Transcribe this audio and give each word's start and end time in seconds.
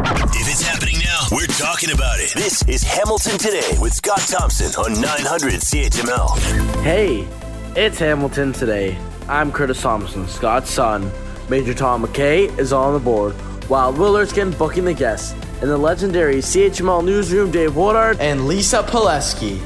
If 0.00 0.48
it's 0.48 0.62
happening 0.62 0.98
now, 0.98 1.26
we're 1.32 1.46
talking 1.46 1.90
about 1.90 2.20
it. 2.20 2.32
This 2.32 2.62
is 2.68 2.84
Hamilton 2.84 3.36
Today 3.36 3.76
with 3.80 3.92
Scott 3.92 4.20
Thompson 4.20 4.72
on 4.80 5.00
900 5.00 5.54
CHML. 5.54 6.82
Hey, 6.82 7.26
it's 7.74 7.98
Hamilton 7.98 8.52
today. 8.52 8.96
I'm 9.28 9.50
Curtis 9.50 9.82
Thompson, 9.82 10.28
Scott's 10.28 10.70
son. 10.70 11.10
Major 11.48 11.74
Tom 11.74 12.04
McKay 12.06 12.56
is 12.60 12.72
on 12.72 12.92
the 12.92 13.00
board, 13.00 13.32
while 13.68 13.92
Will 13.92 14.16
Erskine 14.16 14.52
booking 14.52 14.84
the 14.84 14.94
guests, 14.94 15.32
and 15.62 15.68
the 15.68 15.76
legendary 15.76 16.36
CHML 16.36 17.04
newsroom 17.04 17.50
Dave 17.50 17.74
Woodard 17.74 18.20
and 18.20 18.46
Lisa 18.46 18.84
Pileski. 18.84 19.58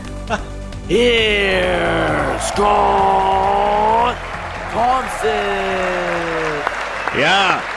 Here, 0.89 2.39
Scott 2.41 4.17
Thompson. 4.73 5.29
Yeah. 7.21 7.71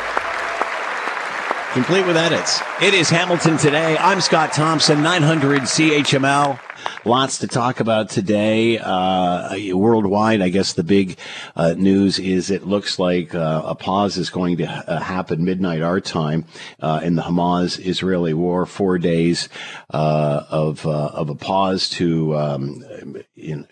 Complete 1.76 2.08
with 2.08 2.16
edits. 2.16 2.62
It 2.82 2.94
is 2.94 3.10
Hamilton 3.10 3.58
today. 3.58 3.98
I'm 3.98 4.22
Scott 4.22 4.54
Thompson, 4.54 5.04
900 5.04 5.64
CHML. 5.64 6.58
Lots 7.04 7.40
to 7.40 7.48
talk 7.48 7.82
about 7.82 8.10
today. 8.10 8.78
Uh, 8.78 9.76
worldwide, 9.76 10.42
I 10.42 10.48
guess 10.48 10.72
the 10.72 10.86
big 10.86 11.18
uh, 11.54 11.74
news 11.74 12.18
is 12.18 12.50
it 12.50 12.66
looks 12.66 12.98
like 12.98 13.36
uh, 13.36 13.64
a 13.66 13.76
pause 13.76 14.16
is 14.16 14.30
going 14.30 14.56
to 14.60 14.66
uh, 14.90 15.02
happen 15.02 15.44
midnight 15.44 15.82
our 15.82 16.00
time 16.00 16.46
uh, 16.80 17.02
in 17.04 17.16
the 17.16 17.24
Hamas 17.24 17.78
Israeli 17.86 18.34
war. 18.34 18.66
Four 18.66 18.98
days 18.98 19.50
uh, 19.94 20.46
of 20.50 20.86
of 20.86 21.30
a 21.30 21.36
pause 21.36 21.90
to 21.90 22.38
um, 22.38 22.86
in, 23.36 23.68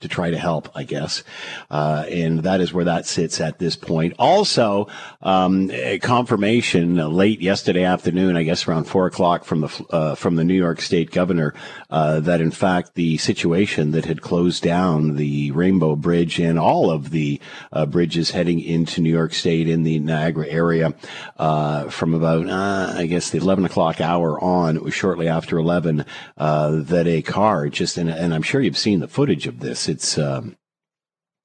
to 0.00 0.08
try 0.08 0.30
to 0.30 0.38
help, 0.38 0.68
I 0.74 0.84
guess. 0.84 1.22
Uh, 1.70 2.04
and 2.10 2.40
that 2.40 2.60
is 2.60 2.72
where 2.72 2.84
that 2.84 3.06
sits 3.06 3.40
at 3.40 3.58
this 3.58 3.76
point. 3.76 4.14
Also, 4.18 4.88
um, 5.22 5.70
confirmation 6.00 7.00
uh, 7.00 7.08
late 7.08 7.40
yesterday 7.40 7.84
afternoon, 7.84 8.36
I 8.36 8.42
guess 8.42 8.66
around 8.68 8.84
four 8.84 9.06
o'clock 9.06 9.44
from 9.44 9.62
the, 9.62 9.86
uh, 9.90 10.14
from 10.14 10.36
the 10.36 10.44
New 10.44 10.54
York 10.54 10.80
State 10.80 11.10
governor, 11.10 11.54
uh, 11.90 12.20
that 12.20 12.40
in 12.40 12.50
fact 12.50 12.94
the 12.94 13.16
situation 13.18 13.92
that 13.92 14.04
had 14.04 14.20
closed 14.20 14.62
down 14.62 15.16
the 15.16 15.50
Rainbow 15.52 15.96
Bridge 15.96 16.38
and 16.38 16.58
all 16.58 16.90
of 16.90 17.10
the 17.10 17.40
uh, 17.72 17.86
bridges 17.86 18.30
heading 18.30 18.60
into 18.60 19.00
New 19.00 19.10
York 19.10 19.32
State 19.32 19.68
in 19.68 19.82
the 19.82 19.98
Niagara 19.98 20.46
area, 20.48 20.94
uh, 21.38 21.88
from 21.88 22.14
about, 22.14 22.48
I 22.48 23.06
guess 23.06 23.30
the 23.30 23.38
11 23.38 23.64
o'clock 23.64 24.00
hour 24.00 24.42
on, 24.42 24.76
it 24.76 24.82
was 24.82 24.94
shortly 24.94 25.28
after 25.28 25.58
11, 25.58 26.04
that 26.36 27.06
a 27.06 27.22
car 27.22 27.68
just, 27.68 27.96
and, 27.96 28.10
and 28.10 28.34
I'm 28.34 28.42
sure 28.42 28.60
you've 28.60 28.76
seen 28.76 29.00
the 29.00 29.08
footage 29.08 29.46
of 29.46 29.60
this 29.60 29.85
it's 29.88 30.18
um, 30.18 30.56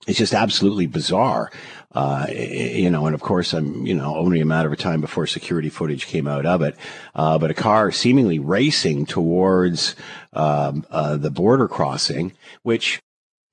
it's 0.08 0.18
just 0.18 0.34
absolutely 0.34 0.88
bizarre. 0.88 1.52
Uh, 1.92 2.26
you 2.32 2.90
know, 2.90 3.06
and 3.06 3.14
of 3.14 3.22
course, 3.22 3.54
I'm, 3.54 3.86
you 3.86 3.94
know, 3.94 4.16
only 4.16 4.40
a 4.40 4.46
matter 4.46 4.72
of 4.72 4.80
time 4.80 5.02
before 5.02 5.28
security 5.28 5.70
footage 5.70 6.08
came 6.08 6.28
out 6.28 6.46
of 6.46 6.62
it. 6.62 6.76
Uh, 7.14 7.38
but 7.38 7.52
a 7.52 7.54
car 7.54 7.92
seemingly 7.92 8.40
racing 8.40 9.06
towards 9.06 9.96
um, 10.34 10.86
uh, 10.90 11.18
the 11.18 11.30
border 11.30 11.68
crossing, 11.68 12.32
which 12.64 13.02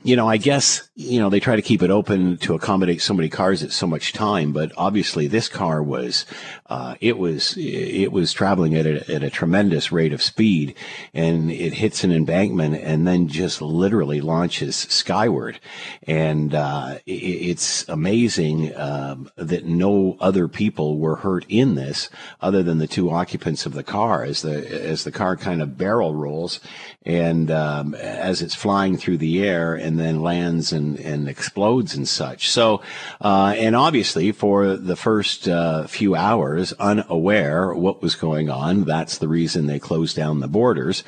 you 0.04 0.14
know, 0.14 0.28
I 0.28 0.36
guess, 0.36 0.88
you 0.94 1.18
know, 1.18 1.28
they 1.28 1.40
try 1.40 1.56
to 1.56 1.62
keep 1.62 1.82
it 1.82 1.90
open 1.90 2.36
to 2.38 2.54
accommodate 2.54 3.02
so 3.02 3.14
many 3.14 3.28
cars 3.28 3.64
at 3.64 3.72
so 3.72 3.84
much 3.84 4.12
time, 4.12 4.52
but 4.52 4.70
obviously 4.76 5.26
this 5.26 5.48
car 5.48 5.82
was, 5.82 6.24
uh, 6.66 6.94
it 7.00 7.18
was, 7.18 7.56
it 7.56 8.12
was 8.12 8.32
traveling 8.32 8.76
at 8.76 8.86
a, 8.86 9.12
at 9.12 9.24
a 9.24 9.30
tremendous 9.30 9.90
rate 9.90 10.12
of 10.12 10.22
speed 10.22 10.76
and 11.12 11.50
it 11.50 11.72
hits 11.72 12.04
an 12.04 12.12
embankment 12.12 12.76
and 12.76 13.08
then 13.08 13.26
just 13.26 13.60
literally 13.60 14.20
launches 14.20 14.76
skyward. 14.76 15.58
And, 16.04 16.54
uh, 16.54 16.98
it, 17.04 17.10
it's 17.10 17.88
amazing, 17.88 18.76
um, 18.76 19.28
that 19.34 19.64
no 19.64 20.16
other 20.20 20.46
people 20.46 20.98
were 20.98 21.16
hurt 21.16 21.44
in 21.48 21.74
this 21.74 22.08
other 22.40 22.62
than 22.62 22.78
the 22.78 22.86
two 22.86 23.10
occupants 23.10 23.66
of 23.66 23.72
the 23.72 23.82
car 23.82 24.22
as 24.22 24.42
the, 24.42 24.64
as 24.80 25.02
the 25.02 25.10
car 25.10 25.36
kind 25.36 25.60
of 25.60 25.76
barrel 25.76 26.14
rolls 26.14 26.60
and, 27.08 27.50
um, 27.50 27.94
as 27.94 28.42
it's 28.42 28.54
flying 28.54 28.98
through 28.98 29.16
the 29.16 29.42
air 29.42 29.74
and 29.74 29.98
then 29.98 30.22
lands 30.22 30.72
and, 30.72 31.00
and 31.00 31.28
explodes 31.28 31.94
and 31.94 32.06
such. 32.06 32.50
So, 32.50 32.82
uh, 33.20 33.54
and 33.56 33.74
obviously 33.74 34.30
for 34.30 34.76
the 34.76 34.94
first 34.94 35.48
uh, 35.48 35.86
few 35.86 36.14
hours, 36.14 36.74
unaware 36.74 37.74
what 37.74 38.02
was 38.02 38.14
going 38.14 38.50
on, 38.50 38.84
that's 38.84 39.18
the 39.18 39.28
reason 39.28 39.66
they 39.66 39.78
closed 39.78 40.14
down 40.14 40.40
the 40.40 40.48
borders 40.48 41.02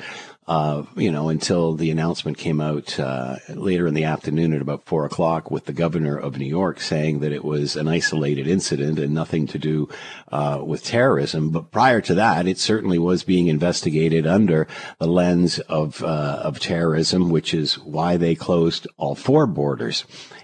uh, 0.51 0.83
you 0.97 1.09
know, 1.09 1.29
until 1.29 1.75
the 1.75 1.89
announcement 1.91 2.37
came 2.37 2.59
out 2.59 2.99
uh, 2.99 3.37
later 3.47 3.87
in 3.87 3.93
the 3.93 4.03
afternoon 4.03 4.51
at 4.51 4.61
about 4.61 4.83
four 4.83 5.05
o'clock 5.05 5.49
with 5.49 5.63
the 5.63 5.71
governor 5.71 6.17
of 6.17 6.37
New 6.37 6.43
York 6.43 6.81
saying 6.81 7.21
that 7.21 7.31
it 7.31 7.45
was 7.45 7.77
an 7.77 7.87
isolated 7.87 8.49
incident 8.49 8.99
and 8.99 9.13
nothing 9.13 9.47
to 9.47 9.57
do 9.57 9.87
uh, 10.29 10.59
with 10.61 10.83
terrorism. 10.83 11.51
But 11.51 11.71
prior 11.71 12.01
to 12.01 12.13
that, 12.15 12.47
it 12.47 12.57
certainly 12.57 12.99
was 12.99 13.23
being 13.23 13.47
investigated 13.47 14.27
under 14.27 14.67
the 14.99 15.07
lens 15.07 15.59
of 15.59 16.03
uh, 16.03 16.41
of 16.43 16.59
terrorism, 16.59 17.29
which 17.29 17.53
is 17.53 17.79
why 17.79 18.17
they 18.17 18.35
closed 18.35 18.87
all 18.97 19.15
four 19.15 19.47
borders 19.47 20.03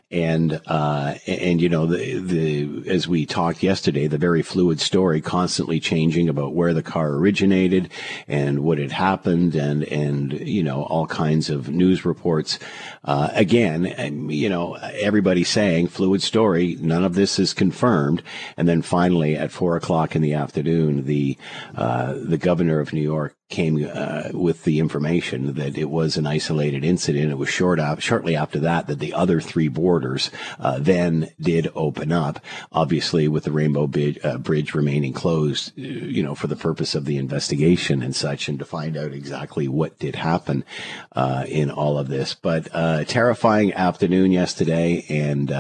and 0.10 0.62
uh, 0.68 1.16
and 1.28 1.62
you 1.62 1.68
know 1.68 1.86
the 1.86 2.20
the 2.20 2.90
as 2.90 3.08
we 3.08 3.26
talked 3.26 3.62
yesterday, 3.62 4.08
the 4.08 4.18
very 4.18 4.42
fluid 4.42 4.80
story, 4.80 5.20
constantly 5.20 5.80
changing 5.80 6.30
about 6.30 6.54
where 6.54 6.74
the 6.74 6.84
car 6.84 7.12
originated 7.12 7.90
and 8.28 8.60
what 8.62 8.78
had 8.78 8.92
happened, 8.94 9.56
and 9.56 9.84
and 9.84 10.34
you 10.34 10.64
know 10.64 10.84
all 10.84 11.08
kinds 11.08 11.50
of 11.50 11.70
news 11.70 12.06
reports. 12.06 12.58
Uh, 13.04 13.30
again, 13.34 14.30
you 14.30 14.48
know 14.48 14.76
everybody 14.76 15.44
saying 15.44 15.88
fluid 15.88 16.22
story. 16.22 16.78
None 16.80 17.04
of 17.04 17.16
this 17.16 17.38
is 17.38 17.54
confirmed, 17.54 18.24
and 18.56 18.68
then 18.68 18.82
finally 18.82 19.36
at 19.36 19.52
four 19.52 19.76
o'clock 19.76 20.16
in 20.16 20.22
the 20.22 20.34
afternoon, 20.34 21.06
the 21.06 21.38
uh, 21.76 22.14
the 22.14 22.38
governor 22.38 22.80
of 22.80 22.94
New 22.94 23.02
York 23.02 23.37
came 23.50 23.90
uh, 23.94 24.24
with 24.34 24.64
the 24.66 24.80
information 24.80 25.54
that 25.54 25.78
it 25.78 25.90
was 25.90 26.18
an 26.18 26.28
isolated 26.28 26.84
incident. 26.84 27.32
It 27.32 27.38
was 27.38 27.50
short 27.50 27.80
af- 27.80 28.04
shortly 28.04 28.36
after 28.36 28.60
that 28.60 28.88
that 28.88 29.00
the 29.00 29.14
other 29.14 29.40
three 29.40 29.70
borders 29.70 30.30
uh, 30.60 30.80
then 30.80 31.30
did 31.40 31.70
open 31.74 32.12
up. 32.12 32.44
Obviously, 32.74 33.28
with 33.28 33.46
the 33.46 33.52
Rainbow 33.52 33.88
Bridge, 33.88 34.20
uh, 34.24 34.38
Bridge 34.38 34.74
remaining 34.74 35.14
closed, 35.14 35.72
uh, 35.78 35.82
you 35.82 36.22
know, 36.22 36.36
for 36.36 36.48
the 36.48 36.58
purpose 36.58 36.94
of 36.94 37.06
the 37.06 37.18
investigation 37.18 38.02
and 38.02 38.16
such, 38.16 38.50
and 38.50 38.60
to 38.60 38.66
find 38.66 38.98
out 38.98 39.14
exactly 39.14 39.68
what 39.68 39.98
did 39.98 40.16
happen 40.16 40.66
uh, 41.14 41.46
in 41.48 41.72
all 41.72 41.98
of 41.98 42.10
this. 42.10 42.34
But 42.34 42.68
uh, 42.74 43.06
terrifying 43.06 43.74
afternoon 43.74 44.34
yesterday, 44.34 45.06
and 45.10 45.52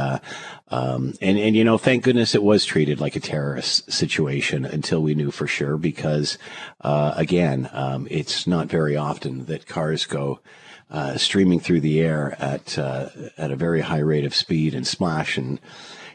um, 0.69 1.13
and, 1.21 1.37
and, 1.37 1.55
you 1.55 1.63
know, 1.63 1.77
thank 1.77 2.03
goodness 2.03 2.35
it 2.35 2.43
was 2.43 2.65
treated 2.65 2.99
like 2.99 3.15
a 3.15 3.21
terrorist 3.21 3.91
situation 3.91 4.65
until 4.65 5.01
we 5.01 5.15
knew 5.15 5.31
for 5.31 5.47
sure, 5.47 5.77
because, 5.77 6.37
uh, 6.81 7.13
again, 7.15 7.69
um, 7.71 8.07
it's 8.11 8.45
not 8.47 8.67
very 8.67 8.95
often 8.95 9.45
that 9.45 9.67
cars 9.67 10.05
go, 10.05 10.39
uh, 10.91 11.17
streaming 11.17 11.59
through 11.59 11.81
the 11.81 11.99
air 11.99 12.35
at, 12.39 12.77
uh, 12.77 13.09
at 13.37 13.51
a 13.51 13.55
very 13.55 13.81
high 13.81 13.99
rate 13.99 14.25
of 14.25 14.35
speed 14.35 14.73
and 14.75 14.85
splash 14.85 15.37
and, 15.37 15.59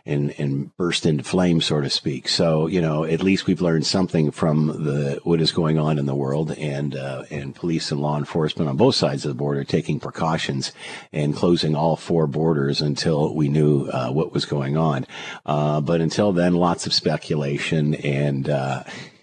and 0.04 0.34
and 0.38 0.76
burst 0.76 1.06
into 1.06 1.24
flames, 1.24 1.66
so 1.66 1.80
to 1.80 1.90
speak. 1.90 2.28
So 2.28 2.66
you 2.66 2.80
know, 2.80 3.04
at 3.04 3.22
least 3.22 3.46
we've 3.46 3.60
learned 3.60 3.86
something 3.86 4.30
from 4.30 4.66
the 4.66 5.20
what 5.24 5.40
is 5.40 5.52
going 5.52 5.78
on 5.78 5.98
in 5.98 6.06
the 6.06 6.14
world, 6.14 6.52
and 6.52 6.96
uh, 6.96 7.24
and 7.30 7.54
police 7.54 7.90
and 7.90 8.00
law 8.00 8.18
enforcement 8.18 8.68
on 8.68 8.76
both 8.76 8.94
sides 8.94 9.24
of 9.24 9.30
the 9.30 9.34
border 9.34 9.64
taking 9.64 10.00
precautions 10.00 10.72
and 11.12 11.36
closing 11.36 11.76
all 11.76 11.96
four 11.96 12.26
borders 12.26 12.80
until 12.80 13.34
we 13.34 13.48
knew 13.48 13.86
uh, 13.86 14.10
what 14.10 14.32
was 14.32 14.44
going 14.44 14.76
on. 14.76 15.06
Uh, 15.46 15.80
but 15.80 16.00
until 16.00 16.32
then, 16.32 16.54
lots 16.54 16.86
of 16.86 16.92
speculation 16.92 17.94
and. 17.96 18.48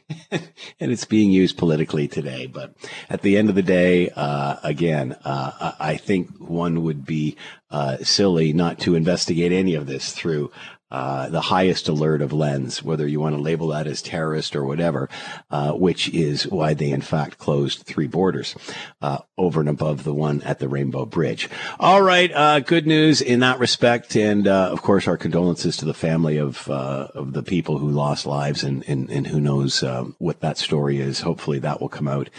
And 0.81 0.92
it's 0.94 1.06
being 1.06 1.31
used 1.31 1.58
politically 1.58 2.08
today. 2.08 2.47
But 2.47 2.74
at 3.09 3.22
the 3.22 3.38
end 3.38 3.50
of 3.50 3.56
the 3.56 3.62
day, 3.62 4.09
uh, 4.16 4.56
again, 4.64 5.14
uh, 5.25 5.74
I 5.80 5.97
think 5.97 6.30
one 6.38 6.84
would 6.84 7.06
be 7.06 7.36
uh, 7.70 7.97
silly 7.97 8.53
not 8.53 8.80
to 8.80 8.96
investigate 8.96 9.52
any 9.52 9.75
of 9.75 9.88
this 9.88 10.14
through 10.14 10.52
uh, 10.91 11.29
the 11.29 11.41
highest 11.41 11.88
alert 11.88 12.19
of 12.22 12.33
lens, 12.33 12.81
whether 12.81 13.07
you 13.07 13.19
want 13.19 13.35
to 13.35 13.41
label 13.41 13.67
that 13.67 13.85
as 13.85 14.01
terrorist 14.01 14.55
or 14.55 14.66
whatever, 14.66 15.07
uh, 15.51 15.72
which 15.72 16.09
is 16.09 16.47
why 16.47 16.73
they 16.73 16.90
in 16.90 17.02
fact 17.02 17.37
closed 17.37 17.84
three 17.84 18.08
borders 18.08 18.55
uh, 19.02 19.19
over 19.37 19.59
and 19.59 19.69
above 19.69 20.03
the 20.03 20.14
one 20.14 20.41
at 20.41 20.58
the 20.58 20.67
Rainbow 20.67 21.05
Bridge. 21.05 21.47
All 21.79 22.02
right, 22.02 22.31
uh, 22.34 22.59
good 22.61 22.87
news 22.87 23.22
in 23.22 23.40
that 23.41 23.59
respect, 23.59 24.16
and 24.16 24.47
uh, 24.47 24.69
of 24.72 24.81
course 24.81 25.08
our 25.08 25.17
condolences 25.17 25.78
to 25.78 25.85
the 25.85 25.93
family 25.93 26.37
of 26.37 26.67
of 26.69 27.34
the 27.34 27.43
people 27.43 27.78
who 27.78 27.90
lost 27.90 28.25
lives, 28.25 28.64
and 28.64 28.84
and, 28.87 29.11
and 29.11 29.28
who 29.28 29.40
knows 29.40 29.84
what 30.17 30.41
that 30.41 30.58
story 30.58 30.99
is. 30.99 31.22
Hopefully 31.22 31.59
that 31.59 31.79
will 31.79 31.90
come 31.90 32.08
out 32.08 32.29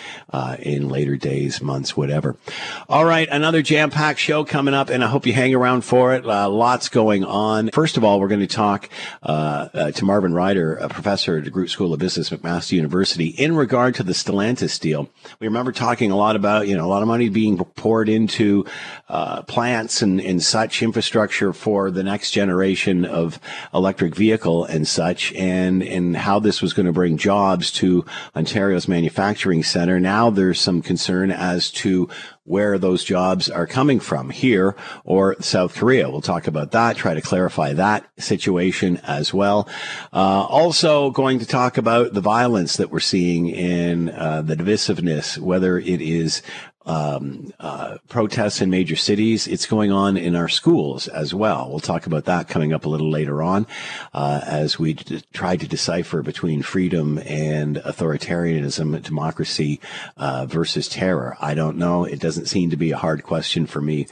in 0.59 0.89
later 0.89 1.17
days, 1.17 1.63
months, 1.63 1.97
whatever. 1.97 2.37
All 2.89 3.05
right, 3.05 3.29
another 3.31 3.63
jam 3.63 3.91
packed 3.91 4.19
show 4.19 4.45
coming 4.45 4.75
up, 4.75 4.91
and 4.91 5.05
I 5.05 5.07
hope 5.07 5.25
you 5.25 5.33
hang 5.33 5.55
around 5.55 5.83
for 5.83 6.15
it. 6.15 6.25
lots 6.25 6.89
going 6.89 7.25
on. 7.25 7.71
First 7.71 7.97
of 7.97 8.03
all, 8.03 8.19
we're 8.19 8.29
going 8.29 8.40
going 8.41 8.49
to 8.49 8.57
talk 8.57 8.89
uh, 9.23 9.69
uh, 9.75 9.91
to 9.93 10.05
Marvin 10.05 10.33
Ryder, 10.33 10.77
a 10.77 10.89
professor 10.89 11.37
at 11.37 11.45
the 11.45 11.51
DeGroote 11.51 11.69
School 11.69 11.93
of 11.93 12.01
Business, 12.01 12.31
McMaster 12.31 12.73
University, 12.73 13.29
in 13.29 13.55
regard 13.55 13.95
to 13.97 14.03
the 14.03 14.13
Stellantis 14.13 14.81
deal. 14.81 15.11
We 15.41 15.47
remember 15.47 15.73
talking 15.73 16.11
a 16.11 16.17
lot 16.17 16.37
about, 16.37 16.67
you 16.67 16.77
know, 16.77 16.87
a 16.87 16.89
lot 16.89 17.03
of 17.03 17.09
money 17.09 17.29
being 17.29 17.59
poured 17.59 18.09
into 18.09 18.65
uh, 19.09 19.43
plants 19.43 20.01
and, 20.01 20.21
and 20.21 20.43
such 20.43 20.83
infrastructure 20.83 21.53
for 21.53 21.91
the 21.91 22.03
next 22.03 22.31
generation 22.31 23.05
of 23.05 23.39
electric 23.75 24.15
vehicle 24.15 24.65
and 24.65 24.89
such, 24.89 25.35
and, 25.35 25.83
and 25.83 26.17
how 26.17 26.39
this 26.39 26.63
was 26.63 26.73
going 26.73 26.87
to 26.87 26.93
bring 26.93 27.19
jobs 27.19 27.71
to 27.73 28.05
Ontario's 28.35 28.89
manufacturing 28.89 29.63
center. 29.63 30.01
Now 30.01 30.31
there's 30.31 30.61
some 30.61 30.81
concern 30.81 31.31
as 31.31 31.71
to 31.73 32.09
where 32.45 32.79
those 32.79 33.05
jobs 33.05 33.49
are 33.49 33.67
coming 33.67 34.01
from 34.01 34.31
here 34.31 34.75
or 35.05 35.37
South 35.41 35.75
Korea. 35.75 36.11
We'll 36.11 36.21
talk 36.21 36.47
about 36.47 36.73
that, 36.73 36.97
try 36.97 37.15
to 37.15 37.21
clarify 37.21 37.75
that 37.75 38.09
situation 38.19 38.97
as 39.05 39.33
well. 39.33 39.69
Uh, 40.13 40.47
also 40.49 41.11
going 41.11 41.39
to 41.39 41.47
talk 41.47 41.77
about 41.77 42.15
the 42.15 42.21
violence 42.21 42.77
that 42.77 42.91
we're 42.91 43.01
seeing 43.01 43.49
in 43.49 44.09
uh, 44.11 44.43
the 44.43 44.57
divisiveness, 44.57 45.39
whether 45.39 45.79
it 45.79 46.01
is 46.01 46.43
um, 46.87 47.53
uh, 47.61 47.99
protests 48.09 48.61
in 48.61 48.71
major 48.71 48.97
cities. 48.97 49.47
It's 49.47 49.67
going 49.67 49.93
on 49.93 50.17
in 50.17 50.35
our 50.35 50.49
schools 50.49 51.09
as 51.09 51.35
well. 51.35 51.69
We'll 51.69 51.81
talk 51.81 52.07
about 52.07 52.25
that 52.25 52.49
coming 52.49 52.73
up 52.73 52.85
a 52.85 52.89
little 52.89 53.11
later 53.11 53.43
on 53.43 53.67
uh, 54.15 54.41
as 54.45 54.79
we 54.79 54.95
d- 54.95 55.23
try 55.33 55.57
to 55.57 55.69
decipher 55.69 56.23
between 56.23 56.63
freedom 56.63 57.19
and 57.19 57.77
authoritarianism, 57.77 59.03
democracy 59.03 59.81
uh, 60.17 60.47
versus 60.47 60.89
terror. 60.89 61.37
I 61.41 61.55
don't 61.55 61.77
know. 61.77 62.05
It 62.05 62.19
doesn't 62.19 62.47
seem 62.47 62.71
to 62.71 62.77
be 62.77 62.93
a 62.93 62.97
hard 62.97 63.23
question 63.25 63.67
for 63.67 63.81
me 63.81 64.07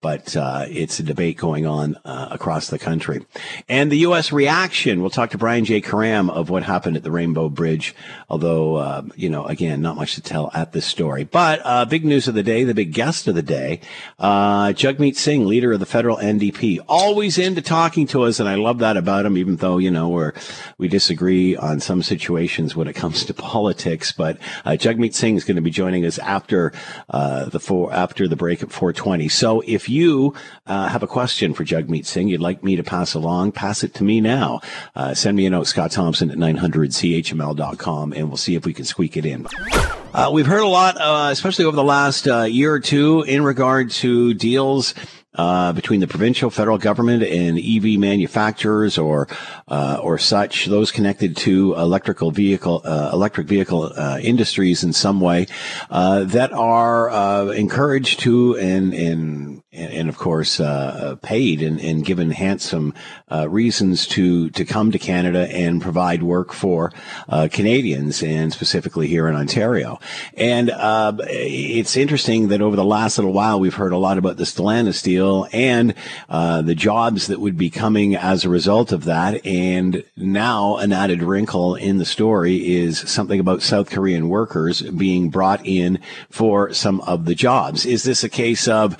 but 0.00 0.34
uh, 0.34 0.64
it's 0.68 0.98
a 0.98 1.02
debate 1.02 1.36
going 1.36 1.66
on 1.66 1.96
uh, 2.04 2.28
across 2.30 2.68
the 2.68 2.78
country. 2.78 3.24
And 3.68 3.92
the 3.92 3.98
U.S. 3.98 4.32
reaction, 4.32 5.02
we'll 5.02 5.10
talk 5.10 5.30
to 5.30 5.38
Brian 5.38 5.66
J. 5.66 5.82
Karem 5.82 6.30
of 6.30 6.48
what 6.48 6.62
happened 6.62 6.96
at 6.96 7.02
the 7.02 7.10
Rainbow 7.10 7.50
Bridge, 7.50 7.94
although, 8.30 8.76
uh, 8.76 9.02
you 9.14 9.28
know, 9.28 9.44
again, 9.44 9.82
not 9.82 9.96
much 9.96 10.14
to 10.14 10.22
tell 10.22 10.50
at 10.54 10.72
this 10.72 10.86
story. 10.86 11.24
But 11.24 11.60
uh, 11.64 11.84
big 11.84 12.04
news 12.04 12.28
of 12.28 12.34
the 12.34 12.42
day, 12.42 12.64
the 12.64 12.74
big 12.74 12.94
guest 12.94 13.28
of 13.28 13.34
the 13.34 13.42
day, 13.42 13.80
uh, 14.18 14.68
Jagmeet 14.68 15.16
Singh, 15.16 15.46
leader 15.46 15.72
of 15.72 15.80
the 15.80 15.86
federal 15.86 16.16
NDP, 16.16 16.78
always 16.88 17.36
into 17.36 17.60
talking 17.60 18.06
to 18.08 18.22
us, 18.22 18.40
and 18.40 18.48
I 18.48 18.54
love 18.54 18.78
that 18.78 18.96
about 18.96 19.26
him, 19.26 19.36
even 19.36 19.56
though, 19.56 19.76
you 19.76 19.90
know, 19.90 20.08
we're, 20.08 20.32
we 20.78 20.88
disagree 20.88 21.56
on 21.56 21.78
some 21.78 22.02
situations 22.02 22.74
when 22.74 22.88
it 22.88 22.94
comes 22.94 23.26
to 23.26 23.34
politics. 23.50 24.12
But 24.12 24.38
uh, 24.64 24.70
Jagmeet 24.70 25.12
Singh 25.12 25.36
is 25.36 25.44
going 25.44 25.56
to 25.56 25.62
be 25.62 25.70
joining 25.70 26.06
us 26.06 26.18
after 26.18 26.72
the 27.10 27.60
four, 27.60 27.92
after 27.92 28.26
the 28.26 28.36
break 28.36 28.62
at 28.62 28.72
420. 28.72 29.28
So 29.28 29.62
if 29.66 29.89
you 29.90 30.34
uh, 30.66 30.88
have 30.88 31.02
a 31.02 31.06
question 31.06 31.52
for 31.52 31.64
Jagmeet 31.64 32.06
Singh 32.06 32.28
you'd 32.28 32.40
like 32.40 32.64
me 32.64 32.76
to 32.76 32.82
pass 32.82 33.14
along, 33.14 33.52
pass 33.52 33.84
it 33.84 33.92
to 33.94 34.04
me 34.04 34.20
now. 34.20 34.60
Uh, 34.94 35.14
send 35.14 35.36
me 35.36 35.46
a 35.46 35.50
note, 35.50 35.66
Scott 35.66 35.90
Thompson 35.90 36.30
at 36.30 36.38
900chml.com, 36.38 38.12
and 38.12 38.28
we'll 38.28 38.36
see 38.36 38.54
if 38.54 38.64
we 38.64 38.72
can 38.72 38.84
squeak 38.84 39.16
it 39.16 39.26
in. 39.26 39.46
Uh, 40.12 40.30
we've 40.32 40.46
heard 40.46 40.62
a 40.62 40.66
lot, 40.66 40.96
uh, 41.00 41.28
especially 41.30 41.64
over 41.64 41.76
the 41.76 41.84
last 41.84 42.26
uh, 42.26 42.42
year 42.42 42.72
or 42.72 42.80
two, 42.80 43.22
in 43.22 43.42
regard 43.42 43.90
to 43.90 44.34
deals 44.34 44.94
uh, 45.34 45.72
between 45.72 46.00
the 46.00 46.08
provincial, 46.08 46.50
federal 46.50 46.76
government, 46.76 47.22
and 47.22 47.56
EV 47.56 48.00
manufacturers 48.00 48.98
or 48.98 49.28
uh, 49.68 50.00
or 50.02 50.18
such, 50.18 50.66
those 50.66 50.90
connected 50.90 51.36
to 51.36 51.74
electrical 51.74 52.32
vehicle 52.32 52.82
uh, 52.84 53.10
electric 53.12 53.46
vehicle 53.46 53.92
uh, 53.96 54.18
industries 54.20 54.82
in 54.82 54.92
some 54.92 55.20
way, 55.20 55.46
that 55.88 56.52
are 56.52 57.52
encouraged 57.54 58.18
to 58.20 58.58
and 58.58 58.92
and 58.92 59.62
and 59.72 60.08
of 60.08 60.18
course 60.18 60.58
uh, 60.58 60.64
uh, 60.64 61.14
paid 61.16 61.62
and, 61.62 61.80
and 61.80 62.04
given 62.04 62.30
handsome 62.30 62.92
uh, 63.30 63.48
reasons 63.48 64.06
to 64.06 64.50
to 64.50 64.64
come 64.64 64.90
to 64.90 64.98
Canada 64.98 65.48
and 65.50 65.80
provide 65.80 66.22
work 66.22 66.52
for 66.52 66.92
Canadians 67.52 68.22
and 68.22 68.52
specifically 68.52 69.06
here 69.06 69.28
in 69.28 69.36
Ontario. 69.36 70.00
And 70.34 70.70
it's 71.28 71.96
interesting 71.96 72.48
that 72.48 72.60
over 72.60 72.76
the 72.76 72.84
last 72.84 73.18
little 73.18 73.32
while 73.32 73.60
we've 73.60 73.74
heard 73.74 73.92
a 73.92 73.98
lot 73.98 74.18
about 74.18 74.36
the 74.36 74.44
Stellantis 74.44 75.02
deal 75.02 75.20
deal 75.20 75.48
and 75.52 75.94
uh, 76.28 76.62
the 76.62 76.74
jobs 76.74 77.26
that 77.26 77.40
would 77.40 77.56
be 77.56 77.70
coming 77.70 78.16
as 78.16 78.44
a 78.44 78.48
result 78.48 78.92
of 78.92 79.04
that. 79.04 79.44
And 79.44 80.04
now 80.16 80.76
an 80.76 80.92
added 80.92 81.22
wrinkle 81.22 81.74
in 81.74 81.98
the 81.98 82.04
story 82.04 82.76
is 82.76 82.98
something 82.98 83.40
about 83.40 83.62
South 83.62 83.90
Korean 83.90 84.28
workers 84.28 84.82
being 84.82 85.30
brought 85.30 85.64
in 85.66 85.98
for 86.30 86.72
some 86.72 87.00
of 87.02 87.24
the 87.24 87.34
jobs. 87.34 87.84
Is 87.84 88.04
this 88.04 88.24
a 88.24 88.28
case 88.28 88.68
of 88.68 88.96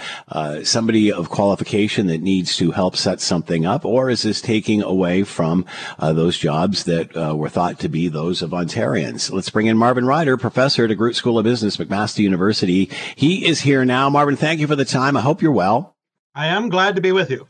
uh, 0.60 0.64
somebody 0.64 1.12
of 1.12 1.30
qualification 1.30 2.06
that 2.06 2.22
needs 2.22 2.56
to 2.56 2.70
help 2.70 2.96
set 2.96 3.20
something 3.20 3.66
up, 3.66 3.84
or 3.84 4.10
is 4.10 4.22
this 4.22 4.40
taking 4.40 4.82
away 4.82 5.22
from 5.22 5.64
uh, 5.98 6.12
those 6.12 6.38
jobs 6.38 6.84
that 6.84 7.16
uh, 7.16 7.34
were 7.36 7.48
thought 7.48 7.78
to 7.80 7.88
be 7.88 8.08
those 8.08 8.42
of 8.42 8.50
Ontarians? 8.50 9.30
Let's 9.32 9.50
bring 9.50 9.66
in 9.66 9.76
Marvin 9.76 10.06
Ryder, 10.06 10.36
professor 10.36 10.84
at 10.84 10.90
DeGroote 10.90 11.14
School 11.14 11.38
of 11.38 11.44
Business, 11.44 11.76
McMaster 11.76 12.18
University. 12.18 12.90
He 13.16 13.46
is 13.46 13.60
here 13.60 13.84
now. 13.84 14.08
Marvin, 14.10 14.36
thank 14.36 14.60
you 14.60 14.66
for 14.66 14.76
the 14.76 14.84
time. 14.84 15.16
I 15.16 15.20
hope 15.20 15.42
you're 15.42 15.52
well. 15.52 15.96
I 16.34 16.46
am 16.46 16.68
glad 16.68 16.96
to 16.96 17.02
be 17.02 17.12
with 17.12 17.30
you. 17.30 17.48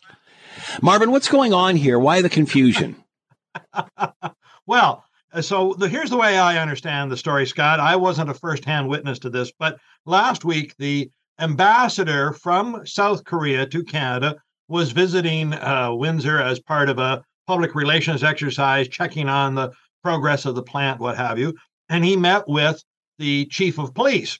Marvin, 0.83 1.11
what's 1.11 1.29
going 1.29 1.53
on 1.53 1.77
here? 1.77 1.99
Why 1.99 2.23
the 2.23 2.29
confusion? 2.29 2.97
well, 4.67 5.05
so 5.41 5.75
the, 5.75 5.89
here's 5.89 6.11
the 6.11 6.17
way 6.17 6.39
I 6.39 6.61
understand 6.61 7.11
the 7.11 7.17
story, 7.17 7.47
Scott. 7.47 7.81
I 7.81 7.97
wasn't 7.97 8.31
a 8.31 8.35
firsthand 8.35 8.89
witness 8.89 9.21
to 9.21 9.31
this, 9.31 9.53
but 9.59 9.79
last 10.07 10.45
week 10.45 10.75
the 10.79 11.11
ambassador 11.41 12.33
from 12.33 12.85
South 12.87 13.25
Korea 13.25 13.67
to 13.67 13.83
Canada 13.83 14.37
was 14.69 14.93
visiting 14.93 15.55
uh, 15.55 15.91
Windsor 15.93 16.41
as 16.41 16.61
part 16.61 16.89
of 16.89 16.99
a 16.99 17.23
public 17.47 17.75
relations 17.75 18.23
exercise, 18.23 18.89
checking 18.89 19.29
on 19.29 19.55
the 19.55 19.73
progress 20.03 20.45
of 20.47 20.55
the 20.55 20.63
plant, 20.63 21.01
what 21.01 21.17
have 21.17 21.39
you. 21.39 21.55
And 21.89 22.05
he 22.05 22.17
met 22.17 22.47
with 22.47 22.83
the 23.19 23.47
chief 23.47 23.79
of 23.79 23.95
police. 23.95 24.39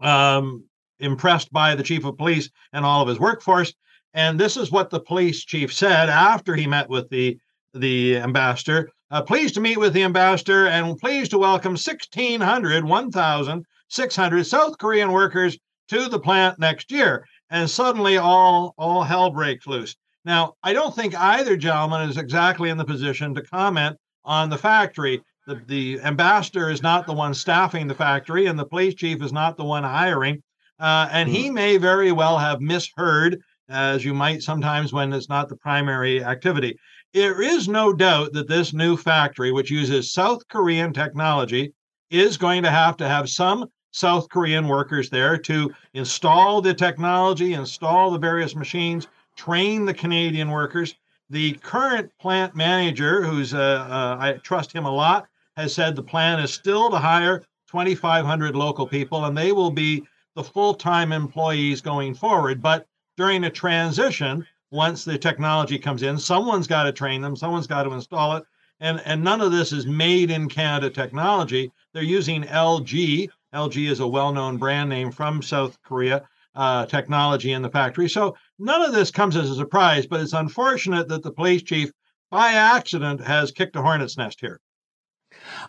Um, 0.00 0.64
impressed 1.00 1.52
by 1.52 1.74
the 1.74 1.82
chief 1.82 2.04
of 2.04 2.16
police 2.16 2.50
and 2.72 2.84
all 2.84 3.02
of 3.02 3.08
his 3.08 3.20
workforce. 3.20 3.72
And 4.14 4.38
this 4.38 4.56
is 4.56 4.70
what 4.70 4.90
the 4.90 5.00
police 5.00 5.44
chief 5.44 5.72
said 5.72 6.08
after 6.08 6.54
he 6.54 6.66
met 6.66 6.88
with 6.88 7.08
the 7.10 7.38
the 7.74 8.16
ambassador. 8.16 8.90
Uh, 9.10 9.22
pleased 9.22 9.54
to 9.54 9.60
meet 9.60 9.78
with 9.78 9.92
the 9.92 10.02
ambassador 10.02 10.66
and 10.66 10.98
pleased 10.98 11.30
to 11.30 11.38
welcome 11.38 11.72
1,600, 11.72 12.84
1,600 12.84 14.46
South 14.46 14.78
Korean 14.78 15.12
workers 15.12 15.58
to 15.88 16.08
the 16.08 16.20
plant 16.20 16.58
next 16.58 16.90
year. 16.90 17.26
And 17.50 17.68
suddenly 17.68 18.16
all, 18.16 18.74
all 18.78 19.02
hell 19.02 19.30
breaks 19.30 19.66
loose. 19.66 19.96
Now, 20.24 20.54
I 20.62 20.72
don't 20.72 20.94
think 20.94 21.18
either 21.18 21.56
gentleman 21.56 22.08
is 22.08 22.18
exactly 22.18 22.70
in 22.70 22.76
the 22.76 22.84
position 22.84 23.34
to 23.34 23.42
comment 23.42 23.96
on 24.24 24.50
the 24.50 24.58
factory. 24.58 25.22
The, 25.46 25.62
the 25.66 26.00
ambassador 26.02 26.70
is 26.70 26.82
not 26.82 27.06
the 27.06 27.14
one 27.14 27.32
staffing 27.32 27.86
the 27.86 27.94
factory, 27.94 28.46
and 28.46 28.58
the 28.58 28.66
police 28.66 28.94
chief 28.94 29.22
is 29.22 29.32
not 29.32 29.56
the 29.56 29.64
one 29.64 29.84
hiring. 29.84 30.42
Uh, 30.78 31.08
and 31.10 31.28
he 31.28 31.48
hmm. 31.48 31.54
may 31.54 31.76
very 31.76 32.12
well 32.12 32.38
have 32.38 32.60
misheard, 32.60 33.40
as 33.68 34.04
you 34.04 34.14
might 34.14 34.42
sometimes 34.42 34.92
when 34.92 35.12
it's 35.12 35.28
not 35.28 35.48
the 35.48 35.56
primary 35.56 36.22
activity. 36.22 36.76
There 37.14 37.40
is 37.40 37.68
no 37.68 37.92
doubt 37.92 38.34
that 38.34 38.48
this 38.48 38.74
new 38.74 38.96
factory, 38.96 39.50
which 39.50 39.70
uses 39.70 40.12
South 40.12 40.46
Korean 40.48 40.92
technology, 40.92 41.72
is 42.10 42.36
going 42.36 42.62
to 42.62 42.70
have 42.70 42.96
to 42.98 43.08
have 43.08 43.28
some 43.30 43.66
South 43.98 44.28
Korean 44.28 44.68
workers 44.68 45.10
there 45.10 45.36
to 45.36 45.74
install 45.92 46.62
the 46.62 46.72
technology, 46.72 47.54
install 47.54 48.12
the 48.12 48.18
various 48.18 48.54
machines, 48.54 49.08
train 49.34 49.84
the 49.84 49.92
Canadian 49.92 50.52
workers. 50.52 50.94
The 51.30 51.54
current 51.54 52.12
plant 52.20 52.54
manager, 52.54 53.24
who's 53.24 53.52
uh, 53.52 53.58
uh, 53.58 54.16
I 54.20 54.32
trust 54.44 54.72
him 54.72 54.86
a 54.86 54.90
lot, 54.90 55.26
has 55.56 55.74
said 55.74 55.96
the 55.96 56.02
plan 56.04 56.38
is 56.38 56.54
still 56.54 56.90
to 56.90 56.96
hire 56.96 57.40
2,500 57.70 58.54
local 58.54 58.86
people, 58.86 59.24
and 59.24 59.36
they 59.36 59.50
will 59.50 59.72
be 59.72 60.04
the 60.36 60.44
full-time 60.44 61.10
employees 61.10 61.80
going 61.80 62.14
forward. 62.14 62.62
But 62.62 62.86
during 63.16 63.42
a 63.42 63.50
transition, 63.50 64.46
once 64.70 65.04
the 65.04 65.18
technology 65.18 65.76
comes 65.76 66.04
in, 66.04 66.18
someone's 66.18 66.68
got 66.68 66.84
to 66.84 66.92
train 66.92 67.20
them, 67.20 67.34
someone's 67.34 67.66
got 67.66 67.82
to 67.82 67.92
install 67.92 68.36
it. 68.36 68.44
And, 68.78 69.02
and 69.04 69.24
none 69.24 69.40
of 69.40 69.50
this 69.50 69.72
is 69.72 69.86
made 69.86 70.30
in 70.30 70.48
Canada 70.48 70.88
technology. 70.88 71.72
They're 71.92 72.04
using 72.04 72.44
LG. 72.44 73.28
LG 73.54 73.90
is 73.90 74.00
a 74.00 74.06
well 74.06 74.32
known 74.32 74.58
brand 74.58 74.90
name 74.90 75.10
from 75.10 75.42
South 75.42 75.80
Korea 75.82 76.28
uh, 76.54 76.86
technology 76.86 77.52
in 77.52 77.62
the 77.62 77.70
factory. 77.70 78.08
So 78.08 78.36
none 78.58 78.82
of 78.82 78.92
this 78.92 79.10
comes 79.10 79.36
as 79.36 79.50
a 79.50 79.54
surprise, 79.54 80.06
but 80.06 80.20
it's 80.20 80.32
unfortunate 80.32 81.08
that 81.08 81.22
the 81.22 81.32
police 81.32 81.62
chief, 81.62 81.90
by 82.30 82.52
accident, 82.52 83.20
has 83.20 83.50
kicked 83.50 83.76
a 83.76 83.82
hornet's 83.82 84.18
nest 84.18 84.40
here. 84.40 84.60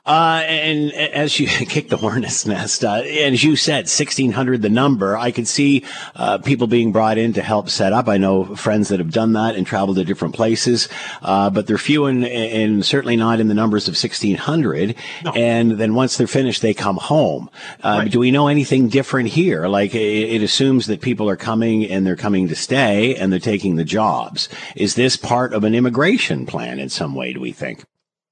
Uh, 0.06 0.44
and 0.46 0.92
as 0.94 1.40
you 1.40 1.48
kick 1.48 1.90
the 1.90 1.98
hornet's 1.98 2.46
nest, 2.46 2.84
uh, 2.84 2.96
and 2.96 3.34
as 3.34 3.44
you 3.44 3.56
said, 3.56 3.86
1600 3.86 4.62
the 4.62 4.70
number, 4.70 5.18
I 5.18 5.32
could 5.32 5.48
see 5.48 5.86
uh, 6.16 6.40
people 6.40 6.68
being 6.68 6.92
brought 6.92 7.18
in 7.18 7.34
to 7.34 7.42
help 7.42 7.70
set 7.70 7.94
up. 7.94 8.08
I 8.08 8.18
know 8.18 8.56
friends 8.56 8.90
that 8.90 9.00
have 9.00 9.12
done 9.12 9.34
that 9.34 9.56
and 9.56 9.66
traveled 9.66 9.98
to 9.98 10.06
different 10.06 10.36
places, 10.36 10.90
uh, 11.22 11.50
but 11.50 11.68
they're 11.68 11.78
few 11.78 12.06
and, 12.06 12.26
and, 12.26 12.86
certainly 12.86 13.16
not 13.16 13.40
in 13.40 13.48
the 13.48 13.54
numbers 13.54 13.88
of 13.88 13.92
1600. 13.92 14.96
No. 15.26 15.32
And 15.32 15.72
then 15.72 15.96
once 15.96 16.18
they're 16.18 16.28
finished, 16.28 16.62
they 16.62 16.74
come 16.74 16.98
home. 16.98 17.50
Uh, 17.84 18.02
right. 18.04 18.12
Do 18.12 18.20
we 18.20 18.32
know 18.32 18.48
anything 18.48 18.90
different 18.90 19.30
here? 19.30 19.68
Like 19.68 19.94
it, 19.94 20.00
it 20.00 20.42
assumes 20.42 20.88
that 20.88 21.02
people 21.02 21.30
are 21.30 21.36
coming 21.36 21.86
and 21.86 22.06
they're 22.06 22.16
coming 22.16 22.48
to 22.48 22.56
stay 22.56 23.16
and 23.16 23.32
they're 23.32 23.40
taking 23.40 23.76
the 23.76 23.84
jobs. 23.84 24.50
Is 24.76 24.96
this 24.96 25.18
part 25.18 25.54
of 25.54 25.64
an 25.64 25.76
immigration 25.76 26.46
plan 26.46 26.80
in 26.80 26.90
some 26.90 27.16
way, 27.16 27.34
do 27.34 27.40
we 27.40 27.52
think? 27.52 27.84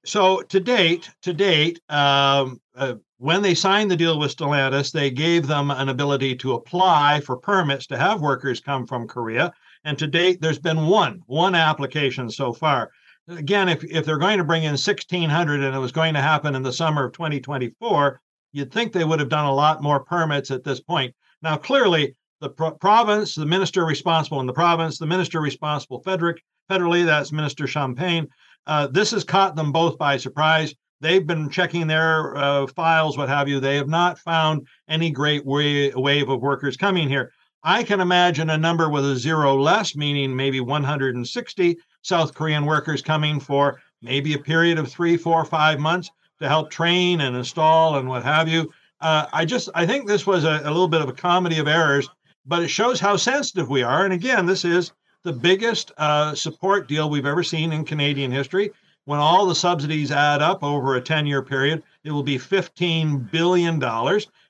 So 0.08 0.40
to 0.40 0.58
date, 0.58 1.10
to 1.20 1.34
date, 1.34 1.82
um, 1.90 2.62
uh, 2.74 2.94
when 3.18 3.42
they 3.42 3.54
signed 3.54 3.90
the 3.90 3.96
deal 3.96 4.18
with 4.18 4.34
Stellantis, 4.34 4.90
they 4.90 5.10
gave 5.10 5.46
them 5.46 5.70
an 5.70 5.90
ability 5.90 6.34
to 6.36 6.54
apply 6.54 7.20
for 7.20 7.36
permits 7.36 7.86
to 7.88 7.98
have 7.98 8.22
workers 8.22 8.58
come 8.58 8.86
from 8.86 9.06
Korea. 9.06 9.52
And 9.84 9.98
to 9.98 10.06
date, 10.06 10.40
there's 10.40 10.58
been 10.58 10.86
one, 10.86 11.20
one 11.26 11.54
application 11.54 12.30
so 12.30 12.54
far. 12.54 12.90
Again, 13.28 13.68
if, 13.68 13.84
if 13.84 14.06
they're 14.06 14.16
going 14.16 14.38
to 14.38 14.44
bring 14.44 14.62
in 14.64 14.78
1,600 14.78 15.60
and 15.60 15.76
it 15.76 15.78
was 15.78 15.92
going 15.92 16.14
to 16.14 16.22
happen 16.22 16.54
in 16.54 16.62
the 16.62 16.72
summer 16.72 17.04
of 17.04 17.12
2024, 17.12 18.18
you'd 18.52 18.72
think 18.72 18.94
they 18.94 19.04
would 19.04 19.20
have 19.20 19.28
done 19.28 19.44
a 19.44 19.54
lot 19.54 19.82
more 19.82 20.00
permits 20.00 20.50
at 20.50 20.64
this 20.64 20.80
point. 20.80 21.14
Now, 21.42 21.58
clearly, 21.58 22.16
the 22.40 22.48
pro- 22.48 22.70
province, 22.70 23.34
the 23.34 23.44
minister 23.44 23.84
responsible 23.84 24.40
in 24.40 24.46
the 24.46 24.54
province, 24.54 24.96
the 24.96 25.06
minister 25.06 25.42
responsible 25.42 26.02
federally, 26.02 26.38
federally 26.70 27.04
that's 27.04 27.30
Minister 27.30 27.66
Champagne, 27.66 28.26
uh, 28.68 28.86
this 28.86 29.10
has 29.10 29.24
caught 29.24 29.56
them 29.56 29.72
both 29.72 29.98
by 29.98 30.16
surprise. 30.16 30.74
They've 31.00 31.26
been 31.26 31.48
checking 31.48 31.86
their 31.86 32.36
uh, 32.36 32.66
files, 32.66 33.16
what 33.16 33.28
have 33.28 33.48
you. 33.48 33.60
They 33.60 33.76
have 33.76 33.88
not 33.88 34.18
found 34.18 34.66
any 34.88 35.10
great 35.10 35.44
way, 35.46 35.90
wave 35.94 36.28
of 36.28 36.42
workers 36.42 36.76
coming 36.76 37.08
here. 37.08 37.32
I 37.64 37.82
can 37.82 38.00
imagine 38.00 38.50
a 38.50 38.58
number 38.58 38.88
with 38.88 39.04
a 39.04 39.16
zero 39.16 39.58
less, 39.58 39.96
meaning 39.96 40.36
maybe 40.36 40.60
160 40.60 41.76
South 42.02 42.34
Korean 42.34 42.66
workers 42.66 43.02
coming 43.02 43.40
for 43.40 43.80
maybe 44.02 44.34
a 44.34 44.38
period 44.38 44.78
of 44.78 44.88
three, 44.88 45.16
four, 45.16 45.44
five 45.44 45.80
months 45.80 46.10
to 46.40 46.48
help 46.48 46.70
train 46.70 47.22
and 47.22 47.36
install 47.36 47.96
and 47.96 48.08
what 48.08 48.22
have 48.22 48.48
you. 48.48 48.70
Uh, 49.00 49.26
I 49.32 49.44
just 49.44 49.68
I 49.74 49.86
think 49.86 50.06
this 50.06 50.26
was 50.26 50.44
a, 50.44 50.60
a 50.64 50.70
little 50.70 50.88
bit 50.88 51.00
of 51.00 51.08
a 51.08 51.12
comedy 51.12 51.58
of 51.58 51.68
errors, 51.68 52.08
but 52.46 52.62
it 52.62 52.68
shows 52.68 53.00
how 53.00 53.16
sensitive 53.16 53.68
we 53.68 53.82
are. 53.82 54.04
And 54.04 54.12
again, 54.12 54.46
this 54.46 54.64
is 54.64 54.92
the 55.28 55.32
biggest 55.34 55.92
uh, 55.98 56.34
support 56.34 56.88
deal 56.88 57.10
we've 57.10 57.26
ever 57.26 57.42
seen 57.42 57.70
in 57.70 57.84
Canadian 57.84 58.30
history. 58.30 58.70
When 59.04 59.18
all 59.18 59.44
the 59.44 59.54
subsidies 59.54 60.10
add 60.10 60.40
up 60.40 60.62
over 60.62 60.96
a 60.96 61.02
10 61.02 61.26
year 61.26 61.42
period, 61.42 61.82
it 62.02 62.12
will 62.12 62.22
be 62.22 62.38
$15 62.38 63.30
billion. 63.30 63.82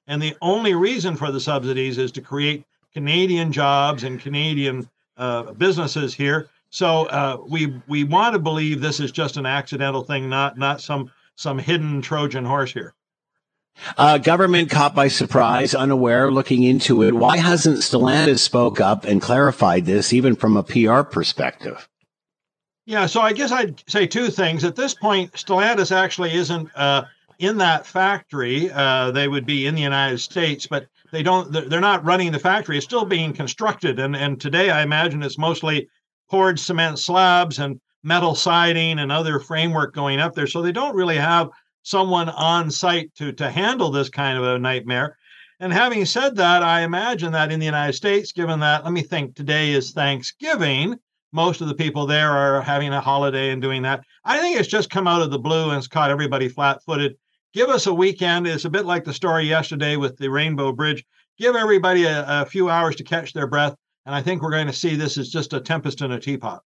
And 0.07 0.23
the 0.23 0.37
only 0.41 0.75
reason 0.75 1.17
for 1.17 1.33
the 1.33 1.41
subsidies 1.41 1.99
is 1.99 2.13
to 2.13 2.21
create 2.21 2.65
Canadian 2.93 3.51
jobs 3.51 4.05
and 4.05 4.21
Canadian 4.21 4.89
uh, 5.17 5.53
businesses 5.55 6.15
here. 6.15 6.49
So 6.71 7.07
uh, 7.07 7.39
we 7.49 7.75
we 7.89 8.05
want 8.05 8.35
to 8.35 8.39
believe 8.39 8.81
this 8.81 9.01
is 9.01 9.11
just 9.11 9.37
an 9.37 9.47
accidental 9.47 10.05
thing, 10.05 10.29
not 10.29 10.59
not 10.59 10.81
some 10.81 11.11
some 11.35 11.59
hidden 11.59 12.03
Trojan 12.03 12.45
horse 12.45 12.73
here. 12.73 12.95
Uh, 13.97 14.19
government 14.19 14.71
caught 14.71 14.95
by 14.95 15.09
surprise, 15.09 15.75
unaware, 15.75 16.31
looking 16.31 16.63
into 16.63 17.03
it. 17.03 17.15
Why 17.15 17.37
hasn't 17.37 17.79
Stellantis 17.79 18.41
spoke 18.41 18.81
up 18.81 19.05
and 19.05 19.23
clarified 19.23 19.87
this, 19.87 20.13
even 20.13 20.37
from 20.37 20.57
a 20.57 20.63
PR 20.63 21.03
perspective? 21.03 21.89
Yeah, 22.87 23.07
so 23.07 23.21
I 23.21 23.33
guess 23.33 23.53
I'd 23.53 23.83
say 23.89 24.07
two 24.07 24.29
things. 24.29 24.65
At 24.65 24.77
this 24.77 24.95
point, 24.95 25.33
Stellantis 25.33 25.93
actually 25.95 26.33
isn't 26.35 26.71
uh, 26.75 27.05
in 27.39 27.59
that 27.59 27.87
factory. 27.87 28.71
Uh, 28.71 29.11
they 29.11 29.29
would 29.29 29.47
be 29.47 29.67
in 29.67 29.75
the 29.75 29.83
United 29.83 30.19
States, 30.19 30.67
but 30.67 30.87
they 31.13 31.23
don't. 31.23 31.53
They're 31.53 31.81
not 31.81 32.05
running 32.05 32.33
the 32.33 32.39
factory. 32.39 32.77
It's 32.77 32.87
still 32.87 33.05
being 33.05 33.33
constructed, 33.33 33.99
and 33.99 34.17
and 34.17 34.41
today 34.41 34.71
I 34.71 34.83
imagine 34.83 35.23
it's 35.23 35.39
mostly 35.39 35.89
poured 36.31 36.59
cement 36.59 36.99
slabs 36.99 37.59
and 37.59 37.81
metal 38.03 38.35
siding 38.35 38.99
and 38.99 39.11
other 39.11 39.39
framework 39.39 39.95
going 39.95 40.21
up 40.21 40.35
there. 40.35 40.47
So 40.47 40.63
they 40.63 40.73
don't 40.73 40.95
really 40.95 41.17
have 41.17 41.51
someone 41.89 42.29
on 42.29 42.71
site 42.71 43.15
to 43.15 43.33
to 43.33 43.51
handle 43.51 43.91
this 43.91 44.11
kind 44.11 44.37
of 44.37 44.45
a 44.45 44.59
nightmare. 44.59 45.17
And 45.61 45.73
having 45.73 46.05
said 46.05 46.37
that, 46.37 46.63
I 46.63 46.83
imagine 46.83 47.33
that 47.33 47.51
in 47.51 47.59
the 47.59 47.67
United 47.67 47.95
States, 47.95 48.31
given 48.31 48.61
that, 48.61 48.85
let 48.85 48.93
me 48.93 49.03
think, 49.03 49.35
today 49.35 49.73
is 49.73 49.91
Thanksgiving, 49.91 50.97
most 51.33 51.61
of 51.61 51.69
the 51.69 51.75
people 51.75 52.07
there 52.07 52.31
are 52.31 52.63
having 52.63 52.93
a 52.93 53.01
holiday 53.01 53.51
and 53.51 53.61
doing 53.61 53.83
that. 53.83 54.05
I 54.25 54.39
think 54.39 54.59
it's 54.59 54.69
just 54.69 54.91
come 54.91 55.09
out 55.09 55.23
of 55.23 55.31
the 55.31 55.39
blue 55.39 55.71
and 55.71 55.79
it's 55.79 55.89
caught 55.89 56.11
everybody 56.11 56.49
flat 56.49 56.83
footed. 56.85 57.17
Give 57.53 57.69
us 57.71 57.87
a 57.87 57.95
weekend. 57.95 58.47
It's 58.47 58.67
a 58.67 58.71
bit 58.71 58.87
like 58.87 59.05
the 59.05 59.13
story 59.13 59.45
yesterday 59.45 59.97
with 59.97 60.17
the 60.17 60.29
Rainbow 60.29 60.73
Bridge. 60.73 61.05
Give 61.39 61.57
everybody 61.57 62.05
a, 62.05 62.25
a 62.29 62.47
few 62.47 62.71
hours 62.71 62.97
to 62.97 63.05
catch 63.05 63.33
their 63.33 63.47
breath. 63.47 63.75
And 64.07 64.15
I 64.15 64.23
think 64.23 64.43
we're 64.43 64.51
going 64.51 64.67
to 64.69 64.73
see 64.73 64.95
this 64.95 65.19
as 65.19 65.29
just 65.29 65.53
a 65.53 65.61
tempest 65.61 66.03
in 66.03 66.13
a 66.13 66.21
teapot. 66.21 66.63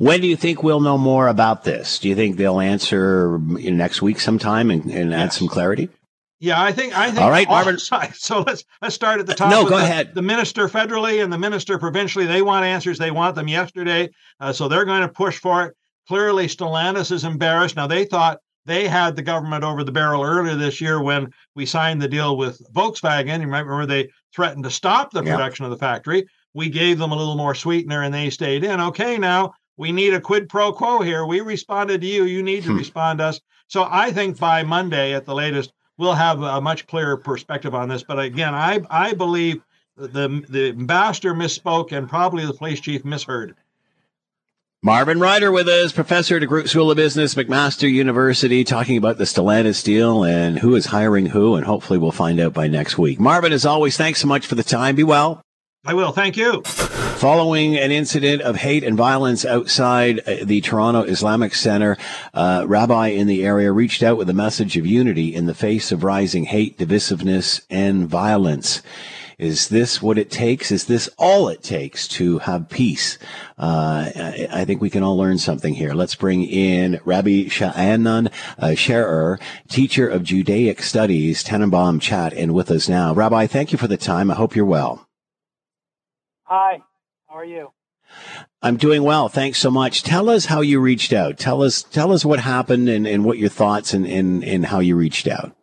When 0.00 0.22
do 0.22 0.26
you 0.26 0.36
think 0.36 0.62
we'll 0.62 0.80
know 0.80 0.96
more 0.96 1.28
about 1.28 1.64
this? 1.64 1.98
Do 1.98 2.08
you 2.08 2.14
think 2.14 2.38
they'll 2.38 2.58
answer 2.58 3.38
next 3.38 4.00
week 4.00 4.18
sometime 4.18 4.70
and, 4.70 4.90
and 4.90 5.12
add 5.12 5.34
some 5.34 5.46
clarity? 5.46 5.90
Yeah, 6.38 6.60
I 6.60 6.72
think 6.72 6.96
I 6.96 7.10
think. 7.10 7.20
All 7.20 7.28
right, 7.28 7.46
Marvin. 7.46 7.76
So 8.14 8.40
let's 8.40 8.64
let's 8.80 8.94
start 8.94 9.20
at 9.20 9.26
the 9.26 9.34
top. 9.34 9.50
No, 9.50 9.64
go 9.64 9.76
the, 9.76 9.84
ahead. 9.84 10.14
The 10.14 10.22
minister 10.22 10.68
federally 10.68 11.22
and 11.22 11.30
the 11.30 11.36
minister 11.36 11.78
provincially, 11.78 12.24
they 12.24 12.40
want 12.40 12.64
answers. 12.64 12.96
They 12.96 13.10
want 13.10 13.34
them 13.34 13.46
yesterday, 13.46 14.08
uh, 14.40 14.54
so 14.54 14.68
they're 14.68 14.86
going 14.86 15.02
to 15.02 15.08
push 15.08 15.38
for 15.38 15.66
it. 15.66 15.76
Clearly, 16.08 16.46
Stellantis 16.46 17.12
is 17.12 17.24
embarrassed. 17.24 17.76
Now 17.76 17.86
they 17.86 18.06
thought 18.06 18.38
they 18.64 18.88
had 18.88 19.16
the 19.16 19.22
government 19.22 19.64
over 19.64 19.84
the 19.84 19.92
barrel 19.92 20.24
earlier 20.24 20.54
this 20.54 20.80
year 20.80 21.02
when 21.02 21.30
we 21.54 21.66
signed 21.66 22.00
the 22.00 22.08
deal 22.08 22.38
with 22.38 22.58
Volkswagen. 22.72 23.42
You 23.42 23.48
might 23.48 23.66
remember 23.66 23.84
they 23.84 24.08
threatened 24.34 24.64
to 24.64 24.70
stop 24.70 25.10
the 25.10 25.22
production 25.22 25.64
yeah. 25.64 25.66
of 25.66 25.78
the 25.78 25.84
factory. 25.84 26.26
We 26.54 26.70
gave 26.70 26.96
them 26.96 27.12
a 27.12 27.16
little 27.16 27.36
more 27.36 27.54
sweetener, 27.54 28.02
and 28.02 28.14
they 28.14 28.30
stayed 28.30 28.64
in. 28.64 28.80
Okay, 28.80 29.18
now 29.18 29.52
we 29.80 29.92
need 29.92 30.12
a 30.12 30.20
quid 30.20 30.50
pro 30.50 30.74
quo 30.74 31.00
here. 31.00 31.24
We 31.24 31.40
responded 31.40 32.02
to 32.02 32.06
you. 32.06 32.24
You 32.24 32.42
need 32.42 32.64
to 32.64 32.72
hmm. 32.72 32.76
respond 32.76 33.18
to 33.18 33.24
us. 33.24 33.40
So 33.66 33.88
I 33.90 34.12
think 34.12 34.38
by 34.38 34.62
Monday 34.62 35.14
at 35.14 35.24
the 35.24 35.34
latest, 35.34 35.72
we'll 35.96 36.12
have 36.12 36.42
a 36.42 36.60
much 36.60 36.86
clearer 36.86 37.16
perspective 37.16 37.74
on 37.74 37.88
this. 37.88 38.02
But 38.02 38.20
again, 38.20 38.54
I 38.54 38.82
I 38.90 39.14
believe 39.14 39.62
the 39.96 40.44
the 40.46 40.68
ambassador 40.68 41.32
misspoke 41.32 41.92
and 41.92 42.10
probably 42.10 42.44
the 42.44 42.52
police 42.52 42.80
chief 42.80 43.06
misheard. 43.06 43.56
Marvin 44.82 45.18
Ryder 45.18 45.50
with 45.50 45.68
us, 45.68 45.92
professor 45.92 46.36
at 46.36 46.42
DeGroote 46.42 46.68
School 46.68 46.90
of 46.90 46.96
Business, 46.96 47.34
McMaster 47.34 47.90
University, 47.90 48.64
talking 48.64 48.98
about 48.98 49.16
the 49.16 49.24
Stellantis 49.24 49.82
deal 49.82 50.24
and 50.24 50.58
who 50.58 50.74
is 50.74 50.86
hiring 50.86 51.26
who, 51.26 51.54
and 51.54 51.64
hopefully 51.64 51.98
we'll 51.98 52.12
find 52.12 52.38
out 52.38 52.52
by 52.52 52.66
next 52.66 52.98
week. 52.98 53.18
Marvin, 53.18 53.52
as 53.52 53.66
always, 53.66 53.96
thanks 53.96 54.20
so 54.20 54.26
much 54.26 54.46
for 54.46 54.54
the 54.56 54.62
time. 54.62 54.94
Be 54.94 55.04
well. 55.04 55.42
I 55.86 55.94
will. 55.94 56.12
Thank 56.12 56.36
you. 56.36 56.62
Following 57.20 57.76
an 57.76 57.90
incident 57.90 58.40
of 58.40 58.56
hate 58.56 58.82
and 58.82 58.96
violence 58.96 59.44
outside 59.44 60.20
uh, 60.20 60.36
the 60.42 60.62
Toronto 60.62 61.02
Islamic 61.02 61.54
Center, 61.54 61.98
uh, 62.32 62.64
rabbi 62.66 63.08
in 63.08 63.26
the 63.26 63.44
area 63.44 63.72
reached 63.72 64.02
out 64.02 64.16
with 64.16 64.30
a 64.30 64.32
message 64.32 64.78
of 64.78 64.86
unity 64.86 65.34
in 65.34 65.44
the 65.44 65.52
face 65.52 65.92
of 65.92 66.02
rising 66.02 66.44
hate, 66.44 66.78
divisiveness, 66.78 67.60
and 67.68 68.08
violence. 68.08 68.80
Is 69.36 69.68
this 69.68 70.00
what 70.00 70.16
it 70.16 70.30
takes? 70.30 70.72
Is 70.72 70.86
this 70.86 71.10
all 71.18 71.50
it 71.50 71.62
takes 71.62 72.08
to 72.08 72.38
have 72.38 72.70
peace? 72.70 73.18
Uh, 73.58 74.08
I, 74.50 74.64
think 74.64 74.80
we 74.80 74.88
can 74.88 75.02
all 75.02 75.18
learn 75.18 75.36
something 75.36 75.74
here. 75.74 75.92
Let's 75.92 76.14
bring 76.14 76.42
in 76.42 77.00
Rabbi 77.04 77.48
Shaanan 77.48 78.32
uh, 78.58 79.36
teacher 79.68 80.08
of 80.08 80.22
Judaic 80.22 80.80
Studies, 80.82 81.44
TanenbaumCHAT, 81.44 82.32
and 82.34 82.54
with 82.54 82.70
us 82.70 82.88
now. 82.88 83.12
Rabbi, 83.12 83.46
thank 83.46 83.72
you 83.72 83.76
for 83.76 83.88
the 83.88 83.98
time. 83.98 84.30
I 84.30 84.36
hope 84.36 84.56
you're 84.56 84.64
well. 84.64 85.06
Hi, 86.44 86.80
how 87.30 87.36
are 87.36 87.44
you? 87.44 87.70
I'm 88.60 88.76
doing 88.76 89.04
well. 89.04 89.28
Thanks 89.28 89.58
so 89.58 89.70
much. 89.70 90.02
Tell 90.02 90.28
us 90.28 90.46
how 90.46 90.62
you 90.62 90.80
reached 90.80 91.12
out. 91.12 91.38
Tell 91.38 91.62
us 91.62 91.82
tell 91.82 92.12
us 92.12 92.24
what 92.24 92.40
happened 92.40 92.88
and, 92.88 93.06
and 93.06 93.24
what 93.24 93.38
your 93.38 93.48
thoughts 93.48 93.94
and, 93.94 94.04
and, 94.04 94.42
and 94.42 94.66
how 94.66 94.80
you 94.80 94.96
reached 94.96 95.28
out. 95.28 95.54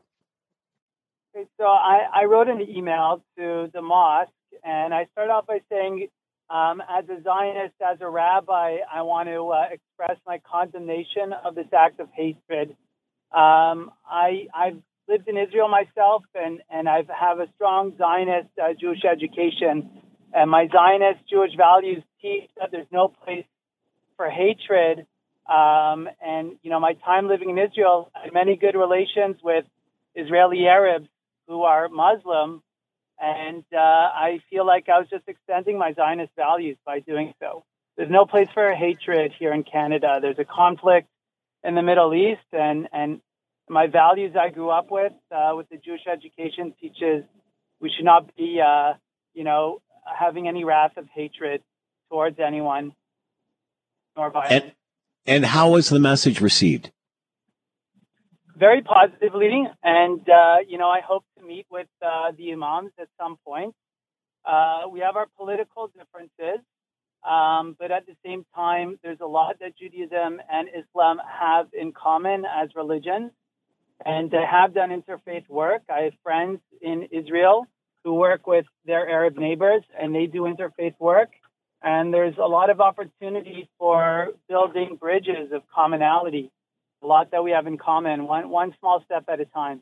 Okay, 1.35 1.45
so 1.59 1.65
I, 1.65 2.05
I 2.13 2.23
wrote 2.23 2.47
an 2.47 2.61
email 2.61 3.21
to 3.37 3.69
the 3.73 3.81
mosque 3.81 4.31
and 4.63 4.93
I 4.93 5.07
started 5.11 5.31
off 5.31 5.45
by 5.45 5.59
saying, 5.69 6.07
um, 6.49 6.81
as 6.89 7.03
a 7.09 7.21
Zionist, 7.21 7.75
as 7.85 7.97
a 7.99 8.09
rabbi, 8.09 8.77
I 8.91 9.01
want 9.01 9.27
to 9.27 9.49
uh, 9.49 9.65
express 9.69 10.17
my 10.25 10.39
condemnation 10.49 11.33
of 11.33 11.53
this 11.53 11.67
act 11.77 11.99
of 11.99 12.07
hatred. 12.15 12.69
Um, 13.35 13.91
I, 14.09 14.47
I've 14.55 14.81
lived 15.09 15.27
in 15.27 15.37
Israel 15.37 15.67
myself 15.67 16.23
and, 16.33 16.61
and 16.69 16.87
I 16.87 17.03
have 17.13 17.39
a 17.39 17.47
strong 17.55 17.93
Zionist 17.97 18.49
uh, 18.57 18.69
Jewish 18.79 19.03
education. 19.03 19.89
And 20.37 20.51
my 20.51 20.67
Zionist 20.71 21.27
Jewish 21.27 21.55
values 21.57 22.03
teach 22.21 22.47
that 22.59 22.69
there's 22.71 22.91
no 22.91 23.07
place 23.07 23.47
for 24.17 24.29
hatred. 24.29 25.07
Um, 25.49 26.07
and, 26.23 26.57
you 26.61 26.69
know, 26.69 26.79
my 26.79 26.93
time 26.93 27.27
living 27.27 27.49
in 27.49 27.57
Israel, 27.57 28.11
I 28.15 28.25
had 28.25 28.33
many 28.33 28.55
good 28.55 28.75
relations 28.75 29.37
with 29.41 29.65
Israeli 30.13 30.67
Arabs 30.67 31.07
who 31.47 31.63
are 31.63 31.89
Muslim. 31.89 32.61
And 33.19 33.63
uh, 33.73 33.79
I 33.79 34.39
feel 34.51 34.63
like 34.63 34.89
I 34.89 34.99
was 34.99 35.07
just 35.09 35.23
extending 35.27 35.79
my 35.79 35.93
Zionist 35.93 36.33
values 36.35 36.77
by 36.85 36.99
doing 36.99 37.33
so. 37.39 37.63
There's 37.95 38.11
no 38.11 38.27
place 38.27 38.47
for 38.53 38.71
hatred 38.75 39.33
here 39.39 39.51
in 39.51 39.63
Canada. 39.63 40.19
There's 40.21 40.37
a 40.37 40.45
conflict 40.45 41.07
in 41.63 41.73
the 41.73 41.81
Middle 41.81 42.13
East, 42.13 42.45
and, 42.51 42.87
and 42.93 43.21
my 43.67 43.87
values 43.87 44.35
I 44.39 44.49
grew 44.49 44.69
up 44.69 44.91
with, 44.91 45.13
uh, 45.31 45.53
with 45.55 45.67
the 45.69 45.77
Jewish 45.77 46.05
education, 46.05 46.75
teaches 46.79 47.23
we 47.81 47.89
should 47.89 48.05
not 48.05 48.35
be, 48.35 48.61
uh, 48.63 48.93
you 49.33 49.43
know, 49.43 49.81
having 50.17 50.47
any 50.47 50.63
wrath 50.63 50.97
of 50.97 51.07
hatred 51.13 51.61
towards 52.09 52.39
anyone, 52.39 52.93
nor 54.15 54.31
violence. 54.31 54.53
And, 54.53 54.71
and 55.25 55.45
how 55.45 55.71
was 55.71 55.89
the 55.89 55.99
message 55.99 56.41
received? 56.41 56.91
Very 58.55 58.81
positively, 58.81 59.67
and 59.83 60.21
uh, 60.27 60.57
you 60.67 60.77
know, 60.79 60.89
I 60.89 61.01
hope 61.01 61.23
to 61.37 61.45
meet 61.45 61.67
with 61.69 61.87
uh, 62.01 62.31
the 62.35 62.53
imams 62.53 62.91
at 62.99 63.07
some 63.19 63.37
point. 63.45 63.75
Uh, 64.43 64.83
we 64.91 65.01
have 65.01 65.15
our 65.15 65.27
political 65.37 65.87
differences, 65.87 66.63
um, 67.27 67.75
but 67.77 67.91
at 67.91 68.07
the 68.07 68.15
same 68.25 68.45
time, 68.55 68.97
there's 69.03 69.19
a 69.21 69.27
lot 69.27 69.57
that 69.59 69.77
Judaism 69.77 70.39
and 70.51 70.69
Islam 70.69 71.19
have 71.39 71.67
in 71.73 71.91
common 71.91 72.45
as 72.45 72.69
religions. 72.75 73.31
And 74.05 74.33
I 74.33 74.45
have 74.49 74.73
done 74.73 74.89
interfaith 74.89 75.49
work. 75.49 75.81
I 75.89 76.01
have 76.01 76.13
friends 76.23 76.59
in 76.81 77.07
Israel 77.11 77.67
who 78.07 78.13
work 78.13 78.47
with 78.47 78.65
their 78.85 79.05
Arab 79.09 79.35
neighbors 79.37 79.83
and 79.99 80.15
they 80.15 80.27
do 80.27 80.43
interfaith 80.43 80.95
work. 80.97 81.31
And 81.81 82.13
there's 82.13 82.37
a 82.37 82.47
lot 82.47 82.69
of 82.69 82.79
opportunity 82.79 83.69
for 83.77 84.29
building 84.47 84.95
bridges 84.97 85.51
of 85.51 85.63
commonality, 85.75 86.49
a 87.03 87.05
lot 87.05 87.31
that 87.31 87.43
we 87.43 87.51
have 87.51 87.67
in 87.67 87.77
common, 87.77 88.25
one, 88.25 88.47
one 88.47 88.73
small 88.79 89.03
step 89.03 89.25
at 89.27 89.41
a 89.41 89.45
time. 89.45 89.81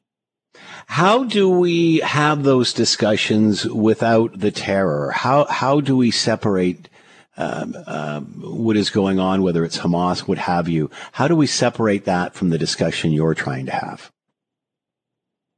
How 0.88 1.24
do 1.24 1.52
we 1.52 2.00
have 2.00 2.42
those 2.42 2.74
discussions 2.74 3.64
without 3.68 4.40
the 4.40 4.50
terror? 4.50 5.12
How, 5.12 5.46
how 5.46 5.80
do 5.80 5.96
we 5.96 6.10
separate 6.10 6.90
um, 7.38 7.76
um, 7.86 8.26
what 8.40 8.76
is 8.76 8.90
going 8.90 9.20
on, 9.20 9.44
whether 9.44 9.64
it's 9.64 9.78
Hamas, 9.78 10.22
what 10.22 10.40
have 10.40 10.68
you. 10.68 10.90
How 11.12 11.28
do 11.28 11.36
we 11.36 11.46
separate 11.46 12.06
that 12.06 12.34
from 12.34 12.50
the 12.50 12.58
discussion 12.58 13.12
you're 13.12 13.36
trying 13.36 13.68
to 13.68 13.74
have? 13.74 14.12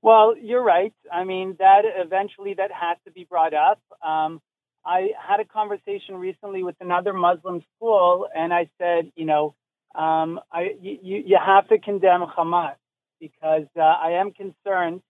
Well, 0.02 0.36
you're 0.38 0.64
right. 0.64 0.94
I 1.12 1.24
mean, 1.24 1.56
that 1.60 1.82
eventually 1.86 2.54
that 2.56 2.72
has 2.72 2.98
to 3.06 3.12
be 3.12 3.26
brought 3.30 3.54
up. 3.54 3.82
Um, 4.06 4.42
I 4.86 5.10
had 5.28 5.40
a 5.40 5.46
conversation 5.46 6.16
recently 6.16 6.64
with 6.64 6.76
another 6.80 7.14
Muslim 7.14 7.64
school, 7.76 8.28
and 8.34 8.54
I 8.54 8.70
said, 8.78 9.12
you 9.16 9.26
know, 9.26 9.56
um, 9.96 10.40
I, 10.52 10.76
you, 10.82 11.24
you 11.26 11.38
have 11.44 11.68
to 11.70 11.80
condemn 11.80 12.22
Hamas 12.22 12.76
because 13.20 13.66
uh, 13.76 13.82
I 13.82 14.12
am 14.22 14.32
concerned 14.32 15.02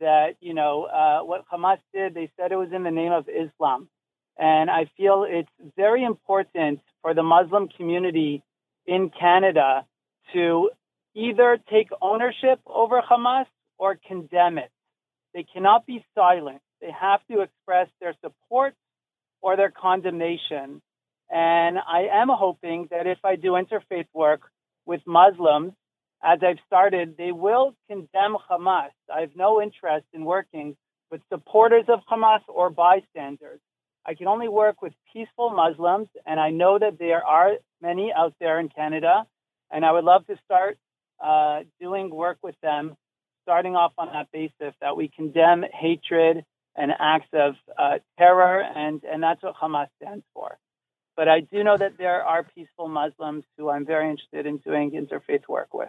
that, 0.00 0.36
you 0.40 0.54
know, 0.54 0.84
uh, 0.84 1.24
what 1.24 1.44
Hamas 1.52 1.78
did, 1.94 2.14
they 2.14 2.30
said 2.36 2.52
it 2.52 2.56
was 2.56 2.72
in 2.72 2.82
the 2.84 2.90
name 2.90 3.12
of 3.12 3.28
Islam. 3.28 3.88
And 4.38 4.70
I 4.70 4.88
feel 4.96 5.26
it's 5.28 5.48
very 5.76 6.04
important 6.04 6.80
for 7.02 7.14
the 7.14 7.22
Muslim 7.24 7.68
community 7.68 8.44
in 8.86 9.10
Canada 9.10 9.84
to 10.32 10.70
either 11.14 11.58
take 11.70 11.88
ownership 12.00 12.60
over 12.66 13.02
Hamas 13.02 13.46
or 13.78 13.98
condemn 14.06 14.58
it. 14.58 14.70
They 15.34 15.44
cannot 15.44 15.86
be 15.86 16.04
silent. 16.14 16.60
They 16.80 16.90
have 16.90 17.20
to 17.30 17.40
express 17.40 17.88
their 18.00 18.14
support 18.22 18.74
or 19.40 19.56
their 19.56 19.70
condemnation. 19.70 20.82
And 21.30 21.78
I 21.78 22.08
am 22.12 22.28
hoping 22.30 22.88
that 22.90 23.06
if 23.06 23.18
I 23.24 23.36
do 23.36 23.52
interfaith 23.52 24.06
work 24.14 24.40
with 24.86 25.00
Muslims, 25.06 25.72
as 26.22 26.40
I've 26.42 26.58
started, 26.66 27.16
they 27.16 27.32
will 27.32 27.74
condemn 27.88 28.36
Hamas. 28.50 28.90
I 29.14 29.20
have 29.20 29.36
no 29.36 29.62
interest 29.62 30.06
in 30.12 30.24
working 30.24 30.76
with 31.10 31.20
supporters 31.32 31.84
of 31.88 32.00
Hamas 32.10 32.40
or 32.48 32.70
bystanders. 32.70 33.60
I 34.04 34.14
can 34.14 34.26
only 34.26 34.48
work 34.48 34.80
with 34.80 34.94
peaceful 35.12 35.50
Muslims, 35.50 36.08
and 36.26 36.40
I 36.40 36.50
know 36.50 36.78
that 36.78 36.98
there 36.98 37.24
are 37.24 37.52
many 37.82 38.12
out 38.16 38.34
there 38.40 38.58
in 38.58 38.68
Canada, 38.68 39.26
and 39.70 39.84
I 39.84 39.92
would 39.92 40.04
love 40.04 40.26
to 40.26 40.36
start 40.44 40.78
uh, 41.22 41.60
doing 41.80 42.10
work 42.10 42.38
with 42.42 42.54
them, 42.62 42.96
starting 43.48 43.76
off 43.76 43.92
on 43.96 44.08
that 44.12 44.30
basis 44.30 44.74
that 44.82 44.94
we 44.94 45.08
condemn 45.08 45.64
hatred 45.72 46.44
and 46.76 46.92
acts 47.00 47.30
of 47.32 47.54
uh, 47.78 47.96
terror, 48.18 48.60
and, 48.60 49.02
and 49.10 49.22
that's 49.22 49.42
what 49.42 49.54
Hamas 49.56 49.88
stands 49.96 50.22
for. 50.34 50.58
But 51.16 51.28
I 51.28 51.40
do 51.40 51.64
know 51.64 51.74
that 51.74 51.96
there 51.96 52.22
are 52.22 52.44
peaceful 52.54 52.88
Muslims 52.88 53.44
who 53.56 53.70
I'm 53.70 53.86
very 53.86 54.10
interested 54.10 54.44
in 54.44 54.58
doing 54.58 54.90
interfaith 54.90 55.48
work 55.48 55.72
with. 55.72 55.88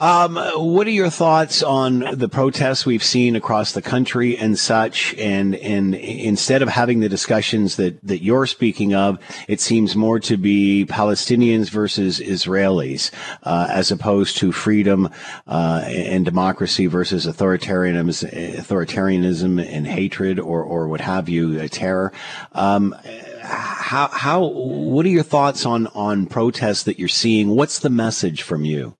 Um, 0.00 0.34
what 0.56 0.88
are 0.88 0.90
your 0.90 1.08
thoughts 1.08 1.62
on 1.62 2.00
the 2.00 2.28
protests 2.28 2.84
we've 2.84 3.04
seen 3.04 3.36
across 3.36 3.72
the 3.72 3.80
country 3.80 4.36
and 4.36 4.58
such? 4.58 5.14
And, 5.14 5.54
and 5.54 5.94
instead 5.94 6.62
of 6.62 6.68
having 6.68 6.98
the 6.98 7.08
discussions 7.08 7.76
that, 7.76 8.04
that 8.04 8.20
you're 8.20 8.46
speaking 8.46 8.92
of, 8.92 9.20
it 9.46 9.60
seems 9.60 9.94
more 9.94 10.18
to 10.20 10.36
be 10.36 10.84
Palestinians 10.84 11.70
versus 11.70 12.18
Israelis, 12.18 13.12
uh, 13.44 13.68
as 13.70 13.92
opposed 13.92 14.36
to 14.38 14.50
freedom, 14.50 15.10
uh, 15.46 15.84
and 15.86 16.24
democracy 16.24 16.86
versus 16.86 17.24
authoritarianism, 17.24 18.56
authoritarianism 18.56 19.64
and 19.64 19.86
hatred 19.86 20.40
or, 20.40 20.64
or 20.64 20.88
what 20.88 21.02
have 21.02 21.28
you, 21.28 21.68
terror. 21.68 22.12
Um, 22.50 22.96
how, 23.42 24.08
how, 24.08 24.44
what 24.44 25.06
are 25.06 25.10
your 25.10 25.22
thoughts 25.22 25.64
on, 25.64 25.86
on 25.88 26.26
protests 26.26 26.82
that 26.82 26.98
you're 26.98 27.06
seeing? 27.06 27.50
What's 27.50 27.78
the 27.78 27.90
message 27.90 28.42
from 28.42 28.64
you? 28.64 28.96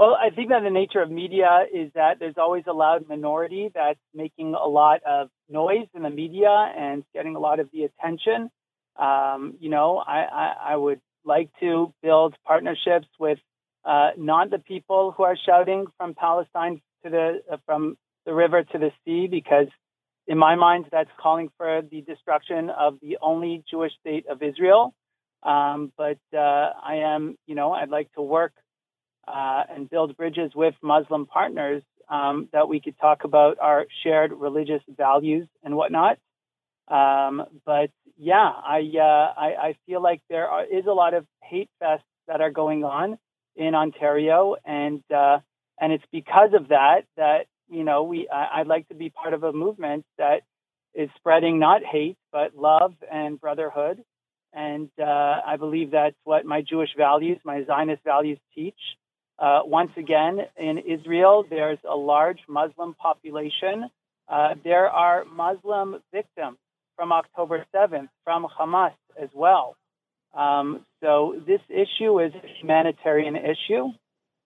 Well, 0.00 0.16
I 0.18 0.30
think 0.30 0.48
that 0.48 0.62
the 0.62 0.70
nature 0.70 1.02
of 1.02 1.10
media 1.10 1.66
is 1.70 1.92
that 1.94 2.18
there's 2.18 2.38
always 2.38 2.64
a 2.66 2.72
loud 2.72 3.06
minority 3.06 3.70
that's 3.74 4.00
making 4.14 4.54
a 4.54 4.66
lot 4.66 5.02
of 5.06 5.28
noise 5.50 5.88
in 5.94 6.04
the 6.04 6.08
media 6.08 6.48
and 6.48 7.04
getting 7.12 7.36
a 7.36 7.38
lot 7.38 7.60
of 7.60 7.68
the 7.70 7.82
attention. 7.82 8.48
Um, 8.96 9.58
you 9.60 9.68
know, 9.68 9.98
I, 9.98 10.20
I, 10.20 10.54
I, 10.70 10.76
would 10.76 11.02
like 11.26 11.50
to 11.60 11.92
build 12.02 12.34
partnerships 12.46 13.08
with 13.18 13.40
uh, 13.84 14.12
not 14.16 14.48
the 14.48 14.58
people 14.58 15.12
who 15.14 15.24
are 15.24 15.36
shouting 15.36 15.84
from 15.98 16.14
Palestine 16.14 16.80
to 17.04 17.10
the 17.10 17.42
uh, 17.52 17.58
from 17.66 17.98
the 18.24 18.32
river 18.32 18.62
to 18.62 18.78
the 18.78 18.92
sea, 19.04 19.26
because 19.26 19.68
in 20.26 20.38
my 20.38 20.54
mind, 20.54 20.86
that's 20.90 21.10
calling 21.20 21.50
for 21.58 21.82
the 21.82 22.00
destruction 22.00 22.70
of 22.70 22.94
the 23.02 23.18
only 23.20 23.64
Jewish 23.70 23.92
state 24.00 24.24
of 24.30 24.42
Israel. 24.42 24.94
Um, 25.42 25.92
but 25.98 26.20
uh, 26.32 26.38
I 26.82 27.02
am, 27.04 27.36
you 27.46 27.54
know, 27.54 27.72
I'd 27.72 27.90
like 27.90 28.10
to 28.14 28.22
work 28.22 28.54
uh, 29.26 29.62
and 29.70 29.88
build 29.90 30.16
bridges 30.16 30.52
with 30.54 30.74
Muslim 30.82 31.26
partners 31.26 31.82
um, 32.08 32.48
that 32.52 32.68
we 32.68 32.80
could 32.80 32.98
talk 32.98 33.24
about 33.24 33.58
our 33.60 33.86
shared 34.02 34.32
religious 34.32 34.82
values 34.88 35.46
and 35.62 35.76
whatnot. 35.76 36.18
Um, 36.88 37.44
but 37.64 37.90
yeah, 38.18 38.50
I, 38.50 38.80
uh, 38.98 39.40
I, 39.40 39.54
I 39.68 39.76
feel 39.86 40.02
like 40.02 40.20
there 40.28 40.48
are, 40.48 40.64
is 40.64 40.86
a 40.86 40.92
lot 40.92 41.14
of 41.14 41.24
hate 41.42 41.70
fests 41.82 42.00
that 42.26 42.40
are 42.40 42.50
going 42.50 42.84
on 42.84 43.18
in 43.56 43.74
Ontario, 43.74 44.56
and 44.64 45.02
uh, 45.14 45.38
and 45.80 45.92
it's 45.92 46.04
because 46.12 46.50
of 46.54 46.68
that 46.68 47.02
that 47.16 47.46
you 47.68 47.84
know 47.84 48.04
we 48.04 48.28
I, 48.32 48.60
I'd 48.60 48.66
like 48.66 48.88
to 48.88 48.94
be 48.94 49.10
part 49.10 49.34
of 49.34 49.42
a 49.44 49.52
movement 49.52 50.04
that 50.18 50.42
is 50.94 51.08
spreading 51.16 51.58
not 51.58 51.82
hate 51.84 52.16
but 52.32 52.56
love 52.56 52.94
and 53.10 53.40
brotherhood. 53.40 54.02
And 54.52 54.90
uh, 55.00 55.40
I 55.46 55.56
believe 55.58 55.92
that's 55.92 56.16
what 56.24 56.44
my 56.44 56.62
Jewish 56.62 56.90
values, 56.96 57.38
my 57.44 57.64
Zionist 57.64 58.02
values 58.04 58.38
teach. 58.54 58.78
Uh, 59.40 59.60
once 59.64 59.90
again, 59.96 60.38
in 60.58 60.78
Israel, 60.78 61.46
there's 61.48 61.78
a 61.88 61.96
large 61.96 62.40
Muslim 62.46 62.92
population. 62.94 63.88
Uh, 64.28 64.54
there 64.62 64.88
are 64.88 65.24
Muslim 65.24 65.96
victims 66.12 66.58
from 66.94 67.10
October 67.10 67.64
7th 67.74 68.08
from 68.22 68.46
Hamas 68.46 68.92
as 69.20 69.30
well. 69.34 69.76
Um, 70.34 70.84
so 71.00 71.40
this 71.46 71.62
issue 71.70 72.20
is 72.20 72.34
a 72.34 72.46
humanitarian 72.60 73.34
issue. 73.34 73.88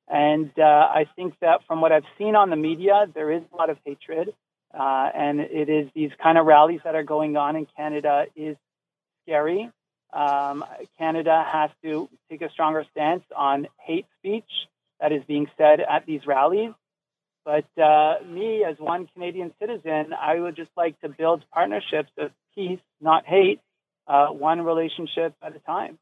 And 0.06 0.50
uh, 0.58 0.62
I 0.62 1.06
think 1.16 1.34
that 1.40 1.62
from 1.66 1.80
what 1.80 1.90
I've 1.90 2.06
seen 2.16 2.36
on 2.36 2.50
the 2.50 2.56
media, 2.56 3.06
there 3.12 3.32
is 3.32 3.42
a 3.52 3.56
lot 3.56 3.70
of 3.70 3.78
hatred. 3.84 4.32
Uh, 4.72 5.08
and 5.14 5.40
it 5.40 5.68
is 5.68 5.88
these 5.94 6.10
kind 6.22 6.38
of 6.38 6.46
rallies 6.46 6.80
that 6.84 6.94
are 6.94 7.02
going 7.02 7.36
on 7.36 7.56
in 7.56 7.66
Canada 7.76 8.26
is 8.36 8.56
scary. 9.22 9.70
Um, 10.12 10.64
Canada 10.98 11.44
has 11.50 11.70
to 11.82 12.08
take 12.30 12.42
a 12.42 12.50
stronger 12.50 12.84
stance 12.92 13.24
on 13.34 13.66
hate 13.80 14.06
speech 14.18 14.44
that 15.00 15.12
is 15.12 15.22
being 15.26 15.46
said 15.56 15.80
at 15.80 16.06
these 16.06 16.26
rallies. 16.26 16.72
But 17.44 17.66
uh, 17.80 18.14
me, 18.26 18.64
as 18.64 18.76
one 18.78 19.06
Canadian 19.12 19.52
citizen, 19.60 20.14
I 20.18 20.40
would 20.40 20.56
just 20.56 20.70
like 20.76 20.98
to 21.00 21.08
build 21.08 21.44
partnerships 21.52 22.10
of 22.18 22.30
peace, 22.54 22.80
not 23.00 23.26
hate, 23.26 23.60
uh, 24.06 24.28
one 24.28 24.62
relationship 24.62 25.34
at 25.42 25.54
a 25.54 25.58
time. 25.60 25.98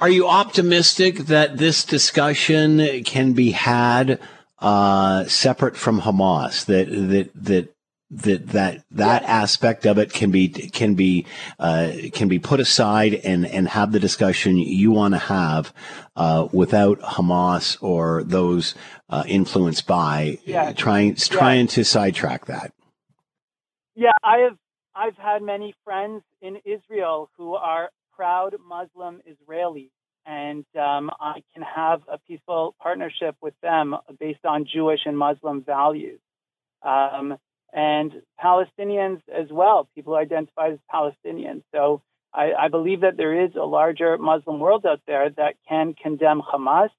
Are 0.00 0.08
you 0.08 0.28
optimistic 0.28 1.16
that 1.26 1.58
this 1.58 1.84
discussion 1.84 3.02
can 3.04 3.32
be 3.32 3.50
had 3.50 4.20
uh, 4.58 5.24
separate 5.24 5.76
from 5.76 6.00
Hamas? 6.00 6.64
That 6.66 6.88
that 6.88 7.30
that 7.34 7.74
that 8.12 8.48
that 8.48 8.84
that 8.90 9.22
aspect 9.22 9.86
of 9.86 9.98
it 9.98 10.12
can 10.12 10.30
be 10.30 10.48
can 10.48 10.94
be 10.94 11.26
uh, 11.58 11.92
can 12.12 12.28
be 12.28 12.38
put 12.38 12.60
aside 12.60 13.14
and 13.14 13.46
and 13.46 13.68
have 13.68 13.92
the 13.92 13.98
discussion 13.98 14.58
you 14.58 14.90
want 14.90 15.14
to 15.14 15.18
have 15.18 15.72
uh, 16.14 16.46
without 16.52 17.00
Hamas 17.00 17.82
or 17.82 18.22
those 18.22 18.74
uh, 19.08 19.24
influenced 19.26 19.86
by 19.86 20.38
yeah. 20.44 20.72
trying 20.72 21.14
trying 21.14 21.66
to 21.68 21.84
sidetrack 21.84 22.46
that. 22.46 22.72
Yeah, 23.94 24.10
I 24.22 24.38
have 24.38 24.58
I've 24.94 25.16
had 25.16 25.42
many 25.42 25.74
friends 25.82 26.22
in 26.42 26.58
Israel 26.66 27.30
who 27.38 27.54
are 27.54 27.90
proud 28.14 28.56
Muslim 28.62 29.22
Israelis, 29.26 29.90
and 30.26 30.66
um, 30.78 31.10
I 31.18 31.42
can 31.54 31.62
have 31.62 32.02
a 32.12 32.18
peaceful 32.18 32.74
partnership 32.78 33.36
with 33.40 33.54
them 33.62 33.96
based 34.20 34.44
on 34.44 34.66
Jewish 34.70 35.00
and 35.06 35.16
Muslim 35.16 35.62
values. 35.62 36.20
Um, 36.82 37.38
and 37.72 38.12
Palestinians 38.42 39.20
as 39.32 39.50
well, 39.50 39.88
people 39.94 40.14
who 40.14 40.18
identify 40.18 40.68
as 40.68 40.78
Palestinians. 40.92 41.62
So 41.72 42.02
I, 42.32 42.52
I, 42.58 42.68
believe 42.68 43.00
that 43.00 43.16
there 43.16 43.44
is 43.44 43.52
a 43.54 43.64
larger 43.64 44.18
Muslim 44.18 44.58
world 44.58 44.84
out 44.86 45.00
there 45.06 45.30
that 45.30 45.54
can 45.68 45.94
condemn 45.94 46.42
Hamas. 46.42 46.90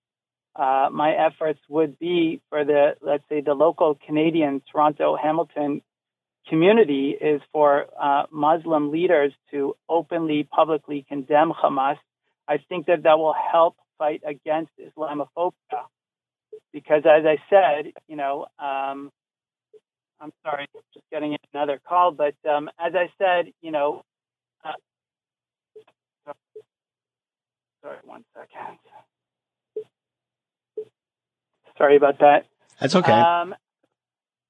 Uh, 0.55 0.89
my 0.91 1.13
efforts 1.13 1.59
would 1.69 1.97
be 1.97 2.41
for 2.49 2.63
the, 2.65 2.95
let's 3.01 3.23
say, 3.29 3.41
the 3.41 3.53
local 3.53 3.97
Canadian 4.05 4.61
Toronto 4.71 5.15
Hamilton 5.15 5.81
community 6.47 7.15
is 7.19 7.41
for 7.51 7.85
uh, 7.99 8.23
Muslim 8.31 8.91
leaders 8.91 9.33
to 9.51 9.75
openly, 9.89 10.43
publicly 10.43 11.05
condemn 11.07 11.51
Hamas. 11.51 11.97
I 12.47 12.57
think 12.69 12.87
that 12.87 13.03
that 13.03 13.17
will 13.17 13.35
help 13.51 13.75
fight 13.97 14.21
against 14.27 14.71
Islamophobia. 14.79 15.53
Because 16.71 17.03
as 17.05 17.25
I 17.25 17.37
said, 17.49 17.93
you 18.07 18.15
know, 18.15 18.47
um, 18.59 19.11
I'm 20.23 20.31
sorry, 20.41 20.67
just 20.93 21.05
getting 21.11 21.35
another 21.53 21.81
call, 21.85 22.13
but 22.13 22.35
um, 22.49 22.69
as 22.79 22.93
I 22.95 23.09
said, 23.17 23.51
you 23.61 23.71
know, 23.71 24.03
uh, 24.63 24.71
sorry, 27.83 27.97
one 28.05 28.23
second. 28.33 28.77
Sorry 31.77 31.97
about 31.97 32.19
that. 32.19 32.45
That's 32.79 32.95
okay. 32.95 33.11
Um, 33.11 33.53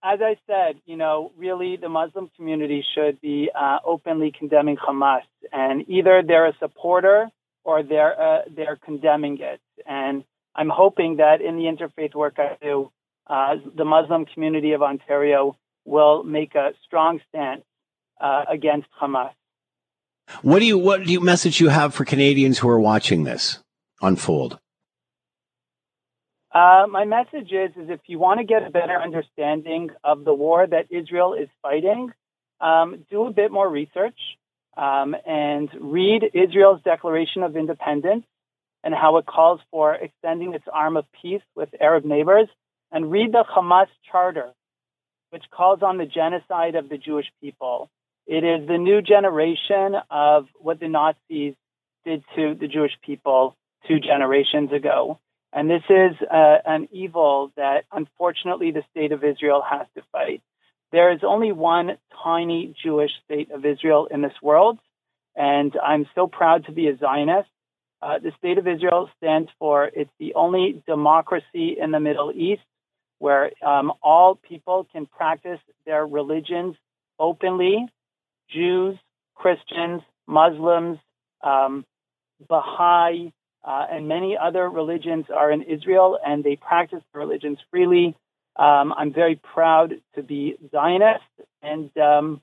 as 0.04 0.20
I 0.22 0.36
said, 0.46 0.80
you 0.86 0.96
know, 0.96 1.32
really 1.38 1.78
the 1.78 1.90
Muslim 1.90 2.30
community 2.36 2.86
should 2.94 3.20
be 3.20 3.50
uh, 3.60 3.78
openly 3.84 4.32
condemning 4.38 4.78
Hamas, 4.78 5.24
and 5.52 5.90
either 5.90 6.22
they're 6.22 6.46
a 6.46 6.54
supporter 6.60 7.30
or 7.64 7.82
they're 7.82 8.22
uh, 8.22 8.42
they're 8.56 8.76
condemning 8.76 9.40
it. 9.40 9.60
And 9.88 10.24
I'm 10.54 10.70
hoping 10.70 11.18
that 11.18 11.42
in 11.42 11.56
the 11.56 11.64
interfaith 11.64 12.14
work 12.14 12.36
I 12.38 12.58
do, 12.62 12.92
uh, 13.26 13.56
the 13.76 13.86
Muslim 13.86 14.26
community 14.26 14.74
of 14.74 14.84
Ontario 14.84 15.56
will 15.86 16.24
make 16.24 16.56
a 16.56 16.72
strong 16.86 17.20
stance 17.30 17.64
uh, 18.20 18.46
against 18.50 18.88
Hamas. 19.02 19.32
What 20.42 20.60
do 20.60 20.66
you 20.66 20.78
what 20.78 21.04
do 21.04 21.12
you 21.12 21.20
message 21.20 21.60
you 21.60 21.70
have 21.70 21.94
for 21.94 22.06
Canadians 22.06 22.60
who 22.60 22.70
are 22.70 22.80
watching 22.80 23.24
this 23.24 23.60
unfold? 24.02 24.60
Uh, 26.54 26.86
my 26.88 27.04
message 27.04 27.52
is, 27.52 27.72
is 27.76 27.90
if 27.90 28.00
you 28.06 28.20
want 28.20 28.40
to 28.40 28.46
get 28.46 28.66
a 28.66 28.70
better 28.70 28.96
understanding 28.96 29.90
of 30.04 30.24
the 30.24 30.34
war 30.34 30.68
that 30.68 30.86
Israel 30.92 31.34
is 31.34 31.50
fighting, 31.64 32.12
um, 32.62 33.06
do 33.10 33.26
a 33.26 33.32
bit 33.32 33.52
more 33.52 33.68
research 33.68 34.18
um, 34.78 35.16
and 35.26 35.70
read 35.80 36.24
Israel's 36.34 36.82
Declaration 36.84 37.42
of 37.42 37.58
Independence 37.58 38.26
and 38.84 38.94
how 38.94 39.18
it 39.18 39.26
calls 39.26 39.62
for 39.72 39.96
extending 39.96 40.54
its 40.54 40.66
arm 40.72 40.96
of 40.96 41.06
peace 41.22 41.42
with 41.56 41.70
Arab 41.80 42.06
neighbors, 42.06 42.48
and 42.92 43.10
read 43.10 43.32
the 43.32 43.44
Hamas 43.44 43.88
Charter, 44.12 44.52
which 45.34 45.50
calls 45.50 45.82
on 45.82 45.98
the 45.98 46.06
genocide 46.06 46.76
of 46.76 46.90
the 46.90 46.98
Jewish 47.00 47.26
people. 47.42 47.90
It 48.28 48.44
is 48.44 48.68
the 48.68 48.78
new 48.78 49.02
generation 49.02 49.96
of 50.12 50.46
what 50.60 50.80
the 50.80 50.88
Nazis 50.88 51.56
did 52.06 52.24
to 52.36 52.54
the 52.54 52.68
Jewish 52.68 52.92
people 53.04 53.58
two 53.88 54.00
generations 54.00 54.72
ago. 54.72 55.20
And 55.52 55.68
this 55.68 55.82
is 55.90 56.16
uh, 56.22 56.58
an 56.68 56.88
evil 56.92 57.52
that 57.58 57.86
unfortunately 57.92 58.70
the 58.70 58.84
state 58.92 59.12
of 59.12 59.24
Israel 59.24 59.64
has 59.68 59.88
to 59.96 60.04
fight. 60.12 60.44
There 60.92 61.12
is 61.12 61.22
only 61.24 61.52
one 61.52 61.98
tiny 62.24 62.76
Jewish 62.84 63.12
state 63.26 63.50
of 63.50 63.66
Israel 63.66 64.08
in 64.12 64.22
this 64.22 64.40
world, 64.40 64.78
and 65.36 65.76
I'm 65.84 66.06
so 66.14 66.28
proud 66.28 66.68
to 66.68 66.72
be 66.72 66.90
a 66.90 66.98
Zionist. 66.98 67.50
Uh, 68.04 68.20
the 68.20 68.34
state 68.38 68.60
of 68.60 68.68
Israel 68.68 69.10
stands 69.18 69.50
for 69.58 69.90
it's 69.92 70.12
the 70.20 70.36
only 70.36 70.84
democracy 70.86 71.76
in 71.82 71.90
the 71.90 72.00
Middle 72.00 72.32
East 72.36 72.62
where 73.24 73.52
um, 73.66 73.94
all 74.02 74.36
people 74.36 74.86
can 74.92 75.06
practice 75.06 75.62
their 75.86 76.06
religions 76.06 76.76
openly 77.18 77.88
Jews, 78.50 78.98
Christians, 79.34 80.02
Muslims, 80.28 80.98
um, 81.42 81.86
Baha'i, 82.50 83.32
uh, 83.64 83.86
and 83.90 84.10
many 84.10 84.38
other 84.38 84.70
religions 84.70 85.28
are 85.34 85.50
in 85.50 85.62
Israel 85.62 86.20
and 86.26 86.44
they 86.44 86.58
practice 86.58 87.02
their 87.14 87.22
religions 87.22 87.60
freely. 87.72 88.14
Um, 88.58 88.92
I'm 88.92 89.14
very 89.14 89.36
proud 89.36 89.94
to 90.16 90.22
be 90.22 90.58
Zionist, 90.70 91.24
and 91.62 91.98
um, 91.98 92.42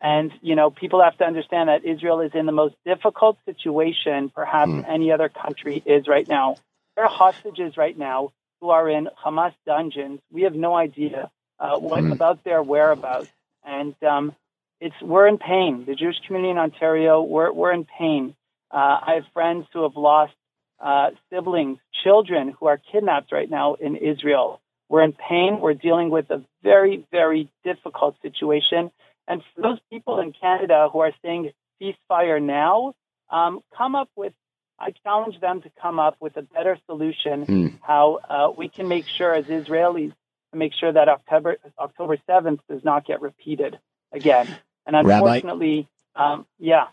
and 0.00 0.32
you 0.42 0.56
know 0.56 0.70
people 0.70 1.00
have 1.04 1.16
to 1.18 1.24
understand 1.24 1.68
that 1.68 1.84
Israel 1.84 2.18
is 2.20 2.32
in 2.34 2.46
the 2.46 2.52
most 2.62 2.74
difficult 2.84 3.38
situation 3.46 4.28
perhaps 4.28 4.72
mm. 4.72 4.88
any 4.88 5.12
other 5.12 5.28
country 5.28 5.80
is 5.86 6.08
right 6.08 6.26
now. 6.26 6.56
There 6.96 7.04
are 7.04 7.16
hostages 7.24 7.76
right 7.76 7.96
now 7.96 8.32
who 8.60 8.70
are 8.70 8.88
in 8.88 9.08
Hamas 9.24 9.54
dungeons. 9.66 10.20
We 10.30 10.42
have 10.42 10.54
no 10.54 10.74
idea 10.74 11.30
uh, 11.58 11.78
what 11.78 12.04
mm. 12.04 12.12
about 12.12 12.44
their 12.44 12.62
whereabouts, 12.62 13.30
and 13.64 13.94
um, 14.02 14.34
it's 14.80 14.94
we're 15.02 15.28
in 15.28 15.38
pain. 15.38 15.84
The 15.86 15.94
Jewish 15.94 16.16
community 16.26 16.50
in 16.50 16.58
Ontario, 16.58 17.22
we're 17.22 17.52
we're 17.52 17.72
in 17.72 17.84
pain. 17.84 18.34
Uh, 18.70 18.76
I 18.76 19.12
have 19.16 19.24
friends 19.32 19.66
who 19.72 19.82
have 19.82 19.96
lost 19.96 20.32
uh, 20.80 21.10
siblings, 21.30 21.78
children 22.04 22.54
who 22.58 22.66
are 22.66 22.80
kidnapped 22.92 23.32
right 23.32 23.50
now 23.50 23.74
in 23.74 23.96
Israel. 23.96 24.60
We're 24.88 25.02
in 25.02 25.12
pain. 25.12 25.60
We're 25.60 25.74
dealing 25.74 26.10
with 26.10 26.30
a 26.30 26.42
very, 26.62 27.06
very 27.10 27.48
difficult 27.64 28.16
situation. 28.22 28.90
And 29.28 29.42
for 29.54 29.62
those 29.62 29.78
people 29.90 30.20
in 30.20 30.32
Canada 30.32 30.88
who 30.92 31.00
are 31.00 31.12
saying 31.22 31.52
ceasefire 31.80 32.42
now, 32.42 32.94
um, 33.30 33.60
come 33.76 33.94
up 33.94 34.08
with, 34.16 34.32
I 34.80 34.92
challenge 35.04 35.38
them 35.40 35.60
to 35.62 35.70
come 35.80 35.98
up 35.98 36.16
with 36.20 36.36
a 36.36 36.42
better 36.42 36.78
solution 36.86 37.44
hmm. 37.44 37.66
how 37.82 38.18
uh, 38.28 38.52
we 38.56 38.68
can 38.68 38.88
make 38.88 39.06
sure 39.06 39.34
as 39.34 39.44
Israelis 39.44 40.12
to 40.52 40.58
make 40.58 40.72
sure 40.72 40.92
that 40.92 41.08
October, 41.08 41.56
October 41.78 42.16
7th 42.28 42.60
does 42.68 42.82
not 42.82 43.06
get 43.06 43.20
repeated 43.20 43.78
again. 44.12 44.48
And 44.86 44.96
unfortunately, 44.96 45.88
um, 46.16 46.46
yeah. 46.58 46.86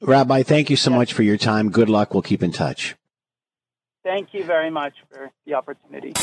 Rabbi, 0.00 0.42
thank 0.42 0.70
you 0.70 0.76
so 0.76 0.90
much 0.90 1.12
for 1.12 1.22
your 1.22 1.36
time. 1.36 1.70
Good 1.70 1.88
luck. 1.88 2.14
We'll 2.14 2.22
keep 2.22 2.42
in 2.42 2.52
touch. 2.52 2.96
Thank 4.02 4.32
you 4.32 4.44
very 4.44 4.70
much 4.70 4.94
for 5.12 5.30
the 5.44 5.52
opportunity. 5.52 6.14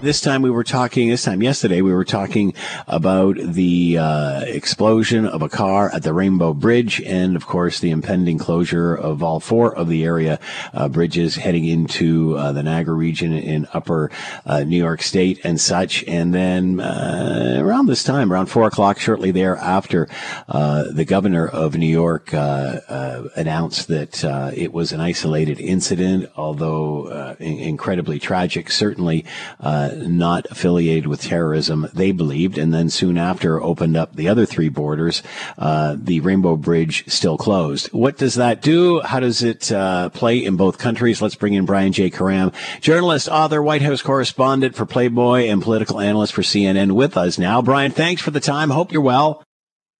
This 0.00 0.22
time 0.22 0.40
we 0.40 0.48
were 0.48 0.64
talking, 0.64 1.10
this 1.10 1.24
time 1.24 1.42
yesterday, 1.42 1.82
we 1.82 1.92
were 1.92 2.04
talking 2.04 2.54
about 2.86 3.36
the 3.36 3.98
uh, 3.98 4.40
explosion 4.46 5.26
of 5.26 5.42
a 5.42 5.48
car 5.50 5.90
at 5.92 6.02
the 6.02 6.14
Rainbow 6.14 6.54
Bridge 6.54 7.02
and, 7.02 7.36
of 7.36 7.46
course, 7.46 7.78
the 7.78 7.90
impending 7.90 8.38
closure 8.38 8.94
of 8.94 9.22
all 9.22 9.38
four 9.38 9.74
of 9.76 9.88
the 9.88 10.02
area 10.02 10.40
uh, 10.72 10.88
bridges 10.88 11.36
heading 11.36 11.66
into 11.66 12.38
uh, 12.38 12.52
the 12.52 12.62
Niagara 12.62 12.94
region 12.94 13.34
in 13.34 13.68
upper 13.74 14.10
uh, 14.46 14.60
New 14.60 14.78
York 14.78 15.02
State 15.02 15.38
and 15.44 15.60
such. 15.60 16.04
And 16.04 16.34
then 16.34 16.80
uh, 16.80 17.58
around 17.60 17.84
this 17.84 18.02
time, 18.02 18.32
around 18.32 18.46
four 18.46 18.66
o'clock, 18.66 18.98
shortly 18.98 19.30
thereafter, 19.30 20.08
uh, 20.48 20.84
the 20.90 21.04
governor 21.04 21.46
of 21.46 21.76
New 21.76 21.84
York 21.84 22.32
announced 22.32 23.88
that 23.88 24.24
it 24.56 24.72
was 24.72 24.92
an 24.92 25.02
isolated 25.02 25.60
incident, 25.60 26.30
although 26.34 27.25
uh, 27.26 27.34
incredibly 27.40 28.20
tragic, 28.20 28.70
certainly 28.70 29.24
uh, 29.58 29.90
not 29.96 30.46
affiliated 30.48 31.08
with 31.08 31.22
terrorism, 31.22 31.88
they 31.92 32.12
believed, 32.12 32.56
and 32.56 32.72
then 32.72 32.88
soon 32.88 33.18
after 33.18 33.60
opened 33.60 33.96
up 33.96 34.14
the 34.14 34.28
other 34.28 34.46
three 34.46 34.68
borders. 34.68 35.24
Uh, 35.58 35.96
the 35.98 36.20
Rainbow 36.20 36.56
Bridge 36.56 37.04
still 37.08 37.36
closed. 37.36 37.88
What 37.92 38.16
does 38.16 38.36
that 38.36 38.62
do? 38.62 39.00
How 39.00 39.18
does 39.18 39.42
it 39.42 39.72
uh, 39.72 40.10
play 40.10 40.44
in 40.44 40.56
both 40.56 40.78
countries? 40.78 41.20
Let's 41.20 41.34
bring 41.34 41.54
in 41.54 41.66
Brian 41.66 41.92
J. 41.92 42.10
Karem, 42.10 42.52
journalist, 42.80 43.28
author, 43.28 43.60
White 43.60 43.82
House 43.82 44.02
correspondent 44.02 44.76
for 44.76 44.86
Playboy, 44.86 45.46
and 45.46 45.60
political 45.60 46.00
analyst 46.00 46.32
for 46.32 46.42
CNN 46.42 46.92
with 46.92 47.16
us 47.16 47.38
now. 47.38 47.60
Brian, 47.60 47.90
thanks 47.90 48.22
for 48.22 48.30
the 48.30 48.40
time. 48.40 48.70
Hope 48.70 48.92
you're 48.92 49.02
well. 49.02 49.42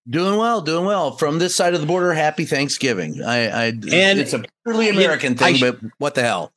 Doing 0.08 0.38
well, 0.38 0.60
doing 0.60 0.84
well. 0.84 1.16
From 1.16 1.40
this 1.40 1.56
side 1.56 1.74
of 1.74 1.80
the 1.80 1.86
border, 1.86 2.12
happy 2.12 2.44
Thanksgiving. 2.44 3.24
I, 3.24 3.48
I 3.48 3.64
and 3.66 4.20
it's 4.20 4.32
a 4.32 4.44
purely 4.64 4.88
American 4.88 5.34
thing, 5.34 5.56
sh- 5.56 5.60
but 5.60 5.80
what 5.98 6.14
the 6.14 6.22
hell? 6.22 6.52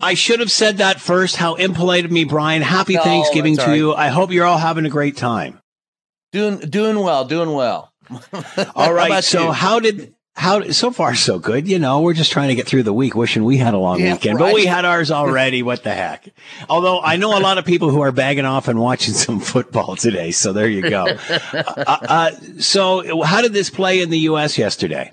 I 0.00 0.14
should 0.14 0.40
have 0.40 0.50
said 0.50 0.78
that 0.78 1.00
first. 1.00 1.36
How 1.36 1.54
impolite 1.54 2.04
of 2.04 2.10
me, 2.10 2.24
Brian. 2.24 2.62
Happy 2.62 2.94
no, 2.94 3.02
Thanksgiving 3.02 3.56
to 3.56 3.62
right. 3.62 3.74
you. 3.76 3.94
I 3.94 4.08
hope 4.08 4.30
you're 4.30 4.46
all 4.46 4.58
having 4.58 4.86
a 4.86 4.90
great 4.90 5.16
time. 5.16 5.60
Doing 6.32 6.58
doing 6.58 6.98
well, 7.00 7.24
doing 7.24 7.52
well. 7.52 7.92
all 8.74 8.92
right. 8.92 9.12
How 9.12 9.20
so 9.20 9.46
you? 9.46 9.52
how 9.52 9.80
did 9.80 10.14
how 10.34 10.70
so 10.70 10.90
far 10.90 11.14
so 11.14 11.38
good? 11.38 11.68
You 11.68 11.78
know, 11.78 12.00
we're 12.00 12.14
just 12.14 12.32
trying 12.32 12.48
to 12.48 12.54
get 12.54 12.66
through 12.66 12.84
the 12.84 12.92
week, 12.92 13.14
wishing 13.14 13.44
we 13.44 13.56
had 13.56 13.74
a 13.74 13.78
long 13.78 14.00
yeah, 14.00 14.14
weekend, 14.14 14.40
right. 14.40 14.46
but 14.48 14.54
we 14.54 14.64
had 14.64 14.84
ours 14.84 15.10
already. 15.10 15.62
what 15.64 15.82
the 15.82 15.92
heck? 15.92 16.28
Although 16.68 17.00
I 17.00 17.16
know 17.16 17.36
a 17.36 17.40
lot 17.40 17.58
of 17.58 17.64
people 17.64 17.90
who 17.90 18.00
are 18.00 18.12
bagging 18.12 18.44
off 18.44 18.68
and 18.68 18.80
watching 18.80 19.12
some 19.14 19.40
football 19.40 19.96
today, 19.96 20.30
so 20.30 20.52
there 20.52 20.68
you 20.68 20.88
go. 20.88 21.04
uh, 21.30 21.54
uh, 21.86 22.30
so 22.58 23.22
how 23.22 23.42
did 23.42 23.52
this 23.52 23.70
play 23.70 24.00
in 24.00 24.10
the 24.10 24.20
U.S. 24.20 24.56
yesterday? 24.56 25.12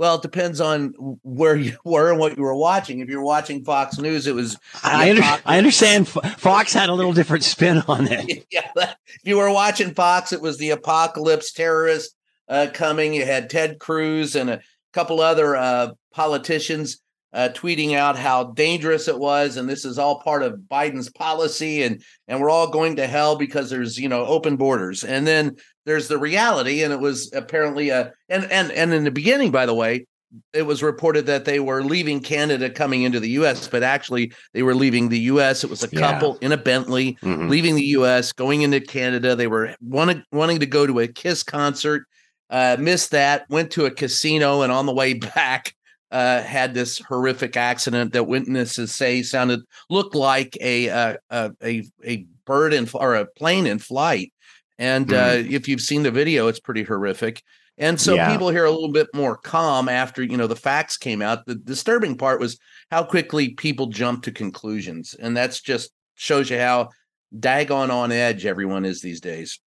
Well, 0.00 0.14
it 0.14 0.22
depends 0.22 0.62
on 0.62 0.94
where 1.22 1.54
you 1.54 1.76
were 1.84 2.10
and 2.10 2.18
what 2.18 2.34
you 2.34 2.42
were 2.42 2.56
watching. 2.56 3.00
If 3.00 3.10
you're 3.10 3.22
watching 3.22 3.62
Fox 3.64 3.98
News, 3.98 4.26
it 4.26 4.34
was. 4.34 4.56
I, 4.82 5.10
under, 5.10 5.22
I 5.44 5.58
understand. 5.58 6.08
Fox 6.08 6.72
had 6.72 6.88
a 6.88 6.94
little 6.94 7.12
different 7.12 7.44
spin 7.44 7.82
on 7.86 8.08
it. 8.10 8.46
yeah, 8.50 8.70
if 8.74 9.20
you 9.24 9.36
were 9.36 9.52
watching 9.52 9.92
Fox, 9.92 10.32
it 10.32 10.40
was 10.40 10.56
the 10.56 10.70
apocalypse 10.70 11.52
terrorist 11.52 12.16
uh, 12.48 12.68
coming. 12.72 13.12
You 13.12 13.26
had 13.26 13.50
Ted 13.50 13.78
Cruz 13.78 14.36
and 14.36 14.48
a 14.48 14.62
couple 14.94 15.20
other 15.20 15.54
uh, 15.54 15.90
politicians 16.14 17.02
uh, 17.32 17.48
tweeting 17.52 17.94
out 17.94 18.18
how 18.18 18.44
dangerous 18.44 19.08
it 19.08 19.18
was, 19.18 19.56
and 19.56 19.68
this 19.68 19.84
is 19.84 19.98
all 19.98 20.20
part 20.20 20.42
of 20.42 20.60
Biden's 20.70 21.10
policy, 21.10 21.82
and 21.82 22.02
and 22.28 22.40
we're 22.40 22.50
all 22.50 22.70
going 22.70 22.96
to 22.96 23.06
hell 23.06 23.36
because 23.36 23.70
there's 23.70 23.98
you 23.98 24.08
know 24.08 24.24
open 24.26 24.56
borders, 24.56 25.04
and 25.04 25.26
then 25.26 25.56
there's 25.86 26.08
the 26.08 26.18
reality, 26.18 26.82
and 26.82 26.92
it 26.92 27.00
was 27.00 27.32
apparently 27.32 27.90
a 27.90 28.12
and 28.28 28.50
and 28.50 28.72
and 28.72 28.92
in 28.92 29.04
the 29.04 29.10
beginning, 29.10 29.50
by 29.50 29.66
the 29.66 29.74
way, 29.74 30.06
it 30.52 30.62
was 30.62 30.82
reported 30.82 31.26
that 31.26 31.44
they 31.44 31.60
were 31.60 31.82
leaving 31.82 32.20
Canada 32.20 32.70
coming 32.70 33.02
into 33.02 33.20
the 33.20 33.30
US, 33.30 33.68
but 33.68 33.82
actually 33.82 34.32
they 34.52 34.62
were 34.62 34.74
leaving 34.74 35.08
the 35.08 35.18
US. 35.20 35.64
It 35.64 35.70
was 35.70 35.82
a 35.82 35.88
couple 35.88 36.38
yeah. 36.40 36.46
in 36.46 36.52
a 36.52 36.56
Bentley 36.56 37.16
mm-hmm. 37.22 37.48
leaving 37.48 37.74
the 37.74 37.86
US, 37.86 38.32
going 38.32 38.62
into 38.62 38.80
Canada. 38.80 39.34
They 39.34 39.46
were 39.46 39.74
wanting 39.80 40.22
wanting 40.32 40.60
to 40.60 40.66
go 40.66 40.86
to 40.86 41.00
a 41.00 41.08
Kiss 41.08 41.42
concert, 41.42 42.06
uh, 42.48 42.76
missed 42.78 43.10
that, 43.12 43.48
went 43.50 43.70
to 43.72 43.86
a 43.86 43.90
casino, 43.90 44.62
and 44.62 44.72
on 44.72 44.86
the 44.86 44.94
way 44.94 45.14
back, 45.34 45.74
uh, 46.10 46.42
had 46.42 46.74
this 46.74 46.98
horrific 46.98 47.56
accident 47.56 48.12
that 48.12 48.24
witnesses 48.24 48.94
say 48.94 49.22
sounded 49.22 49.60
looked 49.88 50.14
like 50.14 50.56
a 50.60 50.88
uh, 50.88 51.16
a 51.62 51.84
a 52.04 52.26
bird 52.44 52.72
in 52.72 52.88
or 52.94 53.14
a 53.14 53.26
plane 53.26 53.66
in 53.66 53.78
flight. 53.78 54.32
And 54.78 55.08
mm. 55.08 55.50
if 55.50 55.68
you've 55.68 55.80
seen 55.80 56.02
the 56.02 56.10
video, 56.10 56.48
it's 56.48 56.60
pretty 56.60 56.82
horrific. 56.82 57.42
And 57.80 57.98
so 57.98 58.14
yeah. 58.14 58.30
people 58.30 58.50
here 58.50 58.66
a 58.66 58.70
little 58.70 58.92
bit 58.92 59.08
more 59.14 59.36
calm 59.36 59.88
after 59.88 60.22
you 60.22 60.36
know 60.36 60.46
the 60.46 60.54
facts 60.54 60.98
came 60.98 61.22
out. 61.22 61.46
The 61.46 61.54
disturbing 61.54 62.16
part 62.16 62.38
was 62.38 62.58
how 62.90 63.02
quickly 63.04 63.50
people 63.50 63.86
jumped 63.86 64.24
to 64.24 64.32
conclusions, 64.32 65.14
and 65.14 65.36
that's 65.36 65.60
just 65.60 65.90
shows 66.14 66.50
you 66.50 66.58
how 66.58 66.90
daggone 67.34 67.90
on 67.90 68.12
edge 68.12 68.44
everyone 68.44 68.84
is 68.84 69.00
these 69.00 69.20
days. 69.20 69.60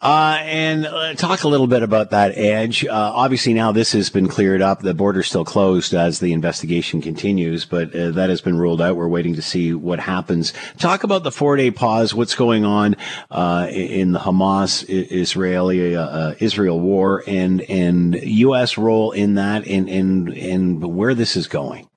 Uh, 0.00 0.38
and 0.42 0.86
uh, 0.86 1.14
talk 1.14 1.44
a 1.44 1.48
little 1.48 1.66
bit 1.66 1.82
about 1.82 2.10
that 2.10 2.36
edge. 2.36 2.84
Uh, 2.84 2.92
obviously, 2.92 3.54
now 3.54 3.72
this 3.72 3.92
has 3.92 4.10
been 4.10 4.28
cleared 4.28 4.62
up. 4.62 4.80
The 4.80 4.94
border's 4.94 5.28
still 5.28 5.44
closed 5.44 5.94
as 5.94 6.20
the 6.20 6.32
investigation 6.32 7.00
continues, 7.00 7.64
but 7.64 7.94
uh, 7.94 8.10
that 8.12 8.30
has 8.30 8.40
been 8.40 8.58
ruled 8.58 8.80
out. 8.80 8.96
We're 8.96 9.08
waiting 9.08 9.34
to 9.34 9.42
see 9.42 9.72
what 9.74 10.00
happens. 10.00 10.52
Talk 10.78 11.04
about 11.04 11.22
the 11.22 11.32
four 11.32 11.56
day 11.56 11.70
pause. 11.70 12.14
What's 12.14 12.34
going 12.34 12.64
on 12.64 12.96
uh, 13.30 13.68
in 13.70 14.12
the 14.12 14.18
Hamas 14.18 14.84
Israeli 14.88 15.96
uh, 15.96 16.34
Israel 16.38 16.80
war 16.80 17.22
and 17.26 17.60
and 17.62 18.14
U.S. 18.14 18.78
role 18.78 19.12
in 19.12 19.34
that, 19.34 19.66
and 19.66 19.88
and 19.88 20.28
and 20.30 20.94
where 20.96 21.14
this 21.14 21.36
is 21.36 21.46
going. 21.46 21.88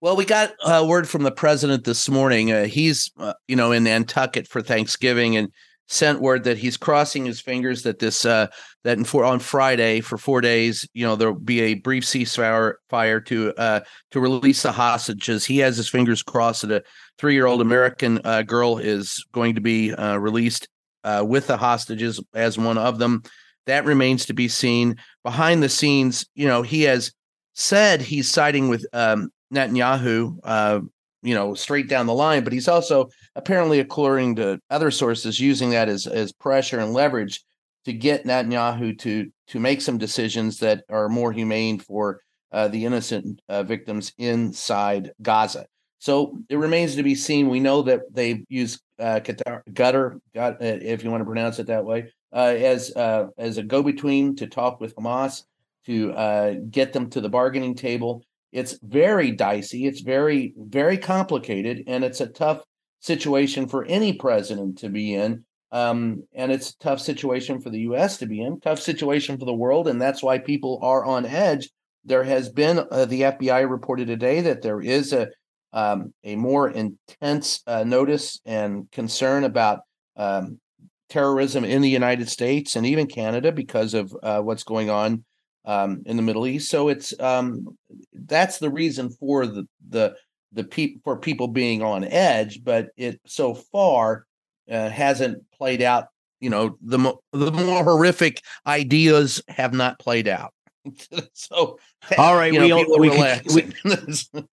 Well, 0.00 0.14
we 0.14 0.24
got 0.24 0.52
a 0.64 0.86
word 0.86 1.08
from 1.08 1.24
the 1.24 1.32
president 1.32 1.82
this 1.84 2.08
morning. 2.08 2.66
he's, 2.66 3.10
you 3.48 3.56
know, 3.56 3.72
in 3.72 3.82
Nantucket 3.82 4.46
for 4.46 4.62
Thanksgiving, 4.62 5.36
and 5.36 5.50
sent 5.88 6.20
word 6.20 6.44
that 6.44 6.58
he's 6.58 6.76
crossing 6.76 7.24
his 7.24 7.40
fingers 7.40 7.82
that 7.82 7.98
this 7.98 8.24
uh, 8.24 8.46
that 8.84 8.98
on 9.14 9.38
Friday 9.40 10.00
for 10.00 10.18
four 10.18 10.40
days, 10.40 10.86
you 10.92 11.04
know, 11.04 11.16
there'll 11.16 11.34
be 11.34 11.60
a 11.60 11.74
brief 11.74 12.04
ceasefire 12.04 12.74
fire 12.88 13.20
to 13.22 13.54
uh, 13.56 13.80
to 14.12 14.20
release 14.20 14.62
the 14.62 14.72
hostages. 14.72 15.44
He 15.44 15.58
has 15.58 15.76
his 15.76 15.88
fingers 15.88 16.22
crossed 16.22 16.62
that 16.62 16.70
a 16.70 16.84
three 17.18 17.34
year 17.34 17.46
old 17.46 17.60
American 17.60 18.20
uh, 18.24 18.42
girl 18.42 18.78
is 18.78 19.24
going 19.32 19.54
to 19.54 19.60
be 19.60 19.92
uh, 19.92 20.18
released 20.18 20.68
uh, 21.04 21.24
with 21.26 21.46
the 21.46 21.56
hostages 21.56 22.20
as 22.34 22.58
one 22.58 22.78
of 22.78 22.98
them. 22.98 23.22
That 23.66 23.84
remains 23.84 24.26
to 24.26 24.34
be 24.34 24.48
seen. 24.48 24.96
Behind 25.24 25.62
the 25.62 25.68
scenes, 25.68 26.26
you 26.34 26.46
know, 26.46 26.62
he 26.62 26.82
has 26.82 27.12
said 27.54 28.00
he's 28.00 28.30
siding 28.30 28.68
with 28.68 28.86
um, 28.92 29.30
Netanyahu 29.52 30.38
uh, 30.44 30.80
you 31.22 31.34
know, 31.34 31.54
straight 31.54 31.88
down 31.88 32.06
the 32.06 32.14
line. 32.14 32.44
But 32.44 32.52
he's 32.52 32.68
also 32.68 33.08
apparently, 33.34 33.80
according 33.80 34.36
to 34.36 34.60
other 34.70 34.90
sources, 34.90 35.40
using 35.40 35.70
that 35.70 35.88
as 35.88 36.06
as 36.06 36.32
pressure 36.32 36.78
and 36.78 36.92
leverage 36.92 37.42
to 37.84 37.92
get 37.92 38.24
Netanyahu 38.24 38.98
to 39.00 39.30
to 39.48 39.60
make 39.60 39.80
some 39.80 39.98
decisions 39.98 40.58
that 40.58 40.84
are 40.88 41.08
more 41.08 41.32
humane 41.32 41.78
for 41.78 42.20
uh, 42.52 42.68
the 42.68 42.84
innocent 42.84 43.40
uh, 43.48 43.62
victims 43.62 44.12
inside 44.18 45.12
Gaza. 45.22 45.66
So 45.98 46.38
it 46.48 46.56
remains 46.56 46.94
to 46.96 47.02
be 47.02 47.14
seen. 47.14 47.48
We 47.48 47.60
know 47.60 47.82
that 47.82 48.02
they 48.12 48.44
use 48.48 48.80
uh, 48.98 49.20
Qatar, 49.20 49.62
Qatar, 49.72 50.20
uh, 50.36 50.54
if 50.60 51.02
you 51.02 51.10
want 51.10 51.22
to 51.22 51.26
pronounce 51.26 51.58
it 51.58 51.66
that 51.66 51.84
way, 51.84 52.12
uh, 52.32 52.54
as 52.56 52.94
uh, 52.94 53.26
as 53.36 53.58
a 53.58 53.62
go 53.62 53.82
between 53.82 54.36
to 54.36 54.46
talk 54.46 54.80
with 54.80 54.94
Hamas 54.96 55.42
to 55.86 56.12
get 56.70 56.92
them 56.92 57.08
to 57.10 57.20
the 57.20 57.28
bargaining 57.28 57.74
table. 57.74 58.22
It's 58.52 58.78
very 58.82 59.30
dicey. 59.30 59.86
It's 59.86 60.00
very, 60.00 60.54
very 60.56 60.98
complicated, 60.98 61.84
and 61.86 62.04
it's 62.04 62.20
a 62.20 62.26
tough 62.26 62.62
situation 63.00 63.68
for 63.68 63.84
any 63.84 64.14
president 64.14 64.78
to 64.78 64.88
be 64.88 65.14
in. 65.14 65.44
Um, 65.70 66.24
and 66.34 66.50
it's 66.50 66.70
a 66.70 66.78
tough 66.78 67.00
situation 67.00 67.60
for 67.60 67.68
the 67.68 67.80
U.S. 67.80 68.16
to 68.18 68.26
be 68.26 68.40
in, 68.40 68.58
tough 68.60 68.80
situation 68.80 69.38
for 69.38 69.44
the 69.44 69.52
world, 69.52 69.86
and 69.86 70.00
that's 70.00 70.22
why 70.22 70.38
people 70.38 70.80
are 70.82 71.04
on 71.04 71.26
edge. 71.26 71.68
There 72.04 72.24
has 72.24 72.48
been 72.48 72.86
uh, 72.90 73.04
the 73.04 73.22
FBI 73.22 73.68
reported 73.68 74.06
today 74.06 74.40
that 74.40 74.62
there 74.62 74.80
is 74.80 75.12
a 75.12 75.28
um, 75.74 76.14
a 76.24 76.36
more 76.36 76.70
intense 76.70 77.60
uh, 77.66 77.84
notice 77.84 78.40
and 78.46 78.90
concern 78.90 79.44
about 79.44 79.80
um, 80.16 80.58
terrorism 81.10 81.64
in 81.64 81.82
the 81.82 81.90
United 81.90 82.28
States 82.28 82.74
and 82.76 82.86
even 82.86 83.06
Canada 83.06 83.52
because 83.52 83.92
of 83.92 84.14
uh, 84.22 84.40
what's 84.40 84.62
going 84.62 84.88
on 84.88 85.24
um, 85.68 86.02
in 86.06 86.16
the 86.16 86.22
Middle 86.22 86.46
East. 86.46 86.70
So 86.70 86.88
it's 86.88 87.18
um, 87.20 87.76
that's 88.12 88.58
the 88.58 88.70
reason 88.70 89.10
for 89.10 89.46
the 89.46 89.68
the 89.90 90.16
the 90.52 90.64
people 90.64 91.00
for 91.04 91.18
people 91.18 91.46
being 91.46 91.82
on 91.82 92.04
edge, 92.04 92.64
but 92.64 92.88
it 92.96 93.20
so 93.26 93.54
far 93.54 94.24
uh, 94.70 94.88
hasn't 94.88 95.44
played 95.52 95.82
out. 95.82 96.06
You 96.40 96.50
know, 96.50 96.78
the 96.80 96.98
mo- 96.98 97.20
the 97.32 97.52
more 97.52 97.84
horrific 97.84 98.42
ideas 98.66 99.42
have 99.48 99.74
not 99.74 99.98
played 99.98 100.26
out. 100.26 100.54
so, 101.34 101.78
all 102.16 102.34
right, 102.34 102.52
you 102.52 102.66
know, 102.66 102.84
we, 102.98 103.10
we, 103.10 103.42
we, 103.54 103.72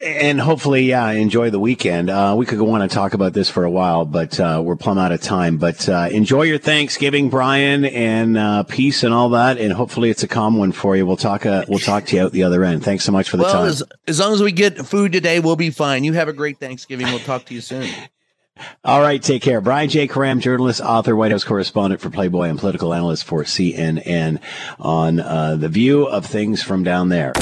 and 0.00 0.40
hopefully, 0.40 0.84
yeah, 0.84 1.10
enjoy 1.10 1.50
the 1.50 1.58
weekend. 1.58 2.08
Uh, 2.08 2.34
we 2.38 2.46
could 2.46 2.58
go 2.58 2.70
on 2.70 2.82
and 2.82 2.90
talk 2.90 3.14
about 3.14 3.32
this 3.32 3.50
for 3.50 3.64
a 3.64 3.70
while, 3.70 4.04
but 4.04 4.38
uh, 4.38 4.62
we're 4.64 4.76
plumb 4.76 4.96
out 4.96 5.10
of 5.10 5.20
time. 5.20 5.56
But 5.56 5.88
uh, 5.88 6.08
enjoy 6.12 6.42
your 6.42 6.58
Thanksgiving, 6.58 7.30
Brian, 7.30 7.84
and 7.84 8.38
uh, 8.38 8.62
peace 8.62 9.02
and 9.02 9.12
all 9.12 9.30
that. 9.30 9.58
And 9.58 9.72
hopefully, 9.72 10.10
it's 10.10 10.22
a 10.22 10.28
calm 10.28 10.56
one 10.56 10.70
for 10.70 10.96
you. 10.96 11.04
We'll 11.04 11.16
talk. 11.16 11.44
Uh, 11.44 11.64
we'll 11.68 11.80
talk 11.80 12.06
to 12.06 12.16
you 12.16 12.22
out 12.22 12.32
the 12.32 12.44
other 12.44 12.62
end. 12.62 12.84
Thanks 12.84 13.04
so 13.04 13.10
much 13.10 13.28
for 13.28 13.38
the 13.38 13.42
well, 13.42 13.52
time. 13.52 13.66
As, 13.66 13.82
as 14.06 14.20
long 14.20 14.32
as 14.32 14.42
we 14.42 14.52
get 14.52 14.78
food 14.86 15.10
today, 15.10 15.40
we'll 15.40 15.56
be 15.56 15.70
fine. 15.70 16.04
You 16.04 16.12
have 16.12 16.28
a 16.28 16.32
great 16.32 16.58
Thanksgiving. 16.58 17.06
We'll 17.06 17.18
talk 17.18 17.46
to 17.46 17.54
you 17.54 17.60
soon. 17.60 17.88
All 18.84 19.00
right, 19.00 19.22
take 19.22 19.42
care. 19.42 19.60
Brian 19.60 19.88
J. 19.88 20.08
Karem, 20.08 20.40
journalist, 20.40 20.80
author, 20.80 21.14
White 21.14 21.30
House 21.30 21.44
correspondent 21.44 22.00
for 22.00 22.10
Playboy, 22.10 22.48
and 22.48 22.58
political 22.58 22.92
analyst 22.92 23.24
for 23.24 23.44
CNN 23.44 24.40
on 24.80 25.20
uh, 25.20 25.56
the 25.56 25.68
view 25.68 26.06
of 26.06 26.26
things 26.26 26.60
from 26.62 26.82
down 26.82 27.08
there. 27.08 27.34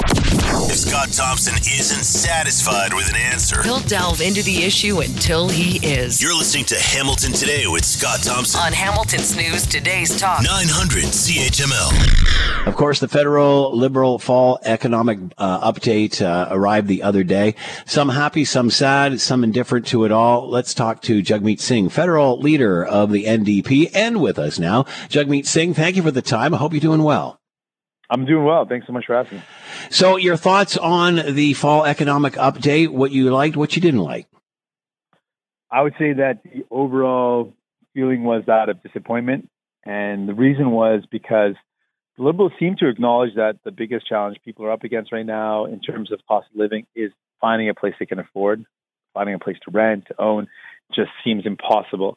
If 0.76 0.80
Scott 0.80 1.10
Thompson 1.10 1.54
isn't 1.54 2.04
satisfied 2.04 2.92
with 2.92 3.08
an 3.08 3.16
answer, 3.16 3.62
he'll 3.62 3.80
delve 3.80 4.20
into 4.20 4.42
the 4.42 4.62
issue 4.62 5.00
until 5.00 5.48
he 5.48 5.78
is. 5.78 6.20
You're 6.20 6.36
listening 6.36 6.66
to 6.66 6.74
Hamilton 6.74 7.32
Today 7.32 7.66
with 7.66 7.82
Scott 7.82 8.22
Thompson 8.22 8.60
on 8.60 8.74
Hamilton's 8.74 9.34
News 9.34 9.66
Today's 9.66 10.20
Talk 10.20 10.42
900 10.42 11.04
CHML. 11.04 12.66
Of 12.66 12.76
course, 12.76 13.00
the 13.00 13.08
federal 13.08 13.74
liberal 13.74 14.18
fall 14.18 14.58
economic 14.64 15.18
uh, 15.38 15.72
update 15.72 16.20
uh, 16.20 16.48
arrived 16.50 16.88
the 16.88 17.02
other 17.02 17.24
day. 17.24 17.54
Some 17.86 18.10
happy, 18.10 18.44
some 18.44 18.68
sad, 18.68 19.18
some 19.18 19.44
indifferent 19.44 19.86
to 19.86 20.04
it 20.04 20.12
all. 20.12 20.46
Let's 20.46 20.74
talk 20.74 21.00
to 21.02 21.22
Jagmeet 21.22 21.58
Singh, 21.58 21.88
federal 21.88 22.38
leader 22.38 22.84
of 22.84 23.12
the 23.12 23.24
NDP, 23.24 23.92
and 23.94 24.20
with 24.20 24.38
us 24.38 24.58
now. 24.58 24.82
Jagmeet 25.08 25.46
Singh, 25.46 25.72
thank 25.72 25.96
you 25.96 26.02
for 26.02 26.10
the 26.10 26.20
time. 26.20 26.52
I 26.52 26.58
hope 26.58 26.74
you're 26.74 26.80
doing 26.80 27.02
well. 27.02 27.40
I'm 28.08 28.24
doing 28.24 28.44
well. 28.44 28.66
Thanks 28.66 28.86
so 28.86 28.92
much 28.92 29.06
for 29.06 29.14
asking. 29.14 29.42
So, 29.90 30.16
your 30.16 30.36
thoughts 30.36 30.76
on 30.76 31.16
the 31.34 31.54
fall 31.54 31.84
economic 31.84 32.34
update? 32.34 32.88
What 32.88 33.10
you 33.10 33.30
liked, 33.30 33.56
what 33.56 33.74
you 33.74 33.82
didn't 33.82 34.00
like? 34.00 34.28
I 35.70 35.82
would 35.82 35.94
say 35.98 36.12
that 36.12 36.42
the 36.44 36.64
overall 36.70 37.52
feeling 37.94 38.24
was 38.24 38.44
that 38.46 38.68
of 38.68 38.82
disappointment, 38.82 39.48
and 39.84 40.28
the 40.28 40.34
reason 40.34 40.70
was 40.70 41.02
because 41.10 41.54
the 42.16 42.22
Liberals 42.22 42.52
seem 42.58 42.76
to 42.76 42.88
acknowledge 42.88 43.34
that 43.34 43.58
the 43.64 43.70
biggest 43.70 44.06
challenge 44.06 44.38
people 44.44 44.64
are 44.64 44.70
up 44.70 44.84
against 44.84 45.12
right 45.12 45.26
now 45.26 45.64
in 45.64 45.80
terms 45.80 46.12
of 46.12 46.20
cost 46.28 46.46
of 46.52 46.58
living 46.58 46.86
is 46.94 47.10
finding 47.40 47.68
a 47.68 47.74
place 47.74 47.94
they 47.98 48.06
can 48.06 48.18
afford, 48.18 48.64
finding 49.12 49.34
a 49.34 49.38
place 49.38 49.56
to 49.64 49.70
rent, 49.70 50.06
to 50.06 50.20
own, 50.20 50.46
just 50.94 51.10
seems 51.24 51.44
impossible. 51.44 52.16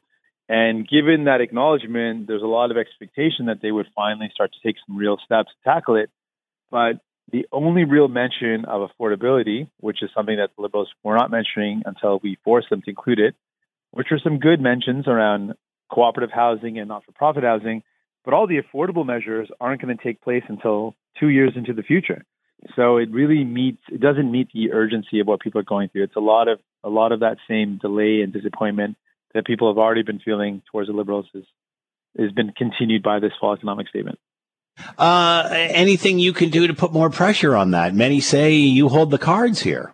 And 0.50 0.88
given 0.88 1.26
that 1.26 1.42
acknowledgement, 1.42 2.26
there's 2.28 2.42
a 2.42 2.48
lot 2.48 2.72
of 2.72 2.78
expectation 2.78 3.46
that 3.46 3.62
they 3.62 3.72
would 3.72 3.86
finally 3.96 4.32
start 4.34 4.52
to 4.52 4.68
take 4.68 4.78
some 4.86 4.98
real 4.98 5.18
steps 5.24 5.52
to 5.52 5.70
tackle 5.70 5.96
it. 5.96 6.10
But 6.72 7.02
the 7.32 7.46
only 7.52 7.84
real 7.84 8.08
mention 8.08 8.66
of 8.66 8.90
affordability, 8.90 9.70
which 9.80 10.02
is 10.02 10.10
something 10.16 10.38
that 10.38 10.50
the 10.56 10.64
Liberals 10.64 10.90
were 11.04 11.16
not 11.16 11.30
mentioning 11.30 11.84
until 11.86 12.20
we 12.24 12.40
forced 12.44 12.72
them 12.72 12.82
to 12.82 12.90
include 12.90 13.20
it, 13.20 13.36
which 13.92 14.08
are 14.12 14.18
some 14.18 14.40
good 14.40 14.60
mentions 14.60 15.08
around 15.08 15.54
cooperative 15.92 16.32
housing 16.34 16.80
and 16.80 16.88
not 16.88 17.06
for 17.06 17.12
profit 17.12 17.44
housing, 17.44 17.84
but 18.26 18.34
all 18.34 18.48
the 18.48 18.60
affordable 18.60 19.06
measures 19.06 19.50
aren't 19.62 19.82
going 19.84 19.96
to 19.96 20.04
take 20.04 20.20
place 20.22 20.44
until 20.48 20.96
two 21.20 21.30
years 21.30 21.54
into 21.56 21.74
the 21.74 21.84
future. 21.84 22.26
So 22.76 22.98
it 22.98 23.12
really 23.12 23.44
meets 23.44 23.82
it 23.90 24.02
doesn't 24.02 24.32
meet 24.32 24.50
the 24.52 24.74
urgency 24.74 25.20
of 25.20 25.28
what 25.28 25.40
people 25.42 25.62
are 25.62 25.64
going 25.64 25.90
through. 25.90 26.04
It's 26.04 26.16
a 26.16 26.20
lot 26.20 26.48
of 26.48 26.60
a 26.84 26.90
lot 26.90 27.12
of 27.12 27.22
that 27.22 27.38
same 27.48 27.78
delay 27.82 28.22
and 28.22 28.34
disappointment 28.34 28.98
that 29.34 29.46
people 29.46 29.70
have 29.70 29.78
already 29.78 30.04
been 30.04 30.20
feeling 30.20 30.62
towards 30.72 30.90
the 30.90 30.94
liberals 30.94 31.28
is 31.34 31.46
has 32.18 32.32
been 32.32 32.52
continued 32.58 33.04
by 33.04 33.20
this 33.20 33.32
fall 33.40 33.54
economic 33.54 33.88
statement. 33.88 34.20
Uh, 34.98 35.48
anything 35.52 36.20
you 36.20 36.34
can 36.34 36.50
do 36.50 36.68
to 36.68 36.74
put 36.74 36.92
more 36.92 37.10
pressure 37.10 37.56
on 37.56 37.72
that? 37.72 37.94
Many 37.94 38.20
say 38.20 38.56
you 38.56 38.90
hold 38.90 39.12
the 39.12 39.18
cards 39.18 39.62
here. 39.62 39.94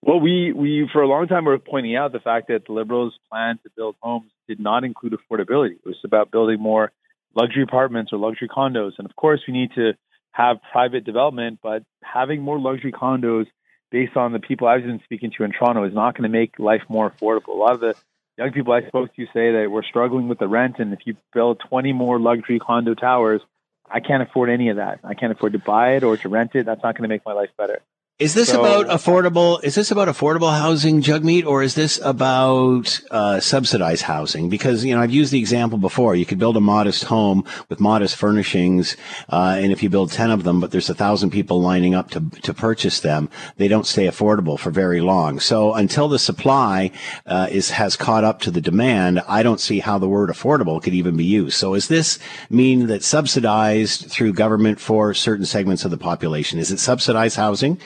Well, 0.00 0.20
we, 0.20 0.52
we 0.52 0.88
for 0.92 1.02
a 1.02 1.08
long 1.08 1.26
time 1.26 1.44
were 1.44 1.58
pointing 1.58 1.96
out 1.96 2.12
the 2.12 2.20
fact 2.20 2.48
that 2.48 2.66
the 2.66 2.72
Liberals' 2.72 3.18
plan 3.30 3.58
to 3.64 3.70
build 3.76 3.96
homes 4.00 4.30
did 4.46 4.60
not 4.60 4.84
include 4.84 5.12
affordability. 5.12 5.72
It 5.72 5.84
was 5.84 5.96
about 6.04 6.30
building 6.30 6.60
more 6.60 6.92
luxury 7.34 7.62
apartments 7.62 8.12
or 8.12 8.18
luxury 8.18 8.48
condos. 8.48 8.92
And 8.98 9.08
of 9.08 9.14
course, 9.16 9.40
we 9.46 9.52
need 9.52 9.72
to 9.74 9.92
have 10.32 10.58
private 10.72 11.04
development, 11.04 11.58
but 11.62 11.82
having 12.02 12.40
more 12.42 12.58
luxury 12.58 12.92
condos 12.92 13.46
based 13.90 14.16
on 14.16 14.32
the 14.32 14.38
people 14.38 14.68
I've 14.68 14.82
been 14.82 15.00
speaking 15.04 15.32
to 15.36 15.44
in 15.44 15.52
Toronto 15.52 15.84
is 15.84 15.94
not 15.94 16.16
going 16.16 16.30
to 16.30 16.36
make 16.36 16.58
life 16.58 16.82
more 16.88 17.10
affordable. 17.10 17.48
A 17.48 17.52
lot 17.58 17.72
of 17.72 17.80
the 17.80 17.94
young 18.38 18.52
people 18.52 18.72
I 18.72 18.86
spoke 18.86 19.14
to 19.16 19.26
say 19.26 19.52
that 19.52 19.66
we're 19.68 19.82
struggling 19.82 20.28
with 20.28 20.38
the 20.38 20.48
rent, 20.48 20.76
and 20.78 20.92
if 20.92 21.00
you 21.04 21.16
build 21.34 21.60
20 21.68 21.92
more 21.92 22.20
luxury 22.20 22.60
condo 22.60 22.94
towers, 22.94 23.42
I 23.90 24.00
can't 24.00 24.22
afford 24.22 24.48
any 24.48 24.68
of 24.68 24.76
that. 24.76 25.00
I 25.02 25.14
can't 25.14 25.32
afford 25.32 25.54
to 25.54 25.58
buy 25.58 25.96
it 25.96 26.04
or 26.04 26.16
to 26.18 26.28
rent 26.28 26.54
it. 26.54 26.64
That's 26.64 26.82
not 26.82 26.96
going 26.96 27.02
to 27.02 27.08
make 27.08 27.26
my 27.26 27.32
life 27.32 27.50
better. 27.58 27.80
Is 28.18 28.34
this 28.34 28.48
so, 28.48 28.58
about 28.58 28.88
affordable? 28.88 29.62
Is 29.62 29.76
this 29.76 29.92
about 29.92 30.08
affordable 30.08 30.52
housing, 30.52 31.02
Jagmeet, 31.02 31.46
or 31.46 31.62
is 31.62 31.76
this 31.76 32.00
about 32.02 33.00
uh, 33.12 33.38
subsidized 33.38 34.02
housing? 34.02 34.48
Because 34.48 34.84
you 34.84 34.92
know 34.92 35.00
I've 35.00 35.12
used 35.12 35.30
the 35.30 35.38
example 35.38 35.78
before. 35.78 36.16
You 36.16 36.26
could 36.26 36.40
build 36.40 36.56
a 36.56 36.60
modest 36.60 37.04
home 37.04 37.44
with 37.68 37.78
modest 37.78 38.16
furnishings, 38.16 38.96
uh, 39.28 39.58
and 39.60 39.70
if 39.70 39.84
you 39.84 39.88
build 39.88 40.10
ten 40.10 40.32
of 40.32 40.42
them, 40.42 40.58
but 40.58 40.72
there's 40.72 40.90
a 40.90 40.96
thousand 40.96 41.30
people 41.30 41.62
lining 41.62 41.94
up 41.94 42.10
to 42.10 42.28
to 42.42 42.52
purchase 42.52 42.98
them, 42.98 43.30
they 43.56 43.68
don't 43.68 43.86
stay 43.86 44.08
affordable 44.08 44.58
for 44.58 44.72
very 44.72 45.00
long. 45.00 45.38
So 45.38 45.74
until 45.74 46.08
the 46.08 46.18
supply 46.18 46.90
uh, 47.24 47.46
is 47.52 47.70
has 47.70 47.94
caught 47.94 48.24
up 48.24 48.40
to 48.40 48.50
the 48.50 48.60
demand, 48.60 49.20
I 49.28 49.44
don't 49.44 49.60
see 49.60 49.78
how 49.78 49.96
the 49.96 50.08
word 50.08 50.28
affordable 50.28 50.82
could 50.82 50.92
even 50.92 51.16
be 51.16 51.24
used. 51.24 51.56
So 51.56 51.74
does 51.74 51.86
this 51.86 52.18
mean 52.50 52.88
that 52.88 53.04
subsidized 53.04 54.10
through 54.10 54.32
government 54.32 54.80
for 54.80 55.14
certain 55.14 55.46
segments 55.46 55.84
of 55.84 55.92
the 55.92 55.98
population? 55.98 56.58
Is 56.58 56.72
it 56.72 56.80
subsidized 56.80 57.36
housing? 57.36 57.78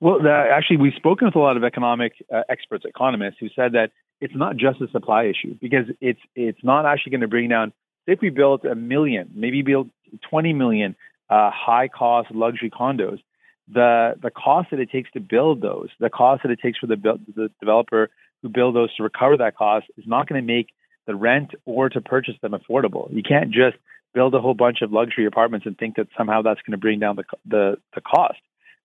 Well, 0.00 0.18
the, 0.18 0.30
actually, 0.30 0.78
we've 0.78 0.94
spoken 0.94 1.26
with 1.26 1.36
a 1.36 1.38
lot 1.38 1.58
of 1.58 1.64
economic 1.64 2.14
uh, 2.34 2.42
experts, 2.48 2.84
economists, 2.86 3.36
who 3.38 3.48
said 3.54 3.72
that 3.72 3.90
it's 4.20 4.34
not 4.34 4.56
just 4.56 4.80
a 4.80 4.88
supply 4.90 5.24
issue 5.24 5.56
because 5.60 5.86
it's 6.00 6.20
it's 6.34 6.62
not 6.62 6.86
actually 6.86 7.10
going 7.10 7.20
to 7.20 7.28
bring 7.28 7.48
down. 7.48 7.72
If 8.06 8.20
we 8.22 8.30
built 8.30 8.64
a 8.64 8.74
million, 8.74 9.30
maybe 9.34 9.62
build 9.62 9.90
20 10.28 10.54
million 10.54 10.96
uh, 11.28 11.50
high 11.52 11.88
cost 11.88 12.30
luxury 12.30 12.70
condos, 12.70 13.20
the 13.68 14.14
the 14.20 14.30
cost 14.30 14.70
that 14.70 14.80
it 14.80 14.90
takes 14.90 15.10
to 15.12 15.20
build 15.20 15.60
those, 15.60 15.88
the 16.00 16.10
cost 16.10 16.42
that 16.44 16.50
it 16.50 16.60
takes 16.62 16.78
for 16.78 16.86
the 16.86 16.96
the 16.96 17.50
developer 17.60 18.08
who 18.42 18.48
build 18.48 18.74
those 18.74 18.94
to 18.96 19.02
recover 19.02 19.36
that 19.36 19.56
cost 19.56 19.86
is 19.98 20.04
not 20.06 20.26
going 20.26 20.40
to 20.40 20.46
make 20.46 20.68
the 21.06 21.14
rent 21.14 21.50
or 21.66 21.90
to 21.90 22.00
purchase 22.00 22.34
them 22.40 22.52
affordable. 22.52 23.14
You 23.14 23.22
can't 23.22 23.50
just 23.50 23.76
build 24.14 24.34
a 24.34 24.40
whole 24.40 24.54
bunch 24.54 24.78
of 24.80 24.92
luxury 24.92 25.26
apartments 25.26 25.66
and 25.66 25.76
think 25.76 25.96
that 25.96 26.08
somehow 26.16 26.40
that's 26.40 26.60
going 26.62 26.72
to 26.72 26.78
bring 26.78 27.00
down 27.00 27.16
the 27.16 27.24
the, 27.46 27.76
the 27.94 28.00
cost 28.00 28.38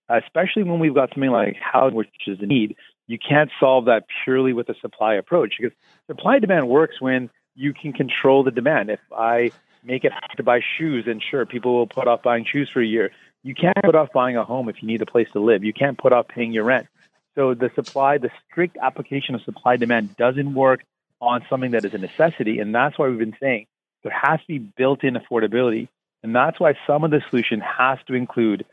especially 0.08 0.62
when 0.62 0.78
we've 0.78 0.94
got 0.94 1.10
something 1.10 1.30
like 1.30 1.56
housing, 1.56 1.96
which 1.96 2.08
is 2.26 2.38
a 2.40 2.46
need. 2.46 2.76
You 3.06 3.18
can't 3.18 3.50
solve 3.60 3.86
that 3.86 4.04
purely 4.24 4.52
with 4.52 4.68
a 4.68 4.74
supply 4.80 5.14
approach 5.14 5.54
because 5.60 5.76
supply 6.08 6.38
demand 6.38 6.68
works 6.68 7.00
when 7.00 7.30
you 7.54 7.72
can 7.72 7.92
control 7.92 8.42
the 8.42 8.50
demand. 8.50 8.90
If 8.90 9.00
I 9.16 9.52
make 9.84 10.04
it 10.04 10.12
hard 10.12 10.36
to 10.36 10.42
buy 10.42 10.60
shoes, 10.78 11.04
then 11.06 11.20
sure, 11.20 11.46
people 11.46 11.74
will 11.74 11.86
put 11.86 12.08
off 12.08 12.22
buying 12.22 12.44
shoes 12.44 12.68
for 12.72 12.82
a 12.82 12.86
year. 12.86 13.10
You 13.42 13.54
can't 13.54 13.76
put 13.84 13.94
off 13.94 14.12
buying 14.12 14.36
a 14.36 14.44
home 14.44 14.68
if 14.68 14.82
you 14.82 14.88
need 14.88 15.02
a 15.02 15.06
place 15.06 15.28
to 15.32 15.40
live. 15.40 15.62
You 15.62 15.72
can't 15.72 15.96
put 15.96 16.12
off 16.12 16.26
paying 16.26 16.52
your 16.52 16.64
rent. 16.64 16.88
So 17.36 17.54
the 17.54 17.70
supply, 17.74 18.18
the 18.18 18.30
strict 18.50 18.76
application 18.82 19.34
of 19.34 19.42
supply 19.42 19.76
demand 19.76 20.16
doesn't 20.16 20.54
work 20.54 20.82
on 21.20 21.44
something 21.48 21.70
that 21.70 21.84
is 21.84 21.94
a 21.94 21.98
necessity. 21.98 22.58
And 22.58 22.74
that's 22.74 22.98
why 22.98 23.08
we've 23.08 23.18
been 23.18 23.36
saying 23.40 23.66
there 24.02 24.12
has 24.12 24.40
to 24.40 24.46
be 24.46 24.58
built 24.58 25.04
in 25.04 25.14
affordability. 25.14 25.88
And 26.22 26.34
that's 26.34 26.58
why 26.58 26.74
some 26.86 27.04
of 27.04 27.10
the 27.10 27.22
solution 27.30 27.60
has 27.60 27.98
to 28.08 28.14
include 28.14 28.64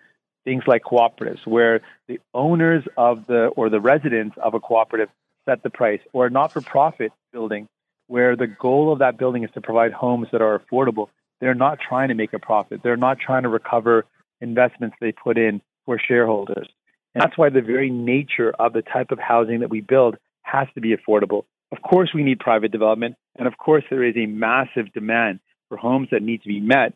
things 0.46 0.64
like 0.68 0.84
cooperatives, 0.84 1.46
where 1.46 1.82
the 2.08 2.20
owners 2.34 2.84
of 2.98 3.26
the 3.28 3.48
or 3.48 3.70
the 3.70 3.80
residents 3.80 4.36
of 4.42 4.54
a 4.54 4.60
cooperative 4.60 5.10
set 5.46 5.62
the 5.64 5.70
price, 5.70 6.00
or 6.14 6.26
a 6.26 6.30
not-for-profit 6.30 7.12
building, 7.34 7.68
where 8.08 8.36
the 8.36 8.48
goal 8.48 8.94
of 8.94 9.00
that 9.00 9.18
building 9.18 9.44
is 9.44 9.50
to 9.54 9.62
provide 9.62 9.92
homes 9.92 10.28
that 10.32 10.42
are 10.42 10.58
affordable. 10.60 11.08
They're 11.42 11.54
not 11.54 11.80
trying 11.80 12.10
to 12.10 12.16
make 12.16 12.32
a 12.34 12.40
profit. 12.40 12.82
They're 12.82 12.96
not 12.96 13.20
trying 13.20 13.44
to 13.44 13.50
recover 13.50 14.06
investments 14.40 14.96
they 15.02 15.12
put 15.12 15.38
in 15.38 15.62
for 15.86 16.00
shareholders. 16.00 16.70
And 17.14 17.22
that's 17.22 17.38
why 17.38 17.50
the 17.50 17.62
very 17.62 17.90
nature 17.90 18.54
of 18.58 18.72
the 18.74 18.82
type 18.82 19.12
of 19.12 19.20
housing 19.20 19.60
that 19.60 19.70
we 19.70 19.82
build 19.82 20.16
has 20.44 20.68
to 20.76 20.82
be 20.82 20.96
affordable. 20.96 21.44
Of 21.72 21.82
course, 21.82 22.12
we 22.14 22.24
need 22.24 22.40
private 22.40 22.72
development. 22.72 23.16
And 23.36 23.48
of 23.48 23.58
course, 23.58 23.84
there 23.90 24.04
is 24.04 24.16
a 24.16 24.26
massive 24.26 24.94
demand 24.94 25.40
for 25.68 25.78
homes 25.78 26.10
that 26.12 26.22
need 26.22 26.42
to 26.44 26.48
be 26.48 26.60
met 26.60 26.94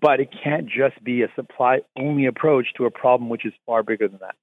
but 0.00 0.20
it 0.20 0.28
can't 0.42 0.66
just 0.66 1.02
be 1.02 1.22
a 1.22 1.28
supply 1.34 1.80
only 1.96 2.26
approach 2.26 2.66
to 2.76 2.86
a 2.86 2.90
problem 2.90 3.28
which 3.28 3.44
is 3.44 3.52
far 3.66 3.82
bigger 3.82 4.08
than 4.08 4.18
that. 4.20 4.34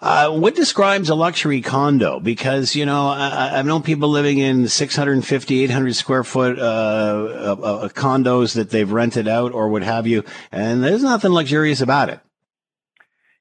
Uh, 0.00 0.30
what 0.30 0.54
describes 0.54 1.10
a 1.10 1.14
luxury 1.14 1.60
condo? 1.60 2.18
Because, 2.18 2.74
you 2.74 2.86
know, 2.86 3.08
I, 3.08 3.56
have 3.56 3.66
known 3.66 3.82
people 3.82 4.08
living 4.08 4.38
in 4.38 4.68
650, 4.68 5.64
800 5.64 5.94
square 5.94 6.24
foot 6.24 6.58
uh, 6.58 6.62
uh, 6.62 7.56
uh, 7.62 7.88
condos 7.88 8.54
that 8.54 8.70
they've 8.70 8.90
rented 8.90 9.28
out 9.28 9.52
or 9.52 9.68
what 9.68 9.82
have 9.82 10.06
you, 10.06 10.24
and 10.50 10.82
there's 10.82 11.02
nothing 11.02 11.32
luxurious 11.32 11.82
about 11.82 12.08
it. 12.08 12.20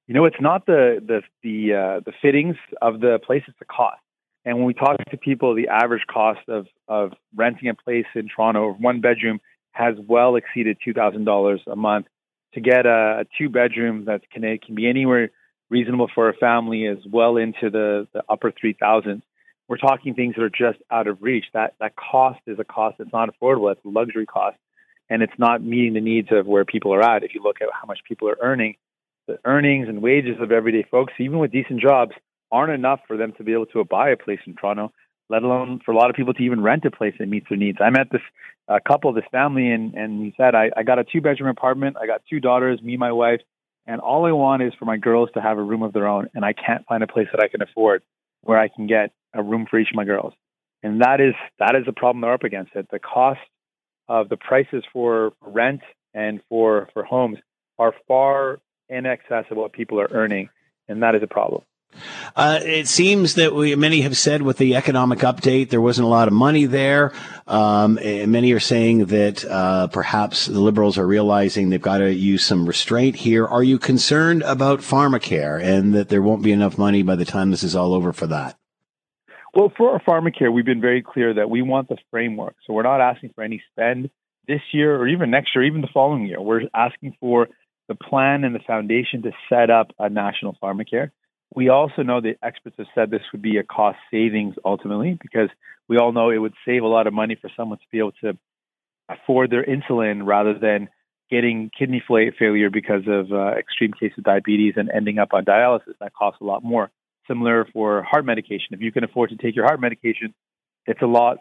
You 0.07 0.13
know, 0.13 0.25
it's 0.25 0.41
not 0.41 0.65
the 0.65 1.01
the 1.05 1.21
the, 1.43 1.73
uh, 1.73 1.99
the 2.05 2.11
fittings 2.21 2.57
of 2.81 2.99
the 2.99 3.19
place; 3.25 3.43
it's 3.47 3.59
the 3.59 3.65
cost. 3.65 4.01
And 4.43 4.57
when 4.57 4.65
we 4.65 4.73
talk 4.73 4.97
to 4.97 5.17
people, 5.17 5.55
the 5.55 5.69
average 5.69 6.05
cost 6.11 6.41
of 6.49 6.67
of 6.87 7.13
renting 7.33 7.69
a 7.69 7.75
place 7.75 8.07
in 8.13 8.27
Toronto, 8.27 8.73
one 8.73 8.99
bedroom, 8.99 9.39
has 9.71 9.95
well 10.07 10.35
exceeded 10.35 10.77
$2,000 10.85 11.59
a 11.67 11.75
month. 11.75 12.07
To 12.55 12.61
get 12.61 12.85
a, 12.85 13.21
a 13.21 13.25
two 13.37 13.49
bedroom 13.49 14.05
that 14.05 14.21
can, 14.31 14.41
can 14.65 14.75
be 14.75 14.89
anywhere 14.89 15.29
reasonable 15.69 16.09
for 16.13 16.29
a 16.29 16.33
family 16.33 16.85
is 16.85 16.97
well 17.09 17.37
into 17.37 17.69
the, 17.69 18.07
the 18.13 18.23
upper 18.27 18.51
3000s. 18.51 19.21
We're 19.67 19.77
talking 19.77 20.15
things 20.15 20.35
that 20.35 20.41
are 20.41 20.49
just 20.49 20.79
out 20.89 21.07
of 21.07 21.21
reach. 21.21 21.45
That, 21.53 21.75
that 21.79 21.95
cost 21.95 22.39
is 22.47 22.57
a 22.57 22.63
cost 22.63 22.97
that's 22.97 23.13
not 23.13 23.29
affordable. 23.29 23.71
It's 23.71 23.85
a 23.85 23.89
luxury 23.89 24.25
cost. 24.25 24.57
And 25.11 25.21
it's 25.21 25.37
not 25.37 25.63
meeting 25.63 25.93
the 25.93 26.01
needs 26.01 26.29
of 26.31 26.47
where 26.47 26.65
people 26.65 26.93
are 26.93 27.03
at. 27.03 27.23
If 27.23 27.35
you 27.35 27.43
look 27.43 27.61
at 27.61 27.69
how 27.71 27.85
much 27.85 27.99
people 28.07 28.29
are 28.29 28.37
earning, 28.41 28.75
the 29.27 29.37
earnings 29.45 29.87
and 29.87 30.01
wages 30.01 30.37
of 30.39 30.51
everyday 30.51 30.87
folks, 30.89 31.13
even 31.19 31.37
with 31.37 31.51
decent 31.51 31.81
jobs, 31.81 32.13
aren't 32.51 32.73
enough 32.73 33.01
for 33.07 33.15
them 33.15 33.33
to 33.37 33.43
be 33.43 33.53
able 33.53 33.67
to 33.67 33.83
buy 33.85 34.09
a 34.09 34.17
place 34.17 34.39
in 34.47 34.55
Toronto 34.55 34.91
let 35.29 35.43
alone 35.43 35.79
for 35.85 35.91
a 35.91 35.95
lot 35.95 36.09
of 36.09 36.15
people 36.15 36.33
to 36.33 36.43
even 36.43 36.61
rent 36.61 36.85
a 36.85 36.91
place 36.91 37.13
that 37.19 37.27
meets 37.27 37.47
their 37.49 37.57
needs. 37.57 37.77
I 37.81 37.89
met 37.89 38.11
this 38.11 38.21
uh, 38.67 38.79
couple, 38.85 39.13
this 39.13 39.23
family, 39.31 39.71
and, 39.71 39.93
and 39.93 40.23
he 40.23 40.33
said, 40.37 40.55
I, 40.55 40.71
I 40.75 40.83
got 40.83 40.99
a 40.99 41.03
two 41.03 41.21
bedroom 41.21 41.49
apartment. 41.49 41.97
I 42.01 42.07
got 42.07 42.21
two 42.29 42.39
daughters, 42.39 42.81
me, 42.81 42.97
my 42.97 43.11
wife, 43.11 43.41
and 43.85 44.01
all 44.01 44.25
I 44.25 44.31
want 44.31 44.61
is 44.63 44.73
for 44.77 44.85
my 44.85 44.97
girls 44.97 45.29
to 45.33 45.41
have 45.41 45.57
a 45.57 45.63
room 45.63 45.83
of 45.83 45.93
their 45.93 46.07
own. 46.07 46.29
And 46.33 46.43
I 46.43 46.53
can't 46.53 46.85
find 46.85 47.03
a 47.03 47.07
place 47.07 47.27
that 47.31 47.41
I 47.43 47.47
can 47.47 47.61
afford 47.61 48.03
where 48.41 48.59
I 48.59 48.67
can 48.67 48.87
get 48.87 49.11
a 49.33 49.43
room 49.43 49.65
for 49.69 49.79
each 49.79 49.89
of 49.89 49.95
my 49.95 50.05
girls. 50.05 50.33
And 50.83 51.01
that 51.01 51.19
is 51.19 51.33
that 51.59 51.75
is 51.75 51.85
the 51.85 51.91
problem 51.93 52.21
they're 52.21 52.33
up 52.33 52.43
against. 52.43 52.71
It 52.75 52.87
the 52.89 52.99
cost 52.99 53.39
of 54.07 54.29
the 54.29 54.37
prices 54.37 54.83
for 54.93 55.33
rent 55.41 55.81
and 56.13 56.41
for 56.47 56.87
for 56.93 57.03
homes 57.03 57.37
are 57.77 57.93
far 58.07 58.59
in 58.87 59.05
excess 59.05 59.45
of 59.51 59.57
what 59.57 59.73
people 59.73 59.99
are 59.99 60.09
earning, 60.11 60.49
and 60.87 61.03
that 61.03 61.15
is 61.15 61.23
a 61.23 61.27
problem. 61.27 61.63
Uh, 62.35 62.59
it 62.63 62.87
seems 62.87 63.35
that 63.35 63.53
we, 63.53 63.75
many 63.75 64.01
have 64.01 64.15
said 64.15 64.41
with 64.41 64.57
the 64.57 64.75
economic 64.75 65.19
update, 65.19 65.69
there 65.69 65.81
wasn't 65.81 66.05
a 66.05 66.09
lot 66.09 66.27
of 66.27 66.33
money 66.33 66.65
there. 66.65 67.11
Um, 67.47 67.95
many 67.95 68.51
are 68.53 68.59
saying 68.59 69.05
that 69.05 69.43
uh, 69.45 69.87
perhaps 69.87 70.45
the 70.45 70.59
Liberals 70.59 70.97
are 70.97 71.07
realizing 71.07 71.69
they've 71.69 71.81
got 71.81 71.97
to 71.97 72.13
use 72.13 72.45
some 72.45 72.65
restraint 72.65 73.15
here. 73.15 73.45
Are 73.45 73.63
you 73.63 73.79
concerned 73.79 74.43
about 74.43 74.79
pharmacare 74.79 75.61
and 75.61 75.93
that 75.93 76.09
there 76.09 76.21
won't 76.21 76.43
be 76.43 76.51
enough 76.51 76.77
money 76.77 77.03
by 77.03 77.15
the 77.15 77.25
time 77.25 77.51
this 77.51 77.63
is 77.63 77.75
all 77.75 77.93
over 77.93 78.13
for 78.13 78.27
that? 78.27 78.57
Well, 79.53 79.73
for 79.75 79.91
our 79.91 79.99
pharmacare, 80.01 80.53
we've 80.53 80.65
been 80.65 80.81
very 80.81 81.01
clear 81.01 81.33
that 81.33 81.49
we 81.49 81.61
want 81.63 81.89
the 81.89 81.97
framework. 82.11 82.55
So 82.65 82.73
we're 82.73 82.83
not 82.83 83.01
asking 83.01 83.31
for 83.33 83.43
any 83.43 83.61
spend 83.71 84.11
this 84.47 84.61
year 84.71 84.95
or 84.95 85.07
even 85.07 85.31
next 85.31 85.55
year, 85.55 85.63
even 85.63 85.81
the 85.81 85.89
following 85.93 86.27
year. 86.27 86.39
We're 86.39 86.61
asking 86.73 87.17
for 87.19 87.49
the 87.87 87.95
plan 87.95 88.43
and 88.43 88.53
the 88.53 88.59
foundation 88.59 89.23
to 89.23 89.31
set 89.49 89.71
up 89.71 89.91
a 89.97 90.09
national 90.09 90.55
pharmacare. 90.61 91.11
We 91.55 91.69
also 91.69 92.03
know 92.03 92.21
that 92.21 92.37
experts 92.43 92.75
have 92.77 92.87
said 92.93 93.09
this 93.09 93.21
would 93.31 93.41
be 93.41 93.57
a 93.57 93.63
cost 93.63 93.97
savings 94.11 94.55
ultimately 94.63 95.17
because 95.19 95.49
we 95.87 95.97
all 95.97 96.11
know 96.11 96.29
it 96.29 96.37
would 96.37 96.53
save 96.65 96.83
a 96.83 96.87
lot 96.87 97.07
of 97.07 97.13
money 97.13 97.35
for 97.39 97.49
someone 97.57 97.79
to 97.79 97.85
be 97.91 97.97
able 97.97 98.13
to 98.23 98.37
afford 99.09 99.49
their 99.49 99.65
insulin 99.65 100.25
rather 100.25 100.53
than 100.53 100.89
getting 101.29 101.69
kidney 101.77 102.03
failure 102.07 102.69
because 102.69 103.03
of 103.07 103.31
uh, 103.31 103.51
extreme 103.57 103.93
case 103.93 104.11
of 104.17 104.23
diabetes 104.23 104.73
and 104.77 104.89
ending 104.89 105.17
up 105.17 105.29
on 105.33 105.45
dialysis. 105.45 105.93
That 105.99 106.13
costs 106.13 106.41
a 106.41 106.43
lot 106.43 106.63
more. 106.63 106.91
Similar 107.27 107.67
for 107.71 108.03
heart 108.03 108.25
medication. 108.25 108.69
If 108.71 108.81
you 108.81 108.91
can 108.91 109.03
afford 109.03 109.29
to 109.29 109.37
take 109.37 109.55
your 109.55 109.65
heart 109.65 109.79
medication, 109.79 110.33
it's 110.85 111.01
a 111.01 111.07
lot. 111.07 111.37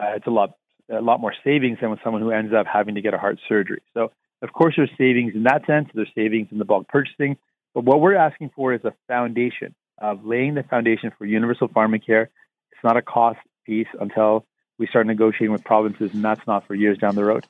Uh, 0.00 0.14
it's 0.16 0.26
a 0.26 0.30
lot. 0.30 0.54
A 0.90 1.02
lot 1.02 1.20
more 1.20 1.34
savings 1.44 1.78
than 1.82 1.90
with 1.90 2.00
someone 2.02 2.22
who 2.22 2.30
ends 2.30 2.54
up 2.54 2.66
having 2.66 2.94
to 2.94 3.02
get 3.02 3.12
a 3.12 3.18
heart 3.18 3.38
surgery. 3.46 3.82
So, 3.92 4.10
of 4.40 4.52
course, 4.54 4.72
there's 4.74 4.90
savings 4.96 5.34
in 5.34 5.42
that 5.42 5.66
sense. 5.66 5.88
There's 5.92 6.10
savings 6.14 6.48
in 6.50 6.56
the 6.58 6.64
bulk 6.64 6.88
purchasing. 6.88 7.36
But 7.78 7.84
what 7.84 8.00
we're 8.00 8.16
asking 8.16 8.50
for 8.56 8.74
is 8.74 8.84
a 8.84 8.92
foundation 9.06 9.72
of 9.98 10.24
laying 10.24 10.54
the 10.54 10.64
foundation 10.64 11.12
for 11.16 11.24
universal 11.24 11.68
pharmacare. 11.68 12.26
It's 12.72 12.82
not 12.82 12.96
a 12.96 13.02
cost 13.02 13.38
piece 13.64 13.86
until 14.00 14.44
we 14.80 14.88
start 14.88 15.06
negotiating 15.06 15.52
with 15.52 15.62
provinces, 15.62 16.12
and 16.12 16.24
that's 16.24 16.44
not 16.44 16.66
for 16.66 16.74
years 16.74 16.98
down 16.98 17.14
the 17.14 17.24
road. 17.24 17.46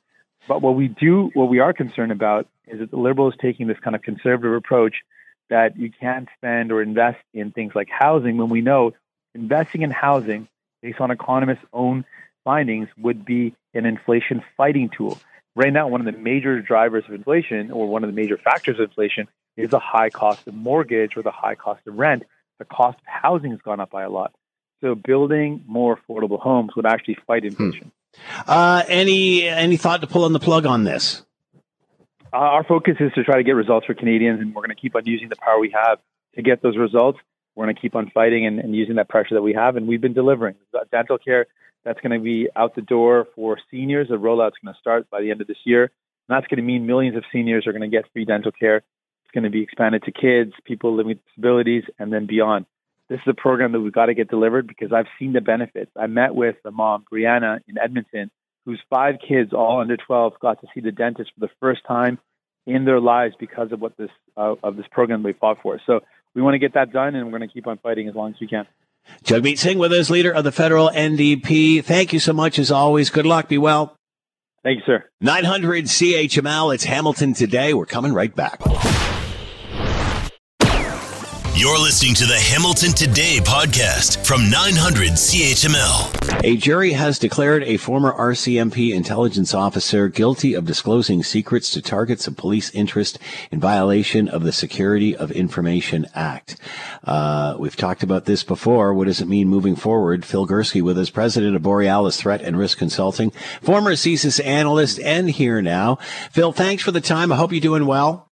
But 0.46 0.60
what 0.60 0.74
we 0.74 0.88
do, 0.88 1.30
what 1.32 1.48
we 1.48 1.60
are 1.60 1.72
concerned 1.72 2.12
about, 2.12 2.46
is 2.66 2.80
that 2.80 2.90
the 2.90 2.98
Liberals 2.98 3.36
taking 3.40 3.68
this 3.68 3.78
kind 3.78 3.96
of 3.96 4.02
conservative 4.02 4.52
approach 4.52 4.96
that 5.48 5.78
you 5.78 5.90
can't 5.90 6.28
spend 6.36 6.72
or 6.72 6.82
invest 6.82 7.20
in 7.32 7.50
things 7.50 7.72
like 7.74 7.88
housing 7.88 8.36
when 8.36 8.50
we 8.50 8.60
know 8.60 8.92
investing 9.34 9.80
in 9.80 9.90
housing, 9.90 10.46
based 10.82 11.00
on 11.00 11.10
economists' 11.10 11.64
own 11.72 12.04
findings, 12.44 12.90
would 12.98 13.24
be 13.24 13.54
an 13.72 13.86
inflation 13.86 14.42
fighting 14.58 14.90
tool. 14.90 15.18
Right 15.56 15.72
now, 15.72 15.88
one 15.88 16.06
of 16.06 16.14
the 16.14 16.20
major 16.20 16.60
drivers 16.60 17.04
of 17.08 17.14
inflation, 17.14 17.70
or 17.70 17.88
one 17.88 18.04
of 18.04 18.10
the 18.10 18.14
major 18.14 18.36
factors 18.36 18.78
of 18.78 18.90
inflation, 18.90 19.26
is 19.58 19.70
the 19.70 19.78
high 19.78 20.10
cost 20.10 20.46
of 20.46 20.54
mortgage 20.54 21.16
or 21.16 21.22
the 21.22 21.30
high 21.30 21.54
cost 21.54 21.86
of 21.86 21.98
rent. 21.98 22.22
The 22.58 22.64
cost 22.64 22.98
of 22.98 23.04
housing 23.06 23.50
has 23.50 23.60
gone 23.60 23.80
up 23.80 23.90
by 23.90 24.02
a 24.02 24.10
lot. 24.10 24.32
So 24.80 24.94
building 24.94 25.64
more 25.66 25.98
affordable 25.98 26.40
homes 26.40 26.70
would 26.76 26.86
actually 26.86 27.18
fight 27.26 27.42
hmm. 27.42 27.48
inflation. 27.48 27.92
Hmm. 28.16 28.50
Uh, 28.50 28.82
any 28.88 29.46
any 29.46 29.76
thought 29.76 30.00
to 30.00 30.06
pull 30.06 30.24
on 30.24 30.32
the 30.32 30.40
plug 30.40 30.64
on 30.64 30.84
this? 30.84 31.22
Uh, 32.32 32.36
our 32.36 32.64
focus 32.64 32.96
is 33.00 33.12
to 33.14 33.24
try 33.24 33.36
to 33.36 33.42
get 33.42 33.52
results 33.52 33.86
for 33.86 33.94
Canadians, 33.94 34.40
and 34.40 34.54
we're 34.54 34.62
going 34.62 34.74
to 34.74 34.80
keep 34.80 34.94
on 34.94 35.06
using 35.06 35.28
the 35.28 35.36
power 35.36 35.58
we 35.58 35.70
have 35.70 35.98
to 36.34 36.42
get 36.42 36.62
those 36.62 36.76
results. 36.76 37.18
We're 37.54 37.64
going 37.64 37.74
to 37.74 37.80
keep 37.80 37.96
on 37.96 38.10
fighting 38.10 38.46
and, 38.46 38.60
and 38.60 38.74
using 38.74 38.96
that 38.96 39.08
pressure 39.08 39.34
that 39.34 39.42
we 39.42 39.54
have, 39.54 39.76
and 39.76 39.88
we've 39.88 40.00
been 40.00 40.12
delivering. 40.12 40.54
dental 40.90 41.18
care 41.18 41.46
that's 41.84 42.00
going 42.00 42.12
to 42.12 42.22
be 42.22 42.48
out 42.54 42.74
the 42.74 42.82
door 42.82 43.26
for 43.34 43.58
seniors. 43.70 44.08
The 44.08 44.16
rollout's 44.16 44.56
going 44.62 44.74
to 44.74 44.80
start 44.80 45.08
by 45.10 45.22
the 45.22 45.30
end 45.30 45.40
of 45.40 45.46
this 45.46 45.56
year, 45.64 45.84
and 45.84 45.90
that's 46.36 46.46
going 46.46 46.58
to 46.58 46.62
mean 46.62 46.86
millions 46.86 47.16
of 47.16 47.24
seniors 47.32 47.66
are 47.66 47.72
going 47.72 47.88
to 47.88 47.88
get 47.88 48.04
free 48.12 48.24
dental 48.24 48.52
care. 48.52 48.82
It's 49.28 49.34
going 49.34 49.44
to 49.44 49.50
be 49.50 49.62
expanded 49.62 50.04
to 50.04 50.10
kids, 50.10 50.52
people 50.64 50.96
living 50.96 51.08
with 51.08 51.18
disabilities, 51.26 51.84
and 51.98 52.10
then 52.10 52.24
beyond. 52.24 52.64
This 53.10 53.18
is 53.18 53.28
a 53.28 53.34
program 53.34 53.72
that 53.72 53.80
we've 53.80 53.92
got 53.92 54.06
to 54.06 54.14
get 54.14 54.30
delivered 54.30 54.66
because 54.66 54.90
I've 54.90 55.06
seen 55.18 55.34
the 55.34 55.42
benefits. 55.42 55.90
I 56.00 56.06
met 56.06 56.34
with 56.34 56.56
a 56.64 56.70
mom, 56.70 57.04
Brianna, 57.12 57.60
in 57.68 57.76
Edmonton, 57.76 58.30
whose 58.64 58.80
five 58.88 59.16
kids, 59.26 59.52
all 59.52 59.82
under 59.82 59.98
12, 59.98 60.32
got 60.40 60.62
to 60.62 60.66
see 60.74 60.80
the 60.80 60.92
dentist 60.92 61.32
for 61.34 61.40
the 61.40 61.52
first 61.60 61.82
time 61.86 62.18
in 62.66 62.86
their 62.86 63.00
lives 63.00 63.34
because 63.38 63.70
of 63.70 63.82
what 63.82 63.98
this 63.98 64.08
uh, 64.38 64.54
of 64.62 64.76
this 64.76 64.86
program 64.90 65.22
they 65.22 65.34
fought 65.34 65.58
for. 65.62 65.78
So 65.86 66.00
we 66.34 66.40
want 66.40 66.54
to 66.54 66.58
get 66.58 66.72
that 66.72 66.90
done, 66.90 67.14
and 67.14 67.26
we're 67.26 67.38
going 67.38 67.48
to 67.50 67.52
keep 67.52 67.66
on 67.66 67.76
fighting 67.76 68.08
as 68.08 68.14
long 68.14 68.30
as 68.30 68.40
we 68.40 68.46
can. 68.46 68.66
Jagmeet 69.24 69.58
Singh 69.58 69.78
with 69.78 69.92
us, 69.92 70.08
leader 70.08 70.32
of 70.32 70.44
the 70.44 70.52
federal 70.52 70.88
NDP. 70.88 71.84
Thank 71.84 72.14
you 72.14 72.18
so 72.18 72.32
much 72.32 72.58
as 72.58 72.70
always. 72.70 73.10
Good 73.10 73.26
luck. 73.26 73.48
Be 73.48 73.58
well. 73.58 73.94
Thank 74.62 74.78
you, 74.78 74.84
sir. 74.86 75.04
900 75.20 75.84
CHML. 75.84 76.74
It's 76.74 76.84
Hamilton 76.84 77.34
today. 77.34 77.74
We're 77.74 77.86
coming 77.86 78.14
right 78.14 78.34
back. 78.34 78.60
You're 81.58 81.76
listening 81.76 82.14
to 82.14 82.24
the 82.24 82.38
Hamilton 82.38 82.92
Today 82.92 83.40
podcast 83.42 84.24
from 84.24 84.48
900 84.48 85.14
CHML. 85.14 86.44
A 86.44 86.56
jury 86.56 86.92
has 86.92 87.18
declared 87.18 87.64
a 87.64 87.78
former 87.78 88.12
RCMP 88.12 88.94
intelligence 88.94 89.52
officer 89.52 90.08
guilty 90.08 90.54
of 90.54 90.66
disclosing 90.66 91.24
secrets 91.24 91.72
to 91.72 91.82
targets 91.82 92.28
of 92.28 92.36
police 92.36 92.70
interest 92.70 93.18
in 93.50 93.58
violation 93.58 94.28
of 94.28 94.44
the 94.44 94.52
Security 94.52 95.16
of 95.16 95.32
Information 95.32 96.06
Act. 96.14 96.54
Uh, 97.02 97.56
we've 97.58 97.74
talked 97.74 98.04
about 98.04 98.26
this 98.26 98.44
before. 98.44 98.94
What 98.94 99.08
does 99.08 99.20
it 99.20 99.26
mean 99.26 99.48
moving 99.48 99.74
forward? 99.74 100.24
Phil 100.24 100.46
Gurski 100.46 100.80
with 100.80 100.96
us, 100.96 101.10
president 101.10 101.56
of 101.56 101.62
Borealis 101.62 102.20
Threat 102.20 102.40
and 102.40 102.56
Risk 102.56 102.78
Consulting, 102.78 103.32
former 103.60 103.94
CSIS 103.94 104.38
analyst, 104.46 105.00
and 105.00 105.28
here 105.28 105.60
now. 105.60 105.96
Phil, 106.30 106.52
thanks 106.52 106.84
for 106.84 106.92
the 106.92 107.00
time. 107.00 107.32
I 107.32 107.36
hope 107.36 107.50
you're 107.50 107.60
doing 107.60 107.86
well. 107.86 108.27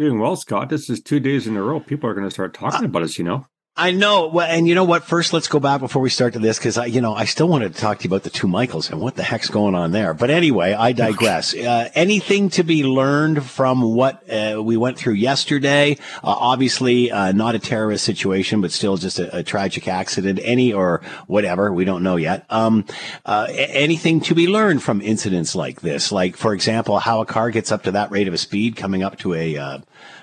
Doing 0.00 0.18
well, 0.18 0.34
Scott. 0.34 0.70
This 0.70 0.88
is 0.88 1.02
two 1.02 1.20
days 1.20 1.46
in 1.46 1.58
a 1.58 1.62
row. 1.62 1.78
People 1.78 2.08
are 2.08 2.14
going 2.14 2.26
to 2.26 2.30
start 2.30 2.54
talking 2.54 2.86
about 2.86 3.02
us, 3.02 3.18
you 3.18 3.24
know. 3.24 3.44
I 3.80 3.92
know. 3.92 4.26
Well, 4.26 4.46
and 4.46 4.68
you 4.68 4.74
know 4.74 4.84
what? 4.84 5.04
First, 5.04 5.32
let's 5.32 5.48
go 5.48 5.58
back 5.58 5.80
before 5.80 6.02
we 6.02 6.10
start 6.10 6.34
to 6.34 6.38
this 6.38 6.58
because 6.58 6.76
I, 6.76 6.84
you 6.84 7.00
know, 7.00 7.14
I 7.14 7.24
still 7.24 7.48
wanted 7.48 7.74
to 7.74 7.80
talk 7.80 7.98
to 8.00 8.04
you 8.04 8.10
about 8.10 8.24
the 8.24 8.30
two 8.30 8.46
Michaels 8.46 8.90
and 8.90 9.00
what 9.00 9.16
the 9.16 9.22
heck's 9.22 9.48
going 9.48 9.74
on 9.74 9.92
there. 9.92 10.12
But 10.12 10.28
anyway, 10.28 10.74
I 10.74 10.92
digress. 10.92 11.54
uh, 11.56 11.88
anything 11.94 12.50
to 12.50 12.62
be 12.62 12.84
learned 12.84 13.42
from 13.42 13.80
what 13.80 14.22
uh, 14.30 14.62
we 14.62 14.76
went 14.76 14.98
through 14.98 15.14
yesterday? 15.14 15.96
Uh, 16.22 16.36
obviously, 16.38 17.10
uh, 17.10 17.32
not 17.32 17.54
a 17.54 17.58
terrorist 17.58 18.04
situation, 18.04 18.60
but 18.60 18.70
still 18.70 18.98
just 18.98 19.18
a, 19.18 19.38
a, 19.38 19.42
tragic 19.42 19.88
accident. 19.88 20.40
Any 20.42 20.74
or 20.74 21.00
whatever, 21.26 21.72
we 21.72 21.86
don't 21.86 22.02
know 22.02 22.16
yet. 22.16 22.44
Um, 22.50 22.84
uh, 23.24 23.46
anything 23.50 24.20
to 24.20 24.34
be 24.34 24.46
learned 24.46 24.82
from 24.82 25.00
incidents 25.00 25.54
like 25.54 25.80
this? 25.80 26.12
Like, 26.12 26.36
for 26.36 26.52
example, 26.52 26.98
how 26.98 27.22
a 27.22 27.26
car 27.26 27.50
gets 27.50 27.72
up 27.72 27.84
to 27.84 27.92
that 27.92 28.10
rate 28.10 28.28
of 28.28 28.34
a 28.34 28.38
speed 28.38 28.76
coming 28.76 29.02
up 29.02 29.16
to 29.20 29.32
a, 29.32 29.56
uh, 29.56 29.78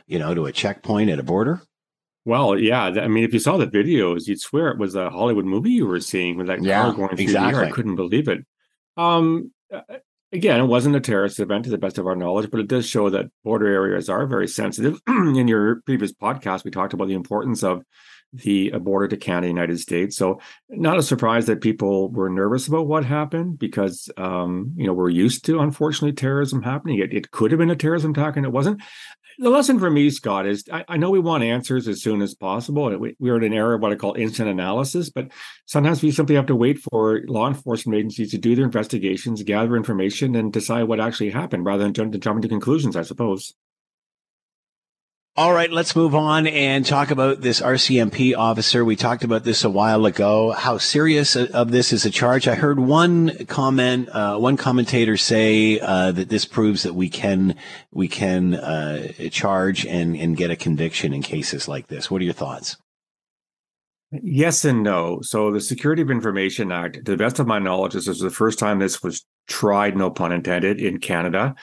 you 0.05 0.20
know, 0.20 0.36
to 0.36 0.45
a 0.45 0.51
checkpoint 0.51 1.10
at 1.10 1.18
a 1.18 1.24
border. 1.24 1.64
Well, 2.28 2.59
yeah. 2.59 2.84
I 2.84 3.07
mean, 3.07 3.23
if 3.23 3.32
you 3.32 3.39
saw 3.39 3.55
the 3.55 3.67
videos, 3.67 4.28
you'd 4.28 4.41
swear 4.41 4.67
it 4.67 4.78
was 4.78 4.95
a 4.95 5.09
Hollywood 5.09 5.45
movie 5.45 5.71
you 5.71 5.88
were 5.88 6.01
seeing 6.01 6.36
with 6.36 6.47
that 6.47 6.61
yeah, 6.61 6.82
car 6.82 6.91
going 6.91 7.15
through 7.15 7.23
exactly. 7.23 7.53
the 7.53 7.59
air. 7.59 7.65
I 7.65 7.71
couldn't 7.71 7.95
believe 7.95 8.28
it. 8.28 8.45
Um, 8.97 9.53
again, 10.34 10.59
it 10.59 10.65
wasn't 10.65 10.97
a 10.97 10.99
terrorist 10.99 11.39
event 11.39 11.63
to 11.63 11.69
the 11.69 11.78
best 11.78 11.97
of 11.97 12.05
our 12.05 12.17
knowledge, 12.17 12.51
but 12.51 12.59
it 12.59 12.67
does 12.67 12.86
show 12.86 13.09
that 13.09 13.28
border 13.45 13.67
areas 13.67 14.09
are 14.09 14.28
very 14.28 14.49
sensitive. 14.49 14.99
In 15.07 15.47
your 15.47 15.82
previous 15.86 16.11
podcast, 16.11 16.65
we 16.65 16.71
talked 16.71 16.91
about 16.91 17.07
the 17.07 17.13
importance 17.13 17.63
of 17.63 17.84
the 18.34 18.73
uh, 18.73 18.80
border 18.80 19.07
to 19.07 19.15
Canada, 19.15 19.47
United 19.47 19.80
States. 19.80 20.17
So, 20.17 20.41
not 20.69 20.97
a 20.97 21.03
surprise 21.03 21.45
that 21.45 21.61
people 21.61 22.09
were 22.09 22.30
nervous 22.30 22.67
about 22.67 22.88
what 22.88 23.05
happened 23.05 23.57
because, 23.57 24.09
um, 24.17 24.73
you 24.75 24.86
know, 24.86 24.93
we're 24.93 25.09
used 25.09 25.45
to, 25.45 25.61
unfortunately, 25.61 26.11
terrorism 26.11 26.61
happening. 26.61 26.99
It, 26.99 27.13
it 27.13 27.32
could 27.32 27.51
have 27.51 27.59
been 27.59 27.69
a 27.69 27.75
terrorism 27.75 28.11
attack 28.11 28.36
and 28.36 28.45
it 28.45 28.51
wasn't 28.51 28.82
the 29.38 29.49
lesson 29.49 29.79
for 29.79 29.89
me, 29.89 30.09
Scott, 30.09 30.47
is 30.47 30.63
I, 30.71 30.83
I, 30.88 30.97
know 30.97 31.11
we 31.11 31.19
want 31.19 31.43
answers 31.43 31.88
as 31.88 32.01
soon 32.01 32.21
as 32.21 32.33
possible. 32.33 32.95
We, 32.97 33.15
we're 33.19 33.38
in 33.38 33.43
an 33.43 33.53
era 33.53 33.75
of 33.75 33.81
what 33.81 33.91
I 33.91 33.95
call 33.95 34.15
instant 34.15 34.49
analysis, 34.49 35.09
but 35.09 35.31
sometimes 35.65 36.01
we 36.01 36.11
simply 36.11 36.35
have 36.35 36.47
to 36.47 36.55
wait 36.55 36.79
for 36.79 37.21
law 37.27 37.47
enforcement 37.47 37.97
agencies 37.97 38.31
to 38.31 38.38
do 38.38 38.55
their 38.55 38.65
investigations, 38.65 39.43
gather 39.43 39.75
information, 39.75 40.35
and 40.35 40.51
decide 40.51 40.83
what 40.83 40.99
actually 40.99 41.29
happened 41.29 41.65
rather 41.65 41.83
than 41.83 41.93
jump, 41.93 42.17
jump 42.19 42.38
into 42.38 42.47
conclusions, 42.47 42.95
I 42.95 43.03
suppose. 43.03 43.53
All 45.38 45.53
right, 45.53 45.71
let's 45.71 45.95
move 45.95 46.15
on 46.15 46.47
and 46.47 46.83
talk 46.83 47.11
about 47.11 47.41
this 47.41 47.61
RCMP 47.61 48.35
officer. 48.35 48.83
We 48.83 48.95
talked 48.95 49.23
about 49.23 49.43
this 49.43 49.63
a 49.63 49.69
while 49.69 50.07
ago. 50.07 50.49
How 50.51 50.79
serious 50.79 51.35
of 51.35 51.69
this 51.69 51.93
is 51.93 52.07
a 52.07 52.09
charge? 52.09 52.47
I 52.47 52.55
heard 52.55 52.79
one 52.79 53.45
comment, 53.45 54.09
uh, 54.09 54.39
one 54.39 54.57
commentator 54.57 55.15
say 55.15 55.79
uh, 55.79 56.11
that 56.13 56.29
this 56.29 56.45
proves 56.45 56.81
that 56.81 56.95
we 56.95 57.07
can 57.07 57.55
we 57.91 58.07
can 58.07 58.55
uh, 58.55 59.09
charge 59.29 59.85
and 59.85 60.15
and 60.15 60.35
get 60.35 60.49
a 60.49 60.55
conviction 60.55 61.13
in 61.13 61.21
cases 61.21 61.67
like 61.67 61.85
this. 61.85 62.09
What 62.09 62.23
are 62.23 62.25
your 62.25 62.33
thoughts? 62.33 62.75
Yes 64.09 64.65
and 64.65 64.81
no. 64.81 65.19
So 65.21 65.51
the 65.51 65.61
Security 65.61 66.01
of 66.01 66.09
Information 66.09 66.71
Act, 66.71 66.95
to 66.95 67.11
the 67.11 67.15
best 67.15 67.38
of 67.38 67.45
my 67.45 67.59
knowledge, 67.59 67.93
this 67.93 68.07
is 68.07 68.21
the 68.21 68.31
first 68.31 68.57
time 68.57 68.79
this 68.79 69.03
was 69.03 69.23
tried, 69.47 69.95
no 69.95 70.09
pun 70.09 70.31
intended, 70.31 70.81
in 70.81 70.99
Canada 70.99 71.53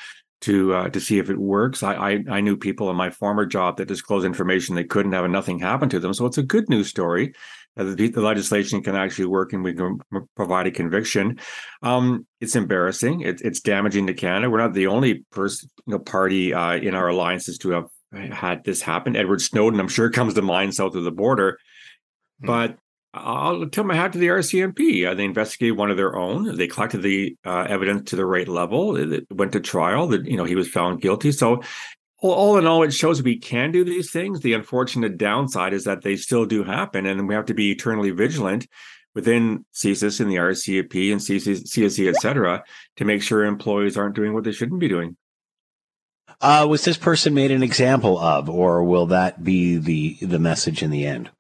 to 0.45 0.74
uh, 0.74 0.88
to 0.90 1.01
see 1.01 1.18
if 1.18 1.30
it 1.30 1.38
works. 1.38 1.82
I, 1.82 1.95
I, 1.95 2.24
I 2.30 2.40
knew 2.40 2.57
people 2.57 2.90
in 2.90 2.97
my 2.97 3.11
former 3.11 3.47
job 3.47 3.78
that 3.78 3.88
disclosed 3.88 4.26
information 4.26 4.74
they 4.74 4.84
couldn't 4.84 5.12
have 5.12 5.24
and 5.24 5.32
nothing 5.32 5.59
happened 5.59 5.90
to 5.92 6.01
them. 6.01 6.12
So 6.12 6.26
it's 6.26 6.38
a 6.38 6.42
good 6.42 6.68
news 6.68 6.88
story. 6.88 7.32
that 7.76 7.97
the, 7.97 8.09
the, 8.09 8.20
legislation 8.20 8.82
can 8.82 8.95
actually 8.95 9.24
work 9.26 9.55
and 9.55 9.64
we 9.64 9.72
can 9.72 9.99
provide 10.36 10.66
a 10.66 10.70
conviction. 10.70 11.38
Um, 11.82 12.26
it's 12.40 12.57
embarrassing. 12.57 13.22
It, 13.22 13.40
it's 13.40 13.61
damaging 13.61 14.07
to 14.07 14.14
Canada. 14.14 14.51
We're 14.51 14.59
not 14.59 14.74
the 14.74 14.88
only 14.88 15.24
person, 15.30 15.70
you 15.86 15.92
know, 15.92 15.99
party 15.99 16.53
uh, 16.53 16.74
in 16.74 16.95
our 16.95 17.09
alliances 17.09 17.57
to 17.59 17.70
have 17.70 17.88
had 18.12 18.64
this 18.64 18.82
happen. 18.82 19.16
Edward 19.16 19.40
Snowden, 19.40 19.80
I'm 19.80 19.88
sure, 19.88 20.11
comes 20.11 20.34
to 20.34 20.42
mind 20.42 20.74
south 20.74 20.95
of 20.95 21.05
the 21.05 21.11
border. 21.11 21.59
Hmm. 22.40 22.47
But 22.47 22.78
I'll 23.16 23.66
tell 23.68 23.84
my 23.84 23.94
hat 23.94 24.12
to 24.12 24.18
the 24.18 24.26
RCMP. 24.26 25.08
Uh, 25.08 25.14
they 25.14 25.24
investigated 25.24 25.76
one 25.76 25.90
of 25.90 25.96
their 25.96 26.16
own. 26.16 26.56
They 26.56 26.66
collected 26.66 27.02
the 27.02 27.36
uh, 27.44 27.66
evidence 27.68 28.10
to 28.10 28.16
the 28.16 28.26
right 28.26 28.48
level. 28.48 28.96
It, 28.96 29.26
went 29.30 29.52
to 29.52 29.60
trial. 29.60 30.08
That 30.08 30.26
you 30.26 30.36
know 30.36 30.44
he 30.44 30.56
was 30.56 30.68
found 30.68 31.00
guilty. 31.00 31.30
So 31.30 31.62
all, 32.20 32.56
in 32.58 32.66
all, 32.66 32.82
it 32.82 32.92
shows 32.92 33.22
we 33.22 33.38
can 33.38 33.70
do 33.70 33.84
these 33.84 34.10
things. 34.10 34.40
The 34.40 34.54
unfortunate 34.54 35.16
downside 35.16 35.74
is 35.74 35.84
that 35.84 36.02
they 36.02 36.16
still 36.16 36.44
do 36.44 36.64
happen, 36.64 37.06
and 37.06 37.28
we 37.28 37.34
have 37.34 37.46
to 37.46 37.54
be 37.54 37.70
eternally 37.70 38.10
vigilant 38.10 38.66
within 39.14 39.64
CSIS 39.72 40.20
and 40.20 40.30
the 40.30 40.36
RCMP 40.36 41.12
and 41.12 41.20
CSE, 41.20 42.08
et 42.08 42.16
cetera, 42.16 42.64
to 42.96 43.04
make 43.04 43.22
sure 43.22 43.44
employees 43.44 43.96
aren't 43.96 44.16
doing 44.16 44.34
what 44.34 44.42
they 44.42 44.52
shouldn't 44.52 44.80
be 44.80 44.88
doing. 44.88 45.16
Uh, 46.40 46.66
was 46.68 46.84
this 46.84 46.96
person 46.96 47.32
made 47.32 47.52
an 47.52 47.62
example 47.62 48.18
of, 48.18 48.50
or 48.50 48.82
will 48.82 49.06
that 49.06 49.44
be 49.44 49.76
the 49.76 50.16
the 50.20 50.38
message 50.38 50.82
in 50.82 50.90
the 50.90 51.06
end? 51.06 51.30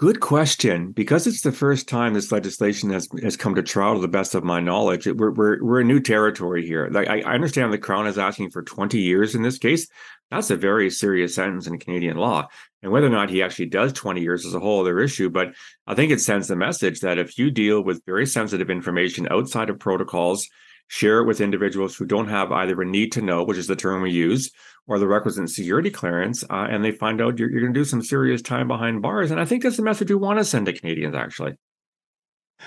Good 0.00 0.20
question. 0.20 0.92
Because 0.92 1.26
it's 1.26 1.42
the 1.42 1.52
first 1.52 1.86
time 1.86 2.14
this 2.14 2.32
legislation 2.32 2.88
has, 2.88 3.06
has 3.22 3.36
come 3.36 3.54
to 3.54 3.62
trial, 3.62 3.96
to 3.96 4.00
the 4.00 4.08
best 4.08 4.34
of 4.34 4.42
my 4.42 4.58
knowledge, 4.58 5.06
it, 5.06 5.18
we're, 5.18 5.30
we're 5.30 5.62
we're 5.62 5.80
in 5.82 5.88
new 5.88 6.00
territory 6.00 6.66
here. 6.66 6.88
Like 6.90 7.06
I, 7.06 7.20
I 7.20 7.34
understand 7.34 7.70
the 7.70 7.76
Crown 7.76 8.06
is 8.06 8.16
asking 8.16 8.48
for 8.48 8.62
20 8.62 8.98
years 8.98 9.34
in 9.34 9.42
this 9.42 9.58
case. 9.58 9.88
That's 10.30 10.48
a 10.48 10.56
very 10.56 10.88
serious 10.88 11.34
sentence 11.34 11.66
in 11.66 11.78
Canadian 11.78 12.16
law. 12.16 12.48
And 12.82 12.90
whether 12.90 13.08
or 13.08 13.10
not 13.10 13.28
he 13.28 13.42
actually 13.42 13.66
does 13.66 13.92
20 13.92 14.22
years 14.22 14.46
is 14.46 14.54
a 14.54 14.58
whole 14.58 14.80
other 14.80 15.00
issue. 15.00 15.28
But 15.28 15.52
I 15.86 15.94
think 15.94 16.12
it 16.12 16.22
sends 16.22 16.48
the 16.48 16.56
message 16.56 17.00
that 17.00 17.18
if 17.18 17.36
you 17.36 17.50
deal 17.50 17.84
with 17.84 18.06
very 18.06 18.24
sensitive 18.24 18.70
information 18.70 19.28
outside 19.30 19.68
of 19.68 19.78
protocols, 19.78 20.48
share 20.90 21.20
it 21.20 21.24
with 21.24 21.40
individuals 21.40 21.96
who 21.96 22.04
don't 22.04 22.26
have 22.26 22.50
either 22.50 22.82
a 22.82 22.84
need 22.84 23.12
to 23.12 23.22
know, 23.22 23.44
which 23.44 23.56
is 23.56 23.68
the 23.68 23.76
term 23.76 24.02
we 24.02 24.10
use, 24.10 24.50
or 24.88 24.98
the 24.98 25.06
requisite 25.06 25.48
security 25.48 25.88
clearance, 25.88 26.42
uh, 26.50 26.66
and 26.68 26.84
they 26.84 26.90
find 26.90 27.20
out 27.20 27.38
you're, 27.38 27.48
you're 27.48 27.60
going 27.60 27.72
to 27.72 27.78
do 27.78 27.84
some 27.84 28.02
serious 28.02 28.42
time 28.42 28.66
behind 28.66 29.00
bars. 29.00 29.30
And 29.30 29.38
I 29.38 29.44
think 29.44 29.62
that's 29.62 29.76
the 29.76 29.84
message 29.84 30.10
we 30.10 30.16
want 30.16 30.40
to 30.40 30.44
send 30.44 30.66
to 30.66 30.72
Canadians, 30.72 31.14
actually. 31.14 31.54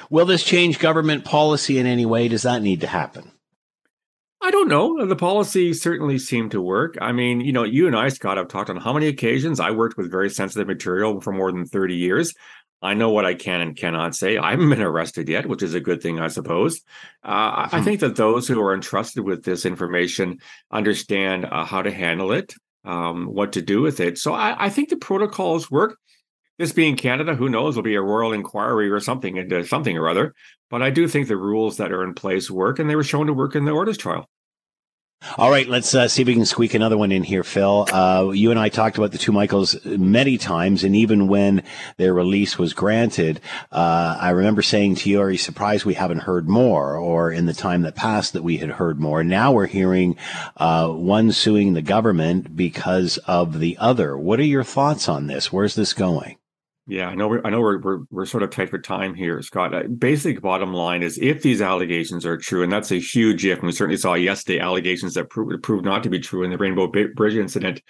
Will 0.09 0.26
this 0.26 0.41
change 0.41 0.80
government 0.80 1.26
policy 1.26 1.78
in 1.78 1.86
any 1.86 2.05
way? 2.05 2.30
Does 2.30 2.43
that 2.43 2.61
need 2.61 2.80
to 2.82 2.88
happen? 2.88 3.30
I 4.41 4.51
don't 4.51 4.69
know. 4.69 5.05
The 5.05 5.17
policy 5.17 5.74
certainly 5.74 6.17
seemed 6.17 6.51
to 6.51 6.61
work. 6.61 6.97
I 7.01 7.11
mean, 7.11 7.41
you 7.41 7.51
know, 7.51 7.63
you 7.63 7.88
and 7.88 7.95
I, 7.95 8.07
Scott, 8.07 8.38
have 8.38 8.47
talked 8.47 8.69
on 8.69 8.78
how 8.78 8.93
many 8.93 9.07
occasions 9.07 9.59
I 9.59 9.71
worked 9.71 9.97
with 9.97 10.09
very 10.09 10.30
sensitive 10.30 10.67
material 10.67 11.19
for 11.19 11.34
more 11.34 11.51
than 11.51 11.65
30 11.65 11.95
years. 11.95 12.34
I 12.84 12.94
know 12.96 13.10
what 13.12 13.26
I 13.26 13.34
can 13.34 13.62
and 13.62 13.78
cannot 13.78 14.14
say. 14.14 14.38
I 14.38 14.52
haven't 14.52 14.70
been 14.70 14.82
arrested 14.82 15.30
yet, 15.30 15.46
which 15.46 15.64
is 15.64 15.74
a 15.74 15.80
good 15.80 16.02
thing, 16.02 16.20
I 16.20 16.28
suppose. 16.28 16.82
Uh, 17.24 17.70
I 17.72 17.78
hmm. 17.80 17.84
think 17.84 18.00
that 18.02 18.18
those 18.18 18.48
who 18.48 18.62
are 18.62 18.74
entrusted 18.74 19.24
with 19.24 19.44
this 19.44 19.66
information 19.66 20.40
understand 20.70 21.46
uh, 21.46 21.64
how 21.64 21.82
to 21.82 21.92
handle 21.92 22.34
it, 22.34 22.54
um, 22.84 23.26
what 23.26 23.54
to 23.54 23.62
do 23.62 23.82
with 23.82 24.02
it. 24.02 24.18
So 24.18 24.34
I, 24.34 24.66
I, 24.66 24.70
think 24.70 24.90
the 24.90 24.98
protocols 24.98 25.72
work. 25.72 25.98
This 26.60 26.74
being 26.74 26.98
Canada, 26.98 27.36
who 27.36 27.50
knows? 27.50 27.74
There'll 27.74 27.84
be 27.84 27.96
a 27.96 28.02
royal 28.02 28.34
inquiry 28.34 28.92
or 28.92 29.00
something 29.00 29.38
into 29.38 29.66
something 29.66 29.98
or 29.98 30.08
other. 30.08 30.36
But 30.70 30.82
I 30.82 30.92
do 30.92 31.08
think 31.08 31.28
the 31.28 31.38
rules 31.38 31.78
that 31.78 31.92
are 31.92 32.04
in 32.04 32.14
place 32.14 32.52
work, 32.52 32.80
and 32.80 32.90
they 32.90 32.96
were 32.96 33.04
shown 33.04 33.28
to 33.28 33.34
work 33.34 33.56
in 33.56 33.66
the 33.66 33.72
Ortis 33.72 33.98
trial. 33.98 34.30
All 35.38 35.49
right, 35.49 35.67
let's 35.67 35.95
uh, 35.95 36.07
see 36.07 36.21
if 36.21 36.28
we 36.28 36.34
can 36.34 36.45
squeak 36.45 36.74
another 36.74 36.97
one 36.97 37.11
in 37.11 37.24
here, 37.24 37.43
Phil. 37.43 37.88
Uh, 37.91 38.32
you 38.34 38.51
and 38.51 38.59
I 38.59 38.69
talked 38.69 38.97
about 38.97 39.11
the 39.11 39.17
two 39.17 39.32
Michaels 39.32 39.76
many 39.86 40.38
times, 40.38 40.84
and 40.84 40.95
even 40.95 41.28
when 41.28 41.63
their 41.97 42.13
release 42.13 42.59
was 42.59 42.74
granted, 42.74 43.39
uh, 43.71 44.17
I 44.19 44.32
remember 44.32 44.61
saying 44.61 44.95
to 44.95 45.09
you, 45.09 45.21
"Are 45.21 45.32
you 45.32 45.38
surprised 45.38 45.86
we 45.86 45.93
haven't 45.93 46.24
heard 46.24 46.49
more?" 46.49 46.97
Or 46.97 47.32
in 47.32 47.45
the 47.45 47.53
time 47.53 47.84
that 47.84 47.95
passed, 47.95 48.34
that 48.34 48.43
we 48.43 48.57
had 48.57 48.71
heard 48.71 48.99
more. 48.99 49.24
Now 49.24 49.53
we're 49.53 49.67
hearing 49.67 50.17
uh, 50.57 50.89
one 50.89 51.32
suing 51.32 51.74
the 51.74 51.82
government 51.82 52.55
because 52.55 53.17
of 53.19 53.59
the 53.59 53.78
other. 53.80 54.17
What 54.17 54.39
are 54.39 54.43
your 54.43 54.63
thoughts 54.63 55.07
on 55.07 55.28
this? 55.28 55.53
Where's 55.53 55.76
this 55.76 55.93
going? 55.93 56.36
Yeah, 56.86 57.08
I 57.08 57.16
know. 57.16 57.30
We're, 57.30 57.42
I 57.46 57.50
know 57.50 57.62
we're, 57.62 57.80
we're 57.80 58.00
we're 58.12 58.26
sort 58.26 58.44
of 58.44 58.50
tight 58.50 58.70
for 58.70 58.78
time 58.78 59.14
here, 59.14 59.42
Scott. 59.42 59.74
Uh, 59.74 59.84
basic 59.84 60.42
bottom 60.42 60.74
line 60.74 61.02
is, 61.02 61.18
if 61.18 61.42
these 61.42 61.62
allegations 61.62 62.26
are 62.26 62.36
true, 62.36 62.62
and 62.62 62.72
that's 62.72 62.92
a 62.92 63.00
huge 63.00 63.46
if, 63.46 63.60
and 63.60 63.68
we 63.68 63.72
certainly 63.72 63.98
saw 63.98 64.16
yesterday 64.16 64.60
allegations 64.60 65.14
that 65.14 65.30
proved 65.30 65.64
proved 65.64 65.86
not 65.86 66.04
to 66.04 66.10
be 66.10 66.20
true 66.20 66.44
in 66.44 66.52
the 66.52 66.58
Rainbow 66.58 66.88
Bridge 66.88 67.36
incident. 67.36 67.82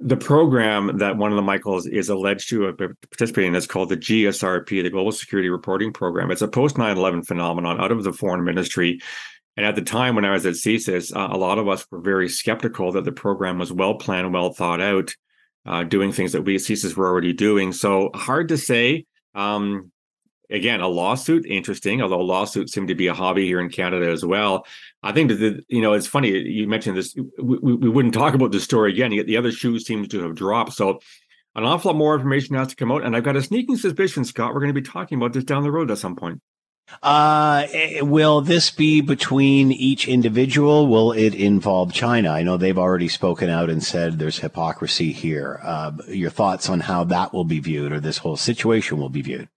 The 0.00 0.16
program 0.16 0.98
that 0.98 1.16
one 1.16 1.30
of 1.30 1.36
the 1.36 1.42
Michaels 1.42 1.86
is 1.86 2.08
alleged 2.08 2.48
to 2.48 2.62
have 2.62 2.76
participated 2.76 3.50
in 3.50 3.54
is 3.54 3.68
called 3.68 3.88
the 3.88 3.96
GSRP, 3.96 4.82
the 4.82 4.90
Global 4.90 5.12
Security 5.12 5.48
Reporting 5.48 5.92
Program. 5.92 6.32
It's 6.32 6.42
a 6.42 6.48
post 6.48 6.76
9/11 6.76 7.24
phenomenon 7.24 7.80
out 7.80 7.92
of 7.92 8.02
the 8.02 8.12
foreign 8.12 8.42
ministry. 8.42 9.00
And 9.56 9.64
at 9.64 9.76
the 9.76 9.82
time 9.82 10.16
when 10.16 10.24
I 10.24 10.32
was 10.32 10.44
at 10.44 10.54
CSIS, 10.54 11.14
uh, 11.14 11.28
a 11.30 11.36
lot 11.36 11.58
of 11.58 11.68
us 11.68 11.86
were 11.88 12.00
very 12.00 12.28
skeptical 12.28 12.90
that 12.92 13.04
the 13.04 13.12
program 13.12 13.60
was 13.60 13.70
well 13.70 13.94
planned, 13.94 14.32
well 14.32 14.52
thought 14.52 14.80
out 14.80 15.14
uh, 15.66 15.84
doing 15.84 16.12
things 16.12 16.32
that 16.32 16.42
we 16.42 16.54
at 16.54 16.60
CSIS 16.60 16.96
were 16.96 17.06
already 17.06 17.32
doing. 17.32 17.72
So 17.72 18.10
hard 18.14 18.48
to 18.48 18.58
say. 18.58 19.06
Um, 19.34 19.92
again, 20.50 20.80
a 20.80 20.88
lawsuit, 20.88 21.46
interesting, 21.46 22.02
although 22.02 22.20
lawsuits 22.20 22.72
seem 22.72 22.86
to 22.86 22.94
be 22.94 23.06
a 23.06 23.14
hobby 23.14 23.46
here 23.46 23.60
in 23.60 23.70
Canada 23.70 24.10
as 24.10 24.24
well. 24.24 24.66
I 25.02 25.12
think 25.12 25.30
that, 25.30 25.36
the, 25.36 25.62
you 25.68 25.80
know, 25.80 25.94
it's 25.94 26.06
funny. 26.06 26.30
You 26.30 26.68
mentioned 26.68 26.96
this. 26.96 27.16
We, 27.38 27.58
we 27.58 27.88
wouldn't 27.88 28.14
talk 28.14 28.34
about 28.34 28.52
this 28.52 28.64
story 28.64 28.92
again. 28.92 29.12
Yet 29.12 29.26
the 29.26 29.38
other 29.38 29.50
shoe 29.50 29.78
seems 29.78 30.08
to 30.08 30.22
have 30.22 30.34
dropped. 30.34 30.74
So 30.74 31.00
an 31.54 31.64
awful 31.64 31.92
lot 31.92 31.98
more 31.98 32.14
information 32.14 32.54
has 32.56 32.68
to 32.68 32.76
come 32.76 32.92
out. 32.92 33.04
And 33.04 33.16
I've 33.16 33.24
got 33.24 33.36
a 33.36 33.42
sneaking 33.42 33.76
suspicion, 33.76 34.24
Scott, 34.24 34.52
we're 34.52 34.60
going 34.60 34.74
to 34.74 34.80
be 34.80 34.86
talking 34.86 35.18
about 35.18 35.32
this 35.32 35.44
down 35.44 35.62
the 35.62 35.72
road 35.72 35.90
at 35.90 35.98
some 35.98 36.16
point. 36.16 36.40
Uh, 37.02 37.66
will 38.00 38.40
this 38.40 38.70
be 38.70 39.00
between 39.00 39.72
each 39.72 40.08
individual? 40.08 40.86
Will 40.86 41.12
it 41.12 41.34
involve 41.34 41.92
China? 41.92 42.30
I 42.30 42.42
know 42.42 42.56
they've 42.56 42.78
already 42.78 43.08
spoken 43.08 43.48
out 43.48 43.70
and 43.70 43.82
said 43.82 44.18
there's 44.18 44.38
hypocrisy 44.38 45.12
here. 45.12 45.60
Uh, 45.62 45.92
your 46.08 46.30
thoughts 46.30 46.68
on 46.68 46.80
how 46.80 47.04
that 47.04 47.32
will 47.32 47.44
be 47.44 47.60
viewed 47.60 47.92
or 47.92 48.00
this 48.00 48.18
whole 48.18 48.36
situation 48.36 48.98
will 48.98 49.08
be 49.08 49.22
viewed? 49.22 49.48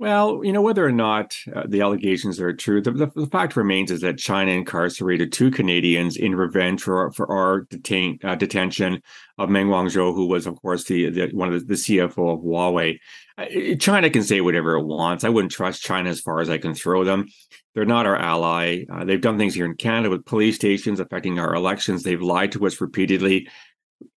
Well, 0.00 0.44
you 0.44 0.52
know, 0.52 0.62
whether 0.62 0.86
or 0.86 0.92
not 0.92 1.36
uh, 1.52 1.64
the 1.66 1.80
allegations 1.80 2.38
are 2.38 2.52
true, 2.52 2.80
the, 2.80 2.92
the, 2.92 3.06
the, 3.16 3.26
fact 3.26 3.56
remains 3.56 3.90
is 3.90 4.02
that 4.02 4.16
China 4.16 4.52
incarcerated 4.52 5.32
two 5.32 5.50
Canadians 5.50 6.16
in 6.16 6.36
revenge 6.36 6.82
for, 6.82 7.10
for 7.10 7.28
our 7.28 7.62
detain, 7.62 8.20
uh, 8.22 8.36
detention 8.36 9.02
of 9.38 9.50
Meng 9.50 9.66
Wanzhou, 9.66 10.14
who 10.14 10.26
was, 10.26 10.46
of 10.46 10.54
course, 10.62 10.84
the, 10.84 11.10
the 11.10 11.28
one 11.32 11.52
of 11.52 11.60
the, 11.60 11.66
the 11.66 11.74
CFO 11.74 12.34
of 12.34 12.44
Huawei. 12.44 13.00
Uh, 13.36 13.74
China 13.80 14.08
can 14.08 14.22
say 14.22 14.40
whatever 14.40 14.76
it 14.76 14.84
wants. 14.84 15.24
I 15.24 15.30
wouldn't 15.30 15.50
trust 15.50 15.82
China 15.82 16.10
as 16.10 16.20
far 16.20 16.38
as 16.38 16.48
I 16.48 16.58
can 16.58 16.74
throw 16.74 17.02
them. 17.02 17.26
They're 17.74 17.84
not 17.84 18.06
our 18.06 18.16
ally. 18.16 18.84
Uh, 18.88 19.04
they've 19.04 19.20
done 19.20 19.36
things 19.36 19.54
here 19.54 19.66
in 19.66 19.74
Canada 19.74 20.10
with 20.10 20.24
police 20.24 20.54
stations 20.54 21.00
affecting 21.00 21.40
our 21.40 21.56
elections. 21.56 22.04
They've 22.04 22.22
lied 22.22 22.52
to 22.52 22.64
us 22.68 22.80
repeatedly. 22.80 23.48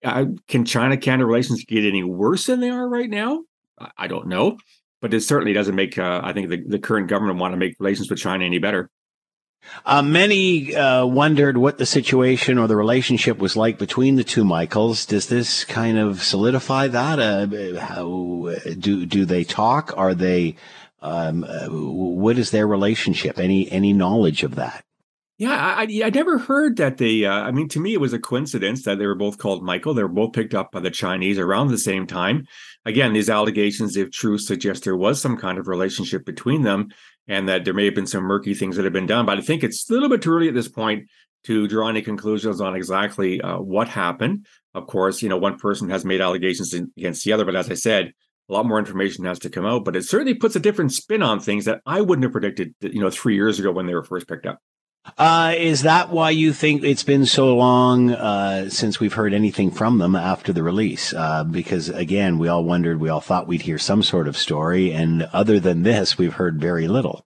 Uh, 0.03 0.25
can 0.49 0.65
China 0.65 0.97
Canada 0.97 1.25
relations 1.25 1.63
get 1.63 1.85
any 1.85 2.03
worse 2.03 2.47
than 2.47 2.59
they 2.59 2.69
are 2.69 2.87
right 2.89 3.09
now? 3.09 3.43
I 3.97 4.07
don't 4.07 4.27
know 4.27 4.57
but 5.01 5.13
it 5.13 5.21
certainly 5.21 5.53
doesn't 5.53 5.75
make 5.75 5.97
uh, 5.97 6.21
I 6.23 6.33
think 6.33 6.49
the, 6.49 6.63
the 6.63 6.79
current 6.79 7.07
government 7.07 7.39
want 7.39 7.53
to 7.53 7.57
make 7.57 7.75
relations 7.79 8.09
with 8.09 8.19
China 8.19 8.45
any 8.45 8.59
better. 8.59 8.89
Uh, 9.85 10.01
many 10.01 10.73
uh, 10.75 11.05
wondered 11.05 11.57
what 11.57 11.77
the 11.77 11.85
situation 11.85 12.57
or 12.57 12.67
the 12.67 12.75
relationship 12.75 13.37
was 13.37 13.57
like 13.57 13.77
between 13.77 14.15
the 14.15 14.23
two 14.23 14.45
Michaels. 14.45 15.05
Does 15.05 15.27
this 15.27 15.65
kind 15.65 15.97
of 15.97 16.23
solidify 16.23 16.87
that? 16.87 17.19
Uh, 17.19 17.79
how 17.79 18.55
do 18.77 19.05
do 19.05 19.25
they 19.25 19.43
talk? 19.43 19.93
Are 19.97 20.13
they? 20.13 20.55
Um, 21.01 21.45
uh, 21.45 21.67
what 21.69 22.37
is 22.37 22.51
their 22.51 22.67
relationship? 22.67 23.39
Any 23.39 23.71
any 23.71 23.93
knowledge 23.93 24.43
of 24.43 24.55
that? 24.55 24.83
Yeah, 25.37 25.55
I, 25.55 25.87
I 26.03 26.09
never 26.09 26.37
heard 26.37 26.75
that 26.77 26.97
they. 26.97 27.23
Uh, 27.23 27.31
I 27.31 27.51
mean, 27.51 27.69
to 27.69 27.79
me, 27.79 27.93
it 27.93 28.01
was 28.01 28.11
a 28.11 28.19
coincidence 28.19 28.83
that 28.83 28.99
they 28.99 29.05
were 29.05 29.15
both 29.15 29.37
called 29.37 29.63
Michael. 29.63 29.93
They 29.93 30.03
were 30.03 30.09
both 30.09 30.33
picked 30.33 30.53
up 30.53 30.73
by 30.73 30.81
the 30.81 30.91
Chinese 30.91 31.39
around 31.39 31.69
the 31.69 31.77
same 31.77 32.05
time. 32.05 32.45
Again, 32.89 33.13
these 33.13 33.29
allegations, 33.29 33.95
if 33.95 34.09
true, 34.09 34.39
suggest 34.39 34.83
there 34.83 34.97
was 34.97 35.21
some 35.21 35.37
kind 35.37 35.59
of 35.59 35.67
relationship 35.67 36.25
between 36.25 36.63
them, 36.63 36.87
and 37.27 37.47
that 37.47 37.63
there 37.63 37.75
may 37.75 37.85
have 37.85 37.93
been 37.93 38.07
some 38.07 38.23
murky 38.23 38.55
things 38.55 38.75
that 38.75 38.83
have 38.83 38.93
been 38.93 39.05
done. 39.05 39.27
But 39.27 39.37
I 39.37 39.41
think 39.41 39.63
it's 39.63 39.87
a 39.87 39.93
little 39.93 40.09
bit 40.09 40.23
too 40.23 40.31
early 40.31 40.47
at 40.47 40.55
this 40.55 40.67
point 40.67 41.07
to 41.43 41.67
draw 41.67 41.87
any 41.87 42.01
conclusions 42.01 42.59
on 42.59 42.75
exactly 42.75 43.41
uh, 43.41 43.59
what 43.59 43.87
happened. 43.87 44.47
Of 44.73 44.87
course, 44.87 45.21
you 45.21 45.29
know, 45.29 45.37
one 45.37 45.59
person 45.59 45.87
has 45.91 46.03
made 46.03 46.19
allegations 46.19 46.73
against 46.73 47.23
the 47.23 47.31
other, 47.31 47.45
but 47.45 47.55
as 47.55 47.69
I 47.69 47.75
said, 47.75 48.11
a 48.49 48.53
lot 48.53 48.65
more 48.65 48.79
information 48.79 49.23
has 49.25 49.37
to 49.39 49.51
come 49.51 49.67
out. 49.67 49.85
But 49.85 49.95
it 49.95 50.05
certainly 50.05 50.33
puts 50.33 50.55
a 50.55 50.59
different 50.59 50.91
spin 50.91 51.21
on 51.21 51.39
things 51.39 51.65
that 51.65 51.81
I 51.85 52.01
wouldn't 52.01 52.23
have 52.23 52.31
predicted, 52.31 52.73
you 52.81 53.01
know, 53.01 53.11
three 53.11 53.35
years 53.35 53.59
ago 53.59 53.71
when 53.71 53.85
they 53.85 53.93
were 53.93 54.03
first 54.03 54.27
picked 54.27 54.47
up. 54.47 54.57
Uh, 55.17 55.53
is 55.57 55.83
that 55.83 56.09
why 56.09 56.29
you 56.29 56.53
think 56.53 56.83
it's 56.83 57.03
been 57.03 57.25
so 57.25 57.55
long 57.55 58.11
uh, 58.11 58.69
since 58.69 58.99
we've 58.99 59.13
heard 59.13 59.33
anything 59.33 59.71
from 59.71 59.97
them 59.97 60.15
after 60.15 60.53
the 60.53 60.63
release? 60.63 61.13
Uh, 61.13 61.43
because 61.43 61.89
again, 61.89 62.37
we 62.37 62.47
all 62.47 62.63
wondered, 62.63 62.99
we 62.99 63.09
all 63.09 63.21
thought 63.21 63.47
we'd 63.47 63.61
hear 63.61 63.77
some 63.77 64.03
sort 64.03 64.27
of 64.27 64.37
story, 64.37 64.91
and 64.91 65.23
other 65.33 65.59
than 65.59 65.83
this, 65.83 66.17
we've 66.17 66.33
heard 66.33 66.59
very 66.59 66.87
little. 66.87 67.25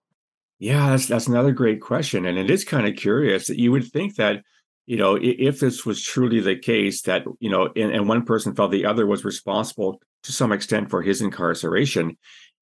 Yeah, 0.59 0.91
that's 0.91 1.07
that's 1.07 1.27
another 1.27 1.51
great 1.51 1.81
question, 1.81 2.25
and 2.25 2.37
it 2.37 2.49
is 2.49 2.63
kind 2.63 2.87
of 2.87 2.95
curious 2.95 3.47
that 3.47 3.59
you 3.59 3.71
would 3.71 3.85
think 3.85 4.15
that 4.15 4.43
you 4.85 4.97
know 4.97 5.17
if 5.21 5.59
this 5.59 5.85
was 5.85 6.01
truly 6.01 6.39
the 6.39 6.55
case 6.55 7.01
that 7.01 7.25
you 7.39 7.49
know 7.49 7.69
and, 7.75 7.91
and 7.91 8.07
one 8.07 8.23
person 8.23 8.55
felt 8.55 8.71
the 8.71 8.85
other 8.85 9.05
was 9.05 9.25
responsible 9.25 9.99
to 10.23 10.31
some 10.31 10.51
extent 10.51 10.89
for 10.89 11.01
his 11.01 11.21
incarceration 11.21 12.17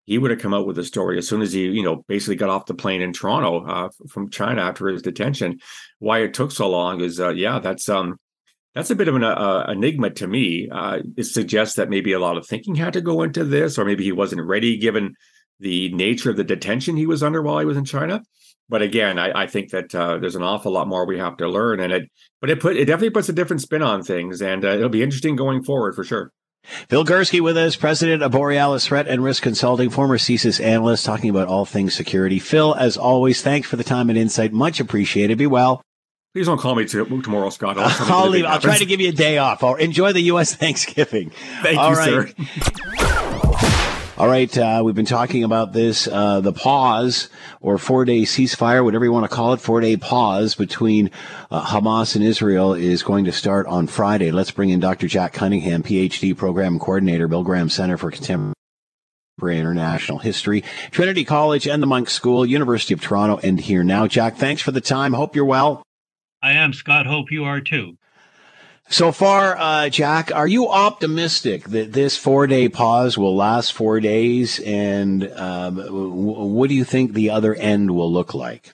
he 0.06 0.18
would 0.18 0.32
have 0.32 0.40
come 0.40 0.54
out 0.54 0.68
with 0.68 0.78
a 0.80 0.84
story 0.84 1.18
as 1.18 1.28
soon 1.28 1.42
as 1.42 1.54
he, 1.54 1.68
you 1.68 1.84
know, 1.84 2.04
basically 2.08 2.36
got 2.36 2.50
off 2.50 2.66
the 2.66 2.74
plane 2.74 3.02
in 3.02 3.14
Toronto 3.14 3.66
uh, 3.66 3.90
from 4.10 4.30
China 4.30 4.62
after 4.62 4.88
his 4.88 5.02
detention. 5.02 5.60
Why 6.00 6.20
it 6.20 6.34
took 6.34 6.52
so 6.52 6.70
long 6.70 7.02
is, 7.02 7.20
uh, 7.20 7.30
yeah, 7.30 7.60
that's 7.60 7.88
um, 7.88 8.18
that's 8.74 8.90
a 8.90 8.96
bit 8.96 9.08
of 9.08 9.16
an 9.16 9.24
uh, 9.24 9.66
enigma 9.70 10.10
to 10.12 10.28
me. 10.28 10.70
Uh, 10.70 11.00
it 11.18 11.26
suggests 11.26 11.76
that 11.76 11.90
maybe 11.90 12.14
a 12.14 12.20
lot 12.20 12.38
of 12.38 12.48
thinking 12.48 12.76
had 12.76 12.94
to 12.94 13.02
go 13.02 13.22
into 13.22 13.44
this, 13.44 13.78
or 13.78 13.86
maybe 13.86 14.04
he 14.04 14.12
wasn't 14.12 14.46
ready 14.46 14.78
given 14.78 15.16
the 15.60 15.90
nature 15.94 16.32
of 16.32 16.38
the 16.38 16.44
detention 16.44 16.98
he 16.98 17.06
was 17.06 17.22
under 17.22 17.42
while 17.42 17.60
he 17.60 17.66
was 17.66 17.78
in 17.78 17.86
China. 17.86 18.22
But 18.70 18.82
again, 18.82 19.20
I, 19.20 19.44
I 19.44 19.48
think 19.48 19.72
that 19.72 19.94
uh, 19.94 20.18
there's 20.18 20.38
an 20.38 20.44
awful 20.44 20.72
lot 20.72 20.88
more 20.88 21.06
we 21.06 21.20
have 21.20 21.38
to 21.38 21.50
learn, 21.50 21.82
and 21.82 21.92
it, 21.92 22.10
but 22.40 22.50
it 22.50 22.62
put 22.62 22.78
it 22.78 22.86
definitely 22.86 23.10
puts 23.10 23.28
a 23.30 23.34
different 23.34 23.62
spin 23.62 23.82
on 23.82 24.02
things, 24.02 24.42
and 24.42 24.64
uh, 24.64 24.70
it'll 24.70 24.90
be 24.90 25.04
interesting 25.04 25.36
going 25.36 25.62
forward 25.64 25.94
for 25.94 26.06
sure. 26.06 26.32
Phil 26.64 27.04
Gurski 27.04 27.42
with 27.42 27.58
us, 27.58 27.76
president 27.76 28.24
of 28.24 28.32
Borealis 28.32 28.86
Threat 28.86 29.08
and 29.08 29.24
Risk 29.24 29.44
Consulting, 29.44 29.90
former 29.90 30.18
CSIS 30.18 30.64
analyst, 30.64 31.06
talking 31.06 31.30
about 31.30 31.48
all 31.48 31.66
things 31.66 31.94
security. 31.94 32.40
Phil, 32.40 32.76
as 32.76 32.98
always, 32.98 33.42
thanks 33.42 33.68
for 33.68 33.76
the 33.76 33.84
time 33.84 34.10
and 34.10 34.18
insight. 34.18 34.54
Much 34.54 34.80
appreciated. 34.80 35.38
Be 35.38 35.48
well. 35.48 35.82
Please 36.34 36.46
don't 36.46 36.60
call 36.60 36.76
me 36.76 36.86
tomorrow, 36.86 37.50
Scott. 37.50 37.78
I'll, 37.78 38.14
I'll 38.24 38.30
leave. 38.30 38.46
I'll 38.46 38.60
try 38.60 38.78
to 38.78 38.86
give 38.86 39.02
you 39.02 39.10
a 39.10 39.14
day 39.14 39.38
off. 39.38 39.64
Or 39.64 39.78
enjoy 39.80 40.14
the 40.14 40.22
U.S. 40.22 40.56
Thanksgiving. 40.56 41.30
Thank 41.62 41.78
all 41.78 41.92
you, 41.92 41.98
right. 41.98 42.36
sir. 42.38 42.98
All 44.22 44.28
right, 44.28 44.56
uh, 44.56 44.84
we've 44.86 44.94
been 44.94 45.04
talking 45.04 45.44
about 45.44 45.74
this, 45.74 46.08
uh, 46.08 46.42
the 46.42 46.54
pause 46.54 47.28
or 47.60 47.80
four 47.80 48.06
day 48.06 48.22
ceasefire, 48.22 48.84
whatever 48.84 49.04
you 49.04 49.12
want 49.12 49.28
to 49.28 49.36
call 49.36 49.54
it, 49.54 49.60
four 49.60 49.82
day 49.82 49.98
pause 49.98 50.54
between 50.54 51.10
uh, 51.50 51.66
Hamas 51.66 52.16
and 52.16 52.24
Israel 52.24 52.76
is 52.76 53.02
going 53.02 53.26
to 53.26 53.32
start 53.32 53.66
on 53.66 53.88
Friday. 53.88 54.30
Let's 54.30 54.52
bring 54.52 54.70
in 54.70 54.80
Dr. 54.80 55.08
Jack 55.08 55.34
Cunningham, 55.34 55.82
PhD 55.82 56.38
program 56.38 56.78
coordinator, 56.78 57.28
Bill 57.28 57.44
Graham 57.44 57.68
Center 57.68 57.98
for 57.98 58.12
Contemporary 58.12 58.54
International 59.42 60.20
History, 60.20 60.64
Trinity 60.92 61.26
College 61.26 61.68
and 61.68 61.82
the 61.82 61.88
Munk 61.88 62.08
School, 62.08 62.46
University 62.46 62.94
of 62.94 63.02
Toronto, 63.02 63.40
and 63.42 63.60
here 63.60 63.84
now. 63.84 64.06
Jack, 64.06 64.38
thanks 64.38 64.62
for 64.62 64.70
the 64.70 64.82
time. 64.82 65.14
Hope 65.14 65.36
you're 65.36 65.46
well. 65.46 65.82
I 66.44 66.52
am, 66.52 66.74
Scott. 66.74 67.08
Hope 67.08 67.32
you 67.32 67.44
are 67.44 67.60
too. 67.60 67.98
So 68.92 69.14
far, 69.14 69.58
uh, 69.58 69.88
Jack, 69.88 70.36
are 70.36 70.50
you 70.50 70.68
optimistic 70.68 71.64
that 71.70 71.94
this 71.94 72.18
four 72.18 72.46
day 72.46 72.68
pause 72.68 73.18
will 73.18 73.34
last 73.34 73.72
four 73.72 74.02
days? 74.02 74.60
And 74.60 75.32
um, 75.32 75.78
w- 75.78 76.10
what 76.10 76.68
do 76.68 76.76
you 76.76 76.84
think 76.84 77.14
the 77.14 77.30
other 77.30 77.56
end 77.56 77.92
will 77.92 78.12
look 78.12 78.34
like? 78.34 78.74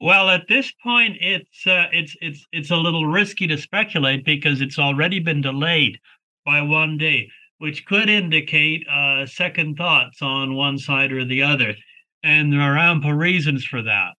Well, 0.00 0.28
at 0.28 0.48
this 0.48 0.72
point, 0.82 1.18
it's 1.20 1.64
uh, 1.68 1.86
it's 1.92 2.16
it's 2.20 2.44
it's 2.50 2.72
a 2.72 2.76
little 2.76 3.06
risky 3.06 3.46
to 3.46 3.56
speculate 3.56 4.24
because 4.24 4.60
it's 4.60 4.78
already 4.78 5.20
been 5.20 5.40
delayed 5.40 6.00
by 6.44 6.60
one 6.60 6.98
day, 6.98 7.30
which 7.58 7.86
could 7.86 8.10
indicate 8.10 8.88
uh, 8.88 9.24
second 9.24 9.76
thoughts 9.76 10.20
on 10.20 10.56
one 10.56 10.78
side 10.78 11.12
or 11.12 11.24
the 11.24 11.42
other, 11.42 11.76
and 12.24 12.52
there 12.52 12.60
are 12.60 12.76
ample 12.76 13.12
reasons 13.12 13.64
for 13.64 13.82
that. 13.82 14.14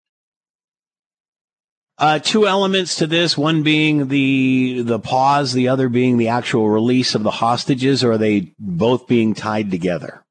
Uh, 1.97 2.19
two 2.19 2.45
elements 2.45 2.95
to 2.95 3.07
this: 3.07 3.37
one 3.37 3.63
being 3.63 4.09
the 4.09 4.81
the 4.81 4.99
pause, 4.99 5.53
the 5.53 5.69
other 5.69 5.87
being 5.87 6.17
the 6.17 6.27
actual 6.27 6.69
release 6.69 7.15
of 7.15 7.23
the 7.23 7.31
hostages. 7.31 8.03
Or 8.03 8.13
are 8.13 8.17
they 8.17 8.53
both 8.59 9.07
being 9.07 9.33
tied 9.33 9.71
together? 9.71 10.25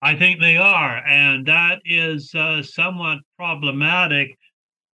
I 0.00 0.16
think 0.16 0.40
they 0.40 0.56
are, 0.56 0.98
and 1.06 1.46
that 1.46 1.80
is 1.84 2.34
uh, 2.34 2.62
somewhat 2.64 3.18
problematic 3.38 4.36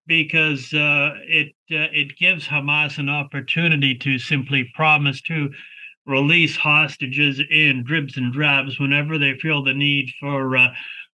because 0.05 0.71
uh, 0.71 1.13
it 1.23 1.47
uh, 1.71 1.89
it 1.93 2.15
gives 2.15 2.47
Hamas 2.47 2.99
an 2.99 3.09
opportunity 3.09 3.95
to 3.95 4.19
simply 4.19 4.69
promise 4.75 5.19
to 5.23 5.49
release 6.05 6.57
hostages 6.57 7.41
in 7.49 7.83
dribs 7.83 8.17
and 8.17 8.31
drabs 8.31 8.79
whenever 8.79 9.17
they 9.17 9.33
feel 9.35 9.63
the 9.63 9.73
need 9.73 10.11
for 10.19 10.57
uh, 10.57 10.67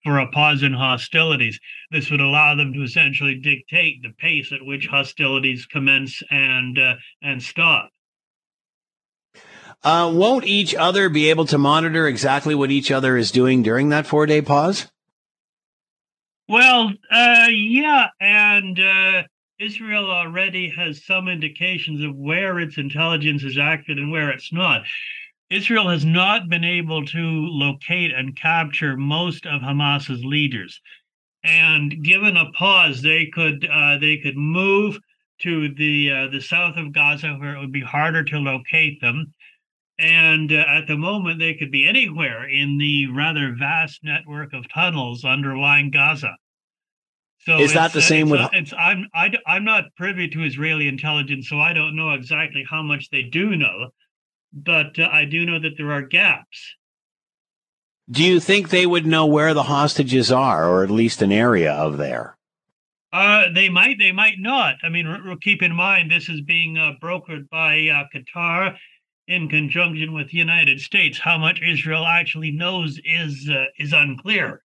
for 0.10 0.18
a 0.18 0.28
pause 0.32 0.64
in 0.64 0.74
hostilities. 0.74 1.60
This 1.92 2.10
would 2.10 2.20
allow 2.20 2.56
them 2.56 2.74
to 2.74 2.82
essentially 2.82 3.36
dictate 3.36 4.02
the 4.02 4.10
pace 4.18 4.52
at 4.52 4.66
which 4.66 4.88
hostilities 4.88 5.68
commence 5.68 6.24
and 6.32 6.80
uh, 6.80 6.96
and 7.22 7.44
stop. 7.44 7.92
Uh, 9.84 10.12
won't 10.12 10.46
each 10.46 10.74
other 10.74 11.10
be 11.10 11.30
able 11.30 11.46
to 11.46 11.60
monitor 11.60 12.08
exactly 12.08 12.56
what 12.56 12.72
each 12.72 12.90
other 12.90 13.18
is 13.18 13.30
doing 13.30 13.62
during 13.62 13.90
that 13.90 14.08
four 14.08 14.26
day 14.26 14.42
pause? 14.42 14.88
Well, 16.48 16.92
uh, 17.12 17.48
yeah, 17.52 18.08
and 18.20 18.80
uh, 18.80 19.24
Israel 19.60 20.10
already 20.10 20.74
has 20.76 21.06
some 21.06 21.28
indications 21.28 22.04
of 22.04 22.16
where 22.16 22.60
its 22.60 22.80
intelligence 22.80 23.44
is 23.44 23.60
active 23.60 24.00
and 24.00 24.12
where 24.12 24.32
it's 24.32 24.52
not. 24.52 24.82
Israel 25.50 25.90
has 25.90 26.06
not 26.06 26.50
been 26.50 26.64
able 26.64 27.06
to 27.06 27.20
locate 27.20 28.12
and 28.12 28.40
capture 28.40 28.96
most 28.96 29.46
of 29.46 29.62
Hamas's 29.62 30.24
leaders, 30.24 30.80
and 31.44 32.04
given 32.04 32.38
a 32.38 32.52
pause, 32.52 33.02
they 33.02 33.28
could 33.28 33.68
uh, 33.72 33.98
they 33.98 34.18
could 34.18 34.38
move 34.38 35.00
to 35.42 35.74
the 35.74 36.12
uh, 36.12 36.28
the 36.28 36.42
south 36.42 36.78
of 36.78 36.94
Gaza 36.94 37.34
where 37.34 37.56
it 37.56 37.60
would 37.60 37.72
be 37.72 37.82
harder 37.82 38.24
to 38.26 38.38
locate 38.38 39.02
them 39.02 39.34
and 40.00 40.50
uh, 40.54 40.64
at 40.66 40.88
the 40.88 40.96
moment, 40.96 41.40
they 41.40 41.54
could 41.56 41.72
be 41.72 41.86
anywhere 41.86 42.50
in 42.50 42.78
the 42.78 43.08
rather 43.08 43.54
vast 43.54 44.00
network 44.02 44.54
of 44.54 44.66
tunnels 44.74 45.26
underlying 45.26 45.92
Gaza. 45.92 46.36
So 47.40 47.60
is 47.60 47.74
that 47.74 47.92
the 47.92 48.02
same 48.02 48.30
with? 48.30 48.42
it's 48.54 48.74
I'm 48.78 49.08
I, 49.14 49.32
I'm 49.46 49.66
not 49.66 49.86
privy 49.98 50.30
to 50.30 50.44
Israeli 50.44 50.88
intelligence, 50.88 51.50
so 51.50 51.60
I 51.60 51.74
don't 51.74 51.98
know 51.98 52.12
exactly 52.12 52.66
how 52.70 52.82
much 52.82 53.10
they 53.10 53.24
do 53.24 53.58
know, 53.58 53.90
but 54.54 54.98
uh, 55.00 55.08
I 55.12 55.26
do 55.26 55.46
know 55.46 55.60
that 55.60 55.78
there 55.78 55.92
are 55.92 56.02
gaps. 56.02 56.76
Do 58.10 58.24
you 58.24 58.40
think 58.40 58.70
they 58.70 58.86
would 58.86 59.06
know 59.06 59.26
where 59.26 59.54
the 59.54 59.64
hostages 59.64 60.32
are, 60.32 60.68
or 60.68 60.84
at 60.84 60.90
least 60.90 61.22
an 61.22 61.32
area 61.32 61.72
of 61.72 61.98
there? 61.98 62.38
Uh, 63.12 63.46
they 63.54 63.70
might, 63.70 63.98
they 64.00 64.12
might 64.12 64.38
not. 64.38 64.76
I 64.84 64.90
mean, 64.90 65.08
r- 65.08 65.36
keep 65.42 65.62
in 65.62 65.76
mind 65.76 66.12
this 66.12 66.30
is 66.30 66.42
being 66.42 66.78
uh, 66.78 66.94
brokered 67.02 67.50
by 67.50 67.88
uh, 67.88 68.06
Qatar 68.14 68.78
in 69.28 69.48
conjunction 69.48 70.14
with 70.14 70.32
the 70.32 70.38
United 70.38 70.80
States. 70.80 71.20
How 71.20 71.38
much 71.38 71.62
Israel 71.62 72.06
actually 72.06 72.52
knows 72.52 73.00
is 73.04 73.50
uh, 73.50 73.66
is 73.78 73.94
unclear. 73.94 74.64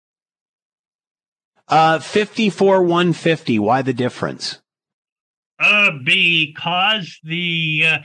Uh, 1.69 1.99
54 1.99 2.83
150. 2.83 3.59
Why 3.59 3.83
the 3.83 3.95
difference? 3.95 4.61
Uh, 5.59 5.93
because 6.03 7.19
the 7.23 7.85
uh, 7.87 7.99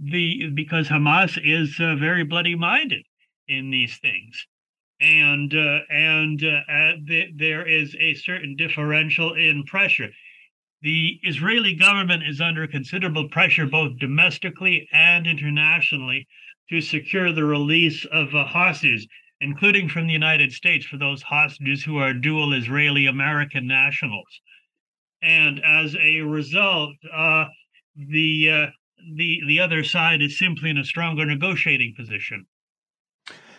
the 0.00 0.50
because 0.54 0.88
Hamas 0.88 1.38
is 1.42 1.78
uh, 1.80 1.96
very 1.96 2.24
bloody 2.24 2.54
minded 2.54 3.04
in 3.48 3.70
these 3.70 3.98
things, 3.98 4.46
and 5.00 5.54
uh, 5.54 5.80
and 5.88 6.42
uh, 6.42 6.60
uh, 6.70 6.92
th- 7.06 7.32
there 7.36 7.66
is 7.66 7.96
a 8.00 8.14
certain 8.14 8.56
differential 8.56 9.34
in 9.34 9.64
pressure 9.64 10.10
the 10.82 11.18
Israeli 11.22 11.74
government 11.74 12.22
is 12.22 12.40
under 12.40 12.66
considerable 12.66 13.28
pressure, 13.28 13.66
both 13.66 13.98
domestically 13.98 14.88
and 14.92 15.26
internationally, 15.26 16.28
to 16.70 16.80
secure 16.80 17.32
the 17.32 17.44
release 17.44 18.04
of 18.04 18.34
uh, 18.34 18.44
hostages, 18.44 19.06
including 19.40 19.88
from 19.88 20.06
the 20.06 20.12
United 20.12 20.52
States 20.52 20.86
for 20.86 20.98
those 20.98 21.22
hostages 21.22 21.82
who 21.82 21.96
are 21.96 22.12
dual 22.12 22.52
Israeli 22.52 23.06
American 23.06 23.66
nationals. 23.66 24.40
And 25.22 25.60
as 25.64 25.96
a 25.96 26.20
result, 26.20 26.94
uh, 27.12 27.46
the 27.96 28.68
the 29.14 29.40
the 29.46 29.60
other 29.60 29.84
side 29.84 30.22
is 30.22 30.38
simply 30.38 30.70
in 30.70 30.78
a 30.78 30.84
stronger 30.84 31.24
negotiating 31.24 31.94
position. 31.96 32.46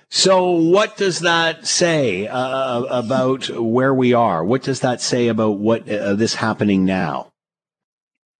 So, 0.09 0.51
what 0.51 0.95
does 0.95 1.19
that 1.19 1.67
say 1.67 2.27
uh, 2.27 2.83
about 2.83 3.49
where 3.49 3.93
we 3.93 4.13
are? 4.13 4.43
What 4.43 4.63
does 4.63 4.79
that 4.79 5.01
say 5.01 5.27
about 5.27 5.59
what 5.59 5.89
uh, 5.89 6.15
this 6.15 6.35
happening 6.35 6.85
now? 6.85 7.33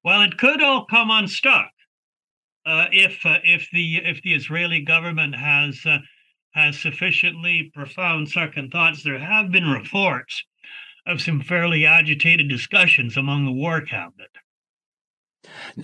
Well, 0.04 0.22
it 0.22 0.38
could 0.38 0.62
all 0.62 0.86
come 0.86 1.12
unstuck 1.12 1.72
uh, 2.66 2.88
if 2.92 3.26
uh, 3.26 3.40
if 3.44 3.68
the 3.74 3.98
if 3.98 4.22
the 4.22 4.34
Israeli 4.34 4.82
government 4.82 5.36
has 5.36 5.86
uh, 5.86 6.00
has 6.52 6.80
sufficiently 6.80 7.70
profound 7.74 8.30
second 8.30 8.72
thoughts. 8.72 9.04
There 9.04 9.20
have 9.20 9.52
been 9.52 9.70
reports 9.70 10.46
of 11.06 11.22
some 11.22 11.42
fairly 11.42 11.86
agitated 11.86 12.48
discussions 12.48 13.18
among 13.18 13.44
the 13.46 13.52
war 13.52 13.82
cabinet. 13.82 14.32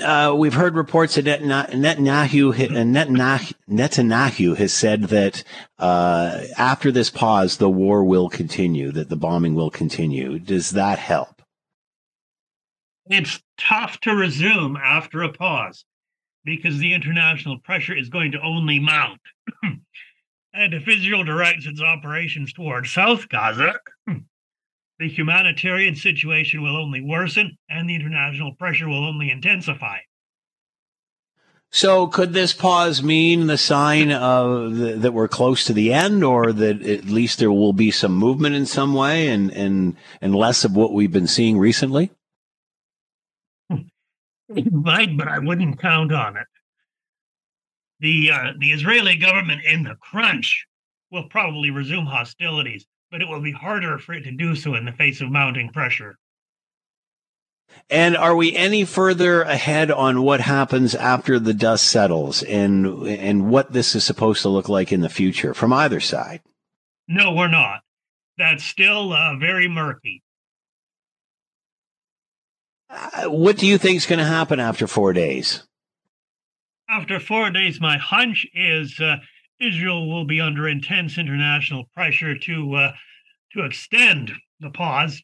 Uh, 0.02 0.34
we've 0.36 0.54
heard 0.54 0.76
reports 0.76 1.16
that 1.16 1.42
Netanyahu, 1.42 2.54
Netanyahu, 2.54 3.54
Netanyahu 3.70 4.58
has 4.58 4.74
said 4.74 5.04
that 5.04 5.44
uh, 5.78 6.42
after 6.58 6.92
this 6.92 7.10
pause, 7.10 7.58
the 7.58 7.70
war 7.70 8.04
will 8.04 8.30
continue, 8.30 8.92
that 8.92 9.10
the 9.10 9.16
bombing 9.16 9.56
will 9.56 9.70
continue. 9.70 10.40
Does 10.40 10.72
that 10.72 11.00
help? 11.00 11.42
It's 13.06 13.42
tough 13.58 14.00
to 14.02 14.16
resume 14.16 14.78
after 14.78 15.22
a 15.22 15.32
pause 15.32 15.86
because 16.46 16.78
the 16.78 16.94
international 16.94 17.60
pressure 17.60 17.96
is 17.96 18.10
going 18.10 18.32
to 18.32 18.42
only 18.42 18.80
mount. 18.80 19.22
and 20.54 20.74
if 20.74 20.88
Israel 20.88 21.24
directs 21.24 21.66
its 21.66 21.82
operations 21.82 22.54
toward 22.54 22.88
South 22.88 23.30
Gaza, 23.30 23.80
the 25.00 25.10
humanitarian 25.10 25.96
situation 25.96 26.62
will 26.62 26.78
only 26.78 27.02
worsen 27.02 27.58
and 27.70 27.90
the 27.90 27.96
international 27.96 28.54
pressure 28.56 28.88
will 28.88 29.06
only 29.06 29.30
intensify. 29.30 30.00
So, 31.72 32.06
could 32.06 32.34
this 32.34 32.54
pause 32.54 33.02
mean 33.02 33.48
the 33.48 33.58
sign 33.58 34.12
of 34.12 34.76
the, 34.76 34.94
that 34.94 35.12
we're 35.12 35.28
close 35.28 35.66
to 35.66 35.74
the 35.74 35.92
end, 35.92 36.24
or 36.24 36.54
that 36.54 36.84
at 36.84 37.06
least 37.06 37.40
there 37.40 37.52
will 37.52 37.74
be 37.74 37.90
some 37.90 38.14
movement 38.14 38.54
in 38.54 38.68
some 38.68 38.94
way, 38.94 39.28
and 39.30 39.50
and 39.50 39.98
and 40.22 40.36
less 40.36 40.66
of 40.66 40.76
what 40.76 40.94
we've 40.94 41.12
been 41.12 41.26
seeing 41.28 41.58
recently? 41.58 42.12
It 44.56 44.72
might, 44.72 45.18
but 45.18 45.28
I 45.28 45.40
wouldn't 45.40 45.80
count 45.80 46.14
on 46.14 46.38
it. 46.38 46.46
The 48.02 48.30
uh, 48.32 48.52
the 48.60 48.72
Israeli 48.72 49.16
government 49.16 49.62
in 49.66 49.82
the 49.82 49.96
crunch 49.96 50.68
will 51.10 51.28
probably 51.28 51.72
resume 51.72 52.06
hostilities 52.06 52.86
but 53.14 53.22
it 53.22 53.28
will 53.28 53.42
be 53.42 53.52
harder 53.52 54.00
for 54.00 54.14
it 54.14 54.24
to 54.24 54.32
do 54.32 54.56
so 54.56 54.74
in 54.74 54.86
the 54.86 54.92
face 54.92 55.22
of 55.22 55.30
mounting 55.30 55.70
pressure. 55.70 56.18
And 57.88 58.18
are 58.18 58.36
we 58.36 58.56
any 58.56 58.86
further 58.86 59.44
ahead 59.44 59.92
on 59.92 60.24
what 60.24 60.42
happens 60.42 60.96
after 60.96 61.38
the 61.38 61.54
dust 61.54 61.86
settles 61.86 62.42
and 62.42 63.08
and 63.08 63.52
what 63.52 63.72
this 63.72 63.94
is 63.94 64.04
supposed 64.04 64.42
to 64.42 64.50
look 64.50 64.68
like 64.68 64.92
in 64.92 65.02
the 65.02 65.10
future 65.10 65.54
from 65.54 65.72
either 65.72 66.00
side? 66.00 66.42
No, 67.08 67.34
we're 67.34 67.50
not. 67.50 67.82
That's 68.40 68.64
still 68.64 69.14
uh, 69.14 69.38
very 69.38 69.68
murky. 69.68 70.24
Uh, 72.90 73.26
what 73.26 73.58
do 73.58 73.68
you 73.68 73.78
think 73.78 73.98
is 73.98 74.08
going 74.08 74.20
to 74.20 74.26
happen 74.26 74.60
after 74.60 74.88
four 74.88 75.14
days? 75.14 75.68
After 76.90 77.20
four 77.20 77.52
days, 77.52 77.80
my 77.80 77.98
hunch 77.98 78.48
is 78.56 79.00
uh, 79.00 79.18
Israel 79.68 80.10
will 80.10 80.26
be 80.26 80.42
under 80.42 80.68
intense 80.68 81.18
international 81.18 81.86
pressure 81.94 82.38
to 82.38 82.76
uh, 82.76 82.92
to 83.54 83.64
extend 83.64 84.32
the 84.60 84.70
pause, 84.70 85.22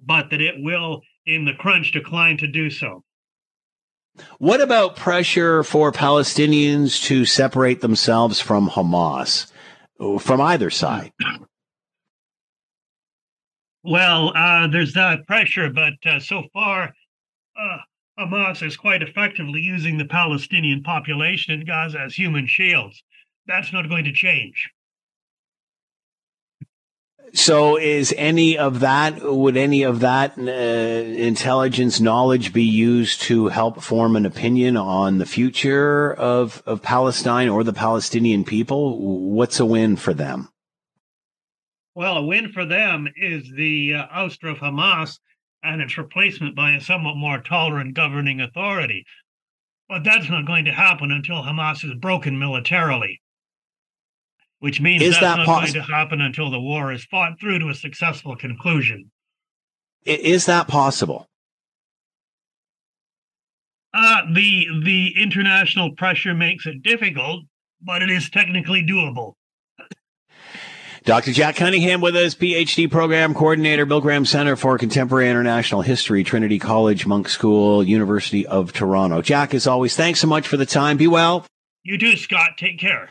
but 0.00 0.30
that 0.30 0.40
it 0.40 0.54
will, 0.58 1.02
in 1.26 1.44
the 1.44 1.52
crunch, 1.52 1.92
decline 1.92 2.36
to 2.38 2.46
do 2.46 2.70
so. 2.70 3.04
What 4.38 4.62
about 4.62 4.96
pressure 4.96 5.62
for 5.62 5.92
Palestinians 5.92 7.02
to 7.04 7.26
separate 7.26 7.82
themselves 7.82 8.40
from 8.40 8.68
Hamas, 8.70 9.52
from 10.20 10.40
either 10.40 10.70
side? 10.70 11.12
Well, 13.82 14.32
uh, 14.34 14.68
there's 14.68 14.94
that 14.94 15.26
pressure, 15.26 15.70
but 15.70 15.94
uh, 16.04 16.18
so 16.18 16.44
far, 16.52 16.94
uh, 17.58 17.78
Hamas 18.18 18.66
is 18.66 18.76
quite 18.76 19.02
effectively 19.02 19.60
using 19.60 19.98
the 19.98 20.06
Palestinian 20.06 20.82
population 20.82 21.52
in 21.52 21.66
Gaza 21.66 22.00
as 22.00 22.14
human 22.14 22.46
shields 22.46 23.02
that's 23.46 23.72
not 23.72 23.88
going 23.88 24.04
to 24.04 24.12
change. 24.12 24.70
So, 27.34 27.76
is 27.76 28.14
any 28.16 28.56
of 28.56 28.80
that, 28.80 29.20
would 29.22 29.56
any 29.56 29.82
of 29.82 30.00
that 30.00 30.38
uh, 30.38 30.42
intelligence 30.42 32.00
knowledge 32.00 32.52
be 32.52 32.62
used 32.62 33.22
to 33.22 33.48
help 33.48 33.82
form 33.82 34.14
an 34.14 34.24
opinion 34.26 34.76
on 34.76 35.18
the 35.18 35.26
future 35.26 36.14
of, 36.14 36.62
of 36.66 36.82
Palestine 36.82 37.48
or 37.48 37.64
the 37.64 37.72
Palestinian 37.72 38.44
people? 38.44 39.32
What's 39.32 39.58
a 39.58 39.66
win 39.66 39.96
for 39.96 40.14
them? 40.14 40.50
Well, 41.96 42.16
a 42.16 42.24
win 42.24 42.52
for 42.52 42.64
them 42.64 43.08
is 43.16 43.50
the 43.56 43.94
uh, 43.94 44.06
ouster 44.08 44.50
of 44.50 44.58
Hamas 44.58 45.18
and 45.64 45.82
its 45.82 45.98
replacement 45.98 46.54
by 46.54 46.74
a 46.74 46.80
somewhat 46.80 47.16
more 47.16 47.40
tolerant 47.40 47.94
governing 47.94 48.40
authority. 48.40 49.04
But 49.88 50.04
that's 50.04 50.30
not 50.30 50.46
going 50.46 50.64
to 50.66 50.72
happen 50.72 51.10
until 51.10 51.42
Hamas 51.42 51.84
is 51.84 51.94
broken 51.94 52.38
militarily 52.38 53.20
which 54.60 54.80
means 54.80 55.02
is 55.02 55.14
that's 55.14 55.22
that 55.22 55.36
not 55.38 55.46
going 55.46 55.72
to 55.72 55.82
happen 55.82 56.20
until 56.20 56.50
the 56.50 56.60
war 56.60 56.92
is 56.92 57.04
fought 57.04 57.38
through 57.40 57.58
to 57.58 57.68
a 57.68 57.74
successful 57.74 58.36
conclusion. 58.36 59.10
Is 60.04 60.46
that 60.46 60.68
possible? 60.68 61.28
Uh, 63.92 64.22
the 64.32 64.66
the 64.84 65.14
international 65.20 65.92
pressure 65.92 66.34
makes 66.34 66.66
it 66.66 66.82
difficult, 66.82 67.44
but 67.80 68.02
it 68.02 68.10
is 68.10 68.28
technically 68.28 68.82
doable. 68.82 69.34
Dr. 71.04 71.32
Jack 71.32 71.54
Cunningham 71.54 72.00
with 72.00 72.16
us, 72.16 72.34
PhD 72.34 72.90
program 72.90 73.32
coordinator, 73.32 73.86
Bill 73.86 74.00
Graham 74.00 74.26
Center 74.26 74.56
for 74.56 74.76
Contemporary 74.76 75.30
International 75.30 75.80
History, 75.80 76.24
Trinity 76.24 76.58
College, 76.58 77.06
Munk 77.06 77.28
School, 77.28 77.84
University 77.84 78.44
of 78.44 78.72
Toronto. 78.72 79.22
Jack, 79.22 79.54
as 79.54 79.68
always, 79.68 79.94
thanks 79.94 80.18
so 80.18 80.26
much 80.26 80.48
for 80.48 80.56
the 80.56 80.66
time. 80.66 80.96
Be 80.96 81.06
well. 81.06 81.46
You 81.86 81.96
too, 81.96 82.16
Scott. 82.16 82.58
Take 82.58 82.78
care. 82.78 83.08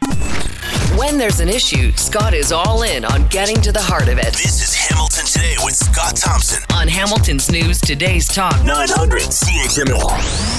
When 0.98 1.18
there's 1.18 1.40
an 1.40 1.48
issue, 1.48 1.94
Scott 1.94 2.34
is 2.34 2.52
all 2.52 2.84
in 2.84 3.06
on 3.06 3.26
getting 3.30 3.62
to 3.62 3.72
the 3.72 3.82
heart 3.82 4.10
of 4.10 4.18
it. 4.18 4.34
This 4.34 4.62
is 4.62 4.76
Hamilton 4.76 5.26
Today 5.28 5.56
with 5.64 5.76
Scott 5.76 6.18
Thompson 6.18 6.62
on 6.74 6.90
Hamilton's 6.90 7.50
News 7.50 7.80
Today's 7.80 8.28
Talk 8.28 8.62
900 8.66 9.22
CHML 9.22 10.56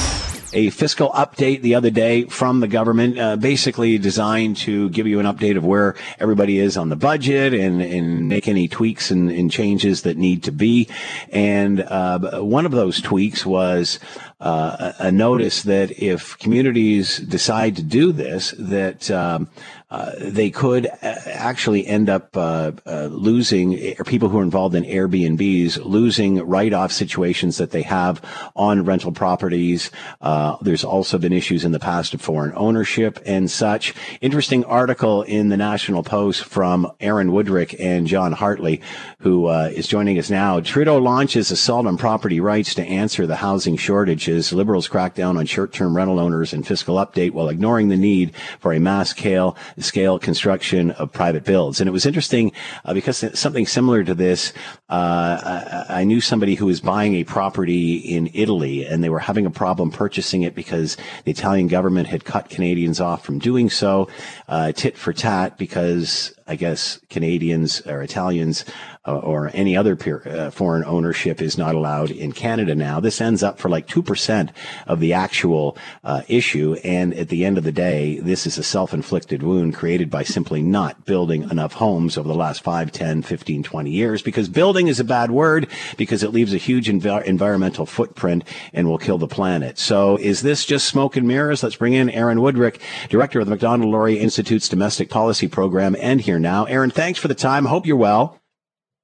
a 0.57 0.71
fiscal 0.71 1.11
update 1.11 1.61
the 1.61 1.75
other 1.75 1.91
day 1.91 2.25
from 2.25 2.61
the 2.61 2.67
government, 2.67 3.19
uh, 3.19 3.37
basically 3.37 3.99
designed 3.99 4.57
to 4.57 4.89
give 4.89 5.07
you 5.07 5.21
an 5.21 5.27
update 5.27 5.59
of 5.59 5.65
where 5.65 5.95
everybody 6.19 6.59
is 6.59 6.79
on 6.79 6.89
the 6.89 6.97
budget 6.97 7.53
and, 7.53 7.83
and 7.83 8.27
make 8.27 8.49
any 8.49 8.67
tweaks 8.67 9.11
and, 9.11 9.31
and 9.31 9.51
changes 9.51 10.03
that 10.03 10.17
need 10.17 10.43
to 10.45 10.53
be. 10.53 10.89
And 11.31 11.83
uh, 11.83 12.41
one 12.41 12.65
of 12.65 12.73
those 12.73 13.03
tweaks 13.03 13.45
was 13.45 13.99
uh, 14.41 14.93
a 14.99 15.11
notice 15.11 15.63
that 15.63 15.91
if 16.03 16.39
communities 16.39 17.19
decide 17.19 17.77
to 17.77 17.83
do 17.83 18.13
this, 18.13 18.55
that 18.59 19.11
um, 19.11 19.49
uh, 19.89 20.11
they 20.19 20.51
could 20.51 20.87
uh, 20.87 21.15
actually 21.27 21.87
end 21.87 22.11
up 22.11 22.37
uh, 22.37 22.73
uh, 22.87 23.05
losing, 23.05 23.95
people 24.05 24.29
who 24.29 24.41
are 24.41 24.43
involved 24.43 24.75
in 24.75 24.83
Airbnbs 24.83 25.85
losing 25.85 26.39
write-off 26.45 26.91
situations 26.91 27.59
that 27.59 27.71
they 27.71 27.83
have 27.83 28.21
on 28.57 28.85
rental 28.85 29.13
properties. 29.13 29.93
Uh, 30.21 30.57
there's 30.61 30.83
also 30.83 31.19
been 31.19 31.33
issues 31.33 31.65
in 31.65 31.71
the 31.71 31.79
past 31.79 32.15
of 32.15 32.21
foreign 32.21 32.53
ownership 32.57 33.21
and 33.25 33.49
such. 33.49 33.95
Interesting 34.21 34.65
article 34.65 35.23
in 35.23 35.51
the 35.51 35.57
National 35.57 36.03
Post 36.03 36.43
from 36.45 36.91
Aaron 36.99 37.31
Wudrick 37.31 37.77
and 37.79 38.09
John 38.09 38.33
Hartley, 38.33 38.81
who 39.21 39.49
is 39.49 39.87
joining 39.87 40.19
us 40.19 40.31
now. 40.31 40.59
Trudeau 40.59 40.99
launches 40.99 41.53
assault 41.53 41.87
on 41.87 41.97
property 41.97 42.41
rights 42.41 42.75
to 42.75 42.83
answer 42.83 43.25
the 43.25 43.37
housing 43.37 43.77
shortages. 43.77 44.53
Liberals 44.53 44.89
crack 44.89 45.15
down 45.15 45.37
on 45.37 45.47
short-term 45.47 45.95
rental 45.97 46.19
owners 46.19 46.53
in 46.53 46.65
fiscal 46.65 46.97
update 46.97 47.31
while 47.31 47.49
ignoring 47.49 47.89
the 47.89 47.97
need 47.97 48.35
for 48.59 48.73
a 48.73 48.81
mass 48.81 49.11
scale 49.11 49.57
scale 49.83 50.19
construction 50.19 50.91
of 50.93 51.13
private 51.13 51.45
builds. 51.45 51.81
And 51.81 51.89
it 51.89 51.93
was 51.93 52.07
interesting 52.07 52.53
uh, 52.85 52.95
because 52.95 53.25
something 53.39 53.67
similar 53.67 54.05
to 54.05 54.15
this, 54.15 54.53
uh, 54.89 55.85
I, 55.91 56.01
I, 56.01 56.05
knew 56.05 56.21
somebody 56.21 56.55
who 56.55 56.67
was 56.67 56.81
buying 56.81 57.15
a 57.15 57.25
property 57.25 57.97
in 57.97 58.31
Italy 58.33 58.87
and 58.87 59.03
they 59.03 59.09
were 59.09 59.19
having 59.19 59.47
a 59.47 59.51
problem 59.51 59.91
purchasing 59.91 60.43
it 60.43 60.55
because 60.55 60.97
the 61.25 61.31
Italian 61.31 61.67
government 61.67 62.09
had 62.09 62.25
cut 62.25 62.49
Canadians 62.49 63.01
off 63.01 63.25
from 63.25 63.39
doing 63.39 63.69
so, 63.71 64.09
uh, 64.49 64.73
tit 64.73 64.97
for 64.97 65.13
tat, 65.13 65.59
because 65.59 66.36
I 66.49 66.57
guess 66.57 67.01
Canadians 67.11 67.81
or 67.87 68.03
Italians 68.03 68.65
uh, 69.07 69.19
or 69.19 69.51
any 69.55 69.77
other 69.77 69.97
peer, 69.97 70.23
uh, 70.27 70.51
foreign 70.51 70.85
ownership 70.85 71.41
is 71.41 71.57
not 71.57 71.75
allowed 71.75 72.11
in 72.11 72.33
Canada 72.33 72.75
now. 72.75 73.01
This 73.01 73.21
ends 73.21 73.43
up 73.43 73.59
for 73.59 73.69
like 73.69 73.87
2% 73.87 74.51
of 74.87 75.01
the 75.01 75.13
actual 75.13 75.77
uh, 76.05 76.23
issue. 76.29 76.77
And 76.85 77.15
at 77.15 77.29
the 77.29 77.45
end 77.45 77.59
of 77.59 77.65
the 77.65 77.73
day, 77.73 78.19
this 78.19 78.47
is 78.47 78.59
a 78.59 78.63
self-inflicted 78.63 79.43
wound 79.43 79.75
created 79.75 80.11
by 80.11 80.23
simply 80.23 80.63
not 80.63 81.05
building 81.05 81.49
enough 81.51 81.75
homes 81.75 82.19
over 82.19 82.29
the 82.29 82.35
last 82.35 82.63
5, 82.63 82.93
10, 82.93 83.23
15, 83.23 83.63
20 83.63 83.91
years 83.91 84.23
because 84.23 84.49
building 84.49 84.89
is 84.89 85.01
a 85.01 85.05
bad 85.05 85.31
word 85.31 85.69
because 85.97 86.23
it 86.23 86.33
leaves 86.33 86.53
a 86.53 86.59
huge 86.59 86.89
env- 86.89 87.25
environmental 87.25 87.87
footprint 87.87 88.45
and 88.73 88.89
will 88.89 88.99
kill 88.99 89.19
the 89.19 89.29
planet. 89.29 89.79
So 89.79 90.17
is 90.17 90.43
this 90.43 90.65
just 90.65 90.87
smoke 90.87 91.17
and 91.17 91.27
mirrors? 91.27 91.63
Let's 91.63 91.77
bring 91.77 91.95
in 91.95 92.11
Aaron 92.11 92.39
Wudrick, 92.39 92.81
director 93.09 93.41
of 93.41 93.47
the 93.47 93.51
Macdonald-Laurier 93.51 94.21
Institute's 94.21 94.69
domestic 94.69 95.11
policy 95.11 95.49
program 95.49 95.97
and 96.01 96.21
here 96.21 96.36
now. 96.39 96.65
Aaron, 96.65 96.91
thanks 96.91 97.19
for 97.19 97.29
the 97.29 97.35
time. 97.35 97.65
Hope 97.65 97.87
you're 97.87 97.97
well. 97.97 98.41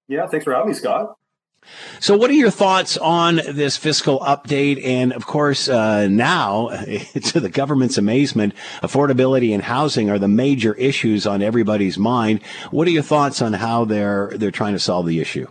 Yeah, 0.08 0.26
thanks 0.26 0.44
for 0.44 0.52
having 0.52 0.68
me, 0.68 0.74
Scott. 0.74 1.16
So, 2.00 2.16
what 2.16 2.30
are 2.30 2.34
your 2.34 2.50
thoughts 2.50 2.96
on 2.96 3.36
this 3.36 3.76
fiscal 3.76 4.18
update? 4.20 4.84
And 4.84 5.12
of 5.12 5.26
course, 5.26 5.68
uh, 5.68 6.08
now, 6.08 6.68
to 7.24 7.40
the 7.40 7.48
government's 7.48 7.98
amazement, 7.98 8.54
affordability 8.82 9.54
and 9.54 9.62
housing 9.62 10.10
are 10.10 10.18
the 10.18 10.28
major 10.28 10.74
issues 10.74 11.26
on 11.26 11.40
everybody's 11.40 11.98
mind. 11.98 12.42
What 12.70 12.88
are 12.88 12.90
your 12.90 13.02
thoughts 13.02 13.40
on 13.40 13.52
how 13.52 13.84
they're 13.84 14.32
they're 14.34 14.50
trying 14.50 14.72
to 14.72 14.80
solve 14.80 15.06
the 15.06 15.20
issue? 15.20 15.46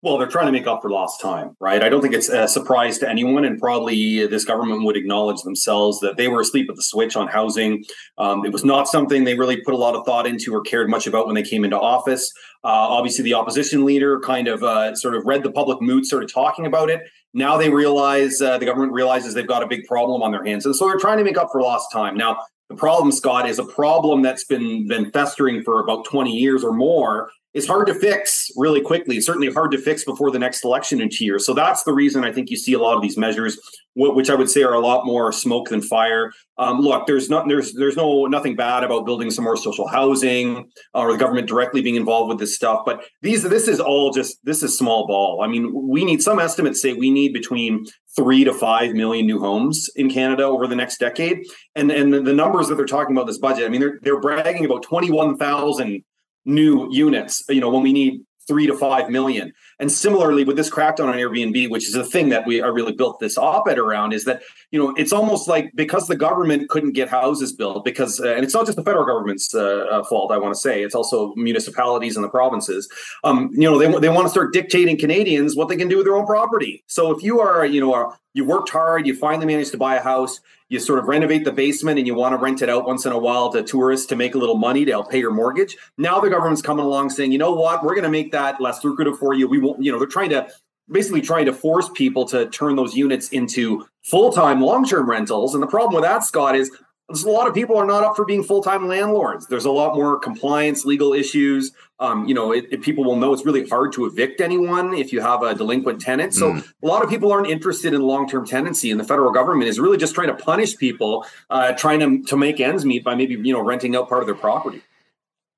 Well, 0.00 0.16
they're 0.16 0.28
trying 0.28 0.46
to 0.46 0.52
make 0.52 0.68
up 0.68 0.80
for 0.80 0.90
lost 0.90 1.20
time, 1.20 1.56
right? 1.58 1.82
I 1.82 1.88
don't 1.88 2.00
think 2.00 2.14
it's 2.14 2.28
a 2.28 2.46
surprise 2.46 2.98
to 2.98 3.10
anyone, 3.10 3.44
and 3.44 3.58
probably 3.58 4.28
this 4.28 4.44
government 4.44 4.84
would 4.84 4.96
acknowledge 4.96 5.42
themselves 5.42 5.98
that 6.00 6.16
they 6.16 6.28
were 6.28 6.40
asleep 6.42 6.70
at 6.70 6.76
the 6.76 6.84
switch 6.84 7.16
on 7.16 7.26
housing. 7.26 7.82
Um, 8.16 8.44
it 8.46 8.52
was 8.52 8.64
not 8.64 8.86
something 8.86 9.24
they 9.24 9.34
really 9.34 9.60
put 9.60 9.74
a 9.74 9.76
lot 9.76 9.96
of 9.96 10.06
thought 10.06 10.24
into 10.24 10.54
or 10.54 10.60
cared 10.60 10.88
much 10.88 11.08
about 11.08 11.26
when 11.26 11.34
they 11.34 11.42
came 11.42 11.64
into 11.64 11.78
office. 11.78 12.32
Uh, 12.62 12.68
obviously, 12.68 13.24
the 13.24 13.34
opposition 13.34 13.84
leader 13.84 14.20
kind 14.20 14.46
of 14.46 14.62
uh, 14.62 14.94
sort 14.94 15.16
of 15.16 15.24
read 15.26 15.42
the 15.42 15.50
public 15.50 15.82
mood, 15.82 16.06
started 16.06 16.30
talking 16.32 16.64
about 16.64 16.90
it. 16.90 17.02
Now 17.34 17.56
they 17.56 17.68
realize 17.68 18.40
uh, 18.40 18.56
the 18.56 18.66
government 18.66 18.92
realizes 18.92 19.34
they've 19.34 19.48
got 19.48 19.64
a 19.64 19.66
big 19.66 19.84
problem 19.84 20.22
on 20.22 20.30
their 20.30 20.44
hands, 20.44 20.64
and 20.64 20.76
so 20.76 20.86
they're 20.86 20.96
trying 20.96 21.18
to 21.18 21.24
make 21.24 21.36
up 21.36 21.48
for 21.50 21.60
lost 21.60 21.90
time. 21.92 22.16
Now, 22.16 22.38
the 22.68 22.76
problem, 22.76 23.10
Scott, 23.12 23.48
is 23.48 23.58
a 23.58 23.64
problem 23.64 24.22
that's 24.22 24.44
been 24.44 24.86
been 24.86 25.10
festering 25.10 25.62
for 25.62 25.80
about 25.80 26.04
20 26.04 26.30
years 26.30 26.62
or 26.62 26.72
more 26.72 27.30
is 27.54 27.66
hard 27.66 27.86
to 27.86 27.94
fix 27.94 28.50
really 28.56 28.80
quickly. 28.80 29.16
It's 29.16 29.26
certainly 29.26 29.50
hard 29.50 29.72
to 29.72 29.78
fix 29.78 30.04
before 30.04 30.30
the 30.30 30.38
next 30.38 30.64
election 30.64 31.00
in 31.00 31.08
two 31.08 31.24
years. 31.24 31.46
So 31.46 31.54
that's 31.54 31.82
the 31.82 31.94
reason 31.94 32.22
I 32.22 32.32
think 32.32 32.50
you 32.50 32.56
see 32.56 32.74
a 32.74 32.78
lot 32.78 32.94
of 32.94 33.02
these 33.02 33.16
measures, 33.16 33.58
which 33.96 34.28
I 34.28 34.34
would 34.34 34.50
say 34.50 34.62
are 34.62 34.74
a 34.74 34.80
lot 34.80 35.06
more 35.06 35.32
smoke 35.32 35.70
than 35.70 35.80
fire. 35.80 36.30
Um, 36.58 36.80
look, 36.80 37.06
there's 37.06 37.30
not 37.30 37.48
there's 37.48 37.72
there's 37.72 37.96
no 37.96 38.26
nothing 38.26 38.54
bad 38.54 38.84
about 38.84 39.06
building 39.06 39.30
some 39.30 39.44
more 39.44 39.56
social 39.56 39.88
housing 39.88 40.70
uh, 40.94 41.00
or 41.00 41.12
the 41.12 41.18
government 41.18 41.48
directly 41.48 41.80
being 41.80 41.96
involved 41.96 42.28
with 42.28 42.38
this 42.38 42.54
stuff. 42.54 42.82
But 42.84 43.02
these 43.22 43.42
this 43.42 43.66
is 43.66 43.80
all 43.80 44.12
just 44.12 44.44
this 44.44 44.62
is 44.62 44.76
small 44.76 45.06
ball. 45.06 45.40
I 45.42 45.46
mean, 45.46 45.72
we 45.72 46.04
need 46.04 46.22
some 46.22 46.38
estimates 46.38 46.82
say 46.82 46.92
we 46.92 47.10
need 47.10 47.32
between 47.32 47.86
three 48.18 48.42
to 48.42 48.52
five 48.52 48.94
million 48.94 49.26
new 49.26 49.38
homes 49.38 49.88
in 49.94 50.10
Canada 50.10 50.42
over 50.42 50.66
the 50.66 50.74
next 50.74 50.98
decade. 50.98 51.46
And 51.76 51.92
and 51.92 52.12
the 52.12 52.32
numbers 52.32 52.66
that 52.66 52.74
they're 52.74 52.84
talking 52.96 53.16
about 53.16 53.28
this 53.28 53.38
budget, 53.38 53.64
I 53.64 53.68
mean, 53.68 53.80
they're 53.80 53.98
they're 54.02 54.20
bragging 54.20 54.64
about 54.64 54.82
twenty 54.82 55.10
one 55.12 55.36
thousand 55.36 56.02
new 56.44 56.88
units, 56.90 57.44
you 57.48 57.60
know, 57.60 57.70
when 57.70 57.82
we 57.82 57.92
need 57.92 58.22
three 58.48 58.66
to 58.66 58.76
five 58.76 59.10
million. 59.10 59.52
And 59.78 59.92
similarly 59.92 60.42
with 60.42 60.56
this 60.56 60.70
crackdown 60.70 61.08
on 61.08 61.14
Airbnb, 61.14 61.70
which 61.70 61.86
is 61.86 61.92
the 61.92 62.04
thing 62.04 62.30
that 62.30 62.46
we 62.46 62.60
are 62.60 62.72
really 62.72 62.92
built 62.92 63.20
this 63.20 63.38
op-ed 63.38 63.78
around, 63.78 64.12
is 64.12 64.24
that 64.24 64.42
you 64.72 64.78
know 64.80 64.94
it's 64.96 65.12
almost 65.12 65.46
like 65.46 65.70
because 65.74 66.08
the 66.08 66.16
government 66.16 66.68
couldn't 66.68 66.92
get 66.92 67.08
houses 67.08 67.52
built 67.52 67.84
because, 67.84 68.18
uh, 68.20 68.34
and 68.34 68.44
it's 68.44 68.54
not 68.54 68.66
just 68.66 68.76
the 68.76 68.82
federal 68.82 69.04
government's 69.04 69.54
uh, 69.54 69.86
uh, 69.90 70.04
fault. 70.04 70.32
I 70.32 70.38
want 70.38 70.54
to 70.54 70.60
say 70.60 70.82
it's 70.82 70.94
also 70.94 71.34
municipalities 71.36 72.16
and 72.16 72.24
the 72.24 72.30
provinces. 72.30 72.88
Um, 73.22 73.50
you 73.52 73.70
know 73.70 73.78
they 73.78 73.86
they 74.00 74.08
want 74.08 74.24
to 74.24 74.30
start 74.30 74.52
dictating 74.52 74.96
Canadians 74.96 75.54
what 75.54 75.68
they 75.68 75.76
can 75.76 75.88
do 75.88 75.98
with 75.98 76.06
their 76.06 76.16
own 76.16 76.26
property. 76.26 76.82
So 76.86 77.12
if 77.12 77.22
you 77.22 77.40
are 77.40 77.64
you 77.66 77.80
know 77.80 77.94
a, 77.94 78.18
you 78.32 78.44
worked 78.44 78.70
hard, 78.70 79.06
you 79.06 79.14
finally 79.14 79.46
managed 79.46 79.72
to 79.72 79.78
buy 79.78 79.96
a 79.96 80.02
house, 80.02 80.40
you 80.68 80.78
sort 80.78 80.98
of 80.98 81.06
renovate 81.06 81.44
the 81.44 81.52
basement 81.52 81.98
and 81.98 82.06
you 82.06 82.14
want 82.14 82.32
to 82.32 82.36
rent 82.36 82.62
it 82.62 82.68
out 82.68 82.86
once 82.86 83.06
in 83.06 83.12
a 83.12 83.18
while 83.18 83.50
to 83.52 83.62
tourists 83.62 84.06
to 84.06 84.16
make 84.16 84.34
a 84.34 84.38
little 84.38 84.56
money 84.56 84.84
to 84.84 84.90
help 84.90 85.10
pay 85.10 85.18
your 85.18 85.32
mortgage. 85.32 85.76
Now 85.96 86.20
the 86.20 86.30
government's 86.30 86.62
coming 86.62 86.84
along 86.84 87.10
saying, 87.10 87.32
you 87.32 87.38
know 87.38 87.52
what, 87.52 87.82
we're 87.82 87.94
going 87.94 88.04
to 88.04 88.10
make 88.10 88.32
that 88.32 88.60
less 88.60 88.84
lucrative 88.84 89.18
for 89.18 89.34
you. 89.34 89.48
We 89.48 89.58
won't, 89.58 89.82
you 89.82 89.90
know, 89.90 89.98
they're 89.98 90.06
trying 90.06 90.30
to 90.30 90.48
basically 90.90 91.20
trying 91.20 91.46
to 91.46 91.52
force 91.52 91.90
people 91.94 92.24
to 92.26 92.48
turn 92.48 92.76
those 92.76 92.94
units 92.94 93.28
into 93.28 93.86
full-time 94.02 94.60
long-term 94.60 95.08
rentals. 95.08 95.54
And 95.54 95.62
the 95.62 95.66
problem 95.66 95.94
with 95.94 96.04
that, 96.04 96.24
Scott, 96.24 96.56
is 96.56 96.70
a 97.10 97.30
lot 97.30 97.48
of 97.48 97.54
people 97.54 97.76
are 97.76 97.86
not 97.86 98.04
up 98.04 98.16
for 98.16 98.24
being 98.24 98.42
full-time 98.42 98.86
landlords. 98.86 99.46
There's 99.46 99.64
a 99.64 99.70
lot 99.70 99.94
more 99.94 100.18
compliance, 100.18 100.84
legal 100.84 101.14
issues. 101.14 101.72
Um, 102.00 102.28
you 102.28 102.34
know, 102.34 102.52
it, 102.52 102.66
it, 102.70 102.82
people 102.82 103.02
will 103.02 103.16
know 103.16 103.32
it's 103.32 103.46
really 103.46 103.66
hard 103.66 103.92
to 103.94 104.04
evict 104.04 104.40
anyone 104.40 104.92
if 104.92 105.12
you 105.12 105.20
have 105.20 105.42
a 105.42 105.54
delinquent 105.54 106.00
tenant. 106.02 106.34
So 106.34 106.52
mm. 106.52 106.72
a 106.82 106.86
lot 106.86 107.02
of 107.02 107.08
people 107.08 107.32
aren't 107.32 107.48
interested 107.48 107.94
in 107.94 108.02
long-term 108.02 108.46
tenancy, 108.46 108.90
and 108.90 109.00
the 109.00 109.04
federal 109.04 109.32
government 109.32 109.68
is 109.68 109.80
really 109.80 109.96
just 109.96 110.14
trying 110.14 110.28
to 110.28 110.34
punish 110.34 110.76
people, 110.76 111.26
uh, 111.48 111.72
trying 111.72 112.00
to 112.00 112.28
to 112.28 112.36
make 112.36 112.60
ends 112.60 112.84
meet 112.84 113.04
by 113.04 113.14
maybe 113.14 113.34
you 113.34 113.54
know 113.54 113.64
renting 113.64 113.96
out 113.96 114.08
part 114.08 114.22
of 114.22 114.26
their 114.26 114.34
property. 114.34 114.82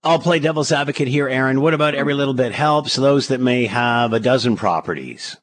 I'll 0.02 0.18
play 0.18 0.38
devil's 0.38 0.72
advocate 0.72 1.08
here, 1.08 1.28
Aaron. 1.28 1.60
What 1.60 1.74
about 1.74 1.94
every 1.94 2.14
little 2.14 2.32
bit 2.32 2.52
helps 2.52 2.96
those 2.96 3.28
that 3.28 3.40
may 3.40 3.66
have 3.66 4.14
a 4.14 4.20
dozen 4.20 4.56
properties? 4.56 5.36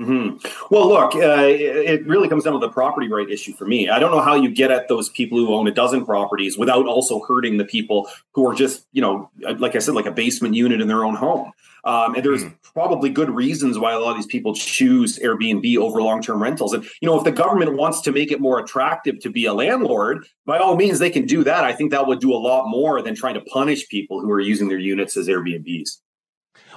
Mm-hmm. 0.00 0.46
Well, 0.70 0.88
look, 0.88 1.14
uh, 1.14 1.44
it 1.44 2.06
really 2.06 2.28
comes 2.28 2.44
down 2.44 2.54
to 2.54 2.58
the 2.58 2.70
property 2.70 3.08
right 3.08 3.28
issue 3.28 3.52
for 3.52 3.66
me. 3.66 3.88
I 3.88 3.98
don't 3.98 4.10
know 4.10 4.22
how 4.22 4.34
you 4.34 4.50
get 4.50 4.70
at 4.70 4.88
those 4.88 5.10
people 5.10 5.38
who 5.38 5.54
own 5.54 5.68
a 5.68 5.70
dozen 5.70 6.04
properties 6.04 6.56
without 6.56 6.86
also 6.86 7.20
hurting 7.20 7.58
the 7.58 7.64
people 7.64 8.08
who 8.32 8.48
are 8.48 8.54
just, 8.54 8.86
you 8.92 9.02
know, 9.02 9.30
like 9.58 9.76
I 9.76 9.78
said, 9.78 9.94
like 9.94 10.06
a 10.06 10.12
basement 10.12 10.54
unit 10.54 10.80
in 10.80 10.88
their 10.88 11.04
own 11.04 11.14
home. 11.14 11.52
Um, 11.84 12.14
and 12.14 12.24
there's 12.24 12.44
mm. 12.44 12.54
probably 12.62 13.10
good 13.10 13.28
reasons 13.28 13.78
why 13.78 13.92
a 13.92 13.98
lot 13.98 14.10
of 14.10 14.16
these 14.16 14.26
people 14.26 14.54
choose 14.54 15.18
Airbnb 15.18 15.76
over 15.76 16.00
long-term 16.00 16.40
rentals. 16.40 16.72
And 16.72 16.84
you 17.00 17.08
know, 17.08 17.18
if 17.18 17.24
the 17.24 17.32
government 17.32 17.76
wants 17.76 18.00
to 18.02 18.12
make 18.12 18.30
it 18.30 18.40
more 18.40 18.60
attractive 18.60 19.18
to 19.20 19.30
be 19.30 19.46
a 19.46 19.52
landlord, 19.52 20.26
by 20.46 20.58
all 20.58 20.76
means, 20.76 21.00
they 21.00 21.10
can 21.10 21.26
do 21.26 21.44
that. 21.44 21.64
I 21.64 21.72
think 21.72 21.90
that 21.90 22.06
would 22.06 22.20
do 22.20 22.32
a 22.32 22.36
lot 22.36 22.68
more 22.68 23.02
than 23.02 23.14
trying 23.14 23.34
to 23.34 23.40
punish 23.42 23.88
people 23.88 24.20
who 24.20 24.30
are 24.30 24.40
using 24.40 24.68
their 24.68 24.78
units 24.78 25.16
as 25.16 25.28
Airbnbs. 25.28 25.98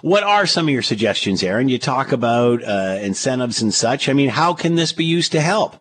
What 0.01 0.23
are 0.23 0.45
some 0.45 0.67
of 0.67 0.73
your 0.73 0.81
suggestions, 0.81 1.41
Aaron? 1.41 1.69
You 1.69 1.79
talk 1.79 2.11
about 2.11 2.63
uh, 2.63 2.99
incentives 3.01 3.61
and 3.61 3.73
such. 3.73 4.07
I 4.07 4.13
mean, 4.13 4.29
how 4.29 4.53
can 4.53 4.75
this 4.75 4.91
be 4.91 5.05
used 5.05 5.31
to 5.31 5.41
help? 5.41 5.77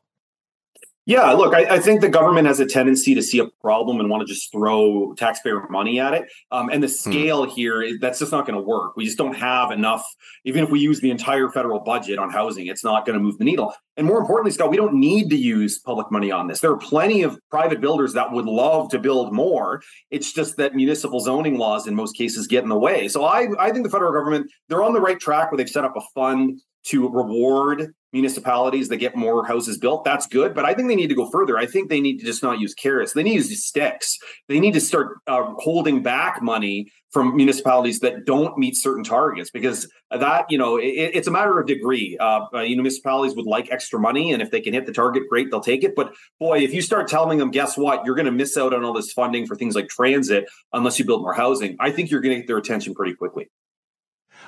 Yeah, 1.07 1.33
look, 1.33 1.53
I, 1.53 1.75
I, 1.75 1.79
think 1.81 2.01
the 2.01 2.09
government 2.09 2.47
has 2.47 2.61
a 2.61 2.67
tendency 2.67 3.15
to 3.15 3.23
see 3.23 3.39
a 3.39 3.47
problem 3.61 4.01
and 4.01 4.09
want 4.09 4.27
to 4.27 4.33
just 4.33 4.51
throw 4.51 5.13
taxpayer 5.19 5.69
money 5.69 6.01
at 6.01 6.15
it. 6.15 6.25
Um, 6.51 6.71
and 6.71 6.83
the 6.83 6.87
hmm. 6.87 6.93
scale 6.93 7.45
hmm. 7.45 7.51
here, 7.51 7.99
that's 8.01 8.21
just 8.21 8.33
not 8.33 8.47
going 8.47 8.59
to 8.59 8.65
work. 8.65 8.97
We 8.97 9.05
just 9.05 9.19
don't 9.19 9.35
have 9.35 9.71
enough. 9.71 10.03
Even 10.47 10.65
if 10.65 10.71
we 10.71 10.81
use 10.81 11.01
the 11.01 11.11
entire 11.11 11.51
federal 11.51 11.81
budget 11.81 12.19
on 12.19 12.31
housing, 12.31 12.69
it's 12.69 12.83
not 12.83 13.05
going 13.05 13.19
to 13.19 13.23
move 13.23 13.37
the 13.37 13.45
needle. 13.45 13.75
And 13.99 14.07
more 14.07 14.19
importantly, 14.19 14.53
Scott, 14.53 14.71
we 14.71 14.79
don't 14.79 14.95
need 14.95 15.29
to 15.29 15.37
use 15.37 15.79
public 15.79 16.11
money 16.11 16.31
on 16.31 16.49
this. 16.49 16.61
There 16.61 16.71
are 16.71 16.79
plenty 16.79 17.23
of 17.23 17.39
private 17.51 17.83
builders 17.83 18.15
that 18.15 18.33
would 18.33 18.47
love 18.47 18.89
to 18.91 18.99
build 18.99 19.31
more. 19.31 19.83
It's 20.11 20.33
just 20.33 20.57
that 20.57 20.75
municipal 20.75 21.21
zoning 21.21 21.59
laws 21.59 21.87
in 21.87 21.95
most 21.95 22.17
cases 22.17 22.47
get 22.47 22.63
in 22.63 22.71
the 22.71 22.79
way. 22.79 23.09
So 23.09 23.25
I, 23.27 23.49
I 23.59 23.73
think 23.73 23.85
the 23.85 23.91
federal 23.91 24.13
government, 24.13 24.51
they're 24.71 24.83
on 24.83 24.95
the 24.95 25.03
right 25.03 25.21
track 25.21 25.53
where 25.53 25.59
they've 25.59 25.69
set 25.69 25.85
up 25.85 25.97
a 25.97 26.03
fund 26.15 26.61
to 26.85 27.09
reward 27.09 27.95
municipalities 28.15 28.89
that 28.89 28.99
get 28.99 29.17
more 29.17 29.45
houses 29.45 29.77
built. 29.77 30.05
That's 30.05 30.27
good, 30.27 30.55
but 30.55 30.65
I 30.65 30.73
think 30.73 30.89
they 30.89 30.97
need 30.97 31.09
to 31.09 31.17
go 31.17 31.29
further. 31.29 31.59
I 31.59 31.67
think 31.67 31.91
they 31.91 32.01
need 32.01 32.21
to 32.21 32.25
just 32.25 32.43
not 32.43 32.61
use 32.61 32.73
carrots. 32.73 33.13
They 33.13 33.25
need 33.25 33.43
to 33.43 33.49
use 33.49 33.65
sticks. 33.65 34.19
They 34.49 34.61
need 34.61 34.73
to 34.75 34.81
start 34.81 35.19
uh, 35.27 35.53
holding 35.59 36.03
back 36.03 36.41
money 36.41 36.93
from 37.11 37.37
municipalities 37.37 38.01
that 38.01 38.25
don't 38.25 38.57
meet 38.57 38.77
certain 38.77 39.05
targets 39.05 39.51
because 39.51 39.89
that 40.11 40.47
you 40.49 40.59
know 40.59 40.77
it, 40.77 41.11
it's 41.15 41.27
a 41.27 41.31
matter 41.31 41.59
of 41.59 41.67
degree. 41.67 42.17
Uh, 42.19 42.47
uh, 42.53 42.63
municipalities 42.63 43.37
would 43.37 43.47
like 43.47 43.71
extra 43.73 43.99
money, 43.99 44.33
and 44.33 44.41
if 44.41 44.51
they 44.53 44.61
can 44.61 44.73
hit 44.73 44.87
the 44.87 44.93
target, 44.93 45.25
great, 45.29 45.51
they'll 45.51 45.61
take 45.61 45.83
it. 45.83 45.97
But 45.97 46.15
boy, 46.39 46.61
if 46.61 46.73
you 46.73 46.83
start 46.83 47.09
telling 47.09 47.39
them, 47.39 47.51
guess 47.51 47.77
what, 47.77 48.07
you're 48.07 48.15
going 48.15 48.27
to 48.27 48.33
miss 48.33 48.57
out 48.57 48.73
on 48.73 48.85
all 48.85 48.93
this 48.93 49.13
funding 49.13 49.47
for 49.47 49.57
things 49.57 49.75
like 49.75 49.89
transit 49.89 50.49
unless 50.73 50.99
you 51.01 51.05
build 51.05 51.23
more 51.23 51.35
housing. 51.35 51.77
I 51.81 51.91
think 51.91 52.11
you're 52.11 52.21
going 52.21 52.37
to 52.37 52.41
get 52.41 52.47
their 52.47 52.59
attention 52.59 52.95
pretty 52.95 53.15
quickly. 53.15 53.49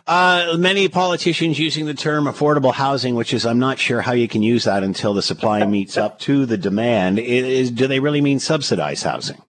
Uh, 0.06 0.54
many 0.56 0.88
politicians 0.88 1.58
using 1.58 1.86
the 1.86 1.94
term 1.94 2.26
affordable 2.26 2.72
housing, 2.72 3.16
which 3.16 3.34
is 3.34 3.44
I'm 3.44 3.58
not 3.58 3.78
sure 3.78 4.00
how 4.00 4.12
you 4.12 4.28
can 4.28 4.40
use 4.40 4.64
that 4.64 4.84
until 4.84 5.14
the 5.14 5.22
supply 5.22 5.66
meets 5.66 5.96
up 5.96 6.20
to 6.20 6.46
the 6.46 6.56
demand. 6.56 7.18
Is, 7.18 7.72
do 7.72 7.88
they 7.88 7.98
really 7.98 8.20
mean 8.20 8.38
subsidized 8.38 9.02
housing? 9.02 9.42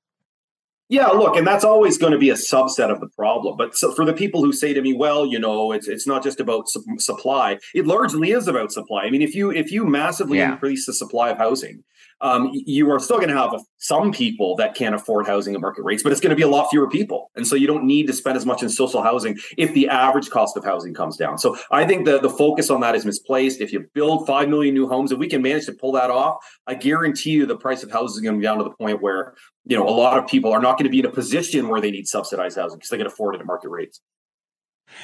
Yeah, 0.89 1.07
look, 1.07 1.35
and 1.35 1.45
that's 1.45 1.65
always 1.65 1.97
going 1.97 2.13
to 2.13 2.17
be 2.17 2.29
a 2.29 2.35
subset 2.35 2.89
of 2.89 3.01
the 3.01 3.09
problem. 3.09 3.57
But 3.57 3.75
so 3.75 3.91
for 3.91 4.05
the 4.05 4.13
people 4.13 4.43
who 4.43 4.53
say 4.53 4.73
to 4.73 4.81
me, 4.81 4.93
"Well, 4.93 5.25
you 5.25 5.37
know, 5.37 5.73
it's 5.73 5.87
it's 5.87 6.07
not 6.07 6.23
just 6.23 6.39
about 6.39 6.69
su- 6.69 6.83
supply; 6.97 7.59
it 7.75 7.85
largely 7.85 8.31
is 8.31 8.47
about 8.47 8.71
supply." 8.71 9.03
I 9.03 9.09
mean, 9.09 9.21
if 9.21 9.35
you 9.35 9.51
if 9.51 9.71
you 9.71 9.85
massively 9.85 10.37
yeah. 10.37 10.53
increase 10.53 10.85
the 10.85 10.93
supply 10.93 11.29
of 11.29 11.37
housing, 11.37 11.83
um, 12.21 12.49
you 12.53 12.89
are 12.91 12.99
still 12.99 13.17
going 13.17 13.29
to 13.29 13.35
have 13.35 13.53
some 13.77 14.11
people 14.11 14.55
that 14.55 14.75
can't 14.75 14.95
afford 14.95 15.27
housing 15.27 15.53
at 15.53 15.61
market 15.61 15.83
rates, 15.83 16.01
but 16.01 16.11
it's 16.11 16.21
going 16.21 16.31
to 16.31 16.35
be 16.35 16.41
a 16.41 16.47
lot 16.47 16.69
fewer 16.69 16.89
people. 16.89 17.31
And 17.35 17.45
so 17.45 17.55
you 17.55 17.67
don't 17.67 17.85
need 17.85 18.07
to 18.07 18.13
spend 18.13 18.37
as 18.37 18.45
much 18.45 18.63
in 18.63 18.69
social 18.69 19.03
housing 19.03 19.37
if 19.57 19.73
the 19.73 19.87
average 19.87 20.29
cost 20.29 20.57
of 20.57 20.63
housing 20.63 20.93
comes 20.93 21.15
down. 21.15 21.37
So 21.37 21.57
I 21.71 21.85
think 21.85 22.05
the, 22.05 22.19
the 22.19 22.29
focus 22.29 22.69
on 22.69 22.81
that 22.81 22.95
is 22.95 23.05
misplaced. 23.05 23.61
If 23.61 23.71
you 23.71 23.85
build 23.93 24.25
5 24.25 24.49
million 24.49 24.73
new 24.73 24.87
homes, 24.87 25.11
if 25.11 25.19
we 25.19 25.27
can 25.27 25.41
manage 25.41 25.65
to 25.67 25.73
pull 25.73 25.91
that 25.93 26.09
off, 26.09 26.37
I 26.65 26.73
guarantee 26.73 27.31
you 27.31 27.45
the 27.45 27.57
price 27.57 27.83
of 27.83 27.91
houses 27.91 28.17
is 28.17 28.23
going 28.23 28.35
to 28.35 28.39
be 28.39 28.45
down 28.45 28.57
to 28.57 28.63
the 28.63 28.71
point 28.71 29.01
where, 29.01 29.35
you 29.65 29.77
know, 29.77 29.87
a 29.87 29.91
lot 29.91 30.17
of 30.17 30.27
people 30.27 30.51
are 30.51 30.61
not 30.61 30.77
going 30.77 30.85
to 30.85 30.89
be 30.89 30.99
in 30.99 31.05
a 31.05 31.11
position 31.11 31.67
where 31.67 31.81
they 31.81 31.91
need 31.91 32.07
subsidized 32.07 32.57
housing 32.57 32.79
because 32.79 32.89
they 32.89 32.97
can 32.97 33.07
afford 33.07 33.35
it 33.35 33.41
at 33.41 33.45
market 33.45 33.69
rates. 33.69 34.01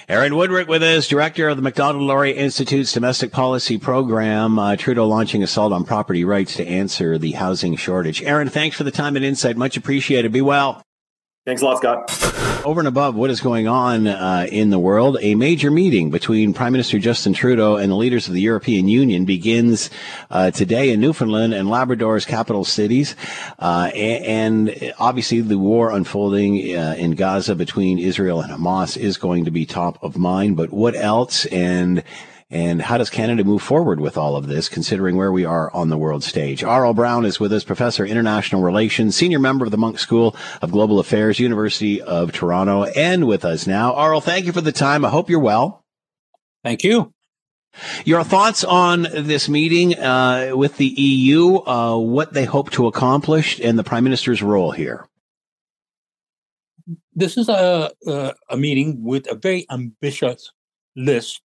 Aaron 0.10 0.34
Wudrick 0.34 0.68
with 0.68 0.84
us, 0.84 1.08
director 1.08 1.48
of 1.48 1.56
the 1.56 1.64
Macdonald-Laurier 1.64 2.36
Institute's 2.36 2.92
domestic 2.92 3.32
policy 3.32 3.78
program. 3.78 4.60
Uh, 4.60 4.76
Trudeau 4.76 5.08
launching 5.08 5.44
assault 5.44 5.72
on 5.72 5.86
property 5.86 6.26
rights 6.26 6.56
to 6.56 6.68
answer 6.68 7.18
the 7.18 7.32
housing 7.34 7.76
shortage. 7.76 8.22
Aaron, 8.24 8.50
thanks 8.50 8.76
for 8.76 8.84
the 8.84 8.92
time 8.92 9.16
and 9.16 9.24
insight. 9.24 9.58
Much 9.58 9.78
appreciated. 9.78 10.32
Be 10.32 10.42
well. 10.42 10.84
Thanks 11.46 11.62
a 11.62 11.66
lot, 11.66 11.80
Scott. 11.80 12.64
Over 12.66 12.80
and 12.80 12.88
above 12.88 13.16
what 13.16 13.30
is 13.30 13.42
going 13.42 13.68
on 13.68 14.08
uh, 14.08 14.48
in 14.50 14.70
the 14.70 14.80
world, 14.80 15.18
a 15.20 15.36
major 15.36 15.70
meeting 15.70 16.10
between 16.10 16.54
Prime 16.54 16.72
Minister 16.72 17.00
Justin 17.00 17.34
Trudeau 17.34 17.76
and 17.76 17.92
the 17.92 17.98
leaders 17.98 18.30
of 18.30 18.34
the 18.34 18.40
European 18.40 18.88
Union 18.88 19.26
begins 19.26 19.90
uh, 20.32 20.52
today 20.52 20.92
in 20.92 21.02
Newfoundland 21.02 21.54
and 21.54 21.68
Labrador's 21.68 22.24
capital 22.24 22.64
cities. 22.64 23.18
Uh, 23.60 23.92
and 23.94 24.94
obviously, 24.98 25.42
the 25.42 25.58
war 25.58 25.92
unfolding 25.92 26.78
uh, 26.78 26.96
in 26.98 27.12
Gaza 27.12 27.56
between 27.56 28.00
Israel 28.00 28.40
and 28.40 28.50
Hamas 28.50 28.96
is 28.96 29.18
going 29.18 29.44
to 29.44 29.52
be 29.52 29.66
top 29.66 30.02
of 30.02 30.18
mind. 30.18 30.56
But 30.56 30.72
what 30.72 30.96
else? 30.96 31.46
And 31.48 32.06
and 32.54 32.84
how 32.84 33.00
does 33.00 33.10
Canada 33.10 33.44
move 33.44 33.64
forward 33.64 34.00
with 34.00 34.16
all 34.16 34.36
of 34.36 34.46
this, 34.46 34.70
considering 34.70 35.18
where 35.18 35.32
we 35.32 35.44
are 35.44 35.74
on 35.74 35.90
the 35.90 35.98
world 35.98 36.24
stage? 36.24 36.62
Aurel 36.62 36.96
Braun 36.96 37.26
is 37.26 37.40
with 37.40 37.52
us, 37.52 37.64
Professor 37.64 38.06
International 38.06 38.62
Relations, 38.62 39.16
Senior 39.16 39.40
Member 39.40 39.66
of 39.66 39.72
the 39.72 39.78
Munk 39.78 39.98
School 39.98 40.36
of 40.62 40.72
Global 40.72 41.00
Affairs, 41.00 41.40
University 41.40 42.00
of 42.00 42.32
Toronto, 42.32 42.84
and 42.84 43.26
with 43.26 43.44
us 43.44 43.66
now. 43.66 43.94
Aurel, 43.94 44.22
thank 44.22 44.46
you 44.46 44.52
for 44.52 44.62
the 44.62 44.72
time. 44.72 45.04
I 45.04 45.10
hope 45.10 45.32
you're 45.32 45.40
well. 45.40 45.84
Thank 46.64 46.84
you. 46.84 47.12
Your 48.06 48.24
thoughts 48.24 48.64
on 48.64 49.08
this 49.12 49.50
meeting 49.50 49.98
uh, 49.98 50.52
with 50.54 50.78
the 50.78 50.86
EU, 50.86 51.56
uh, 51.66 51.98
what 51.98 52.34
they 52.34 52.46
hope 52.46 52.70
to 52.72 52.86
accomplish, 52.86 53.60
and 53.60 53.80
the 53.80 53.84
Prime 53.84 54.04
Minister's 54.04 54.44
role 54.44 54.70
here? 54.70 55.08
This 57.16 57.36
is 57.36 57.50
a, 57.50 57.92
a 58.06 58.58
meeting 58.58 59.04
with 59.04 59.26
a 59.32 59.34
very 59.34 59.66
ambitious 59.72 60.52
list 60.96 61.42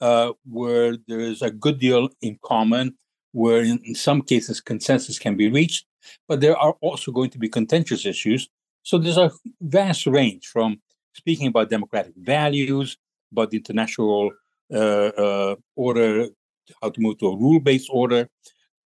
uh, 0.00 0.32
where 0.48 0.96
there 1.08 1.20
is 1.20 1.42
a 1.42 1.50
good 1.50 1.78
deal 1.78 2.08
in 2.20 2.38
common, 2.44 2.94
where 3.32 3.62
in, 3.62 3.80
in 3.84 3.94
some 3.94 4.22
cases 4.22 4.60
consensus 4.60 5.18
can 5.18 5.36
be 5.36 5.50
reached, 5.50 5.86
but 6.28 6.40
there 6.40 6.56
are 6.56 6.74
also 6.80 7.10
going 7.12 7.30
to 7.30 7.38
be 7.38 7.48
contentious 7.48 8.06
issues. 8.06 8.48
So 8.82 8.98
there's 8.98 9.18
a 9.18 9.30
vast 9.60 10.06
range 10.06 10.46
from 10.46 10.80
speaking 11.14 11.48
about 11.48 11.70
democratic 11.70 12.14
values, 12.16 12.96
about 13.32 13.50
the 13.50 13.56
international 13.56 14.30
uh, 14.72 14.76
uh, 14.76 15.56
order, 15.76 16.28
how 16.82 16.90
to 16.90 17.00
move 17.00 17.18
to 17.18 17.28
a 17.28 17.36
rule-based 17.36 17.88
order, 17.90 18.28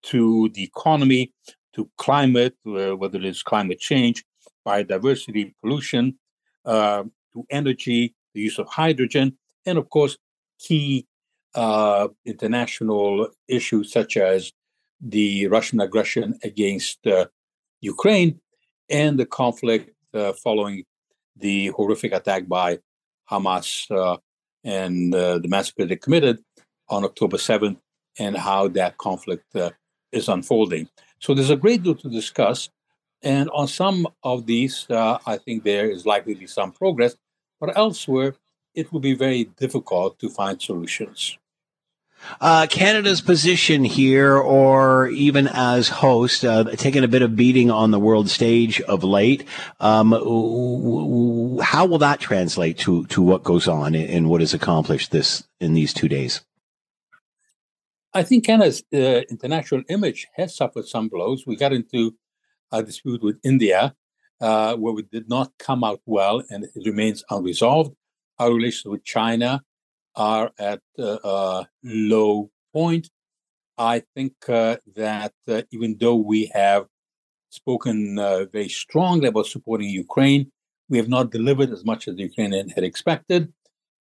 to 0.03 0.49
the 0.53 0.63
economy, 0.63 1.33
to 1.73 1.89
climate, 1.97 2.55
uh, 2.65 2.95
whether 2.95 3.17
it 3.17 3.25
is 3.25 3.43
climate 3.43 3.79
change, 3.79 4.23
biodiversity, 4.65 5.53
pollution, 5.61 6.17
uh, 6.65 7.03
to 7.33 7.45
energy, 7.49 8.15
the 8.33 8.41
use 8.41 8.57
of 8.59 8.67
hydrogen, 8.67 9.37
and 9.65 9.77
of 9.77 9.89
course, 9.89 10.17
key 10.59 11.07
uh, 11.55 12.09
international 12.25 13.29
issues 13.47 13.91
such 13.91 14.17
as 14.17 14.53
the 15.01 15.47
Russian 15.47 15.79
aggression 15.79 16.37
against 16.43 17.05
uh, 17.07 17.25
Ukraine 17.81 18.39
and 18.89 19.17
the 19.17 19.25
conflict 19.25 19.91
uh, 20.13 20.33
following 20.33 20.83
the 21.37 21.67
horrific 21.67 22.11
attack 22.11 22.47
by 22.47 22.79
Hamas 23.31 23.89
uh, 23.91 24.17
and 24.63 25.15
uh, 25.15 25.39
the 25.39 25.47
massacre 25.47 25.85
they 25.85 25.95
committed 25.95 26.43
on 26.89 27.03
October 27.05 27.37
7th 27.37 27.77
and 28.17 28.35
how 28.35 28.67
that 28.67 28.97
conflict 28.97 29.55
uh, 29.55 29.69
is 30.11 30.27
unfolding. 30.27 30.89
So 31.19 31.33
there's 31.33 31.49
a 31.49 31.55
great 31.55 31.83
deal 31.83 31.95
to 31.95 32.09
discuss. 32.09 32.69
And 33.21 33.49
on 33.51 33.67
some 33.67 34.07
of 34.23 34.45
these, 34.45 34.87
I 34.89 35.37
think 35.43 35.63
there 35.63 35.89
is 35.89 36.05
likely 36.05 36.33
to 36.35 36.39
be 36.39 36.47
some 36.47 36.71
progress, 36.71 37.15
but 37.59 37.77
elsewhere, 37.77 38.35
it 38.73 38.91
will 38.91 38.99
be 38.99 39.13
very 39.13 39.45
difficult 39.45 40.19
to 40.19 40.29
find 40.29 40.61
solutions. 40.61 41.37
Uh, 42.41 42.67
Canada's 42.69 43.21
position 43.21 43.83
here, 43.83 44.35
or 44.35 45.07
even 45.07 45.47
as 45.47 45.87
host, 45.87 46.43
uh, 46.43 46.65
taking 46.75 47.03
a 47.03 47.07
bit 47.07 47.21
of 47.21 47.35
beating 47.35 47.71
on 47.71 47.91
the 47.91 47.99
world 47.99 48.29
stage 48.29 48.81
of 48.81 49.03
late. 49.03 49.45
Um, 49.79 50.11
how 51.61 51.85
will 51.85 51.97
that 51.99 52.19
translate 52.19 52.77
to 52.79 53.05
to 53.07 53.21
what 53.21 53.43
goes 53.43 53.67
on 53.67 53.95
and 53.95 54.29
what 54.29 54.41
is 54.41 54.53
accomplished 54.53 55.11
this 55.11 55.47
in 55.59 55.73
these 55.73 55.93
two 55.93 56.09
days? 56.09 56.41
I 58.13 58.23
think 58.23 58.45
Canada's 58.45 58.83
uh, 58.93 59.21
international 59.29 59.83
image 59.87 60.27
has 60.35 60.55
suffered 60.55 60.87
some 60.87 61.09
blows. 61.09 61.45
We 61.45 61.55
got 61.55 61.73
into 61.73 62.15
a 62.71 62.83
dispute 62.83 63.21
with 63.23 63.39
India, 63.43 63.95
uh, 64.41 64.75
where 64.75 64.93
we 64.93 65.03
did 65.03 65.29
not 65.29 65.53
come 65.57 65.83
out 65.83 66.01
well, 66.05 66.43
and 66.49 66.65
it 66.65 66.85
remains 66.85 67.23
unresolved 67.29 67.95
our 68.39 68.51
relations 68.53 68.89
with 68.93 69.03
China 69.03 69.51
are 70.15 70.51
at 70.57 70.81
a 70.97 71.65
low 71.83 72.49
point. 72.73 73.09
I 73.77 74.03
think 74.15 74.33
uh, 74.49 74.77
that 74.95 75.33
uh, 75.47 75.61
even 75.71 75.97
though 75.99 76.15
we 76.15 76.51
have 76.53 76.87
spoken 77.49 78.19
uh, 78.19 78.45
very 78.51 78.69
strongly 78.69 79.27
about 79.29 79.47
supporting 79.47 79.89
Ukraine, 79.89 80.43
We 80.89 80.97
have 80.97 81.07
not 81.07 81.31
delivered 81.31 81.69
as 81.71 81.85
much 81.85 82.07
as 82.07 82.15
the 82.15 82.23
Ukrainian 82.23 82.69
had 82.69 82.83
expected. 82.83 83.53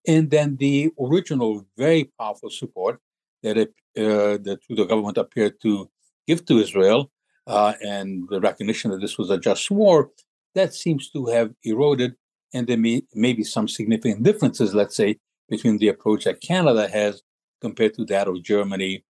And 0.06 0.30
then 0.30 0.56
the 0.56 0.90
original 0.98 1.66
very 1.76 2.10
powerful 2.18 2.50
support 2.50 2.98
that 3.42 3.56
it, 3.58 3.72
uh, 3.96 4.38
the 4.46 4.58
Trudeau 4.62 4.86
government 4.86 5.18
appeared 5.18 5.60
to 5.62 5.90
give 6.26 6.44
to 6.46 6.58
Israel 6.58 7.10
uh, 7.46 7.74
and 7.82 8.08
the 8.30 8.40
recognition 8.40 8.90
that 8.90 9.00
this 9.00 9.18
was 9.18 9.30
a 9.30 9.38
just 9.38 9.70
war, 9.70 10.10
that 10.54 10.74
seems 10.74 11.10
to 11.10 11.26
have 11.26 11.52
eroded. 11.62 12.14
And 12.54 12.66
there 12.66 12.78
may, 12.78 13.02
may 13.14 13.32
be 13.32 13.44
some 13.44 13.68
significant 13.68 14.22
differences, 14.22 14.74
let's 14.74 14.96
say, 14.96 15.18
between 15.48 15.78
the 15.78 15.88
approach 15.88 16.24
that 16.24 16.40
Canada 16.40 16.88
has 16.88 17.22
compared 17.60 17.94
to 17.94 18.04
that 18.06 18.28
of 18.28 18.42
Germany, 18.42 19.04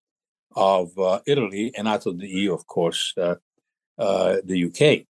of 0.57 0.99
uh, 0.99 1.20
Italy, 1.26 1.72
and 1.76 1.86
out 1.86 2.07
of 2.07 2.18
the 2.18 2.28
EU, 2.28 2.53
of 2.55 2.66
course, 2.66 3.14
uh, 3.16 3.36
uh 3.99 4.36
the 4.45 4.64
UK. 4.64 5.07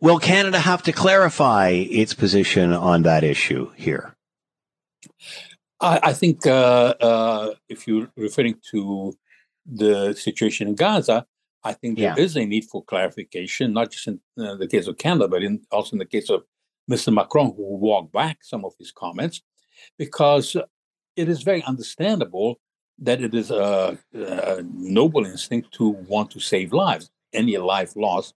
Will 0.00 0.18
Canada 0.18 0.60
have 0.60 0.82
to 0.84 0.92
clarify 0.92 1.70
its 1.70 2.14
position 2.14 2.72
on 2.72 3.02
that 3.02 3.24
issue 3.24 3.70
here? 3.76 4.14
I, 5.80 6.00
I 6.02 6.12
think 6.12 6.46
uh, 6.46 6.94
uh, 7.00 7.54
if 7.68 7.86
you're 7.86 8.08
referring 8.16 8.60
to 8.70 9.14
the 9.66 10.14
situation 10.14 10.68
in 10.68 10.74
Gaza, 10.74 11.26
I 11.64 11.72
think 11.72 11.98
there 11.98 12.14
yeah. 12.16 12.22
is 12.22 12.36
a 12.36 12.44
need 12.44 12.64
for 12.66 12.84
clarification, 12.84 13.72
not 13.72 13.90
just 13.90 14.06
in 14.06 14.20
uh, 14.38 14.54
the 14.56 14.68
case 14.68 14.86
of 14.86 14.98
Canada, 14.98 15.28
but 15.28 15.42
in, 15.42 15.60
also 15.70 15.94
in 15.94 15.98
the 15.98 16.06
case 16.06 16.30
of 16.30 16.44
Mr. 16.90 17.12
Macron, 17.12 17.54
who 17.56 17.76
walked 17.76 18.12
back 18.12 18.38
some 18.42 18.64
of 18.64 18.74
his 18.78 18.92
comments, 18.92 19.42
because 19.98 20.56
it 21.16 21.28
is 21.28 21.42
very 21.42 21.62
understandable 21.64 22.60
that 22.98 23.20
it 23.20 23.34
is 23.34 23.50
a, 23.50 23.98
a 24.14 24.62
noble 24.62 25.24
instinct 25.24 25.72
to 25.72 25.88
want 25.88 26.30
to 26.30 26.40
save 26.40 26.72
lives. 26.72 27.10
Any 27.32 27.56
life 27.58 27.94
lost 27.96 28.34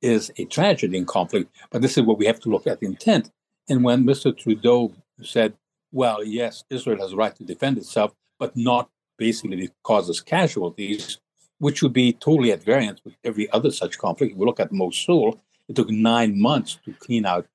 is 0.00 0.32
a 0.38 0.44
tragedy 0.46 0.96
in 0.96 1.04
conflict, 1.04 1.54
but 1.70 1.82
this 1.82 1.96
is 1.98 2.04
what 2.04 2.18
we 2.18 2.26
have 2.26 2.40
to 2.40 2.48
look 2.48 2.66
at 2.66 2.82
intent. 2.82 3.30
And 3.68 3.84
when 3.84 4.04
Mr. 4.04 4.36
Trudeau 4.36 4.92
said, 5.22 5.54
well, 5.92 6.24
yes, 6.24 6.64
Israel 6.70 6.98
has 7.00 7.12
a 7.12 7.16
right 7.16 7.34
to 7.36 7.44
defend 7.44 7.78
itself, 7.78 8.12
but 8.38 8.56
not 8.56 8.88
basically 9.18 9.56
because 9.56 9.74
causes 9.82 10.20
casualties, 10.20 11.20
which 11.60 11.82
would 11.82 11.92
be 11.92 12.12
totally 12.14 12.50
at 12.52 12.64
variance 12.64 13.00
with 13.04 13.14
every 13.22 13.48
other 13.52 13.70
such 13.70 13.98
conflict. 13.98 14.32
If 14.32 14.38
we 14.38 14.46
look 14.46 14.60
at 14.60 14.72
Mosul, 14.72 15.38
it 15.68 15.76
took 15.76 15.90
nine 15.90 16.40
months 16.40 16.78
to 16.84 16.92
clean 16.94 17.24
out 17.24 17.46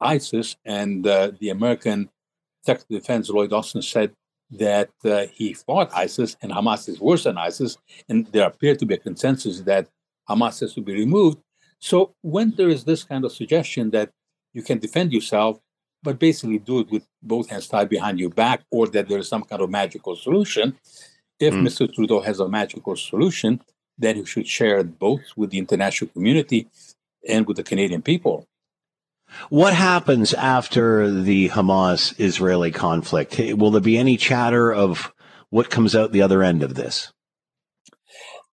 ISIS, 0.00 0.56
and 0.64 1.06
uh, 1.06 1.32
the 1.40 1.50
American 1.50 2.08
Secretary 2.64 2.96
of 2.96 3.02
Defense 3.02 3.28
Lloyd 3.28 3.52
Austin 3.52 3.82
said 3.82 4.12
that 4.50 4.90
uh, 5.04 5.26
he 5.32 5.52
fought 5.52 5.90
ISIS, 5.92 6.36
and 6.40 6.52
Hamas 6.52 6.88
is 6.88 7.00
worse 7.00 7.24
than 7.24 7.36
ISIS, 7.36 7.76
and 8.08 8.26
there 8.32 8.46
appeared 8.46 8.78
to 8.78 8.86
be 8.86 8.94
a 8.94 8.98
consensus 8.98 9.60
that 9.62 9.88
Hamas 10.30 10.60
has 10.60 10.72
to 10.74 10.80
be 10.80 10.94
removed. 10.94 11.38
So 11.80 12.14
when 12.22 12.54
there 12.56 12.68
is 12.68 12.84
this 12.84 13.02
kind 13.02 13.24
of 13.24 13.32
suggestion 13.32 13.90
that 13.90 14.10
you 14.52 14.62
can 14.62 14.78
defend 14.78 15.12
yourself, 15.12 15.58
but 16.02 16.20
basically 16.20 16.58
do 16.58 16.78
it 16.78 16.90
with 16.90 17.04
both 17.22 17.50
hands 17.50 17.66
tied 17.66 17.88
behind 17.88 18.20
your 18.20 18.30
back, 18.30 18.62
or 18.70 18.86
that 18.86 19.08
there 19.08 19.18
is 19.18 19.28
some 19.28 19.42
kind 19.42 19.60
of 19.62 19.68
magical 19.68 20.14
solution, 20.14 20.78
if 21.40 21.54
mm. 21.54 21.62
Mr. 21.62 21.92
Trudeau 21.92 22.20
has 22.20 22.40
a 22.40 22.48
magical 22.48 22.96
solution, 22.96 23.60
then 23.96 24.16
he 24.16 24.24
should 24.24 24.46
share 24.46 24.78
it 24.78 24.98
both 24.98 25.22
with 25.36 25.50
the 25.50 25.58
international 25.58 26.10
community 26.10 26.68
and 27.28 27.46
with 27.46 27.56
the 27.56 27.62
Canadian 27.62 28.02
people. 28.02 28.46
What 29.50 29.74
happens 29.74 30.32
after 30.34 31.10
the 31.10 31.50
Hamas 31.50 32.18
Israeli 32.18 32.70
conflict? 32.70 33.38
Will 33.38 33.70
there 33.70 33.80
be 33.80 33.98
any 33.98 34.16
chatter 34.16 34.72
of 34.72 35.12
what 35.50 35.70
comes 35.70 35.94
out 35.94 36.12
the 36.12 36.22
other 36.22 36.42
end 36.42 36.62
of 36.62 36.74
this? 36.74 37.12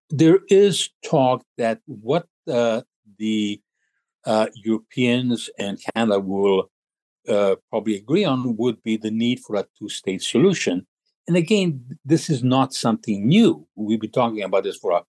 There 0.09 0.39
is 0.49 0.89
talk 1.03 1.43
that 1.57 1.81
what 1.85 2.27
uh, 2.47 2.81
the 3.17 3.61
uh, 4.25 4.47
Europeans 4.53 5.49
and 5.57 5.79
Canada 5.93 6.19
will 6.19 6.69
uh, 7.27 7.55
probably 7.69 7.95
agree 7.95 8.25
on 8.25 8.55
would 8.57 8.83
be 8.83 8.97
the 8.97 9.11
need 9.11 9.39
for 9.39 9.55
a 9.55 9.65
two 9.77 9.89
state 9.89 10.21
solution. 10.21 10.85
And 11.27 11.37
again, 11.37 11.97
this 12.05 12.29
is 12.29 12.43
not 12.43 12.73
something 12.73 13.27
new. 13.27 13.67
We've 13.75 13.99
been 13.99 14.11
talking 14.11 14.43
about 14.43 14.63
this 14.63 14.77
for 14.77 14.91
a 14.91 15.03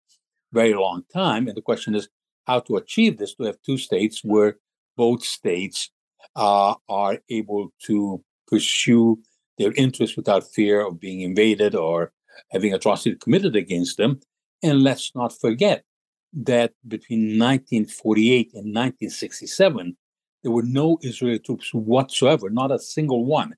very 0.53 0.75
long 0.75 1.03
time. 1.13 1.47
And 1.47 1.57
the 1.57 1.63
question 1.63 1.95
is 1.95 2.09
how 2.47 2.61
to 2.61 2.77
achieve 2.77 3.19
this 3.19 3.35
to 3.35 3.45
have 3.45 3.61
two 3.63 3.77
states 3.77 4.23
where 4.25 4.57
both 4.97 5.23
states 5.25 5.91
uh, 6.35 6.75
are 6.89 7.19
able 7.29 7.73
to 7.87 8.23
pursue 8.49 9.19
their 9.59 9.73
interests 9.73 10.17
without 10.17 10.45
fear 10.45 10.87
of 10.87 11.01
being 11.01 11.21
invaded 11.21 11.75
or 11.75 12.13
having 12.51 12.73
atrocities 12.73 13.19
committed 13.21 13.57
against 13.57 13.97
them. 13.97 14.21
And 14.63 14.83
let's 14.83 15.13
not 15.15 15.39
forget 15.39 15.85
that 16.33 16.73
between 16.87 17.39
1948 17.39 18.47
and 18.55 18.75
1967, 18.75 19.97
there 20.43 20.53
were 20.53 20.63
no 20.63 20.99
Israeli 21.03 21.39
troops 21.39 21.75
whatsoever, 21.75 22.49
not 22.51 22.71
a 22.71 22.79
single 22.79 23.25
one 23.25 23.55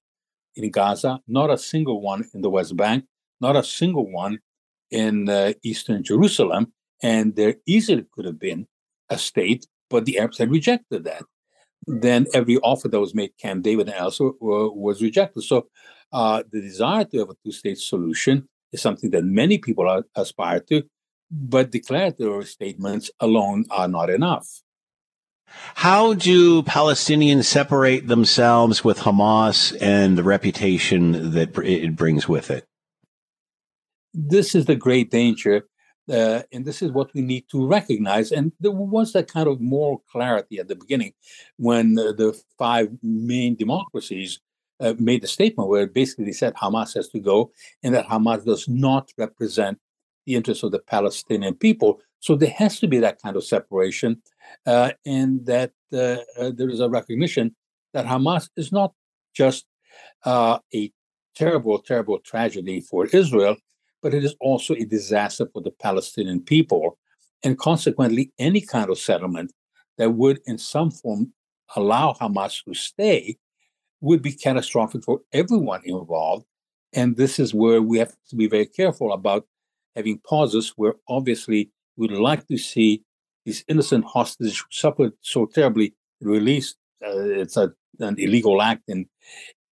in 0.58 0.70
Gaza, 0.70 1.20
not 1.26 1.50
a 1.50 1.58
single 1.58 2.00
one 2.00 2.24
in 2.34 2.42
the 2.42 2.50
West 2.50 2.76
Bank, 2.76 3.04
not 3.40 3.56
a 3.56 3.62
single 3.62 4.10
one 4.10 4.40
in 4.90 5.28
uh, 5.28 5.52
eastern 5.62 6.02
Jerusalem. 6.02 6.72
And 7.02 7.36
there 7.36 7.54
easily 7.66 8.04
could 8.12 8.24
have 8.24 8.38
been 8.38 8.66
a 9.08 9.18
state, 9.18 9.66
but 9.88 10.04
the 10.04 10.18
Arabs 10.18 10.38
had 10.38 10.50
rejected 10.50 11.04
that. 11.04 11.22
Then 11.86 12.26
every 12.34 12.58
offer 12.58 12.88
that 12.88 13.00
was 13.00 13.14
made, 13.14 13.32
Camp 13.40 13.62
David 13.62 13.88
and 13.88 13.96
elsewhere, 13.96 14.32
was 14.40 15.00
rejected. 15.00 15.42
So 15.42 15.68
uh, 16.12 16.42
the 16.50 16.60
desire 16.60 17.04
to 17.04 17.18
have 17.18 17.30
a 17.30 17.34
two 17.44 17.52
state 17.52 17.78
solution 17.78 18.48
is 18.72 18.82
something 18.82 19.10
that 19.10 19.24
many 19.24 19.58
people 19.58 19.88
are, 19.88 20.04
aspire 20.14 20.60
to, 20.68 20.82
but 21.30 21.70
declaratory 21.70 22.44
statements 22.44 23.10
alone 23.20 23.64
are 23.70 23.88
not 23.88 24.10
enough. 24.10 24.62
How 25.74 26.14
do 26.14 26.62
Palestinians 26.62 27.44
separate 27.44 28.08
themselves 28.08 28.84
with 28.84 28.98
Hamas 28.98 29.76
and 29.80 30.18
the 30.18 30.22
reputation 30.22 31.32
that 31.32 31.56
it 31.58 31.96
brings 31.96 32.28
with 32.28 32.50
it? 32.50 32.66
This 34.12 34.54
is 34.54 34.66
the 34.66 34.76
great 34.76 35.10
danger. 35.10 35.66
Uh, 36.10 36.42
and 36.52 36.64
this 36.64 36.80
is 36.80 36.90
what 36.90 37.12
we 37.12 37.20
need 37.20 37.44
to 37.50 37.66
recognize. 37.66 38.32
And 38.32 38.52
there 38.60 38.72
was 38.72 39.12
that 39.12 39.30
kind 39.30 39.46
of 39.46 39.60
moral 39.60 40.02
clarity 40.10 40.58
at 40.58 40.68
the 40.68 40.76
beginning 40.76 41.12
when 41.58 41.98
uh, 41.98 42.12
the 42.12 42.40
five 42.56 42.88
main 43.02 43.56
democracies 43.56 44.40
uh, 44.80 44.94
made 44.98 45.22
a 45.24 45.26
statement 45.26 45.68
where 45.68 45.86
basically 45.86 46.24
they 46.24 46.32
said 46.32 46.54
Hamas 46.54 46.94
has 46.94 47.08
to 47.08 47.20
go 47.20 47.52
and 47.82 47.94
that 47.94 48.06
Hamas 48.06 48.44
does 48.44 48.68
not 48.68 49.12
represent 49.18 49.78
the 50.24 50.34
interests 50.34 50.62
of 50.62 50.72
the 50.72 50.78
Palestinian 50.78 51.54
people. 51.54 52.00
So 52.20 52.36
there 52.36 52.50
has 52.50 52.80
to 52.80 52.88
be 52.88 52.98
that 52.98 53.20
kind 53.20 53.36
of 53.36 53.44
separation, 53.44 54.22
uh, 54.66 54.92
and 55.06 55.44
that 55.46 55.72
uh, 55.92 56.16
uh, 56.38 56.50
there 56.54 56.68
is 56.68 56.80
a 56.80 56.88
recognition 56.88 57.54
that 57.94 58.06
Hamas 58.06 58.48
is 58.56 58.72
not 58.72 58.92
just 59.34 59.64
uh, 60.24 60.58
a 60.74 60.92
terrible, 61.34 61.78
terrible 61.78 62.18
tragedy 62.18 62.80
for 62.80 63.06
Israel, 63.06 63.56
but 64.02 64.14
it 64.14 64.24
is 64.24 64.34
also 64.40 64.74
a 64.74 64.84
disaster 64.84 65.46
for 65.52 65.62
the 65.62 65.70
Palestinian 65.70 66.40
people. 66.40 66.98
And 67.44 67.58
consequently, 67.58 68.32
any 68.38 68.60
kind 68.60 68.90
of 68.90 68.98
settlement 68.98 69.52
that 69.96 70.10
would, 70.10 70.40
in 70.46 70.58
some 70.58 70.90
form, 70.90 71.32
allow 71.76 72.14
Hamas 72.20 72.64
to 72.64 72.74
stay 72.74 73.38
would 74.00 74.22
be 74.22 74.32
catastrophic 74.32 75.04
for 75.04 75.20
everyone 75.32 75.82
involved. 75.84 76.44
And 76.92 77.16
this 77.16 77.38
is 77.38 77.54
where 77.54 77.82
we 77.82 77.98
have 77.98 78.14
to 78.30 78.36
be 78.36 78.48
very 78.48 78.66
careful 78.66 79.12
about 79.12 79.46
having 79.94 80.20
pauses 80.26 80.72
where 80.76 80.94
obviously 81.08 81.70
we'd 81.96 82.12
like 82.12 82.46
to 82.48 82.56
see 82.56 83.02
these 83.48 83.64
innocent 83.66 84.04
hostages 84.04 84.58
who 84.58 84.66
suffered 84.70 85.12
so 85.22 85.46
terribly 85.46 85.94
released. 86.20 86.76
Uh, 87.04 87.42
it's 87.42 87.56
a, 87.56 87.72
an 87.98 88.16
illegal 88.18 88.60
act 88.60 88.82
in 88.88 89.06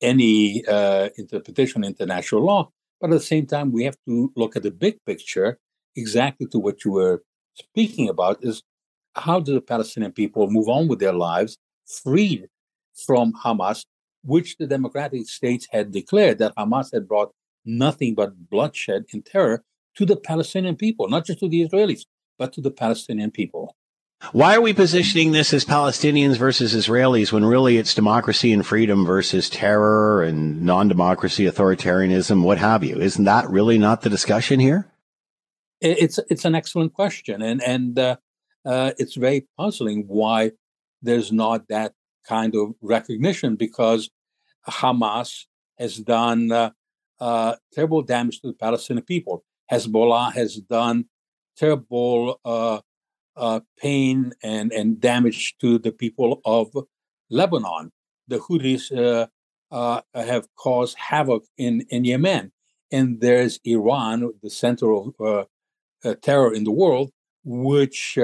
any 0.00 0.64
uh, 0.66 1.08
interpretation 1.18 1.84
international 1.84 2.42
law. 2.50 2.62
But 3.00 3.10
at 3.10 3.18
the 3.20 3.30
same 3.34 3.46
time, 3.46 3.72
we 3.72 3.84
have 3.84 3.98
to 4.08 4.32
look 4.34 4.56
at 4.56 4.62
the 4.62 4.70
big 4.70 4.96
picture, 5.04 5.58
exactly 5.94 6.46
to 6.52 6.58
what 6.58 6.84
you 6.84 6.92
were 6.92 7.22
speaking 7.54 8.08
about, 8.08 8.36
is 8.42 8.62
how 9.14 9.40
do 9.40 9.52
the 9.52 9.66
Palestinian 9.72 10.12
people 10.12 10.50
move 10.50 10.68
on 10.76 10.88
with 10.88 11.00
their 11.00 11.18
lives 11.28 11.58
freed 12.02 12.48
from 13.06 13.34
Hamas, 13.44 13.84
which 14.24 14.56
the 14.56 14.66
democratic 14.66 15.28
states 15.28 15.66
had 15.70 15.92
declared 15.92 16.38
that 16.38 16.56
Hamas 16.56 16.88
had 16.94 17.06
brought 17.06 17.30
nothing 17.66 18.14
but 18.14 18.48
bloodshed 18.48 19.04
and 19.12 19.22
terror 19.24 19.62
to 19.96 20.06
the 20.06 20.16
Palestinian 20.16 20.76
people, 20.76 21.08
not 21.08 21.26
just 21.26 21.40
to 21.40 21.48
the 21.48 21.66
Israelis, 21.66 22.04
but 22.38 22.52
to 22.54 22.60
the 22.60 22.70
Palestinian 22.70 23.30
people. 23.30 23.76
Why 24.32 24.56
are 24.56 24.60
we 24.60 24.72
positioning 24.72 25.32
this 25.32 25.52
as 25.52 25.64
Palestinians 25.64 26.36
versus 26.36 26.74
Israelis 26.74 27.32
when 27.32 27.44
really 27.44 27.76
it's 27.76 27.94
democracy 27.94 28.52
and 28.52 28.66
freedom 28.66 29.04
versus 29.04 29.50
terror 29.50 30.22
and 30.22 30.62
non 30.62 30.88
democracy, 30.88 31.44
authoritarianism, 31.44 32.42
what 32.42 32.58
have 32.58 32.82
you? 32.82 32.98
Isn't 32.98 33.24
that 33.24 33.48
really 33.50 33.78
not 33.78 34.00
the 34.00 34.10
discussion 34.10 34.58
here? 34.58 34.88
It's 35.80 36.18
it's 36.30 36.46
an 36.46 36.54
excellent 36.54 36.94
question, 36.94 37.42
and 37.42 37.62
and 37.62 37.98
uh, 37.98 38.16
uh, 38.64 38.92
it's 38.98 39.14
very 39.14 39.46
puzzling 39.58 40.04
why 40.08 40.52
there's 41.02 41.30
not 41.30 41.68
that 41.68 41.92
kind 42.26 42.54
of 42.56 42.74
recognition 42.80 43.56
because 43.56 44.08
Hamas 44.66 45.44
has 45.78 45.98
done 45.98 46.50
uh, 46.50 46.70
uh 47.20 47.56
terrible 47.74 48.00
damage 48.00 48.40
to 48.40 48.48
the 48.48 48.54
Palestinian 48.54 49.04
people. 49.04 49.44
Hezbollah 49.70 50.32
has 50.32 50.56
done 50.56 51.04
terrible 51.56 52.40
uh, 52.44 52.80
uh, 53.36 53.60
pain 53.78 54.32
and, 54.42 54.72
and 54.72 55.00
damage 55.00 55.56
to 55.60 55.78
the 55.78 55.92
people 55.92 56.40
of 56.44 56.70
Lebanon. 57.30 57.92
The 58.28 58.38
Houthis 58.38 58.90
uh, 58.96 59.26
uh, 59.70 60.00
have 60.14 60.48
caused 60.56 60.96
havoc 60.98 61.44
in, 61.56 61.84
in 61.90 62.04
Yemen. 62.04 62.52
And 62.92 63.20
there's 63.20 63.58
Iran, 63.64 64.32
the 64.42 64.50
center 64.50 64.92
of 64.92 65.14
uh, 65.20 65.44
uh, 66.04 66.14
terror 66.22 66.54
in 66.54 66.64
the 66.64 66.70
world, 66.70 67.10
which 67.44 68.16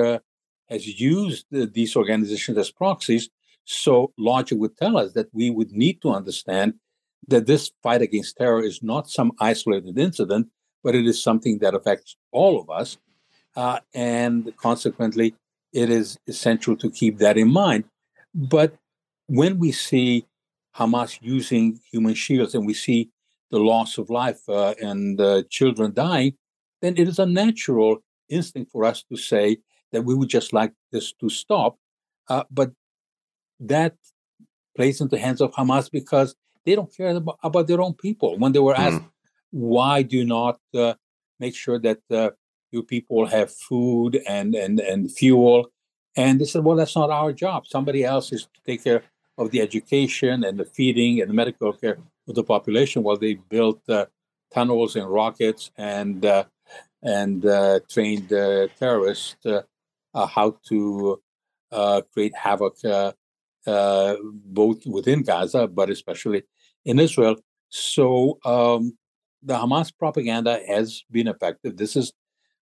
has 0.69 1.01
used 1.01 1.47
these 1.51 1.97
organizations 1.97 2.57
as 2.59 2.71
proxies. 2.71 3.29
So 3.65 4.13
logic 4.19 4.59
would 4.59 4.77
tell 4.77 4.97
us 4.97 5.13
that 5.13 5.29
we 5.33 5.51
would 5.51 5.73
need 5.73 6.01
to 6.03 6.11
understand 6.11 6.75
that 7.29 7.47
this 7.47 7.71
fight 7.83 8.03
against 8.03 8.37
terror 8.37 8.63
is 8.63 8.83
not 8.83 9.11
some 9.11 9.33
isolated 9.39 9.99
incident, 9.99 10.49
but 10.83 10.95
it 10.95 11.07
is 11.07 11.23
something 11.23 11.59
that 11.59 11.75
affects 11.75 12.17
all 12.33 12.61
of 12.61 12.71
us. 12.71 12.99
Uh, 13.55 13.81
and 13.95 14.55
consequently, 14.57 15.35
it 15.73 15.91
is 15.91 16.19
essential 16.27 16.77
to 16.77 16.91
keep 16.91 17.19
that 17.19 17.37
in 17.37 17.53
mind. 17.53 17.85
But 18.35 18.77
when 19.27 19.59
we 19.59 19.73
see 19.73 20.27
Hamas 20.77 21.19
using 21.21 21.81
human 21.91 22.15
shields 22.15 22.55
and 22.55 22.67
we 22.67 22.75
see 22.75 23.11
the 23.51 23.59
loss 23.59 23.99
of 23.99 24.09
life 24.11 24.49
uh, 24.49 24.75
and 24.81 25.21
uh, 25.21 25.43
children 25.51 25.93
dying, 25.93 26.35
then 26.81 26.95
it 26.97 27.07
is 27.09 27.19
a 27.19 27.27
natural 27.27 27.99
instinct 28.29 28.73
for 28.73 28.85
us 28.85 29.03
to 29.05 29.17
say 29.17 29.59
that 29.93 30.05
we 30.05 30.15
would 30.15 30.29
just 30.29 30.53
like 30.53 30.73
this 30.91 31.13
to 31.13 31.29
stop. 31.29 31.77
Uh, 32.29 32.45
but 32.51 32.73
that 33.61 33.95
plays 34.75 35.01
into 35.01 35.17
the 35.17 35.23
hands 35.23 35.41
of 35.43 35.53
Hamas 35.53 35.91
because 35.91 36.35
they 36.65 36.75
don't 36.75 36.95
care 36.95 37.15
about, 37.15 37.39
about 37.43 37.67
their 37.67 37.81
own 37.81 37.93
people. 37.95 38.39
When 38.39 38.53
they 38.53 38.59
were 38.59 38.75
asked, 38.75 39.03
mm. 39.03 39.11
why 39.51 40.03
do 40.03 40.17
you 40.17 40.25
not 40.25 40.59
uh, 40.75 40.95
make 41.39 41.55
sure 41.55 41.79
that 41.81 42.01
uh, 42.73 42.77
your 42.77 42.83
people 42.83 43.27
have 43.27 43.53
food 43.53 44.21
and, 44.29 44.55
and, 44.55 44.81
and 44.81 45.11
fuel? 45.11 45.71
And 46.17 46.41
they 46.41 46.45
said, 46.45 46.65
well, 46.65 46.77
that's 46.77 46.97
not 46.97 47.11
our 47.11 47.33
job. 47.33 47.67
Somebody 47.67 48.05
else 48.05 48.33
is 48.33 48.45
to 48.45 48.61
take 48.67 48.85
care 48.85 49.03
of 49.39 49.51
the 49.51 49.61
education 49.61 50.45
and 50.45 50.59
the 50.59 50.65
feeding 50.65 51.21
and 51.21 51.31
the 51.31 51.35
medical 51.35 51.73
care 51.73 51.99
of 52.29 52.35
the 52.35 52.45
population 52.45 53.03
while 53.03 53.17
they 53.17 53.35
built 53.35 53.81
uh, 53.89 54.07
tunnels 54.53 54.97
and 54.97 55.11
rockets 55.11 55.71
and 55.77 56.25
uh, 56.27 56.45
and 57.03 57.47
uh, 57.47 57.81
trained 57.91 58.29
terrorists 58.79 59.47
uh, 59.47 60.27
how 60.27 60.57
to 60.69 61.21
uh, 61.73 62.03
create 62.13 62.35
havoc 62.37 62.77
uh, 63.67 64.17
both 64.45 64.87
within 64.87 65.23
Gaza, 65.23 65.67
but 65.67 65.91
especially 65.91 66.43
in 66.85 66.99
Israel. 66.99 67.37
So 67.71 68.39
um, 68.45 68.99
the 69.43 69.55
Hamas 69.55 69.93
propaganda 69.97 70.61
has 70.69 71.03
been 71.11 71.29
effective. 71.29 71.77
This 71.77 71.97
is 71.97 72.13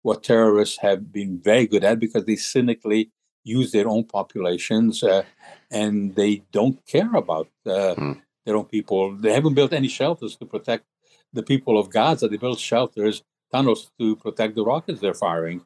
what 0.02 0.24
terrorists 0.24 0.80
have 0.80 1.12
been 1.12 1.40
very 1.40 1.68
good 1.68 1.84
at 1.84 2.00
because 2.00 2.26
they 2.26 2.36
cynically 2.36 3.12
use 3.44 3.72
their 3.72 3.88
own 3.88 4.04
populations 4.04 5.04
uh, 5.04 5.24
and 5.72 6.16
they 6.16 6.44
don't 6.52 6.86
care 6.86 7.14
about 7.16 7.50
uh, 7.66 7.96
hmm. 7.96 8.12
their 8.46 8.56
own 8.56 8.66
people. 8.66 9.16
They 9.16 9.34
haven't 9.34 9.54
built 9.54 9.74
any 9.74 9.88
shelters 9.88 10.36
to 10.38 10.46
protect 10.46 10.86
the 11.34 11.44
people 11.44 11.78
of 11.78 11.90
Gaza. 11.90 12.28
They 12.28 12.38
built 12.38 12.60
shelters, 12.60 13.24
tunnels 13.52 13.92
to 14.00 14.16
protect 14.16 14.56
the 14.56 14.64
rockets 14.64 15.00
they're 15.00 15.14
firing. 15.14 15.66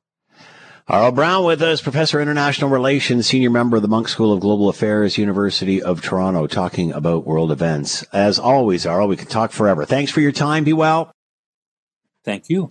Aurel 0.90 1.16
Braun 1.16 1.46
with 1.46 1.62
us, 1.62 1.82
Professor 1.82 2.20
of 2.20 2.24
International 2.24 2.70
Relations, 2.70 3.26
Senior 3.26 3.50
Member 3.50 3.78
of 3.78 3.82
the 3.82 3.88
Munk 3.88 4.10
School 4.10 4.34
of 4.34 4.42
Global 4.42 4.68
Affairs, 4.68 5.18
University 5.18 5.82
of 5.82 6.02
Toronto, 6.02 6.46
talking 6.46 6.92
about 6.92 7.26
world 7.26 7.54
events. 7.54 8.04
As 8.12 8.38
always, 8.38 8.84
Harl, 8.84 9.08
we 9.08 9.16
could 9.16 9.30
talk 9.30 9.54
forever. 9.54 9.86
Thanks 9.86 10.12
for 10.12 10.20
your 10.20 10.34
time. 10.34 10.66
Be 10.66 10.74
well. 10.74 11.14
Thank 12.26 12.50
you. 12.50 12.70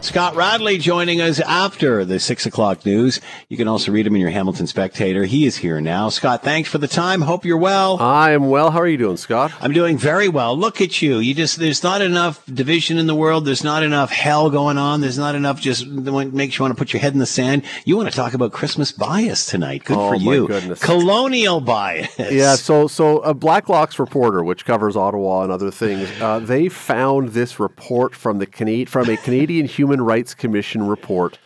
Scott 0.00 0.36
Radley 0.36 0.78
joining 0.78 1.20
us 1.20 1.40
after 1.40 2.04
the 2.04 2.20
six 2.20 2.46
o'clock 2.46 2.86
news. 2.86 3.20
You 3.48 3.56
can 3.56 3.66
also 3.66 3.90
read 3.90 4.06
him 4.06 4.14
in 4.14 4.20
your 4.20 4.30
Hamilton 4.30 4.68
Spectator. 4.68 5.24
He 5.24 5.44
is 5.44 5.56
here 5.56 5.80
now. 5.80 6.08
Scott, 6.08 6.44
thanks 6.44 6.68
for 6.68 6.78
the 6.78 6.86
time. 6.86 7.20
Hope 7.20 7.44
you're 7.44 7.58
well. 7.58 7.98
I 8.00 8.30
am 8.30 8.48
well. 8.48 8.70
How 8.70 8.78
are 8.78 8.86
you 8.86 8.96
doing, 8.96 9.16
Scott? 9.16 9.52
I'm 9.60 9.72
doing 9.72 9.98
very 9.98 10.28
well. 10.28 10.56
Look 10.56 10.80
at 10.80 11.02
you. 11.02 11.18
You 11.18 11.34
just, 11.34 11.58
there's 11.58 11.82
not 11.82 12.00
enough 12.00 12.44
division 12.46 12.96
in 12.96 13.08
the 13.08 13.14
world. 13.14 13.44
There's 13.44 13.64
not 13.64 13.82
enough 13.82 14.10
hell 14.10 14.50
going 14.50 14.78
on. 14.78 15.00
There's 15.00 15.18
not 15.18 15.34
enough 15.34 15.60
just 15.60 15.86
what 15.90 16.32
makes 16.32 16.58
you 16.58 16.62
want 16.62 16.76
to 16.76 16.78
put 16.78 16.92
your 16.92 17.00
head 17.00 17.12
in 17.12 17.18
the 17.18 17.26
sand. 17.26 17.64
You 17.84 17.96
want 17.96 18.08
to 18.08 18.14
talk 18.14 18.34
about 18.34 18.52
Christmas 18.52 18.92
bias 18.92 19.46
tonight. 19.46 19.84
Good 19.84 19.98
oh, 19.98 20.10
for 20.10 20.16
you. 20.16 20.46
Goodness. 20.46 20.80
Colonial 20.80 21.60
bias. 21.60 22.16
Yeah. 22.18 22.54
So, 22.54 22.86
so 22.86 23.18
a 23.20 23.34
Blacklock's 23.34 23.98
reporter, 23.98 24.44
which 24.44 24.64
covers 24.64 24.96
Ottawa 24.96 25.42
and 25.42 25.52
other 25.52 25.72
things, 25.72 26.08
uh, 26.20 26.38
they 26.38 26.68
found 26.68 27.30
this 27.30 27.58
report 27.58 28.14
from 28.14 28.38
the 28.38 28.46
Canadian, 28.46 28.86
from 28.86 29.10
a 29.10 29.16
Canadian 29.16 29.66
Human 29.66 29.87
Rights 29.88 30.34
Commission 30.34 30.58
Commission 30.58 30.88
report 30.88 31.38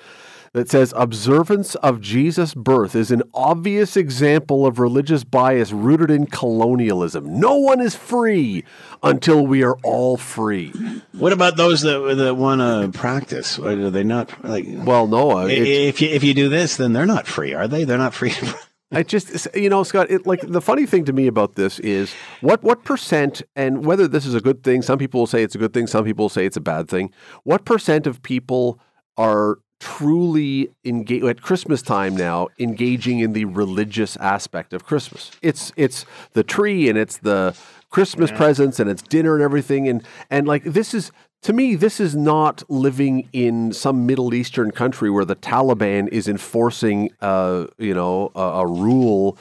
that 0.53 0.71
says 0.71 0.93
observance 0.97 1.75
of 1.77 2.01
Jesus' 2.01 2.55
birth 2.55 2.95
is 2.95 3.11
an 3.11 3.23
obvious 3.35 3.97
example 3.97 4.67
of 4.67 4.79
religious 4.79 5.25
bias 5.25 5.73
rooted 5.73 6.11
in 6.11 6.27
colonialism. 6.27 7.41
No 7.41 7.57
one 7.57 7.81
is 7.81 7.95
free 7.95 8.65
until 9.03 9.47
we 9.47 9.63
are 9.63 9.77
all 9.83 10.17
free. 10.17 10.73
What 11.13 11.33
about 11.33 11.57
those 11.57 11.83
that 11.83 12.17
that 12.17 12.37
want 12.37 12.61
to 12.61 12.99
practice? 12.99 13.59
Are 13.59 13.91
they 13.91 14.05
not 14.05 14.45
like? 14.45 14.67
Well, 14.69 15.07
no. 15.07 15.47
If 15.47 16.01
you 16.01 16.09
if 16.09 16.25
you 16.25 16.35
do 16.35 16.49
this, 16.49 16.77
then 16.77 16.93
they're 16.93 17.07
not 17.07 17.27
free, 17.27 17.55
are 17.55 17.69
they? 17.69 17.85
They're 17.85 17.99
not 17.99 18.15
free. 18.15 18.35
I 18.93 19.03
just, 19.03 19.49
you 19.55 19.71
know, 19.71 19.83
Scott. 19.83 20.11
It, 20.11 20.27
like 20.27 20.41
the 20.43 20.61
funny 20.61 20.87
thing 20.87 21.05
to 21.07 21.13
me 21.13 21.27
about 21.27 21.55
this 21.55 21.79
is 21.81 22.15
what 22.41 22.63
what 22.63 22.85
percent, 22.85 23.43
and 23.57 23.85
whether 23.85 24.07
this 24.07 24.27
is 24.27 24.35
a 24.35 24.41
good 24.41 24.63
thing. 24.63 24.83
Some 24.83 24.99
people 24.99 25.21
will 25.21 25.27
say 25.27 25.43
it's 25.43 25.55
a 25.55 25.59
good 25.59 25.73
thing. 25.73 25.87
Some 25.87 26.05
people 26.05 26.25
will 26.25 26.31
say 26.31 26.47
it's 26.47 26.57
a 26.57 26.61
bad 26.61 26.89
thing. 26.89 27.13
What 27.45 27.65
percent 27.65 28.07
of 28.07 28.23
people 28.23 28.79
are 29.17 29.59
truly 29.83 30.71
engage 30.85 31.25
at 31.25 31.43
Christmas 31.43 31.83
time 31.83 32.17
now 32.17 32.47
engaging 32.61 33.19
in 33.19 33.33
the 33.33 33.45
religious 33.47 34.17
aspect 34.19 34.73
of 34.73 34.85
Christmas. 34.85 35.33
It's 35.43 35.73
it's 35.77 36.07
the 36.35 36.45
tree 36.45 36.89
and 36.89 36.97
it's 36.97 37.19
the 37.19 37.57
Christmas 37.91 38.31
yeah. 38.31 38.37
presents 38.37 38.79
and 38.79 38.89
it's 38.89 39.03
dinner 39.03 39.35
and 39.35 39.43
everything 39.43 39.89
and 39.89 40.05
and 40.31 40.47
like 40.47 40.63
this 40.63 40.95
is 40.95 41.11
to 41.43 41.53
me 41.53 41.75
this 41.75 42.01
is 42.01 42.17
not 42.17 42.63
living 42.71 43.29
in 43.33 43.73
some 43.73 44.07
Middle 44.07 44.35
Eastern 44.35 44.71
country 44.71 45.11
where 45.11 45.25
the 45.25 45.37
Taliban 45.37 46.09
is 46.09 46.29
enforcing 46.29 47.11
uh 47.21 47.67
you 47.79 47.95
know 47.95 48.31
a, 48.35 48.41
a 48.41 48.67
rule 48.67 49.37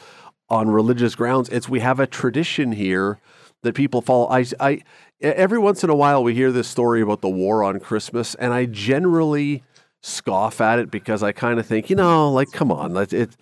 on 0.49 0.70
religious 0.70 1.16
grounds. 1.16 1.49
It's 1.49 1.70
we 1.70 1.80
have 1.80 1.99
a 1.99 2.06
tradition 2.06 2.74
here 2.74 3.20
that 3.64 3.74
people 3.74 4.02
follow. 4.02 4.28
I 4.30 4.45
I 4.60 4.82
every 5.22 5.60
once 5.60 5.84
in 5.84 5.89
a 5.89 5.95
while 5.95 6.24
we 6.24 6.34
hear 6.36 6.52
this 6.52 6.68
story 6.68 7.02
about 7.02 7.22
the 7.22 7.30
war 7.30 7.64
on 7.64 7.80
Christmas, 7.80 8.36
and 8.36 8.54
I 8.54 8.66
generally 8.66 9.64
scoff 10.02 10.60
at 10.60 10.80
it 10.80 10.91
because 10.91 11.24
I 11.24 11.32
kind 11.32 11.60
of 11.60 11.66
think, 11.66 11.89
you 11.89 11.95
know, 11.95 12.32
like, 12.32 12.52
come 12.52 12.72
on, 12.72 12.97
it, 12.97 13.14
it, 13.14 13.36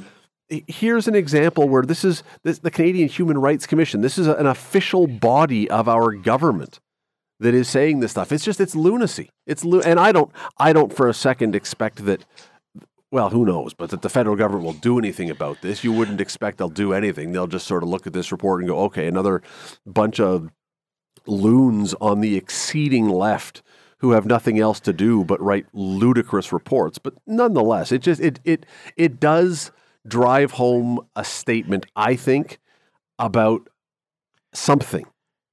here's 0.67 1.07
an 1.07 1.15
example 1.15 1.69
where 1.69 1.83
this 1.83 2.03
is 2.03 2.21
this, 2.43 2.59
the 2.59 2.71
Canadian 2.71 3.09
Human 3.09 3.37
Rights 3.37 3.65
Commission. 3.65 4.01
This 4.01 4.17
is 4.17 4.27
a, 4.27 4.35
an 4.35 4.45
official 4.45 5.07
body 5.07 5.69
of 5.69 5.87
our 5.87 6.13
government 6.13 6.79
that 7.39 7.53
is 7.53 7.69
saying 7.69 7.99
this 7.99 8.11
stuff. 8.11 8.31
It's 8.31 8.43
just 8.43 8.59
it's 8.59 8.75
lunacy. 8.75 9.29
It's 9.45 9.63
lu- 9.63 9.81
and 9.81 9.99
I 9.99 10.11
don't 10.11 10.31
I 10.57 10.73
don't 10.73 10.93
for 10.93 11.07
a 11.07 11.13
second 11.13 11.55
expect 11.55 12.05
that. 12.05 12.25
Well, 13.11 13.31
who 13.31 13.43
knows? 13.43 13.73
But 13.73 13.89
that 13.89 14.03
the 14.03 14.09
federal 14.09 14.35
government 14.35 14.65
will 14.65 14.73
do 14.73 14.99
anything 14.99 15.31
about 15.31 15.61
this, 15.61 15.83
you 15.83 15.91
wouldn't 15.91 16.21
expect 16.21 16.59
they'll 16.59 16.69
do 16.69 16.93
anything. 16.93 17.31
They'll 17.31 17.47
just 17.47 17.65
sort 17.65 17.81
of 17.81 17.89
look 17.89 18.05
at 18.05 18.13
this 18.13 18.31
report 18.31 18.61
and 18.61 18.69
go, 18.69 18.79
"Okay, 18.81 19.07
another 19.07 19.41
bunch 19.85 20.19
of 20.19 20.49
loons 21.25 21.95
on 22.01 22.21
the 22.21 22.35
exceeding 22.35 23.09
left 23.09 23.61
who 23.99 24.11
have 24.11 24.25
nothing 24.25 24.59
else 24.59 24.79
to 24.79 24.93
do 24.93 25.23
but 25.23 25.41
write 25.41 25.65
ludicrous 25.73 26.51
reports. 26.51 26.97
But 26.97 27.15
nonetheless, 27.27 27.91
it 27.91 28.01
just 28.01 28.21
it 28.21 28.39
it 28.43 28.65
it 28.95 29.19
does 29.19 29.71
drive 30.07 30.51
home 30.51 30.99
a 31.15 31.23
statement, 31.23 31.85
I 31.95 32.15
think, 32.15 32.59
about 33.17 33.69
something. 34.53 35.05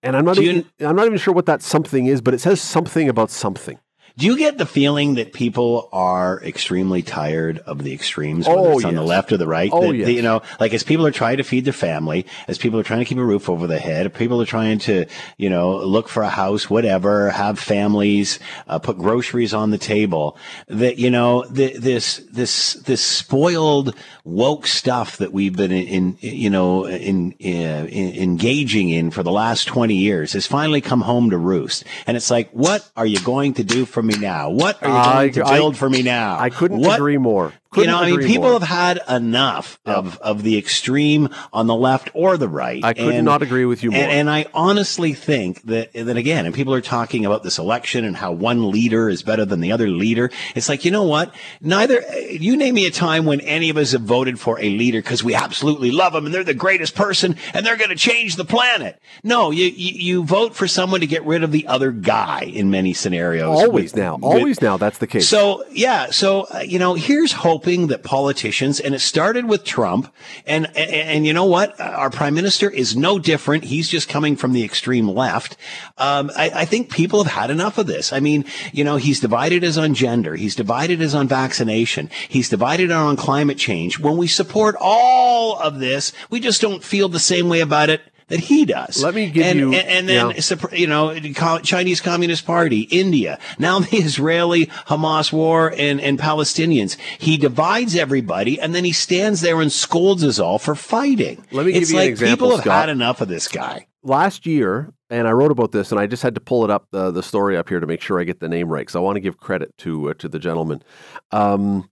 And 0.06 0.16
I'm 0.16 0.24
not 0.24 0.38
even, 0.38 0.64
I'm 0.80 0.94
not 0.94 1.06
even 1.06 1.18
sure 1.18 1.34
what 1.34 1.46
that 1.46 1.62
something 1.62 2.06
is, 2.06 2.20
but 2.20 2.32
it 2.32 2.40
says 2.40 2.60
something 2.62 3.08
about 3.08 3.30
something. 3.30 3.78
Do 4.18 4.24
you 4.24 4.38
get 4.38 4.56
the 4.56 4.64
feeling 4.64 5.16
that 5.16 5.34
people 5.34 5.90
are 5.92 6.42
extremely 6.42 7.02
tired 7.02 7.58
of 7.58 7.82
the 7.82 7.92
extremes, 7.92 8.48
whether 8.48 8.60
oh, 8.60 8.76
it's 8.76 8.84
on 8.86 8.92
yes. 8.92 9.00
the 9.00 9.06
left 9.06 9.30
or 9.30 9.36
the 9.36 9.46
right? 9.46 9.68
Oh, 9.70 9.88
that, 9.88 9.94
yes. 9.94 10.06
That, 10.06 10.12
you 10.14 10.22
know, 10.22 10.40
like 10.58 10.72
as 10.72 10.82
people 10.82 11.06
are 11.06 11.10
trying 11.10 11.36
to 11.36 11.42
feed 11.42 11.66
their 11.66 11.74
family, 11.74 12.24
as 12.48 12.56
people 12.56 12.80
are 12.80 12.82
trying 12.82 13.00
to 13.00 13.04
keep 13.04 13.18
a 13.18 13.24
roof 13.24 13.50
over 13.50 13.66
their 13.66 13.78
head, 13.78 14.14
people 14.14 14.40
are 14.40 14.46
trying 14.46 14.78
to, 14.78 15.04
you 15.36 15.50
know, 15.50 15.76
look 15.76 16.08
for 16.08 16.22
a 16.22 16.30
house, 16.30 16.70
whatever, 16.70 17.28
have 17.28 17.58
families, 17.58 18.38
uh, 18.68 18.78
put 18.78 18.96
groceries 18.96 19.52
on 19.52 19.68
the 19.68 19.76
table. 19.76 20.38
That 20.68 20.96
you 20.96 21.10
know, 21.10 21.44
the, 21.44 21.76
this 21.76 22.24
this 22.32 22.72
this 22.72 23.02
spoiled 23.02 23.94
woke 24.24 24.66
stuff 24.66 25.18
that 25.18 25.34
we've 25.34 25.56
been 25.56 25.72
in, 25.72 25.86
in 25.86 26.18
you 26.20 26.48
know, 26.48 26.86
in, 26.86 27.32
in, 27.32 27.86
in 27.88 28.22
engaging 28.22 28.88
in 28.88 29.10
for 29.10 29.22
the 29.22 29.30
last 29.30 29.66
twenty 29.66 29.96
years 29.96 30.32
has 30.32 30.46
finally 30.46 30.80
come 30.80 31.02
home 31.02 31.28
to 31.28 31.36
roost. 31.36 31.84
And 32.06 32.16
it's 32.16 32.30
like, 32.30 32.48
what 32.52 32.90
are 32.96 33.04
you 33.04 33.20
going 33.20 33.52
to 33.54 33.62
do 33.62 33.84
for 33.84 34.05
me 34.06 34.16
now? 34.18 34.50
What 34.50 34.82
are 34.82 35.26
you 35.26 35.32
going 35.32 35.46
to 35.48 35.54
build 35.54 35.74
I, 35.74 35.78
for 35.78 35.90
me 35.90 36.02
now? 36.02 36.38
I 36.38 36.50
couldn't 36.50 36.80
what, 36.80 36.96
agree 36.96 37.18
more. 37.18 37.52
Couldn't 37.76 37.90
know, 37.92 37.98
I 37.98 38.10
mean, 38.10 38.26
people 38.26 38.50
more. 38.50 38.60
have 38.60 38.68
had 38.68 39.00
enough 39.08 39.78
of, 39.86 40.18
of 40.18 40.42
the 40.42 40.58
extreme 40.58 41.28
on 41.52 41.66
the 41.66 41.74
left 41.74 42.10
or 42.14 42.36
the 42.36 42.48
right. 42.48 42.84
I 42.84 42.94
could 42.94 43.22
not 43.24 43.42
agree 43.42 43.64
with 43.64 43.82
you 43.82 43.90
more. 43.90 44.00
And, 44.00 44.10
and 44.10 44.30
I 44.30 44.46
honestly 44.54 45.12
think 45.12 45.62
that, 45.62 45.92
that 45.92 46.16
again, 46.16 46.46
and 46.46 46.54
people 46.54 46.74
are 46.74 46.80
talking 46.80 47.24
about 47.24 47.42
this 47.42 47.58
election 47.58 48.04
and 48.04 48.16
how 48.16 48.32
one 48.32 48.70
leader 48.70 49.08
is 49.08 49.22
better 49.22 49.44
than 49.44 49.60
the 49.60 49.72
other 49.72 49.88
leader. 49.88 50.30
It's 50.54 50.68
like, 50.68 50.84
you 50.84 50.90
know 50.90 51.04
what? 51.04 51.34
Neither, 51.60 52.02
you 52.30 52.56
name 52.56 52.74
me 52.74 52.86
a 52.86 52.90
time 52.90 53.24
when 53.24 53.40
any 53.42 53.70
of 53.70 53.76
us 53.76 53.92
have 53.92 54.02
voted 54.02 54.38
for 54.40 54.58
a 54.58 54.68
leader 54.70 55.00
because 55.00 55.22
we 55.22 55.34
absolutely 55.34 55.90
love 55.90 56.12
them 56.12 56.26
and 56.26 56.34
they're 56.34 56.44
the 56.44 56.54
greatest 56.54 56.94
person 56.94 57.36
and 57.54 57.64
they're 57.64 57.76
going 57.76 57.90
to 57.90 57.96
change 57.96 58.36
the 58.36 58.44
planet. 58.44 59.00
No, 59.22 59.50
you, 59.50 59.66
you, 59.66 59.94
you 59.94 60.24
vote 60.24 60.54
for 60.54 60.66
someone 60.66 61.00
to 61.00 61.06
get 61.06 61.24
rid 61.24 61.42
of 61.42 61.52
the 61.52 61.66
other 61.66 61.90
guy 61.92 62.42
in 62.42 62.70
many 62.70 62.92
scenarios. 62.92 63.62
Always 63.62 63.92
with- 63.92 63.96
now, 63.96 64.16
with- 64.16 64.24
always 64.24 64.62
now. 64.62 64.76
That's 64.76 64.98
the 64.98 65.06
case. 65.06 65.28
so 65.28 65.64
yeah, 65.70 66.10
so 66.10 66.46
uh, 66.54 66.58
you 66.60 66.78
know, 66.78 66.94
here's 66.94 67.32
hoping 67.66 67.88
that 67.88 68.04
politicians, 68.04 68.78
and 68.78 68.94
it 68.94 69.00
started 69.00 69.48
with 69.48 69.64
Trump, 69.64 70.14
and 70.46 70.66
and, 70.76 70.90
and 70.90 71.26
you 71.26 71.32
know 71.32 71.46
what, 71.46 71.80
our 71.80 72.10
prime 72.10 72.32
minister 72.32 72.70
is 72.70 72.94
no 72.94 73.18
different. 73.18 73.64
He's 73.64 73.88
just 73.88 74.08
coming 74.08 74.36
from 74.36 74.52
the 74.52 74.62
extreme 74.62 75.08
left. 75.08 75.56
Um, 75.98 76.30
I, 76.36 76.50
I 76.54 76.64
think 76.64 76.92
people 76.92 77.24
have 77.24 77.32
had 77.32 77.50
enough 77.50 77.76
of 77.76 77.88
this. 77.88 78.12
I 78.12 78.20
mean, 78.20 78.44
you 78.72 78.84
know, 78.84 78.98
he's 78.98 79.18
divided 79.18 79.64
us 79.64 79.76
on 79.76 79.94
gender, 79.94 80.36
he's 80.36 80.54
divided 80.54 81.02
us 81.02 81.12
on 81.12 81.26
vaccination, 81.26 82.08
he's 82.28 82.48
divided 82.48 82.92
on 82.92 83.16
climate 83.16 83.58
change. 83.58 83.98
When 83.98 84.16
we 84.16 84.28
support 84.28 84.76
all 84.80 85.58
of 85.58 85.80
this, 85.80 86.12
we 86.30 86.38
just 86.38 86.60
don't 86.60 86.84
feel 86.84 87.08
the 87.08 87.18
same 87.18 87.48
way 87.48 87.58
about 87.58 87.90
it 87.90 88.00
that 88.28 88.40
he 88.40 88.64
does. 88.64 89.02
Let 89.02 89.14
me 89.14 89.30
give 89.30 89.44
and, 89.46 89.58
you- 89.58 89.74
and, 89.74 89.88
and 89.88 90.08
then 90.08 90.30
yeah. 90.30 90.74
you 90.76 90.86
know, 90.86 91.18
Chinese 91.60 92.00
Communist 92.00 92.44
Party, 92.44 92.80
India, 92.82 93.38
now 93.58 93.78
the 93.78 93.96
Israeli 93.96 94.66
Hamas 94.66 95.32
war 95.32 95.72
and, 95.76 96.00
and 96.00 96.18
Palestinians. 96.18 96.96
He 97.18 97.36
divides 97.36 97.94
everybody 97.94 98.60
and 98.60 98.74
then 98.74 98.84
he 98.84 98.92
stands 98.92 99.40
there 99.40 99.60
and 99.60 99.70
scolds 99.70 100.24
us 100.24 100.38
all 100.38 100.58
for 100.58 100.74
fighting. 100.74 101.44
Let 101.52 101.66
me 101.66 101.72
give 101.72 101.82
it's 101.82 101.92
you 101.92 101.98
an 101.98 102.08
example, 102.08 102.36
People 102.36 102.50
have 102.56 102.60
Scott. 102.64 102.80
had 102.80 102.88
enough 102.88 103.20
of 103.20 103.28
this 103.28 103.48
guy. 103.48 103.86
last 104.02 104.46
year, 104.46 104.92
and 105.08 105.28
I 105.28 105.30
wrote 105.30 105.52
about 105.52 105.70
this, 105.70 105.92
and 105.92 106.00
I 106.00 106.06
just 106.06 106.22
had 106.24 106.34
to 106.34 106.40
pull 106.40 106.64
it 106.64 106.70
up 106.70 106.88
the 106.90 107.12
the 107.12 107.22
story 107.22 107.56
up 107.56 107.68
here 107.68 107.78
to 107.78 107.86
make 107.86 108.00
sure 108.00 108.20
I 108.20 108.24
get 108.24 108.40
the 108.40 108.48
name 108.48 108.68
right 108.68 108.80
because 108.80 108.96
I 108.96 109.00
want 109.00 109.16
to 109.16 109.20
give 109.20 109.38
credit 109.38 109.76
to 109.78 110.10
uh, 110.10 110.14
to 110.14 110.28
the 110.28 110.40
gentleman. 110.40 110.82
Um, 111.30 111.88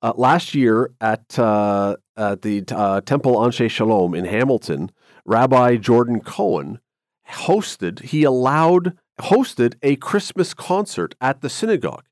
uh, 0.00 0.12
last 0.16 0.54
year 0.54 0.92
at 1.00 1.36
uh, 1.38 1.96
at 2.16 2.42
the 2.42 2.62
uh, 2.70 3.00
Temple 3.00 3.36
Anshe 3.36 3.68
Shalom 3.70 4.14
in 4.14 4.24
Hamilton, 4.24 4.90
Rabbi 5.24 5.76
Jordan 5.76 6.20
Cohen 6.20 6.80
hosted. 7.28 8.00
He 8.00 8.24
allowed 8.24 8.96
hosted 9.20 9.74
a 9.82 9.96
Christmas 9.96 10.54
concert 10.54 11.14
at 11.20 11.40
the 11.40 11.48
synagogue. 11.48 12.04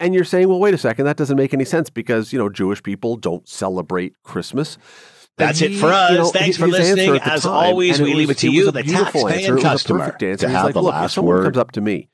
And 0.00 0.14
you're 0.14 0.24
saying, 0.24 0.48
well, 0.48 0.58
wait 0.58 0.74
a 0.74 0.78
second, 0.78 1.04
that 1.04 1.16
doesn't 1.16 1.36
make 1.36 1.54
any 1.54 1.64
sense 1.64 1.88
because 1.88 2.32
you 2.32 2.38
know 2.38 2.48
Jewish 2.48 2.82
people 2.82 3.16
don't 3.16 3.48
celebrate 3.48 4.14
Christmas. 4.22 4.76
That's 5.36 5.62
it 5.62 5.74
for 5.74 5.86
us. 5.86 6.10
you 6.10 6.18
know, 6.18 6.26
Thanks 6.26 6.56
for 6.56 6.68
listening. 6.68 7.20
As 7.22 7.42
time, 7.42 7.52
always, 7.52 8.00
we 8.00 8.12
it 8.12 8.16
leave 8.16 8.30
it 8.30 8.38
to 8.38 8.48
was 8.48 8.56
you, 8.56 8.70
the 8.70 8.82
beautiful 8.82 9.24
taxpaying 9.24 9.32
answer. 9.32 9.52
It 9.52 9.54
was 9.54 9.64
a 9.64 9.66
customer, 9.66 9.98
perfect 10.00 10.18
to 10.20 10.30
answer. 10.30 10.48
He's 10.48 10.56
have 10.56 10.64
like, 10.66 10.74
the 10.74 10.82
look, 10.82 10.94
if 11.04 11.10
someone 11.10 11.36
word." 11.36 11.44
comes 11.44 11.58
up 11.58 11.72
to 11.72 11.80
me, 11.80 12.08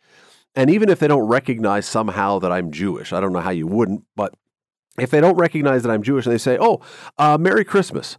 and 0.54 0.70
even 0.70 0.88
if 0.88 0.98
they 1.00 1.08
don't 1.08 1.26
recognize 1.26 1.86
somehow 1.86 2.38
that 2.38 2.50
I'm 2.50 2.70
Jewish, 2.70 3.12
I 3.12 3.20
don't 3.20 3.32
know 3.32 3.40
how 3.40 3.50
you 3.50 3.66
wouldn't, 3.66 4.04
but 4.16 4.34
if 4.98 5.10
they 5.10 5.20
don't 5.20 5.36
recognize 5.36 5.82
that 5.82 5.90
I'm 5.90 6.02
Jewish 6.02 6.24
and 6.26 6.32
they 6.32 6.38
say, 6.38 6.56
"Oh, 6.58 6.80
uh, 7.18 7.36
Merry 7.38 7.64
Christmas," 7.64 8.16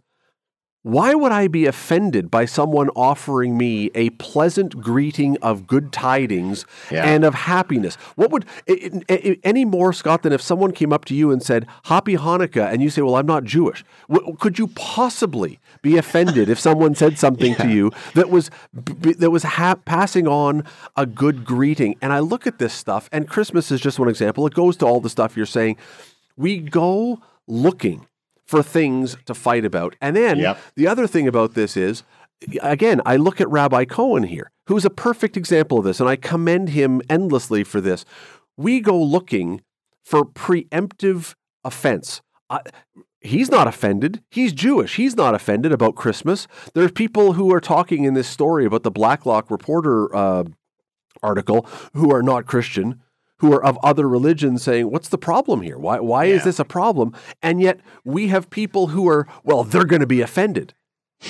why 0.82 1.14
would 1.14 1.30
I 1.32 1.46
be 1.46 1.66
offended 1.66 2.30
by 2.30 2.44
someone 2.44 2.88
offering 2.96 3.56
me 3.56 3.90
a 3.94 4.10
pleasant 4.10 4.80
greeting 4.80 5.36
of 5.40 5.66
good 5.66 5.92
tidings 5.92 6.66
Yeah. 6.90 7.04
and 7.04 7.24
of 7.24 7.34
happiness? 7.34 7.94
What 8.16 8.30
would 8.32 8.44
i- 8.68 8.90
i- 9.08 9.12
i- 9.14 9.38
any 9.44 9.64
more, 9.64 9.92
Scott, 9.92 10.22
than 10.22 10.32
if 10.32 10.42
someone 10.42 10.72
came 10.72 10.92
up 10.92 11.04
to 11.06 11.14
you 11.14 11.30
and 11.30 11.42
said 11.42 11.66
Happy 11.84 12.16
Hanukkah, 12.16 12.72
and 12.72 12.82
you 12.82 12.90
say, 12.90 13.00
"Well, 13.02 13.14
I'm 13.16 13.26
not 13.26 13.44
Jewish." 13.44 13.84
W- 14.10 14.36
could 14.40 14.58
you 14.58 14.66
possibly 14.68 15.60
be 15.82 15.96
offended 15.96 16.48
if 16.48 16.58
someone 16.58 16.94
said 16.96 17.16
something 17.18 17.54
to 17.56 17.68
you 17.76 17.92
that 18.14 18.28
was 18.30 18.50
b- 19.00 19.12
that 19.12 19.30
was 19.30 19.44
ha- 19.44 19.76
passing 19.84 20.26
on 20.26 20.64
a 20.96 21.06
good 21.06 21.44
greeting? 21.44 21.94
And 22.02 22.12
I 22.12 22.18
look 22.18 22.46
at 22.46 22.58
this 22.58 22.72
stuff, 22.72 23.08
and 23.12 23.28
Christmas 23.28 23.70
is 23.70 23.80
just 23.80 23.98
one 24.00 24.08
example. 24.08 24.46
It 24.48 24.54
goes 24.54 24.76
to 24.78 24.86
all 24.86 25.00
the 25.00 25.10
stuff 25.10 25.36
you're 25.36 25.46
saying. 25.46 25.76
We 26.36 26.58
go 26.58 27.20
looking 27.46 28.06
for 28.52 28.62
things 28.62 29.16
to 29.24 29.32
fight 29.32 29.64
about. 29.64 29.96
And 30.02 30.14
then 30.14 30.36
Yep. 30.38 30.58
the 30.76 30.86
other 30.86 31.06
thing 31.06 31.26
about 31.26 31.54
this 31.54 31.74
is, 31.74 32.02
again, 32.60 33.00
I 33.06 33.16
look 33.16 33.40
at 33.40 33.48
Rabbi 33.48 33.86
Cohen 33.86 34.24
here, 34.24 34.50
who's 34.66 34.84
a 34.84 34.90
perfect 34.90 35.38
example 35.38 35.78
of 35.78 35.84
this, 35.84 36.00
and 36.00 36.08
I 36.08 36.16
commend 36.16 36.68
him 36.68 37.00
endlessly 37.08 37.64
for 37.64 37.80
this. 37.80 38.04
We 38.58 38.80
go 38.80 39.00
looking 39.02 39.62
for 40.04 40.22
preemptive 40.26 41.32
offense. 41.64 42.20
I, 42.50 42.60
he's 43.22 43.50
not 43.50 43.66
offended. 43.66 44.22
He's 44.30 44.52
Jewish. 44.52 44.96
He's 44.96 45.16
not 45.16 45.34
offended 45.34 45.72
about 45.72 45.94
Christmas. 45.94 46.46
There 46.74 46.84
are 46.84 46.90
people 46.90 47.32
who 47.32 47.54
are 47.54 47.60
talking 47.60 48.04
in 48.04 48.12
this 48.12 48.28
story 48.28 48.66
about 48.66 48.82
the 48.82 48.90
Blacklock 48.90 49.50
Reporter 49.50 50.14
uh, 50.14 50.44
article 51.22 51.66
who 51.94 52.12
are 52.14 52.22
not 52.22 52.44
Christian, 52.44 53.00
who 53.42 53.52
are 53.52 53.62
of 53.62 53.76
other 53.82 54.08
religions 54.08 54.62
saying, 54.62 54.88
What's 54.88 55.08
the 55.08 55.18
problem 55.18 55.62
here? 55.62 55.76
Why, 55.76 55.98
why 55.98 56.26
is 56.26 56.44
this 56.44 56.60
a 56.60 56.64
problem? 56.64 57.12
And 57.42 57.60
yet 57.60 57.80
we 58.04 58.28
have 58.28 58.48
people 58.48 58.86
who 58.86 59.08
are, 59.08 59.26
well, 59.42 59.64
they're 59.64 59.84
going 59.84 60.00
to 60.00 60.06
be 60.06 60.22
offended. 60.22 60.74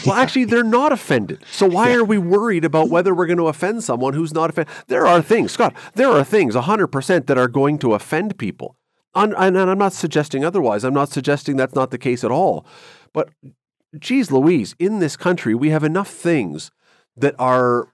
Well, 0.06 0.14
actually, 0.14 0.46
they're 0.46 0.64
not 0.64 0.90
offended. 0.90 1.44
So 1.50 1.66
why 1.66 1.92
are 1.92 2.02
we 2.02 2.16
worried 2.16 2.64
about 2.64 2.88
whether 2.88 3.14
we're 3.14 3.26
going 3.26 3.36
to 3.36 3.48
offend 3.48 3.84
someone 3.84 4.14
who's 4.14 4.32
not 4.32 4.48
offended? 4.48 4.74
There 4.86 5.06
are 5.06 5.20
things, 5.20 5.52
Scott, 5.52 5.74
there 5.94 6.08
are 6.08 6.24
things 6.24 6.54
100% 6.54 7.26
that 7.26 7.36
are 7.36 7.46
going 7.46 7.78
to 7.80 7.92
offend 7.92 8.38
people. 8.38 8.78
And, 9.14 9.34
and 9.34 9.58
I'm 9.58 9.76
not 9.76 9.92
suggesting 9.92 10.46
otherwise. 10.46 10.82
I'm 10.82 10.94
not 10.94 11.10
suggesting 11.10 11.56
that's 11.56 11.74
not 11.74 11.90
the 11.90 11.98
case 11.98 12.24
at 12.24 12.30
all. 12.30 12.64
But 13.12 13.28
geez 13.98 14.32
Louise, 14.32 14.74
in 14.78 15.00
this 15.00 15.14
country, 15.14 15.54
we 15.54 15.68
have 15.68 15.84
enough 15.84 16.08
things 16.08 16.70
that 17.16 17.34
are 17.38 17.88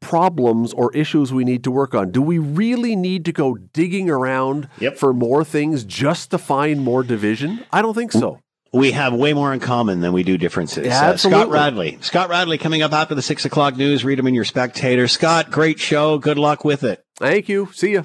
problems 0.00 0.72
or 0.72 0.94
issues 0.94 1.32
we 1.32 1.44
need 1.44 1.64
to 1.64 1.70
work 1.70 1.94
on. 1.94 2.10
Do 2.10 2.22
we 2.22 2.38
really 2.38 2.94
need 2.96 3.24
to 3.24 3.32
go 3.32 3.56
digging 3.56 4.08
around 4.08 4.68
for 4.96 5.12
more 5.12 5.44
things 5.44 5.84
just 5.84 6.30
to 6.30 6.38
find 6.38 6.80
more 6.82 7.02
division? 7.02 7.64
I 7.72 7.82
don't 7.82 7.94
think 7.94 8.12
so. 8.12 8.38
We 8.74 8.92
have 8.92 9.12
way 9.12 9.34
more 9.34 9.52
in 9.52 9.60
common 9.60 10.00
than 10.00 10.14
we 10.14 10.22
do 10.22 10.38
differences. 10.38 10.86
Yeah, 10.86 11.10
Uh, 11.10 11.16
Scott. 11.18 11.50
Radley. 11.50 11.98
Scott 12.00 12.30
Radley 12.30 12.56
coming 12.56 12.80
up 12.82 12.92
after 12.92 13.14
the 13.14 13.20
six 13.20 13.44
o'clock 13.44 13.76
news. 13.76 14.02
Read 14.04 14.18
him 14.18 14.26
in 14.26 14.32
your 14.34 14.44
spectator. 14.46 15.08
Scott, 15.08 15.50
great 15.50 15.78
show. 15.78 16.16
Good 16.18 16.38
luck 16.38 16.64
with 16.64 16.82
it. 16.82 17.04
Thank 17.18 17.50
you. 17.50 17.68
See 17.74 17.90
you. 17.90 18.02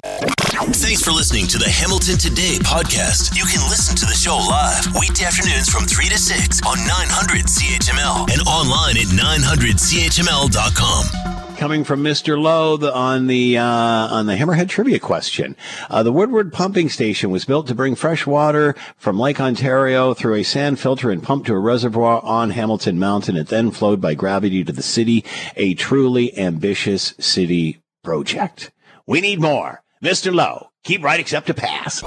Thanks 0.70 1.00
for 1.02 1.10
listening 1.12 1.46
to 1.48 1.58
the 1.58 1.68
Hamilton 1.68 2.16
Today 2.18 2.56
podcast. 2.60 3.34
You 3.36 3.44
can 3.44 3.60
listen 3.70 3.96
to 3.96 4.04
the 4.04 4.12
show 4.12 4.36
live 4.36 4.84
weekday 5.00 5.24
afternoons 5.24 5.70
from 5.70 5.86
3 5.86 6.08
to 6.08 6.18
6 6.18 6.60
on 6.66 6.76
900 6.86 7.46
CHML 7.46 8.30
and 8.30 8.42
online 8.46 8.98
at 8.98 9.06
900CHML.com. 9.08 11.56
Coming 11.56 11.84
from 11.84 12.04
Mr. 12.04 12.38
Lowe 12.40 12.76
on 12.92 13.26
the 13.26 13.56
uh, 13.58 13.64
on 13.64 14.26
the 14.26 14.34
Hammerhead 14.34 14.68
trivia 14.68 14.98
question, 14.98 15.56
uh, 15.88 16.02
the 16.02 16.12
Woodward 16.12 16.52
pumping 16.52 16.88
station 16.90 17.30
was 17.30 17.44
built 17.46 17.66
to 17.68 17.74
bring 17.74 17.94
fresh 17.94 18.26
water 18.26 18.74
from 18.96 19.18
Lake 19.18 19.40
Ontario 19.40 20.12
through 20.14 20.34
a 20.34 20.42
sand 20.42 20.78
filter 20.78 21.10
and 21.10 21.22
pumped 21.22 21.46
to 21.46 21.54
a 21.54 21.58
reservoir 21.58 22.20
on 22.22 22.50
Hamilton 22.50 22.98
Mountain. 22.98 23.36
It 23.36 23.48
then 23.48 23.70
flowed 23.70 24.00
by 24.00 24.14
gravity 24.14 24.62
to 24.64 24.72
the 24.72 24.82
city. 24.82 25.24
A 25.56 25.72
truly 25.74 26.36
ambitious 26.38 27.14
city 27.18 27.78
project. 28.04 28.70
We 29.06 29.20
need 29.22 29.40
more, 29.40 29.82
Mr. 30.02 30.32
Lowe. 30.32 30.70
Keep 30.84 31.02
right 31.02 31.20
except 31.20 31.48
to 31.48 31.54
pass. 31.54 32.02